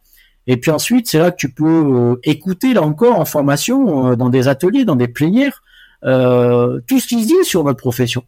Et 0.46 0.56
puis 0.56 0.70
ensuite, 0.70 1.08
c'est 1.08 1.18
là 1.18 1.30
que 1.30 1.36
tu 1.36 1.50
peux 1.50 2.18
écouter 2.24 2.72
là 2.72 2.82
encore 2.82 3.20
en 3.20 3.26
formation, 3.26 4.16
dans 4.16 4.30
des 4.30 4.48
ateliers, 4.48 4.86
dans 4.86 4.96
des 4.96 5.08
plénières, 5.08 5.62
euh, 6.04 6.80
tout 6.86 7.00
ce 7.00 7.06
qui 7.06 7.22
se 7.22 7.28
dit 7.28 7.44
sur 7.44 7.64
notre 7.64 7.78
profession. 7.78 8.24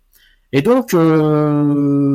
Et 0.53 0.62
donc, 0.62 0.95
euh, 0.95 1.62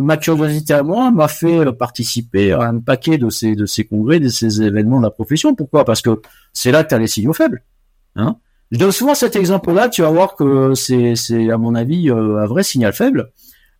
ma 0.01 0.17
curiosité 0.17 0.73
à 0.73 0.83
moi 0.83 1.11
m'a 1.11 1.27
fait 1.27 1.71
participer 1.73 2.53
à 2.53 2.61
un 2.61 2.79
paquet 2.79 3.17
de 3.17 3.29
ces 3.29 3.55
de 3.55 3.65
ces 3.65 3.83
congrès, 3.83 4.19
de 4.19 4.29
ces 4.29 4.61
événements 4.61 4.99
de 4.99 5.05
la 5.05 5.11
profession. 5.11 5.53
Pourquoi? 5.53 5.85
Parce 5.85 6.01
que 6.01 6.21
c'est 6.53 6.71
là 6.71 6.83
que 6.83 6.89
tu 6.89 6.95
as 6.95 6.99
les 6.99 7.07
signaux 7.07 7.33
faibles. 7.33 7.63
Hein 8.15 8.37
je 8.71 8.79
donne 8.79 8.91
souvent 8.91 9.15
cet 9.15 9.35
exemple-là. 9.35 9.89
Tu 9.89 10.01
vas 10.01 10.09
voir 10.09 10.35
que 10.35 10.73
c'est 10.75 11.15
c'est 11.15 11.51
à 11.51 11.57
mon 11.57 11.75
avis 11.75 12.09
euh, 12.09 12.37
un 12.37 12.45
vrai 12.45 12.63
signal 12.63 12.93
faible. 12.93 13.31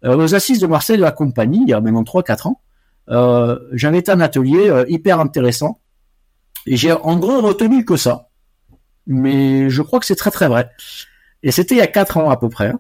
Euh, 0.04 0.18
aux 0.18 0.36
assises 0.36 0.60
de 0.60 0.68
Marseille 0.68 0.98
de 0.98 1.02
la 1.02 1.12
compagnie, 1.12 1.62
il 1.64 1.70
y 1.70 1.74
a 1.74 1.80
maintenant 1.80 2.04
3-4 2.04 2.48
ans, 2.48 2.62
euh, 3.10 3.60
j'avais 3.72 4.10
un 4.10 4.20
atelier 4.20 4.70
euh, 4.70 4.84
hyper 4.88 5.20
intéressant 5.20 5.80
et 6.66 6.76
j'ai 6.76 6.92
en 6.92 7.18
gros 7.18 7.42
retenu 7.42 7.86
que 7.86 7.98
ça. 7.98 8.30
Mais 9.08 9.70
je 9.70 9.82
crois 9.82 10.00
que 10.00 10.06
c'est 10.06 10.16
très 10.16 10.32
très 10.32 10.48
vrai 10.48 10.70
et 11.44 11.52
c'était 11.52 11.76
il 11.76 11.80
y 11.80 11.82
a 11.82 11.88
quatre 11.88 12.18
ans 12.18 12.30
à 12.30 12.38
peu 12.38 12.50
près, 12.50 12.68
hein. 12.68 12.80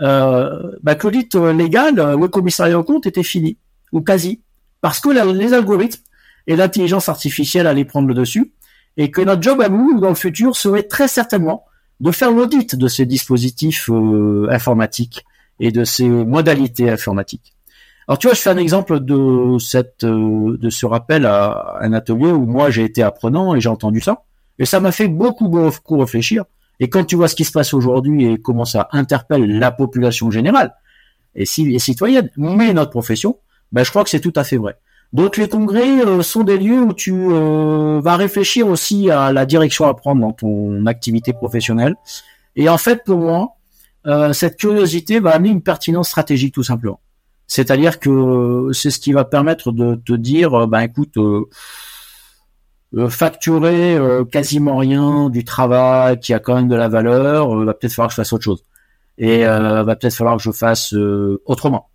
euh, 0.00 0.72
bah, 0.82 0.96
l'audit 1.02 1.34
euh, 1.34 1.52
légal, 1.52 1.98
euh, 1.98 2.16
le 2.16 2.28
commissariat 2.28 2.78
au 2.78 2.84
compte 2.84 3.06
était 3.06 3.22
fini, 3.22 3.58
ou 3.92 4.00
quasi, 4.00 4.42
parce 4.80 5.00
que 5.00 5.08
les 5.08 5.52
algorithmes 5.54 6.02
et 6.46 6.54
l'intelligence 6.54 7.08
artificielle 7.08 7.66
allaient 7.66 7.84
prendre 7.84 8.06
le 8.06 8.14
dessus, 8.14 8.52
et 8.96 9.10
que 9.10 9.20
notre 9.20 9.42
job 9.42 9.60
à 9.60 9.68
nous, 9.68 10.00
dans 10.00 10.08
le 10.08 10.14
futur, 10.14 10.56
serait 10.56 10.84
très 10.84 11.08
certainement 11.08 11.64
de 12.00 12.10
faire 12.12 12.30
l'audit 12.30 12.76
de 12.76 12.88
ces 12.88 13.06
dispositifs 13.06 13.90
euh, 13.90 14.46
informatiques 14.50 15.24
et 15.58 15.72
de 15.72 15.84
ces 15.84 16.08
modalités 16.08 16.90
informatiques. 16.90 17.54
Alors 18.06 18.18
tu 18.18 18.28
vois, 18.28 18.34
je 18.34 18.40
fais 18.40 18.50
un 18.50 18.58
exemple 18.58 19.00
de 19.00 19.58
cette 19.58 20.04
de 20.04 20.70
ce 20.70 20.86
rappel 20.86 21.26
à 21.26 21.78
un 21.80 21.92
atelier 21.92 22.30
où 22.30 22.46
moi 22.46 22.70
j'ai 22.70 22.84
été 22.84 23.02
apprenant 23.02 23.56
et 23.56 23.60
j'ai 23.60 23.68
entendu 23.68 24.00
ça, 24.00 24.22
et 24.60 24.64
ça 24.64 24.78
m'a 24.78 24.92
fait 24.92 25.08
beaucoup 25.08 25.48
beaucoup 25.48 25.98
réfléchir 25.98 26.44
et 26.80 26.88
quand 26.88 27.04
tu 27.04 27.16
vois 27.16 27.28
ce 27.28 27.34
qui 27.34 27.44
se 27.44 27.52
passe 27.52 27.72
aujourd'hui 27.74 28.26
et 28.26 28.38
comment 28.38 28.64
ça 28.64 28.88
interpelle 28.92 29.58
la 29.58 29.70
population 29.70 30.30
générale 30.30 30.74
et, 31.34 31.46
si, 31.46 31.78
citoyenne, 31.80 32.30
mais 32.36 32.72
notre 32.72 32.90
profession, 32.90 33.38
ben 33.72 33.84
je 33.84 33.90
crois 33.90 34.04
que 34.04 34.10
c'est 34.10 34.20
tout 34.20 34.32
à 34.36 34.44
fait 34.44 34.56
vrai. 34.56 34.76
Donc 35.12 35.36
les 35.36 35.48
congrès 35.48 36.04
euh, 36.04 36.22
sont 36.22 36.42
des 36.42 36.58
lieux 36.58 36.80
où 36.80 36.92
tu 36.92 37.12
euh, 37.14 38.00
vas 38.02 38.16
réfléchir 38.16 38.66
aussi 38.66 39.10
à 39.10 39.32
la 39.32 39.46
direction 39.46 39.86
à 39.86 39.94
prendre 39.94 40.20
dans 40.20 40.32
ton 40.32 40.86
activité 40.86 41.32
professionnelle. 41.32 41.94
Et 42.56 42.68
en 42.68 42.78
fait, 42.78 43.04
pour 43.04 43.18
moi, 43.18 43.56
euh, 44.06 44.32
cette 44.32 44.56
curiosité 44.56 45.20
va 45.20 45.30
amener 45.30 45.50
une 45.50 45.62
pertinence 45.62 46.08
stratégique 46.08 46.54
tout 46.54 46.62
simplement. 46.62 47.00
C'est-à-dire 47.46 48.00
que 48.00 48.70
c'est 48.72 48.90
ce 48.90 48.98
qui 48.98 49.12
va 49.12 49.24
permettre 49.24 49.72
de 49.72 49.94
te 49.94 50.12
dire, 50.12 50.66
ben 50.66 50.80
écoute, 50.80 51.16
euh, 51.16 51.48
facturer 53.08 53.94
euh, 53.96 54.24
quasiment 54.24 54.78
rien 54.78 55.28
du 55.28 55.44
travail 55.44 56.18
qui 56.18 56.32
a 56.32 56.38
quand 56.38 56.54
même 56.54 56.68
de 56.68 56.74
la 56.74 56.88
valeur, 56.88 57.54
euh, 57.54 57.64
va 57.64 57.74
peut-être 57.74 57.92
falloir 57.92 58.08
que 58.08 58.14
je 58.14 58.16
fasse 58.16 58.32
autre 58.32 58.44
chose. 58.44 58.64
Et 59.18 59.44
va 59.44 59.96
peut-être 59.96 60.14
falloir 60.14 60.36
que 60.36 60.42
je 60.42 60.50
fasse 60.50 60.94
autrement. 61.46 61.88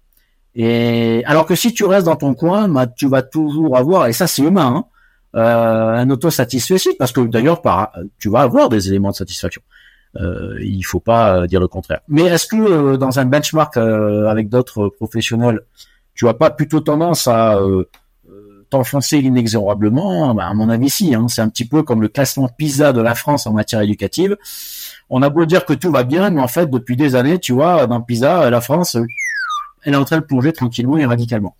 Et 0.55 1.23
alors 1.25 1.45
que 1.45 1.53
si 1.53 1.71
tu 1.71 1.85
restes 1.85 2.07
dans 2.07 2.15
ton 2.15 2.33
coin, 2.33 2.67
bah, 2.67 2.87
tu 2.87 3.07
vas 3.07 3.21
toujours 3.21 3.77
avoir, 3.77 4.07
et 4.07 4.13
ça 4.13 4.25
c'est 4.25 4.41
humain, 4.41 4.83
hein, 5.35 5.41
un 5.41 6.09
autosatisfaction, 6.09 6.93
parce 6.97 7.11
que 7.11 7.21
d'ailleurs 7.21 7.61
tu 8.17 8.29
vas 8.29 8.39
avoir 8.39 8.69
des 8.69 8.87
éléments 8.87 9.11
de 9.11 9.15
satisfaction. 9.15 9.61
Euh, 10.19 10.57
il 10.61 10.81
faut 10.81 10.99
pas 10.99 11.45
dire 11.45 11.59
le 11.59 11.67
contraire. 11.67 11.99
Mais 12.07 12.23
est-ce 12.23 12.47
que 12.47 12.95
dans 12.95 13.19
un 13.19 13.25
benchmark 13.25 13.77
avec 13.77 14.49
d'autres 14.49 14.87
professionnels, 14.89 15.61
tu 16.15 16.27
as 16.27 16.33
pas 16.33 16.49
plutôt 16.49 16.79
tendance 16.79 17.27
à 17.27 17.59
t'enfoncer 18.71 19.19
inexorablement 19.19 20.33
bah, 20.33 20.47
À 20.47 20.53
mon 20.55 20.69
avis, 20.69 20.89
si. 20.89 21.13
Hein. 21.13 21.27
C'est 21.27 21.41
un 21.41 21.49
petit 21.49 21.65
peu 21.65 21.83
comme 21.83 22.01
le 22.01 22.07
classement 22.07 22.49
PISA 22.49 22.93
de 22.93 23.01
la 23.01 23.13
France 23.13 23.45
en 23.45 23.53
matière 23.53 23.81
éducative. 23.81 24.35
On 25.09 25.21
a 25.21 25.29
beau 25.29 25.45
dire 25.45 25.65
que 25.65 25.73
tout 25.73 25.91
va 25.91 26.03
bien, 26.03 26.31
mais 26.31 26.41
en 26.41 26.47
fait, 26.47 26.69
depuis 26.69 26.95
des 26.95 27.15
années, 27.15 27.37
tu 27.37 27.53
vois, 27.53 27.85
dans 27.85 28.01
PISA, 28.01 28.49
la 28.49 28.61
France, 28.61 28.97
elle 29.83 29.93
est 29.93 29.97
en 29.97 30.05
train 30.05 30.17
de 30.17 30.25
plonger 30.25 30.53
tranquillement 30.53 30.97
et 30.97 31.05
radicalement. 31.05 31.55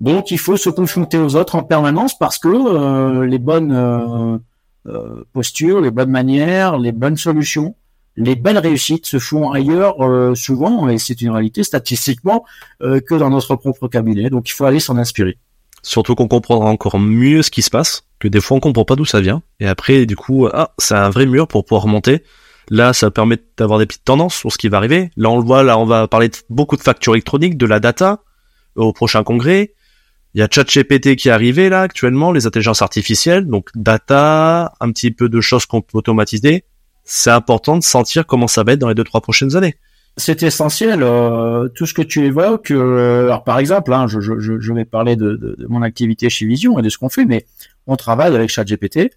Donc, 0.00 0.30
il 0.30 0.38
faut 0.38 0.56
se 0.56 0.70
confronter 0.70 1.18
aux 1.18 1.36
autres 1.36 1.54
en 1.54 1.62
permanence 1.62 2.18
parce 2.18 2.38
que 2.38 2.48
euh, 2.48 3.26
les 3.26 3.38
bonnes 3.38 3.72
euh, 3.72 4.38
euh, 4.86 5.24
postures, 5.32 5.80
les 5.80 5.90
bonnes 5.90 6.10
manières, 6.10 6.78
les 6.78 6.92
bonnes 6.92 7.16
solutions, 7.16 7.76
les 8.16 8.36
belles 8.36 8.58
réussites 8.58 9.06
se 9.06 9.18
font 9.18 9.50
ailleurs 9.50 9.96
souvent, 10.36 10.88
et 10.88 10.98
c'est 10.98 11.20
une 11.20 11.30
réalité 11.30 11.64
statistiquement, 11.64 12.44
que 12.80 13.14
dans 13.18 13.28
notre 13.28 13.56
propre 13.56 13.88
cabinet. 13.88 14.30
Donc, 14.30 14.48
il 14.48 14.52
faut 14.52 14.66
aller 14.66 14.78
s'en 14.78 14.96
inspirer. 14.96 15.36
Surtout 15.84 16.14
qu'on 16.14 16.28
comprendra 16.28 16.70
encore 16.70 16.98
mieux 16.98 17.42
ce 17.42 17.50
qui 17.50 17.60
se 17.60 17.68
passe, 17.68 18.04
que 18.18 18.26
des 18.26 18.40
fois 18.40 18.56
on 18.56 18.60
comprend 18.60 18.86
pas 18.86 18.96
d'où 18.96 19.04
ça 19.04 19.20
vient. 19.20 19.42
Et 19.60 19.68
après, 19.68 20.06
du 20.06 20.16
coup, 20.16 20.48
ah, 20.50 20.72
c'est 20.78 20.94
un 20.94 21.10
vrai 21.10 21.26
mur 21.26 21.46
pour 21.46 21.66
pouvoir 21.66 21.82
remonter. 21.82 22.24
Là, 22.70 22.94
ça 22.94 23.10
permet 23.10 23.38
d'avoir 23.58 23.78
des 23.78 23.84
petites 23.84 24.04
tendances 24.04 24.34
sur 24.34 24.50
ce 24.50 24.56
qui 24.56 24.68
va 24.68 24.78
arriver. 24.78 25.10
Là, 25.18 25.28
on 25.28 25.38
le 25.38 25.44
voit, 25.44 25.62
là, 25.62 25.78
on 25.78 25.84
va 25.84 26.08
parler 26.08 26.30
beaucoup 26.48 26.78
de 26.78 26.82
factures 26.82 27.14
électroniques, 27.14 27.58
de 27.58 27.66
la 27.66 27.80
data 27.80 28.22
au 28.76 28.94
prochain 28.94 29.22
congrès. 29.22 29.74
Il 30.32 30.40
y 30.40 30.42
a 30.42 30.48
ChatGPT 30.50 31.16
qui 31.16 31.28
est 31.28 31.32
arrivé 31.32 31.68
là 31.68 31.82
actuellement, 31.82 32.32
les 32.32 32.46
intelligences 32.46 32.80
artificielles, 32.80 33.46
donc 33.46 33.68
data, 33.74 34.72
un 34.80 34.90
petit 34.90 35.10
peu 35.10 35.28
de 35.28 35.40
choses 35.42 35.66
qu'on 35.66 35.82
peut 35.82 35.98
automatiser. 35.98 36.64
C'est 37.04 37.30
important 37.30 37.76
de 37.76 37.82
sentir 37.82 38.26
comment 38.26 38.48
ça 38.48 38.64
va 38.64 38.72
être 38.72 38.78
dans 38.78 38.88
les 38.88 38.94
deux 38.94 39.04
trois 39.04 39.20
prochaines 39.20 39.54
années. 39.54 39.76
C'est 40.16 40.42
essentiel. 40.42 41.02
Euh, 41.02 41.68
tout 41.68 41.86
ce 41.86 41.94
que 41.94 42.02
tu 42.02 42.24
évoques. 42.24 42.70
Euh, 42.70 43.24
alors 43.24 43.44
par 43.44 43.58
exemple, 43.58 43.92
hein, 43.92 44.06
je, 44.06 44.20
je, 44.20 44.38
je, 44.38 44.72
vais 44.72 44.84
parler 44.84 45.16
de, 45.16 45.32
de, 45.32 45.56
de, 45.58 45.66
mon 45.66 45.82
activité 45.82 46.30
chez 46.30 46.46
Vision 46.46 46.78
et 46.78 46.82
de 46.82 46.88
ce 46.88 46.98
qu'on 46.98 47.08
fait, 47.08 47.24
mais 47.24 47.46
on 47.86 47.96
travaille 47.96 48.34
avec 48.34 48.48
ChatGPT. 48.48 49.10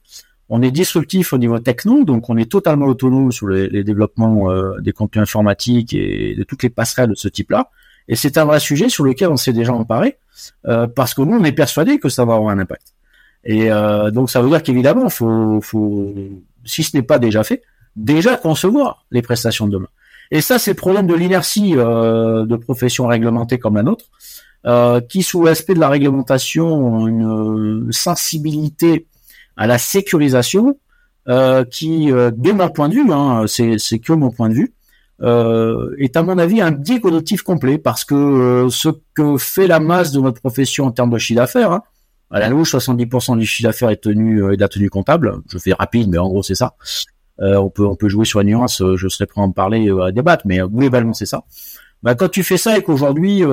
On 0.49 0.61
est 0.61 0.71
disruptif 0.71 1.33
au 1.33 1.37
niveau 1.37 1.59
techno, 1.59 2.05
donc 2.05 2.29
on 2.29 2.37
est 2.37 2.49
totalement 2.49 2.85
autonome 2.85 3.31
sur 3.31 3.47
les, 3.49 3.67
les 3.67 3.83
développements 3.83 4.49
euh, 4.49 4.79
des 4.79 4.93
contenus 4.93 5.23
informatiques 5.23 5.93
et 5.93 6.35
de 6.35 6.43
toutes 6.43 6.63
les 6.63 6.69
passerelles 6.69 7.09
de 7.09 7.15
ce 7.15 7.27
type-là. 7.27 7.69
Et 8.07 8.15
c'est 8.15 8.37
un 8.37 8.45
vrai 8.45 8.59
sujet 8.59 8.89
sur 8.89 9.03
lequel 9.03 9.27
on 9.27 9.37
s'est 9.37 9.53
déjà 9.53 9.73
emparé, 9.73 10.17
euh, 10.65 10.87
parce 10.87 11.13
que 11.13 11.21
nous, 11.21 11.37
on 11.37 11.43
est 11.43 11.51
persuadé 11.51 11.99
que 11.99 12.09
ça 12.09 12.23
va 12.23 12.35
avoir 12.35 12.51
un 12.51 12.59
impact. 12.59 12.93
Et 13.43 13.71
euh, 13.71 14.11
donc, 14.11 14.29
ça 14.29 14.41
veut 14.41 14.49
dire 14.49 14.63
qu'évidemment, 14.63 15.09
faut, 15.09 15.59
faut, 15.61 16.13
si 16.63 16.83
ce 16.83 16.95
n'est 16.95 17.03
pas 17.03 17.19
déjà 17.19 17.43
fait, 17.43 17.63
déjà 17.95 18.37
concevoir 18.37 19.05
les 19.11 19.21
prestations 19.21 19.67
de 19.67 19.73
demain. 19.73 19.87
Et 20.31 20.41
ça, 20.41 20.59
c'est 20.59 20.71
le 20.71 20.75
problème 20.75 21.07
de 21.07 21.13
l'inertie 21.13 21.73
euh, 21.77 22.45
de 22.45 22.55
professions 22.55 23.07
réglementées 23.07 23.59
comme 23.59 23.75
la 23.75 23.83
nôtre, 23.83 24.05
euh, 24.65 24.99
qui, 25.01 25.23
sous 25.23 25.43
l'aspect 25.43 25.73
de 25.73 25.79
la 25.79 25.89
réglementation, 25.89 26.67
ont 26.67 27.07
une 27.07 27.91
sensibilité 27.91 29.07
à 29.55 29.67
la 29.67 29.77
sécurisation, 29.77 30.77
euh, 31.29 31.63
qui, 31.65 32.11
euh, 32.11 32.31
de 32.31 32.51
mon 32.51 32.69
point 32.69 32.89
de 32.89 32.95
vue, 32.95 33.11
hein, 33.11 33.45
c'est 33.47 33.99
que 33.99 34.13
mon 34.13 34.31
point 34.31 34.49
de 34.49 34.53
vue, 34.53 34.73
euh, 35.21 35.95
est 35.97 36.15
à 36.15 36.21
mon 36.21 36.37
avis 36.37 36.61
un 36.61 36.71
biais 36.71 37.01
complet 37.43 37.79
parce 37.79 38.05
que 38.05 38.13
euh, 38.13 38.69
ce 38.69 38.89
que 39.15 39.37
fait 39.37 39.65
la 39.65 39.79
masse 39.79 40.11
de 40.11 40.19
notre 40.19 40.39
profession 40.39 40.85
en 40.85 40.91
termes 40.91 41.09
de 41.09 41.17
chiffre 41.17 41.39
d'affaires, 41.39 41.71
hein, 41.71 41.81
à 42.29 42.39
la 42.39 42.49
louche, 42.49 42.75
70% 42.75 43.37
du 43.37 43.45
chiffre 43.45 43.67
d'affaires 43.67 43.89
est 43.89 44.03
tenu 44.03 44.43
euh, 44.43 44.53
est 44.53 44.57
de 44.57 44.61
la 44.61 44.67
tenue 44.67 44.89
comptable. 44.89 45.37
Je 45.51 45.57
fais 45.57 45.73
rapide, 45.73 46.09
mais 46.09 46.19
en 46.19 46.27
gros 46.27 46.43
c'est 46.43 46.55
ça. 46.55 46.75
Euh, 47.41 47.55
on 47.57 47.69
peut 47.69 47.85
on 47.85 47.95
peut 47.95 48.09
jouer 48.09 48.25
sur 48.25 48.39
la 48.39 48.45
nuance. 48.45 48.83
Je 48.95 49.07
serais 49.07 49.25
prêt 49.25 49.41
à 49.41 49.43
en 49.43 49.51
parler 49.51 49.89
à 50.01 50.11
débattre, 50.11 50.45
mais 50.45 50.59
globalement 50.59 51.13
c'est 51.13 51.25
ça. 51.25 51.43
Bah, 52.03 52.13
quand 52.13 52.29
tu 52.29 52.43
fais 52.43 52.57
ça 52.57 52.77
et 52.77 52.83
qu'aujourd'hui 52.83 53.43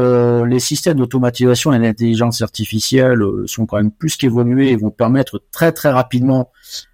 les 0.46 0.60
systèmes 0.60 0.98
d'automatisation 0.98 1.72
et 1.72 1.78
d'intelligence 1.78 2.42
artificielle 2.42 3.22
sont 3.46 3.66
quand 3.66 3.78
même 3.78 3.90
plus 3.90 4.16
qu'évolués 4.16 4.70
et 4.70 4.76
vont 4.76 4.90
permettre 4.90 5.42
très 5.50 5.72
très 5.72 5.90
rapidement, 5.90 6.50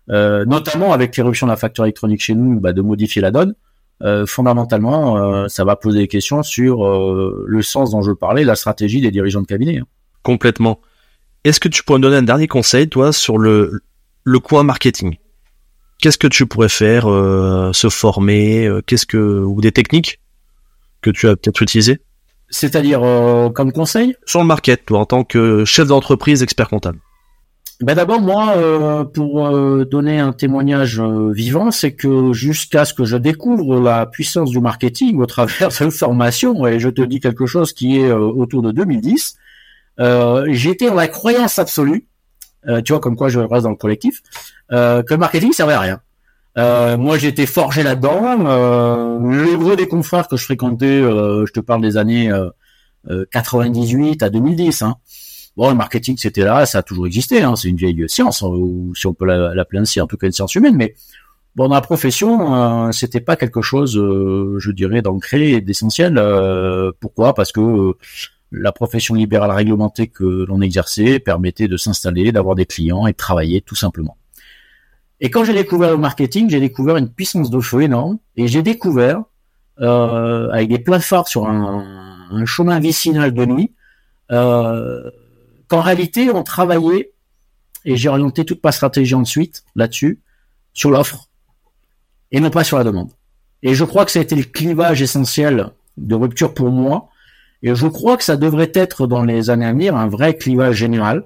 notamment 0.09 0.93
avec 0.93 1.17
l'éruption 1.17 1.47
de 1.47 1.53
la 1.53 1.57
facture 1.57 1.85
électronique 1.85 2.23
chez 2.23 2.35
nous, 2.35 2.61
bah, 2.61 2.73
de 2.73 2.83
modifier 2.83 3.21
la 3.21 3.31
donne. 3.31 3.55
Euh, 4.03 4.25
fondamentalement, 4.27 5.19
euh, 5.19 5.49
ça 5.49 5.65
va 5.65 5.77
poser 5.77 6.01
des 6.01 6.09
questions 6.09 6.43
sur 6.43 6.87
euh, 6.87 7.45
le 7.47 7.63
sens 7.63 7.91
dont 7.91 8.01
je 8.01 8.13
parlais, 8.13 8.45
la 8.45 8.55
stratégie 8.55 9.01
des 9.01 9.11
dirigeants 9.11 9.43
de 9.43 9.47
cabinet. 9.47 9.79
Hein. 9.79 9.87
Complètement. 10.23 10.81
Est-ce 11.45 11.61
que 11.61 11.69
tu 11.69 11.83
pourrais 11.83 11.99
me 11.99 12.05
donner 12.05 12.17
un 12.17 12.23
dernier 12.23 12.49
conseil, 12.49 12.89
toi, 12.89 13.13
sur 13.13 13.37
le, 13.37 13.83
le 14.25 14.39
coin 14.39 14.63
marketing? 14.63 15.17
Qu'est-ce 16.01 16.19
que 16.19 16.27
tu 16.27 16.47
pourrais 16.47 16.69
faire 16.69 17.05
Se 17.75 17.89
former 17.89 18.69
Qu'est-ce 18.87 19.07
que 19.07 19.43
ou 19.43 19.61
des 19.61 19.73
techniques 19.73 20.21
que 21.03 21.11
tu 21.11 21.29
as 21.29 21.37
peut-être 21.37 21.63
utilisées? 21.63 22.01
C'est-à-dire 22.49 23.01
comme 23.55 23.73
conseil? 23.73 24.17
Sur 24.27 24.41
le 24.41 24.47
market, 24.47 24.87
toi, 24.87 25.01
en 25.01 25.07
tant 25.07 25.25
que 25.25 25.65
chef 25.65 25.87
d'entreprise, 25.87 26.43
expert 26.43 26.69
comptable. 26.69 27.01
Ben 27.83 27.95
d'abord 27.95 28.21
moi, 28.21 28.57
euh, 28.59 29.05
pour 29.05 29.47
euh, 29.47 29.87
donner 29.87 30.19
un 30.19 30.33
témoignage 30.33 31.01
euh, 31.01 31.33
vivant, 31.33 31.71
c'est 31.71 31.93
que 31.93 32.35
jusqu'à 32.35 32.85
ce 32.85 32.93
que 32.93 33.07
je 33.07 33.17
découvre 33.17 33.81
la 33.81 34.05
puissance 34.05 34.51
du 34.51 34.61
marketing 34.61 35.19
au 35.19 35.25
travers 35.25 35.69
de 35.81 35.89
formation, 35.89 36.67
et 36.67 36.79
je 36.79 36.91
te 36.91 37.01
dis 37.01 37.21
quelque 37.21 37.47
chose 37.47 37.73
qui 37.73 37.99
est 37.99 38.13
autour 38.13 38.61
de 38.61 38.71
2010, 38.73 39.37
j'étais 40.49 40.89
dans 40.89 40.95
la 40.95 41.09
croyance 41.09 41.59
absolue, 41.59 42.05
tu 42.85 42.93
vois 42.93 43.01
comme 43.01 43.17
quoi 43.17 43.29
je 43.29 43.41
reste 43.41 43.65
dans 43.65 43.71
le 43.71 43.77
collectif, 43.77 44.23
que 44.71 45.05
le 45.09 45.17
marketing 45.17 45.53
servait 45.53 45.75
à 45.75 45.81
rien. 45.81 46.97
moi 46.97 47.19
j'étais 47.19 47.47
forgé 47.47 47.83
là-dedans. 47.83 48.37
le 48.39 49.57
gros 49.57 49.77
des 49.77 49.89
confrères 49.89 50.29
que 50.29 50.37
je 50.37 50.45
fréquentais, 50.45 51.01
je 51.01 51.53
te 51.53 51.61
parle 51.61 51.83
des 51.83 51.97
années 51.97 52.31
98 53.33 54.23
à 54.23 54.31
2010. 54.31 54.83
Hein, 54.83 54.97
Bon, 55.57 55.69
le 55.69 55.77
marketing, 55.77 56.17
c'était 56.17 56.45
là, 56.45 56.65
ça 56.65 56.79
a 56.79 56.83
toujours 56.83 57.07
existé. 57.07 57.43
Hein, 57.43 57.57
c'est 57.57 57.69
une 57.69 57.77
vieille 57.77 58.09
science, 58.09 58.43
hein, 58.43 58.49
ou 58.49 58.95
si 58.95 59.07
on 59.07 59.15
peut 59.15 59.27
l'appeler 59.27 59.81
ainsi, 59.81 60.01
en 60.01 60.07
tout 60.07 60.17
cas 60.17 60.27
une 60.27 60.33
science 60.33 60.55
humaine. 60.55 60.77
Mais 60.77 60.95
bon, 61.57 61.69
dans 61.69 61.75
la 61.75 61.81
profession, 61.81 62.55
euh, 62.87 62.93
c'était 62.93 63.21
pas 63.21 63.37
quelque 63.37 63.61
chose, 63.61 63.99
euh, 63.99 64.57
je 64.59 64.71
dirais, 64.71 65.03
d'ancré 65.03 65.53
et 65.53 65.61
d'essentiel. 65.61 66.19
Euh, 66.19 66.93
pourquoi? 67.01 67.35
Parce 67.35 67.53
que 67.53 67.61
euh, 67.61 67.93
la 68.53 68.73
profession 68.73 69.15
libérale 69.15 69.51
réglementée 69.51 70.09
que 70.09 70.45
l'on 70.47 70.61
exerçait 70.61 71.19
permettait 71.19 71.69
de 71.69 71.77
s'installer, 71.77 72.33
d'avoir 72.33 72.55
des 72.55 72.67
clients 72.67 73.07
et 73.07 73.13
de 73.13 73.17
travailler 73.17 73.61
tout 73.61 73.77
simplement. 73.77 74.17
Et 75.21 75.31
quand 75.31 75.45
j'ai 75.45 75.53
découvert 75.53 75.91
le 75.91 75.99
marketing, 75.99 76.49
j'ai 76.49 76.61
découvert 76.61 76.97
une 76.97 77.11
puissance 77.11 77.51
de 77.51 77.61
feu 77.61 77.83
énorme 77.83 78.19
et 78.37 78.49
j'ai 78.49 78.63
découvert, 78.63 79.23
avec 79.79 80.69
des 80.69 80.79
plateformes 80.79 81.27
sur 81.27 81.47
un, 81.47 82.29
un, 82.31 82.45
chemin 82.45 82.81
vicinal 82.81 83.33
de 83.33 83.45
nuit, 83.47 83.73
euh, 84.31 85.11
qu'en 85.69 85.81
réalité, 85.81 86.31
on 86.31 86.43
travaillait, 86.43 87.13
et 87.85 87.97
j'ai 87.97 88.09
orienté 88.09 88.45
toute 88.45 88.63
ma 88.63 88.73
stratégie 88.73 89.15
ensuite 89.15 89.65
là-dessus, 89.77 90.21
sur 90.73 90.91
l'offre, 90.91 91.29
et 92.31 92.41
non 92.41 92.51
pas 92.51 92.65
sur 92.65 92.79
la 92.79 92.85
demande. 92.85 93.11
Et 93.63 93.75
je 93.75 93.85
crois 93.85 94.05
que 94.05 94.11
ça 94.11 94.21
a 94.21 94.23
été 94.23 94.37
le 94.37 94.45
clivage 94.45 95.03
essentiel 95.03 95.71
de 95.97 96.15
rupture 96.15 96.55
pour 96.55 96.71
moi, 96.71 97.10
et 97.63 97.75
je 97.75 97.87
crois 97.87 98.17
que 98.17 98.25
ça 98.25 98.37
devrait 98.37 98.73
être 98.75 99.07
dans 99.07 99.25
les 99.25 99.51
années 99.51 99.67
à 99.67 99.73
venir 99.73 99.97
un 99.97 100.09
vrai 100.09 100.37
clivage 100.37 100.77
général, 100.77 101.25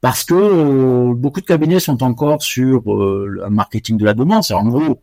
parce 0.00 0.24
que 0.24 0.34
euh, 0.34 1.14
beaucoup 1.14 1.40
de 1.40 1.46
cabinets 1.46 1.80
sont 1.80 2.02
encore 2.02 2.42
sur 2.42 2.92
euh, 2.92 3.26
le 3.28 3.50
marketing 3.50 3.96
de 3.96 4.04
la 4.04 4.14
demande. 4.14 4.44
C'est 4.44 4.54
en 4.54 4.66
gros, 4.66 5.00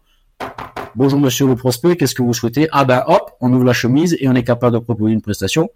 bonjour 0.95 1.19
monsieur 1.19 1.47
le 1.47 1.55
prospect, 1.55 1.97
qu'est-ce 1.97 2.15
que 2.15 2.23
vous 2.23 2.33
souhaitez? 2.33 2.67
Ah 2.71 2.85
ben 2.85 3.03
hop, 3.07 3.31
on 3.41 3.51
ouvre 3.53 3.65
la 3.65 3.73
chemise 3.73 4.15
et 4.19 4.27
on 4.29 4.35
est 4.35 4.43
capable 4.43 4.73
de 4.75 4.79
proposer 4.79 5.13
une 5.13 5.21
prestation. 5.21 5.69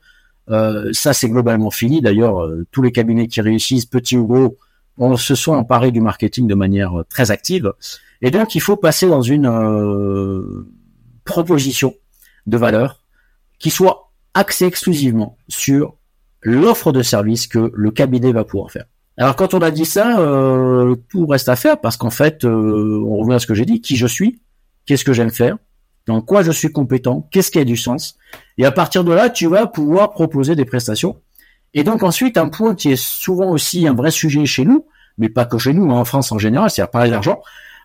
Euh, 0.50 0.90
ça, 0.94 1.14
c'est 1.14 1.30
globalement 1.30 1.70
fini. 1.70 2.02
D'ailleurs, 2.02 2.44
euh, 2.44 2.66
tous 2.72 2.82
les 2.82 2.92
cabinets 2.92 3.28
qui 3.28 3.42
réussissent, 3.42 3.86
petits 3.86 4.18
ou 4.18 4.26
gros, 4.26 4.58
on 4.98 5.16
se 5.16 5.36
sont 5.36 5.54
emparés 5.54 5.92
du 5.92 6.02
marketing 6.02 6.48
de 6.48 6.56
manière 6.56 7.00
euh, 7.00 7.06
très 7.08 7.32
active. 7.32 7.72
Et 8.22 8.32
donc, 8.32 8.56
il 8.56 8.62
faut 8.62 8.76
passer 8.76 9.08
dans 9.08 9.22
une 9.22 9.48
proposition 11.24 11.94
de 12.48 12.58
valeur 12.58 13.04
qui 13.60 13.70
soit 13.70 14.09
axée 14.40 14.66
exclusivement 14.66 15.38
sur 15.50 15.96
l'offre 16.42 16.94
de 16.94 17.04
service 17.04 17.46
que 17.48 17.72
le 17.74 17.92
cabinet 17.92 18.32
va 18.32 18.46
pouvoir 18.46 18.72
faire. 18.72 18.86
Alors 19.18 19.36
quand 19.36 19.54
on 19.54 19.60
a 19.60 19.70
dit 19.70 19.86
ça, 19.86 20.16
tout 21.10 21.28
reste 21.28 21.50
à 21.50 21.58
faire 21.58 21.82
parce 21.82 21.98
qu'en 21.98 22.10
fait, 22.10 22.46
on 22.46 23.18
revient 23.18 23.36
à 23.36 23.40
ce 23.40 23.48
que 23.48 23.54
j'ai 23.54 23.66
dit, 23.66 23.82
qui 23.82 23.98
je 23.98 24.08
suis, 24.08 24.42
qu'est-ce 24.86 25.04
que 25.04 25.12
j'aime 25.12 25.30
faire, 25.30 25.58
dans 26.08 26.22
quoi 26.22 26.42
je 26.42 26.52
suis 26.52 26.72
compétent, 26.72 27.28
qu'est-ce 27.30 27.52
qui 27.52 27.60
a 27.60 27.66
du 27.66 27.76
sens? 27.76 28.18
Et 28.58 28.66
à 28.66 28.72
partir 28.72 29.04
de 29.04 29.12
là, 29.12 29.30
tu 29.30 29.48
vas 29.48 29.68
pouvoir 29.68 30.12
proposer 30.12 30.56
des 30.56 30.64
prestations. 30.64 31.18
Et 31.74 31.84
donc 31.84 32.02
ensuite, 32.02 32.38
un 32.38 32.48
point 32.48 32.74
qui 32.76 32.92
est 32.92 33.02
souvent 33.02 33.52
aussi 33.52 33.86
un 33.88 33.94
vrai 33.94 34.10
sujet 34.10 34.46
chez 34.46 34.64
nous, 34.64 34.86
mais 35.18 35.28
pas 35.28 35.46
que 35.46 35.58
chez 35.58 35.74
nous, 35.74 35.92
hein, 35.92 36.00
en 36.00 36.06
France 36.06 36.32
en 36.32 36.40
général, 36.40 36.70
c'est 36.70 36.82
à 36.82 36.88
parler 36.88 37.12
d'argent. 37.12 37.42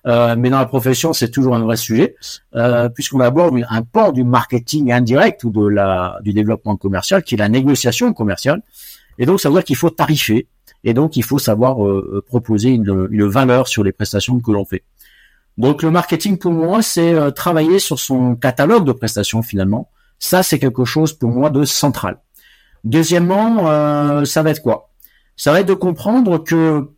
Euh, 0.07 0.37
mais 0.37 0.51
dans 0.51 0.59
la 0.59 0.67
profession, 0.67 1.13
c'est 1.13 1.31
toujours 1.31 1.55
un 1.55 1.61
vrai 1.61 1.77
sujet, 1.77 2.17
euh, 2.55 2.89
puisqu'on 2.89 3.21
aborde 3.21 3.59
un 3.69 3.83
port 3.83 4.13
du 4.13 4.23
marketing 4.23 4.93
indirect 4.93 5.45
ou 5.45 5.51
de 5.51 5.67
la 5.67 6.19
du 6.23 6.33
développement 6.33 6.77
commercial, 6.77 7.23
qui 7.23 7.35
est 7.35 7.39
la 7.39 7.49
négociation 7.49 8.13
commerciale. 8.13 8.63
Et 9.19 9.27
donc, 9.27 9.41
ça 9.41 9.49
veut 9.49 9.55
dire 9.55 9.65
qu'il 9.65 9.77
faut 9.77 9.91
tarifer, 9.91 10.47
et 10.83 10.93
donc 10.93 11.17
il 11.17 11.25
faut 11.25 11.39
savoir 11.39 11.85
euh, 11.87 12.23
proposer 12.27 12.71
une, 12.71 13.09
une 13.11 13.27
valeur 13.27 13.69
sur 13.69 13.83
les 13.83 13.93
prestations 13.93 14.39
que 14.41 14.51
l'on 14.53 14.65
fait. 14.65 14.85
Donc 15.57 15.83
le 15.83 15.91
marketing 15.91 16.37
pour 16.37 16.53
moi, 16.53 16.83
c'est 16.83 17.15
euh, 17.15 17.31
travailler 17.31 17.79
sur 17.79 17.99
son 17.99 18.35
catalogue 18.35 18.85
de 18.85 18.93
prestations 18.93 19.43
finalement. 19.43 19.89
Ça, 20.19 20.43
c'est 20.43 20.59
quelque 20.59 20.85
chose 20.85 21.13
pour 21.13 21.31
moi 21.31 21.51
de 21.51 21.65
central. 21.65 22.19
Deuxièmement, 22.83 23.69
euh, 23.69 24.25
ça 24.25 24.43
va 24.43 24.51
être 24.51 24.63
quoi? 24.63 24.91
Ça 25.37 25.53
va 25.53 25.61
être 25.61 25.69
de 25.69 25.75
comprendre 25.75 26.39
que 26.39 26.91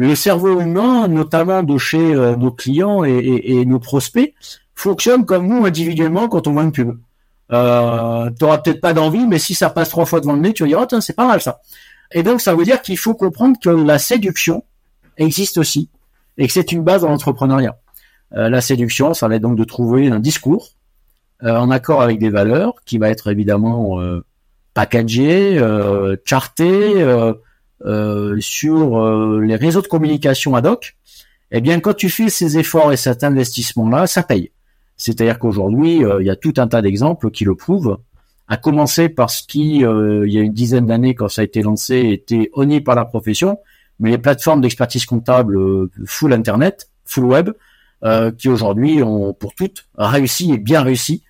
le 0.00 0.14
cerveau 0.14 0.60
humain, 0.60 1.08
notamment 1.08 1.64
de 1.64 1.76
chez 1.76 2.14
euh, 2.14 2.36
nos 2.36 2.52
clients 2.52 3.02
et, 3.02 3.64
nos 3.66 3.80
prospects, 3.80 4.32
fonctionne 4.76 5.24
comme 5.24 5.48
nous 5.48 5.66
individuellement 5.66 6.28
quand 6.28 6.46
on 6.46 6.52
voit 6.52 6.62
une 6.62 6.70
pub. 6.70 6.96
Euh, 7.50 8.30
T'auras 8.38 8.58
peut-être 8.58 8.80
pas 8.80 8.94
d'envie, 8.94 9.26
mais 9.26 9.40
si 9.40 9.54
ça 9.54 9.70
passe 9.70 9.88
trois 9.88 10.06
fois 10.06 10.20
devant 10.20 10.34
le 10.34 10.40
nez, 10.40 10.52
tu 10.52 10.62
vas 10.62 10.68
dire 10.68 10.78
oh 10.80 11.00
c'est 11.00 11.16
pas 11.16 11.26
mal 11.26 11.40
ça. 11.40 11.60
Et 12.12 12.22
donc 12.22 12.40
ça 12.40 12.54
veut 12.54 12.64
dire 12.64 12.80
qu'il 12.80 12.96
faut 12.96 13.14
comprendre 13.14 13.56
que 13.60 13.70
la 13.70 13.98
séduction 13.98 14.62
existe 15.16 15.58
aussi 15.58 15.90
et 16.36 16.46
que 16.46 16.52
c'est 16.52 16.70
une 16.70 16.84
base 16.84 17.02
dans 17.02 17.08
l'entrepreneuriat. 17.08 17.76
Euh, 18.36 18.48
la 18.48 18.60
séduction, 18.60 19.14
ça 19.14 19.26
va 19.26 19.34
être 19.34 19.42
donc 19.42 19.56
de 19.56 19.64
trouver 19.64 20.06
un 20.12 20.20
discours 20.20 20.68
euh, 21.42 21.56
en 21.56 21.72
accord 21.72 22.02
avec 22.02 22.20
des 22.20 22.30
valeurs 22.30 22.74
qui 22.84 22.98
va 22.98 23.10
être 23.10 23.32
évidemment 23.32 24.00
euh, 24.00 24.24
packagé, 24.74 25.60
charté 26.24 27.04
sur 28.40 29.40
les 29.40 29.56
réseaux 29.56 29.82
de 29.82 29.86
communication 29.86 30.54
ad 30.54 30.66
hoc. 30.66 30.96
Eh 31.50 31.60
bien, 31.60 31.80
quand 31.80 31.94
tu 31.94 32.10
fais 32.10 32.28
ces 32.28 32.58
efforts 32.58 32.92
et 32.92 32.96
cet 32.96 33.24
investissement-là, 33.24 34.06
ça 34.06 34.22
paye. 34.22 34.50
C'est-à-dire 34.96 35.38
qu'aujourd'hui, 35.38 36.02
il 36.20 36.26
y 36.26 36.30
a 36.30 36.36
tout 36.36 36.54
un 36.58 36.68
tas 36.68 36.82
d'exemples 36.82 37.30
qui 37.30 37.44
le 37.44 37.54
prouvent. 37.54 37.98
À 38.48 38.56
commencer 38.56 39.08
par 39.08 39.30
ce 39.30 39.42
qui, 39.46 39.78
il 39.78 40.32
y 40.32 40.38
a 40.38 40.42
une 40.42 40.52
dizaine 40.52 40.86
d'années, 40.86 41.14
quand 41.14 41.28
ça 41.28 41.42
a 41.42 41.44
été 41.44 41.62
lancé, 41.62 42.10
était 42.10 42.50
honni 42.52 42.80
par 42.80 42.94
la 42.94 43.04
profession, 43.04 43.58
mais 44.00 44.10
les 44.10 44.18
plateformes 44.18 44.60
d'expertise 44.60 45.06
comptable 45.06 45.58
full 46.04 46.32
Internet, 46.32 46.90
full 47.04 47.24
web, 47.24 47.50
qui 48.38 48.48
aujourd'hui 48.48 49.02
ont 49.02 49.32
pour 49.32 49.54
toutes 49.54 49.88
réussi 49.96 50.52
et 50.52 50.58
bien 50.58 50.82
réussi 50.82 51.22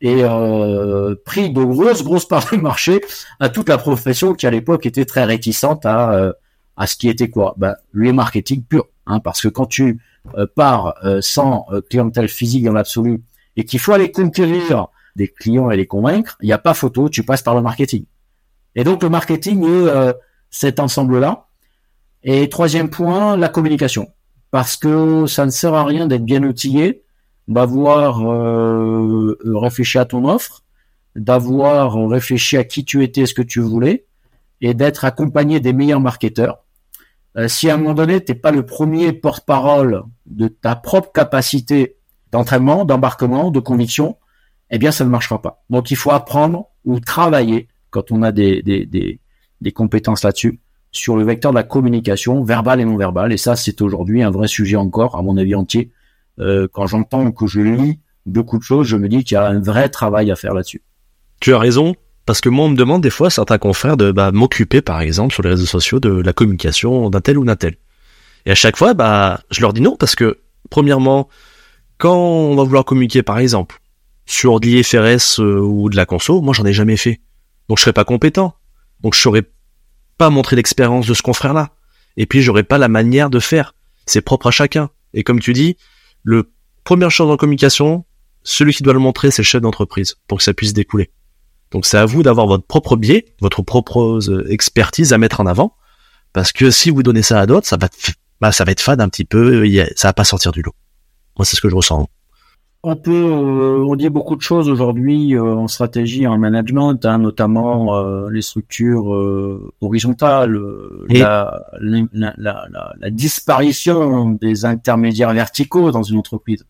et 0.00 0.22
euh, 0.22 1.14
pris 1.24 1.50
de 1.50 1.62
grosses 1.62 2.02
grosses 2.02 2.26
parts 2.26 2.48
du 2.50 2.58
marché 2.58 3.00
à 3.40 3.48
toute 3.48 3.68
la 3.68 3.78
profession 3.78 4.34
qui 4.34 4.46
à 4.46 4.50
l'époque 4.50 4.86
était 4.86 5.04
très 5.04 5.24
réticente 5.24 5.86
à 5.86 6.12
euh, 6.12 6.32
à 6.76 6.86
ce 6.86 6.96
qui 6.96 7.08
était 7.08 7.30
quoi. 7.30 7.54
Ben, 7.56 7.76
le 7.92 8.12
marketing 8.12 8.62
pur 8.64 8.86
hein, 9.06 9.20
parce 9.20 9.40
que 9.40 9.48
quand 9.48 9.66
tu 9.66 10.00
euh, 10.36 10.46
pars 10.54 10.94
euh, 11.04 11.20
sans 11.20 11.66
clientèle 11.88 12.28
physique 12.28 12.64
dans 12.64 12.72
l'absolu 12.72 13.22
et 13.56 13.64
qu'il 13.64 13.78
faut 13.78 13.92
aller 13.92 14.10
conquérir 14.10 14.88
des 15.16 15.28
clients 15.28 15.70
et 15.70 15.76
les 15.76 15.86
convaincre 15.86 16.36
il 16.40 16.46
n'y 16.46 16.52
a 16.52 16.58
pas 16.58 16.74
photo 16.74 17.08
tu 17.08 17.22
passes 17.22 17.42
par 17.42 17.54
le 17.54 17.62
marketing. 17.62 18.04
Et 18.74 18.82
donc 18.82 19.02
le 19.02 19.08
marketing 19.08 19.64
cet 20.50 20.80
ensemble 20.80 21.20
là 21.20 21.46
et 22.24 22.48
troisième 22.48 22.90
point 22.90 23.36
la 23.36 23.48
communication. 23.48 24.08
Parce 24.50 24.76
que 24.76 25.26
ça 25.26 25.46
ne 25.46 25.50
sert 25.50 25.74
à 25.74 25.84
rien 25.84 26.06
d'être 26.06 26.24
bien 26.24 26.42
outillé 26.42 27.03
d'avoir 27.48 28.22
euh, 28.30 29.38
réfléchi 29.44 29.98
à 29.98 30.04
ton 30.04 30.28
offre, 30.28 30.62
d'avoir 31.16 31.94
réfléchi 32.08 32.56
à 32.56 32.64
qui 32.64 32.84
tu 32.84 33.04
étais, 33.04 33.26
ce 33.26 33.34
que 33.34 33.42
tu 33.42 33.60
voulais, 33.60 34.06
et 34.60 34.74
d'être 34.74 35.04
accompagné 35.04 35.60
des 35.60 35.72
meilleurs 35.72 36.00
marketeurs. 36.00 36.64
Euh, 37.36 37.48
si 37.48 37.68
à 37.68 37.74
un 37.74 37.76
moment 37.76 37.94
donné, 37.94 38.22
t'es 38.22 38.34
pas 38.34 38.50
le 38.50 38.64
premier 38.64 39.12
porte-parole 39.12 40.04
de 40.26 40.48
ta 40.48 40.76
propre 40.76 41.12
capacité 41.12 41.96
d'entraînement, 42.32 42.84
d'embarquement, 42.84 43.50
de 43.50 43.60
conviction, 43.60 44.16
eh 44.70 44.78
bien, 44.78 44.90
ça 44.90 45.04
ne 45.04 45.10
marchera 45.10 45.40
pas. 45.42 45.64
Donc, 45.70 45.90
il 45.90 45.96
faut 45.96 46.10
apprendre 46.10 46.68
ou 46.84 46.98
travailler, 47.00 47.68
quand 47.90 48.10
on 48.10 48.22
a 48.22 48.32
des, 48.32 48.62
des, 48.62 48.86
des, 48.86 49.20
des 49.60 49.72
compétences 49.72 50.24
là-dessus, 50.24 50.60
sur 50.90 51.16
le 51.16 51.24
vecteur 51.24 51.52
de 51.52 51.56
la 51.56 51.64
communication, 51.64 52.42
verbale 52.42 52.80
et 52.80 52.84
non 52.84 52.96
verbale. 52.96 53.32
Et 53.32 53.36
ça, 53.36 53.56
c'est 53.56 53.82
aujourd'hui 53.82 54.22
un 54.22 54.30
vrai 54.30 54.48
sujet 54.48 54.76
encore, 54.76 55.16
à 55.16 55.22
mon 55.22 55.36
avis 55.36 55.54
entier, 55.54 55.90
euh, 56.38 56.68
quand 56.72 56.86
j'entends 56.86 57.30
que 57.32 57.46
je 57.46 57.60
lis 57.60 58.00
beaucoup 58.26 58.58
de 58.58 58.62
choses, 58.62 58.86
je 58.86 58.96
me 58.96 59.08
dis 59.08 59.24
qu'il 59.24 59.34
y 59.34 59.38
a 59.38 59.46
un 59.46 59.60
vrai 59.60 59.88
travail 59.88 60.30
à 60.30 60.36
faire 60.36 60.54
là-dessus. 60.54 60.82
Tu 61.40 61.54
as 61.54 61.58
raison, 61.58 61.94
parce 62.26 62.40
que 62.40 62.48
moi 62.48 62.66
on 62.66 62.70
me 62.70 62.76
demande 62.76 63.02
des 63.02 63.10
fois 63.10 63.30
certains 63.30 63.58
confrères 63.58 63.96
de 63.96 64.12
bah, 64.12 64.32
m'occuper 64.32 64.80
par 64.80 65.00
exemple 65.00 65.34
sur 65.34 65.42
les 65.42 65.50
réseaux 65.50 65.66
sociaux 65.66 66.00
de 66.00 66.10
la 66.10 66.32
communication 66.32 67.10
d'un 67.10 67.20
tel 67.20 67.38
ou 67.38 67.44
d'un 67.44 67.56
tel. 67.56 67.76
Et 68.46 68.50
à 68.50 68.54
chaque 68.54 68.76
fois, 68.76 68.94
bah 68.94 69.40
je 69.50 69.60
leur 69.60 69.72
dis 69.72 69.80
non 69.80 69.96
parce 69.96 70.14
que 70.14 70.38
premièrement, 70.70 71.28
quand 71.98 72.16
on 72.16 72.56
va 72.56 72.62
vouloir 72.62 72.84
communiquer 72.84 73.22
par 73.22 73.38
exemple 73.38 73.80
sur 74.26 74.58
de 74.60 74.66
l'IFRS 74.66 75.40
euh, 75.40 75.60
ou 75.60 75.90
de 75.90 75.96
la 75.96 76.06
conso, 76.06 76.40
moi 76.40 76.54
j'en 76.54 76.64
ai 76.64 76.72
jamais 76.72 76.96
fait, 76.96 77.20
donc 77.68 77.78
je 77.78 77.82
serais 77.82 77.92
pas 77.92 78.04
compétent, 78.04 78.54
donc 79.00 79.14
je 79.14 79.20
saurais 79.20 79.44
pas 80.16 80.30
montrer 80.30 80.56
l'expérience 80.56 81.06
de 81.06 81.14
ce 81.14 81.22
confrère-là. 81.22 81.70
Et 82.16 82.26
puis 82.26 82.42
j'aurais 82.42 82.62
pas 82.62 82.78
la 82.78 82.88
manière 82.88 83.30
de 83.30 83.40
faire. 83.40 83.74
C'est 84.06 84.20
propre 84.20 84.48
à 84.48 84.50
chacun. 84.50 84.90
Et 85.14 85.24
comme 85.24 85.40
tu 85.40 85.52
dis, 85.52 85.76
le 86.24 86.52
première 86.82 87.10
chose 87.10 87.30
en 87.30 87.36
communication, 87.36 88.04
celui 88.42 88.74
qui 88.74 88.82
doit 88.82 88.92
le 88.92 88.98
montrer, 88.98 89.30
c'est 89.30 89.42
le 89.42 89.46
chef 89.46 89.62
d'entreprise 89.62 90.16
pour 90.26 90.38
que 90.38 90.44
ça 90.44 90.52
puisse 90.52 90.72
découler. 90.72 91.12
Donc 91.70 91.86
c'est 91.86 91.98
à 91.98 92.06
vous 92.06 92.22
d'avoir 92.22 92.46
votre 92.46 92.66
propre 92.66 92.96
biais, 92.96 93.26
votre 93.40 93.62
propre 93.62 94.20
euh, 94.28 94.50
expertise 94.50 95.12
à 95.12 95.18
mettre 95.18 95.40
en 95.40 95.46
avant, 95.46 95.76
parce 96.32 96.52
que 96.52 96.70
si 96.70 96.90
vous 96.90 97.02
donnez 97.02 97.22
ça 97.22 97.40
à 97.40 97.46
d'autres, 97.46 97.66
ça 97.66 97.76
va, 97.76 97.88
bah, 98.40 98.52
ça 98.52 98.64
va 98.64 98.72
être 98.72 98.80
fade 98.80 99.00
un 99.00 99.08
petit 99.08 99.24
peu, 99.24 99.64
ça 99.96 100.08
va 100.08 100.12
pas 100.12 100.24
sortir 100.24 100.52
du 100.52 100.62
lot. 100.62 100.74
Moi, 101.38 101.44
c'est 101.44 101.56
ce 101.56 101.60
que 101.60 101.68
je 101.68 101.74
ressens 101.74 102.08
on 102.86 102.96
peut, 102.96 103.12
euh, 103.12 103.86
on 103.88 103.96
dit 103.96 104.10
beaucoup 104.10 104.36
de 104.36 104.42
choses 104.42 104.68
aujourd'hui 104.68 105.34
euh, 105.34 105.42
en 105.42 105.68
stratégie, 105.68 106.26
en 106.26 106.36
management, 106.36 107.02
hein, 107.06 107.16
notamment 107.16 107.96
euh, 107.96 108.28
les 108.30 108.42
structures 108.42 109.06
horizontales, 109.80 110.60
la, 111.08 111.64
la, 111.80 112.34
la, 112.36 112.68
la, 113.00 113.10
disparition 113.10 114.30
des 114.30 114.66
intermédiaires 114.66 115.32
verticaux 115.32 115.90
dans 115.90 116.02
une 116.02 116.18
entreprise. 116.18 116.66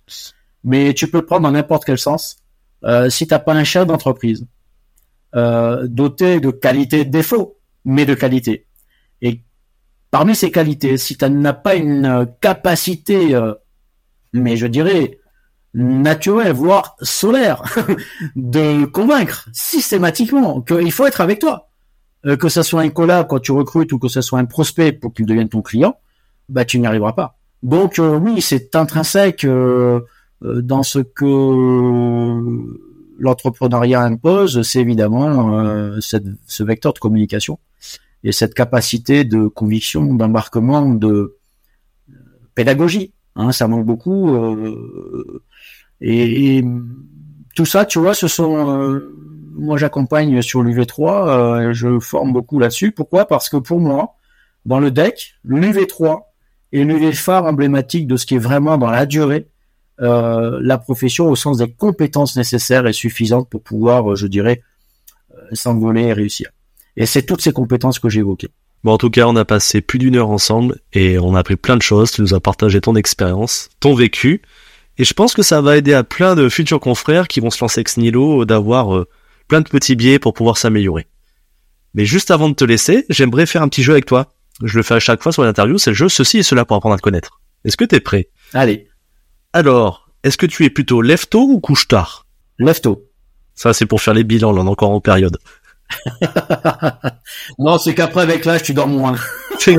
Mais 0.62 0.94
tu 0.94 1.10
peux 1.10 1.18
le 1.18 1.26
prendre 1.26 1.42
dans 1.42 1.50
n'importe 1.50 1.84
quel 1.84 1.98
sens. 1.98 2.36
si 3.08 3.26
t'as 3.26 3.40
pas 3.40 3.54
un 3.54 3.64
chef 3.64 3.86
d'entreprise 3.86 4.46
doté 5.34 6.38
de 6.38 6.50
qualité 6.50 7.04
de 7.04 7.10
défauts, 7.10 7.58
mais 7.84 8.06
de 8.06 8.14
qualité. 8.14 8.66
Et 9.20 9.40
parmi 10.12 10.36
ces 10.36 10.52
qualités, 10.52 10.96
si 10.96 11.16
tu 11.16 11.28
n'as 11.28 11.52
pas 11.52 11.74
une 11.74 12.28
capacité, 12.40 13.36
mais 14.32 14.56
je 14.56 14.68
dirais 14.68 15.18
naturel, 15.74 16.52
voire 16.52 16.96
solaire, 17.02 17.62
de 18.36 18.84
convaincre 18.86 19.48
systématiquement 19.52 20.60
qu'il 20.60 20.92
faut 20.92 21.06
être 21.06 21.20
avec 21.20 21.40
toi. 21.40 21.68
Euh, 22.26 22.36
que 22.36 22.48
ce 22.48 22.62
soit 22.62 22.80
un 22.80 22.88
collab 22.88 23.26
quand 23.26 23.40
tu 23.40 23.52
recrutes 23.52 23.92
ou 23.92 23.98
que 23.98 24.08
ce 24.08 24.22
soit 24.22 24.38
un 24.38 24.46
prospect 24.46 24.92
pour 24.92 25.12
qu'il 25.12 25.26
devienne 25.26 25.48
ton 25.48 25.60
client, 25.60 25.98
bah 26.48 26.64
tu 26.64 26.78
n'y 26.78 26.86
arriveras 26.86 27.12
pas. 27.12 27.36
Donc 27.62 27.98
euh, 27.98 28.16
oui, 28.16 28.40
c'est 28.40 28.74
intrinsèque 28.76 29.44
euh, 29.44 30.00
dans 30.40 30.82
ce 30.82 31.00
que 31.00 31.24
l'entrepreneuriat 33.18 34.02
impose, 34.02 34.62
c'est 34.62 34.80
évidemment 34.80 36.00
ce 36.00 36.62
vecteur 36.62 36.92
de 36.92 36.98
communication 36.98 37.58
et 38.24 38.32
cette 38.32 38.52
capacité 38.52 39.24
de 39.24 39.46
conviction, 39.46 40.12
d'embarquement, 40.14 40.90
de 40.90 41.36
pédagogie. 42.54 43.12
Hein, 43.36 43.52
ça 43.52 43.68
manque 43.68 43.86
beaucoup. 43.86 44.36
Et, 46.00 46.64
tout 47.54 47.66
ça, 47.66 47.84
tu 47.84 47.98
vois, 47.98 48.14
ce 48.14 48.26
sont 48.26 48.68
euh, 48.68 49.14
moi 49.54 49.78
j'accompagne 49.78 50.42
sur 50.42 50.62
l'UV3, 50.62 51.28
euh, 51.28 51.72
je 51.72 52.00
forme 52.00 52.32
beaucoup 52.32 52.58
là-dessus. 52.58 52.90
Pourquoi? 52.90 53.26
Parce 53.26 53.48
que 53.48 53.56
pour 53.56 53.78
moi, 53.78 54.16
dans 54.66 54.80
le 54.80 54.90
deck, 54.90 55.36
l'UV3 55.46 56.22
est 56.72 56.82
l'UV 56.82 57.12
phare 57.12 57.44
emblématique 57.44 58.08
de 58.08 58.16
ce 58.16 58.26
qui 58.26 58.34
est 58.34 58.38
vraiment 58.38 58.76
dans 58.76 58.90
la 58.90 59.06
durée 59.06 59.46
euh, 60.00 60.58
la 60.60 60.78
profession 60.78 61.28
au 61.28 61.36
sens 61.36 61.58
des 61.58 61.70
compétences 61.70 62.36
nécessaires 62.36 62.88
et 62.88 62.92
suffisantes 62.92 63.48
pour 63.48 63.62
pouvoir, 63.62 64.16
je 64.16 64.26
dirais, 64.26 64.62
s'envoler 65.52 66.02
et 66.02 66.12
réussir. 66.12 66.50
Et 66.96 67.06
c'est 67.06 67.22
toutes 67.22 67.40
ces 67.40 67.52
compétences 67.52 68.00
que 68.00 68.08
j'ai. 68.08 68.24
Bon, 68.84 68.92
en 68.92 68.98
tout 68.98 69.08
cas, 69.08 69.26
on 69.26 69.34
a 69.34 69.46
passé 69.46 69.80
plus 69.80 69.98
d'une 69.98 70.14
heure 70.16 70.28
ensemble 70.28 70.78
et 70.92 71.18
on 71.18 71.34
a 71.34 71.40
appris 71.40 71.56
plein 71.56 71.76
de 71.76 71.82
choses. 71.82 72.10
Tu 72.10 72.20
nous 72.20 72.34
as 72.34 72.40
partagé 72.40 72.82
ton 72.82 72.94
expérience, 72.96 73.70
ton 73.80 73.94
vécu. 73.94 74.42
Et 74.98 75.04
je 75.04 75.14
pense 75.14 75.32
que 75.32 75.42
ça 75.42 75.62
va 75.62 75.78
aider 75.78 75.94
à 75.94 76.04
plein 76.04 76.34
de 76.34 76.50
futurs 76.50 76.80
confrères 76.80 77.26
qui 77.26 77.40
vont 77.40 77.48
se 77.48 77.64
lancer 77.64 77.80
ex 77.80 77.96
nihilo 77.96 78.44
d'avoir 78.44 78.94
euh, 78.94 79.08
plein 79.48 79.62
de 79.62 79.68
petits 79.68 79.96
biais 79.96 80.18
pour 80.18 80.34
pouvoir 80.34 80.58
s'améliorer. 80.58 81.08
Mais 81.94 82.04
juste 82.04 82.30
avant 82.30 82.50
de 82.50 82.54
te 82.54 82.64
laisser, 82.64 83.06
j'aimerais 83.08 83.46
faire 83.46 83.62
un 83.62 83.68
petit 83.68 83.82
jeu 83.82 83.92
avec 83.92 84.04
toi. 84.04 84.34
Je 84.62 84.76
le 84.76 84.82
fais 84.82 84.94
à 84.94 85.00
chaque 85.00 85.22
fois 85.22 85.32
sur 85.32 85.42
l'interview, 85.42 85.78
c'est 85.78 85.90
le 85.90 85.96
jeu 85.96 86.10
ceci 86.10 86.38
et 86.38 86.42
cela 86.42 86.66
pour 86.66 86.76
apprendre 86.76 86.94
à 86.94 86.98
te 86.98 87.02
connaître. 87.02 87.40
Est-ce 87.64 87.78
que 87.78 87.84
t'es 87.84 88.00
prêt? 88.00 88.28
Allez. 88.52 88.88
Alors, 89.54 90.10
est-ce 90.24 90.36
que 90.36 90.46
tu 90.46 90.64
es 90.64 90.70
plutôt 90.70 91.00
lève-tôt 91.00 91.48
ou 91.48 91.58
couche-tard? 91.58 92.26
Lève-tôt. 92.58 93.02
Ça, 93.54 93.72
c'est 93.72 93.86
pour 93.86 94.02
faire 94.02 94.14
les 94.14 94.24
bilans, 94.24 94.52
là, 94.52 94.60
on 94.60 94.66
est 94.66 94.70
encore 94.70 94.90
en 94.90 95.00
période. 95.00 95.38
non, 97.58 97.78
c'est 97.78 97.94
qu'après, 97.94 98.22
avec 98.22 98.44
l'âge, 98.44 98.62
tu 98.62 98.74
dors 98.74 98.88
moins. 98.88 99.16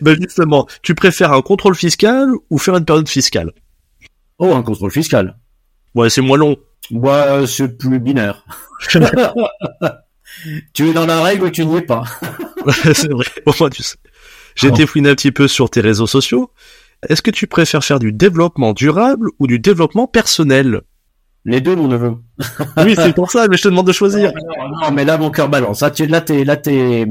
ben 0.00 0.16
justement, 0.20 0.66
tu 0.82 0.94
préfères 0.94 1.32
un 1.32 1.42
contrôle 1.42 1.74
fiscal 1.74 2.30
ou 2.50 2.58
faire 2.58 2.76
une 2.76 2.84
période 2.84 3.08
fiscale? 3.08 3.52
Oh, 4.38 4.54
un 4.54 4.62
contrôle 4.62 4.90
fiscal. 4.90 5.36
Ouais, 5.94 6.10
c'est 6.10 6.20
moins 6.20 6.38
long. 6.38 6.56
Ouais, 6.90 7.46
c'est 7.46 7.76
plus 7.76 7.98
binaire. 7.98 8.44
tu 10.72 10.88
es 10.88 10.92
dans 10.92 11.06
la 11.06 11.22
règle 11.22 11.44
ou 11.44 11.50
tu 11.50 11.64
n'y 11.66 11.76
es 11.76 11.82
pas? 11.82 12.04
c'est 12.94 13.10
vrai. 13.12 13.24
Au 13.46 13.70
tu 13.70 13.82
sais. 13.82 13.96
J'ai 14.54 14.68
été 14.68 14.86
fouiné 14.86 15.10
un 15.10 15.14
petit 15.14 15.32
peu 15.32 15.48
sur 15.48 15.70
tes 15.70 15.80
réseaux 15.80 16.06
sociaux. 16.06 16.50
Est-ce 17.08 17.22
que 17.22 17.30
tu 17.30 17.46
préfères 17.46 17.84
faire 17.84 18.00
du 18.00 18.12
développement 18.12 18.72
durable 18.72 19.28
ou 19.38 19.46
du 19.46 19.60
développement 19.60 20.08
personnel? 20.08 20.82
Les 21.44 21.60
deux, 21.60 21.76
mon 21.76 21.88
neveu. 21.88 22.16
oui, 22.78 22.94
c'est 22.96 23.14
pour 23.14 23.30
ça, 23.30 23.46
mais 23.48 23.56
je 23.56 23.62
te 23.62 23.68
demande 23.68 23.86
de 23.86 23.92
choisir. 23.92 24.32
Non, 24.82 24.90
mais 24.92 25.04
là, 25.04 25.16
mon 25.18 25.30
cœur 25.30 25.48
balance. 25.48 25.80
Là, 25.80 25.90
tu, 25.90 26.06
là, 26.06 26.20
t'es, 26.20 26.44
là, 26.44 26.56
t'es, 26.56 27.06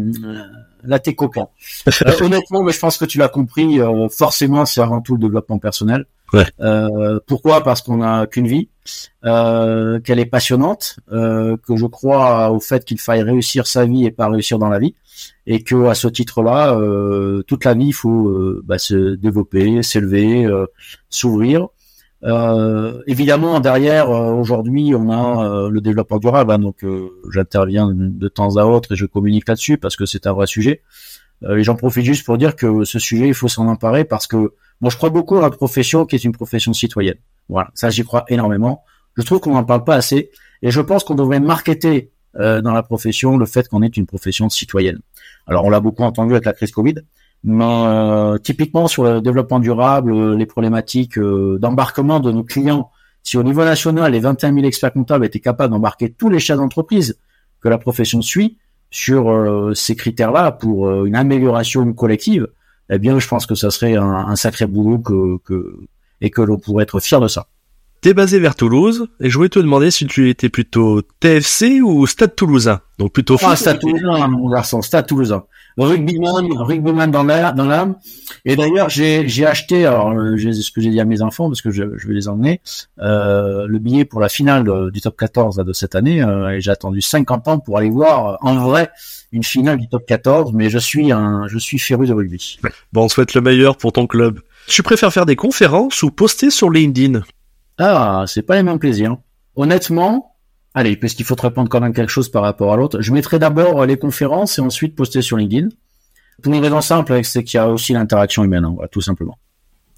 là 0.84 1.00
t'es 1.00 1.14
copain. 1.14 1.48
Euh, 2.06 2.12
honnêtement, 2.22 2.64
mais 2.64 2.74
je 2.74 2.80
pense 2.80 2.98
que 2.98 3.06
tu 3.06 3.18
l'as 3.18 3.30
compris. 3.30 3.80
Euh, 3.80 4.10
forcément, 4.10 4.66
c'est 4.66 4.82
avant 4.82 5.02
tout 5.02 5.16
le 5.16 5.22
développement 5.22 5.58
personnel. 5.58 6.06
Ouais. 6.34 6.46
Euh, 6.60 7.20
pourquoi? 7.26 7.64
Parce 7.64 7.82
qu'on 7.82 7.98
n'a 7.98 8.28
qu'une 8.28 8.48
vie, 8.48 8.70
qu'elle 9.24 10.20
est 10.20 10.30
passionnante, 10.30 10.98
que 11.10 11.76
je 11.76 11.86
crois 11.86 12.52
au 12.52 12.60
fait 12.60 12.84
qu'il 12.84 13.00
faille 13.00 13.22
réussir 13.22 13.68
sa 13.68 13.86
vie 13.86 14.06
et 14.06 14.12
pas 14.12 14.28
réussir 14.28 14.60
dans 14.60 14.70
la 14.70 14.80
vie, 14.80 14.96
et 15.46 15.64
que 15.64 15.86
à 15.86 15.96
ce 15.96 16.08
titre-là, 16.08 16.78
toute 17.48 17.64
la 17.64 17.74
vie, 17.74 17.88
il 17.88 17.94
faut 17.94 18.62
bah, 18.64 18.78
se 18.78 19.16
développer, 19.16 19.82
s'élever, 19.82 20.48
s'ouvrir. 21.10 21.68
Euh, 22.24 23.02
évidemment, 23.06 23.60
derrière, 23.60 24.10
euh, 24.10 24.34
aujourd'hui, 24.34 24.94
on 24.96 25.10
a 25.10 25.46
euh, 25.46 25.70
le 25.70 25.82
développement 25.82 26.18
durable, 26.18 26.52
hein, 26.52 26.60
donc 26.60 26.84
j'interviens 27.32 27.92
de 27.94 28.28
temps 28.28 28.58
à 28.58 28.66
autre 28.66 28.94
et 28.94 28.96
je 28.96 29.06
communique 29.06 29.48
là-dessus 29.48 29.78
parce 29.78 29.96
que 29.96 30.06
c'est 30.06 30.28
un 30.28 30.34
vrai 30.34 30.48
sujet. 30.48 30.82
et 31.48 31.64
j'en 31.64 31.76
profite 31.76 32.06
juste 32.06 32.26
pour 32.26 32.38
dire 32.38 32.56
que 32.56 32.84
ce 32.84 33.00
sujet, 33.00 33.28
il 33.28 33.34
faut 33.34 33.48
s'en 33.48 33.68
emparer 33.68 34.04
parce 34.04 34.28
que 34.28 34.54
moi, 34.82 34.92
je 34.92 34.98
crois 34.98 35.10
beaucoup 35.10 35.38
à 35.38 35.42
la 35.42 35.50
profession 35.50 36.06
qui 36.06 36.16
est 36.16 36.24
une 36.24 36.32
profession 36.32 36.74
citoyenne. 36.74 37.18
Voilà, 37.50 37.70
ça 37.74 37.90
j'y 37.90 38.04
crois 38.04 38.26
énormément. 38.30 38.84
Je 39.16 39.24
trouve 39.24 39.40
qu'on 39.40 39.54
n'en 39.54 39.64
parle 39.64 39.84
pas 39.84 39.96
assez 39.96 40.32
et 40.62 40.72
je 40.72 40.82
pense 40.82 41.04
qu'on 41.04 41.16
devrait 41.16 41.40
marketer 41.40 42.12
euh, 42.40 42.62
dans 42.62 42.74
la 42.74 42.84
profession 42.84 43.38
le 43.38 43.46
fait 43.46 43.68
qu'on 43.68 43.82
est 43.82 43.98
une 43.98 44.06
profession 44.06 44.50
citoyenne. 44.50 45.00
Alors 45.48 45.66
on 45.66 45.70
l'a 45.70 45.80
beaucoup 45.80 46.04
entendu 46.04 46.34
avec 46.34 46.46
la 46.46 46.54
crise 46.54 46.72
Covid, 46.72 46.96
mais 47.44 47.64
euh, 47.64 48.38
typiquement 48.38 48.88
sur 48.88 49.04
le 49.04 49.22
développement 49.22 49.60
durable, 49.60 50.14
euh, 50.14 50.36
les 50.36 50.46
problématiques 50.46 51.20
d'embarquement 51.20 52.20
de 52.20 52.32
nos 52.32 52.44
clients, 52.44 52.92
si 53.24 53.38
au 53.38 53.44
niveau 53.44 53.64
national 53.64 54.12
les 54.12 54.20
21 54.20 54.54
000 54.54 54.66
experts 54.66 54.94
comptables 54.94 55.26
étaient 55.26 55.40
capables 55.40 55.74
d'embarquer 55.74 56.12
tous 56.12 56.30
les 56.30 56.40
chefs 56.40 56.58
d'entreprise 56.58 57.20
que 57.62 57.70
la 57.70 57.78
profession 57.78 58.22
suit 58.22 58.58
sur 58.90 59.74
ces 59.76 59.98
critères-là 59.98 60.54
pour 60.54 61.04
une 61.04 61.16
amélioration 61.16 61.92
collective, 61.92 62.48
eh 62.90 63.00
bien 63.00 63.20
je 63.20 63.28
pense 63.28 63.46
que 63.46 63.56
ça 63.56 63.70
serait 63.70 63.96
un, 63.96 64.36
sacré 64.38 64.66
boulot 64.66 65.00
que, 65.00 65.38
que 65.44 65.78
et 66.22 66.30
que 66.30 66.42
l'on 66.42 66.58
pourrait 66.58 66.84
être 66.84 67.02
fier 67.02 67.20
de 67.20 67.28
ça. 67.28 67.48
T'es 68.02 68.14
basé 68.14 68.40
vers 68.40 68.56
Toulouse 68.56 69.08
et 69.20 69.30
je 69.30 69.38
voulais 69.38 69.50
te 69.50 69.60
demander 69.60 69.90
si 69.90 70.06
tu 70.06 70.30
étais 70.30 70.50
plutôt 70.50 71.02
TFC 71.20 71.82
ou 71.82 72.06
Stade 72.06 72.36
Toulousain. 72.36 72.82
Donc 73.00 73.12
plutôt 73.12 73.38
ah, 73.42 73.56
Stade 73.56 73.80
Toulousain, 73.80 74.28
mon 74.28 74.50
garçon, 74.50 74.82
Stade 74.82 75.08
Toulousain. 75.08 75.44
Rugbyman, 75.78 76.52
rugbyman 76.58 77.12
dans 77.12 77.24
l'âme, 77.24 77.56
dans 77.56 77.66
l'âme. 77.66 77.96
Et 78.46 78.56
d'ailleurs, 78.56 78.90
j'ai, 78.90 79.28
j'ai 79.28 79.46
acheté, 79.46 79.86
alors, 79.86 80.12
euh, 80.12 80.36
j'ai, 80.36 80.54
ce 80.54 80.72
que 80.72 80.82
j'ai 80.82 80.90
dit 80.90 81.00
à 81.00 81.06
mes 81.06 81.22
enfants, 81.22 81.50
parce 81.50 81.62
que 81.62 81.70
je, 81.70 81.84
je 81.98 82.08
vais 82.08 82.14
les 82.14 82.28
emmener, 82.28 82.62
euh, 83.00 83.68
le 83.68 83.80
billet 83.80 84.06
pour 84.06 84.20
la 84.20 84.30
finale 84.30 84.92
du 84.92 85.02
top 85.02 85.18
14 85.18 85.58
de 85.58 85.74
cette 85.74 85.96
année, 85.96 86.24
euh, 86.24 86.50
et 86.50 86.62
j'ai 86.62 86.72
attendu 86.72 87.02
50 87.02 87.48
ans 87.48 87.60
pour 87.60 87.78
aller 87.78 87.90
voir, 87.90 88.28
euh, 88.28 88.36
en 88.42 88.56
vrai, 88.56 88.90
une 89.32 89.44
finale 89.44 89.78
du 89.78 89.88
top 89.88 90.06
14, 90.06 90.54
mais 90.54 90.70
je 90.70 90.80
suis 90.80 91.12
un, 91.12 91.48
je 91.48 91.60
suis 91.60 91.78
féru 91.80 92.08
de 92.08 92.14
rugby. 92.14 92.60
Bon, 92.94 93.04
on 93.04 93.10
souhaite 93.10 93.34
le 93.34 93.42
meilleur 93.42 93.78
pour 93.78 93.92
ton 93.92 94.08
club. 94.08 94.40
Tu 94.68 94.84
préfères 94.84 95.14
faire 95.14 95.26
des 95.26 95.36
conférences 95.36 96.02
ou 96.04 96.12
poster 96.12 96.50
sur 96.50 96.70
LinkedIn? 96.70 97.22
Ah, 97.78 98.26
c'est 98.28 98.42
pas 98.42 98.56
les 98.56 98.64
mêmes 98.64 98.80
plaisirs. 98.80 99.18
Honnêtement, 99.56 100.37
allez, 100.78 100.96
puisqu'il 100.96 101.26
faut 101.26 101.36
te 101.36 101.42
répondre 101.42 101.70
quand 101.70 101.82
même 101.82 101.94
quelque 101.94 102.12
chose 102.12 102.30
par 102.30 102.44
rapport 102.44 102.72
à 102.72 102.78
l'autre, 102.78 103.02
je 103.02 103.12
mettrai 103.12 103.40
d'abord 103.40 103.86
les 103.86 103.98
conférences 103.98 104.60
et 104.60 104.62
ensuite 104.62 104.96
poster 104.96 105.22
sur 105.22 105.36
LinkedIn. 105.36 105.70
Pour 106.44 106.54
une 106.54 106.62
raison 106.62 106.82
simple, 106.82 107.20
c'est 107.24 107.44
qu'il 107.44 107.58
y 107.58 107.60
a 107.60 107.68
aussi 107.68 107.94
l'interaction 107.94 108.44
humaine, 108.44 108.64
hein, 108.64 108.76
tout 108.92 109.02
simplement. 109.02 109.38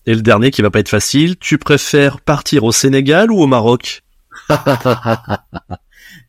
Et 0.05 0.15
le 0.15 0.21
dernier 0.21 0.51
qui 0.51 0.61
va 0.61 0.71
pas 0.71 0.79
être 0.79 0.89
facile, 0.89 1.37
tu 1.37 1.57
préfères 1.57 2.21
partir 2.21 2.63
au 2.63 2.71
Sénégal 2.71 3.29
ou 3.29 3.41
au 3.41 3.47
Maroc 3.47 4.03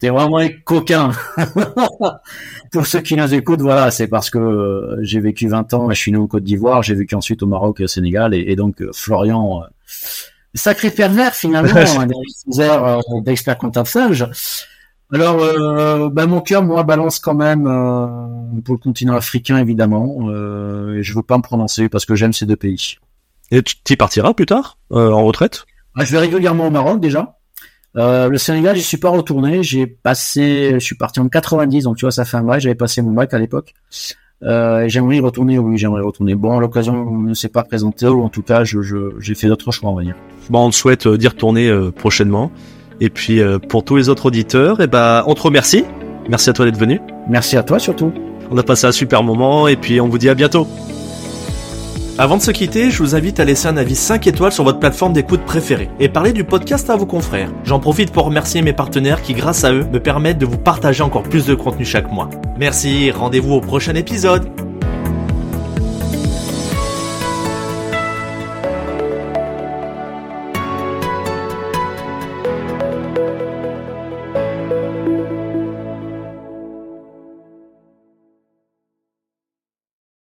T'es 0.01 0.09
vraiment 0.09 0.39
un 0.39 0.49
coquin. 0.49 1.13
Pour 2.73 2.87
ceux 2.87 3.01
qui 3.01 3.17
nous 3.17 3.35
écoutent, 3.35 3.61
voilà, 3.61 3.91
c'est 3.91 4.09
parce 4.09 4.31
que 4.31 4.39
euh, 4.39 4.99
j'ai 5.03 5.21
vécu 5.21 5.47
20 5.49 5.75
ans, 5.75 5.91
je 5.91 5.95
suis 5.95 6.11
né 6.11 6.19
au 6.19 6.27
Côte 6.27 6.43
d'Ivoire, 6.43 6.83
j'ai 6.83 6.95
vécu 6.95 7.15
ensuite 7.15 7.43
au 7.43 7.47
Maroc 7.47 7.81
et 7.81 7.85
au 7.85 7.89
Sénégal, 7.89 8.35
et, 8.35 8.57
donc 8.57 8.83
euh, 8.83 8.91
Florian, 8.93 9.63
euh, 9.63 9.67
sacré 10.55 10.91
pervers 10.91 11.35
finalement, 11.35 11.71
hein, 11.77 12.09
euh, 12.59 13.01
d'expert 13.23 13.59
comptable 13.59 13.89
sage. 13.89 14.27
Alors, 15.13 15.43
euh, 15.43 16.09
bah, 16.09 16.27
mon 16.27 16.41
cœur, 16.41 16.63
moi, 16.63 16.85
balance 16.85 17.19
quand 17.19 17.35
même 17.35 17.67
euh, 17.67 18.61
pour 18.65 18.75
le 18.75 18.79
continent 18.79 19.15
africain, 19.15 19.59
évidemment. 19.59 20.29
Euh, 20.29 20.99
et 20.99 21.03
je 21.03 21.15
veux 21.15 21.23
pas 21.23 21.37
me 21.37 21.43
prononcer 21.43 21.89
parce 21.89 22.05
que 22.05 22.15
j'aime 22.15 22.33
ces 22.33 22.47
deux 22.47 22.57
pays. 22.57 22.97
Et 23.51 23.63
tu 23.63 23.75
y 23.91 23.97
partiras 23.97 24.35
plus 24.35 24.47
tard, 24.47 24.79
euh, 24.93 25.11
en 25.11 25.25
retraite? 25.25 25.67
Ah, 25.97 26.05
Je 26.05 26.13
vais 26.13 26.19
régulièrement 26.19 26.69
au 26.69 26.71
Maroc 26.71 27.01
déjà. 27.01 27.37
le 27.95 28.37
Sénégal, 28.37 28.77
j'y 28.77 28.85
suis 28.85 28.99
pas 28.99 29.09
retourné. 29.11 29.65
J'ai 29.65 29.89
passé, 29.89 30.71
je 30.75 30.79
suis 30.79 30.95
parti 30.95 31.19
en 31.19 31.29
90, 31.29 31.85
donc 31.85 31.97
tu 31.97 32.05
vois, 32.05 32.13
ça 32.13 32.25
fait 32.25 32.37
un 32.37 32.45
bail. 32.45 32.61
J'avais 32.61 32.77
passé 32.77 33.03
mon 33.03 33.11
bac 33.11 33.35
à 33.35 33.39
l'époque. 33.39 33.75
Euh, 34.43 34.89
j'aimerais 34.89 35.17
y 35.17 35.21
retourner, 35.21 35.59
oui, 35.59 35.77
j'aimerais 35.77 36.01
y 36.01 36.05
retourner. 36.05 36.35
Bon, 36.35 36.59
l'occasion 36.59 37.11
ne 37.11 37.35
s'est 37.35 37.49
pas 37.49 37.63
présentée, 37.63 38.07
ou 38.07 38.23
en 38.23 38.29
tout 38.29 38.43
cas, 38.43 38.65
je, 38.65 38.81
j'ai 39.19 39.35
fait 39.35 39.49
d'autres 39.49 39.71
choix, 39.71 39.91
on 39.91 39.95
va 39.95 40.03
dire. 40.03 40.17
Bon, 40.49 40.67
on 40.67 40.73
souhaite 40.73 41.07
euh, 41.07 41.19
d'y 41.19 41.29
retourner 41.29 41.69
euh, 41.69 41.91
prochainement. 41.91 42.51
Et 43.01 43.11
puis, 43.11 43.41
euh, 43.41 43.59
pour 43.59 43.85
tous 43.85 43.97
les 43.97 44.09
autres 44.09 44.27
auditeurs, 44.27 44.81
et 44.81 44.85
eh 44.85 44.87
ben, 44.87 45.25
on 45.27 45.35
te 45.35 45.43
remercie. 45.43 45.85
Merci 46.29 46.51
à 46.51 46.53
toi 46.53 46.65
d'être 46.65 46.79
venu. 46.79 47.01
Merci 47.29 47.57
à 47.57 47.63
toi 47.63 47.79
surtout. 47.79 48.13
On 48.51 48.59
a 48.59 48.63
passé 48.63 48.87
un 48.87 48.93
super 48.93 49.23
moment, 49.23 49.69
et 49.69 49.77
puis 49.77 50.01
on 50.01 50.09
vous 50.09 50.19
dit 50.19 50.29
à 50.29 50.35
bientôt. 50.35 50.67
Avant 52.21 52.37
de 52.37 52.43
se 52.43 52.51
quitter, 52.51 52.91
je 52.91 53.03
vous 53.03 53.15
invite 53.15 53.41
à 53.41 53.47
laisser 53.47 53.67
un 53.67 53.79
avis 53.79 53.97
5 53.97 54.27
étoiles 54.27 54.53
sur 54.53 54.63
votre 54.63 54.79
plateforme 54.79 55.15
d'écoute 55.15 55.41
préférée 55.47 55.89
et 56.01 56.11
parler 56.11 56.35
du 56.35 56.45
podcast 56.45 56.91
à 56.91 56.97
vos 56.97 57.07
confrères. 57.07 57.51
J'en 57.65 57.81
profite 57.81 58.13
pour 58.13 58.27
remercier 58.27 58.61
mes 58.61 58.75
partenaires 58.75 59.23
qui, 59.23 59.33
grâce 59.33 59.65
à 59.65 59.73
eux, 59.73 59.87
me 59.91 60.01
permettent 60.01 60.37
de 60.37 60.45
vous 60.45 60.59
partager 60.59 61.03
encore 61.03 61.23
plus 61.23 61.47
de 61.47 61.55
contenu 61.55 61.87
chaque 61.87 62.13
mois. 62.13 62.29
Merci, 62.59 63.11
rendez-vous 63.11 63.55
au 63.55 63.63
prochain 63.63 63.95
épisode. 63.95 64.51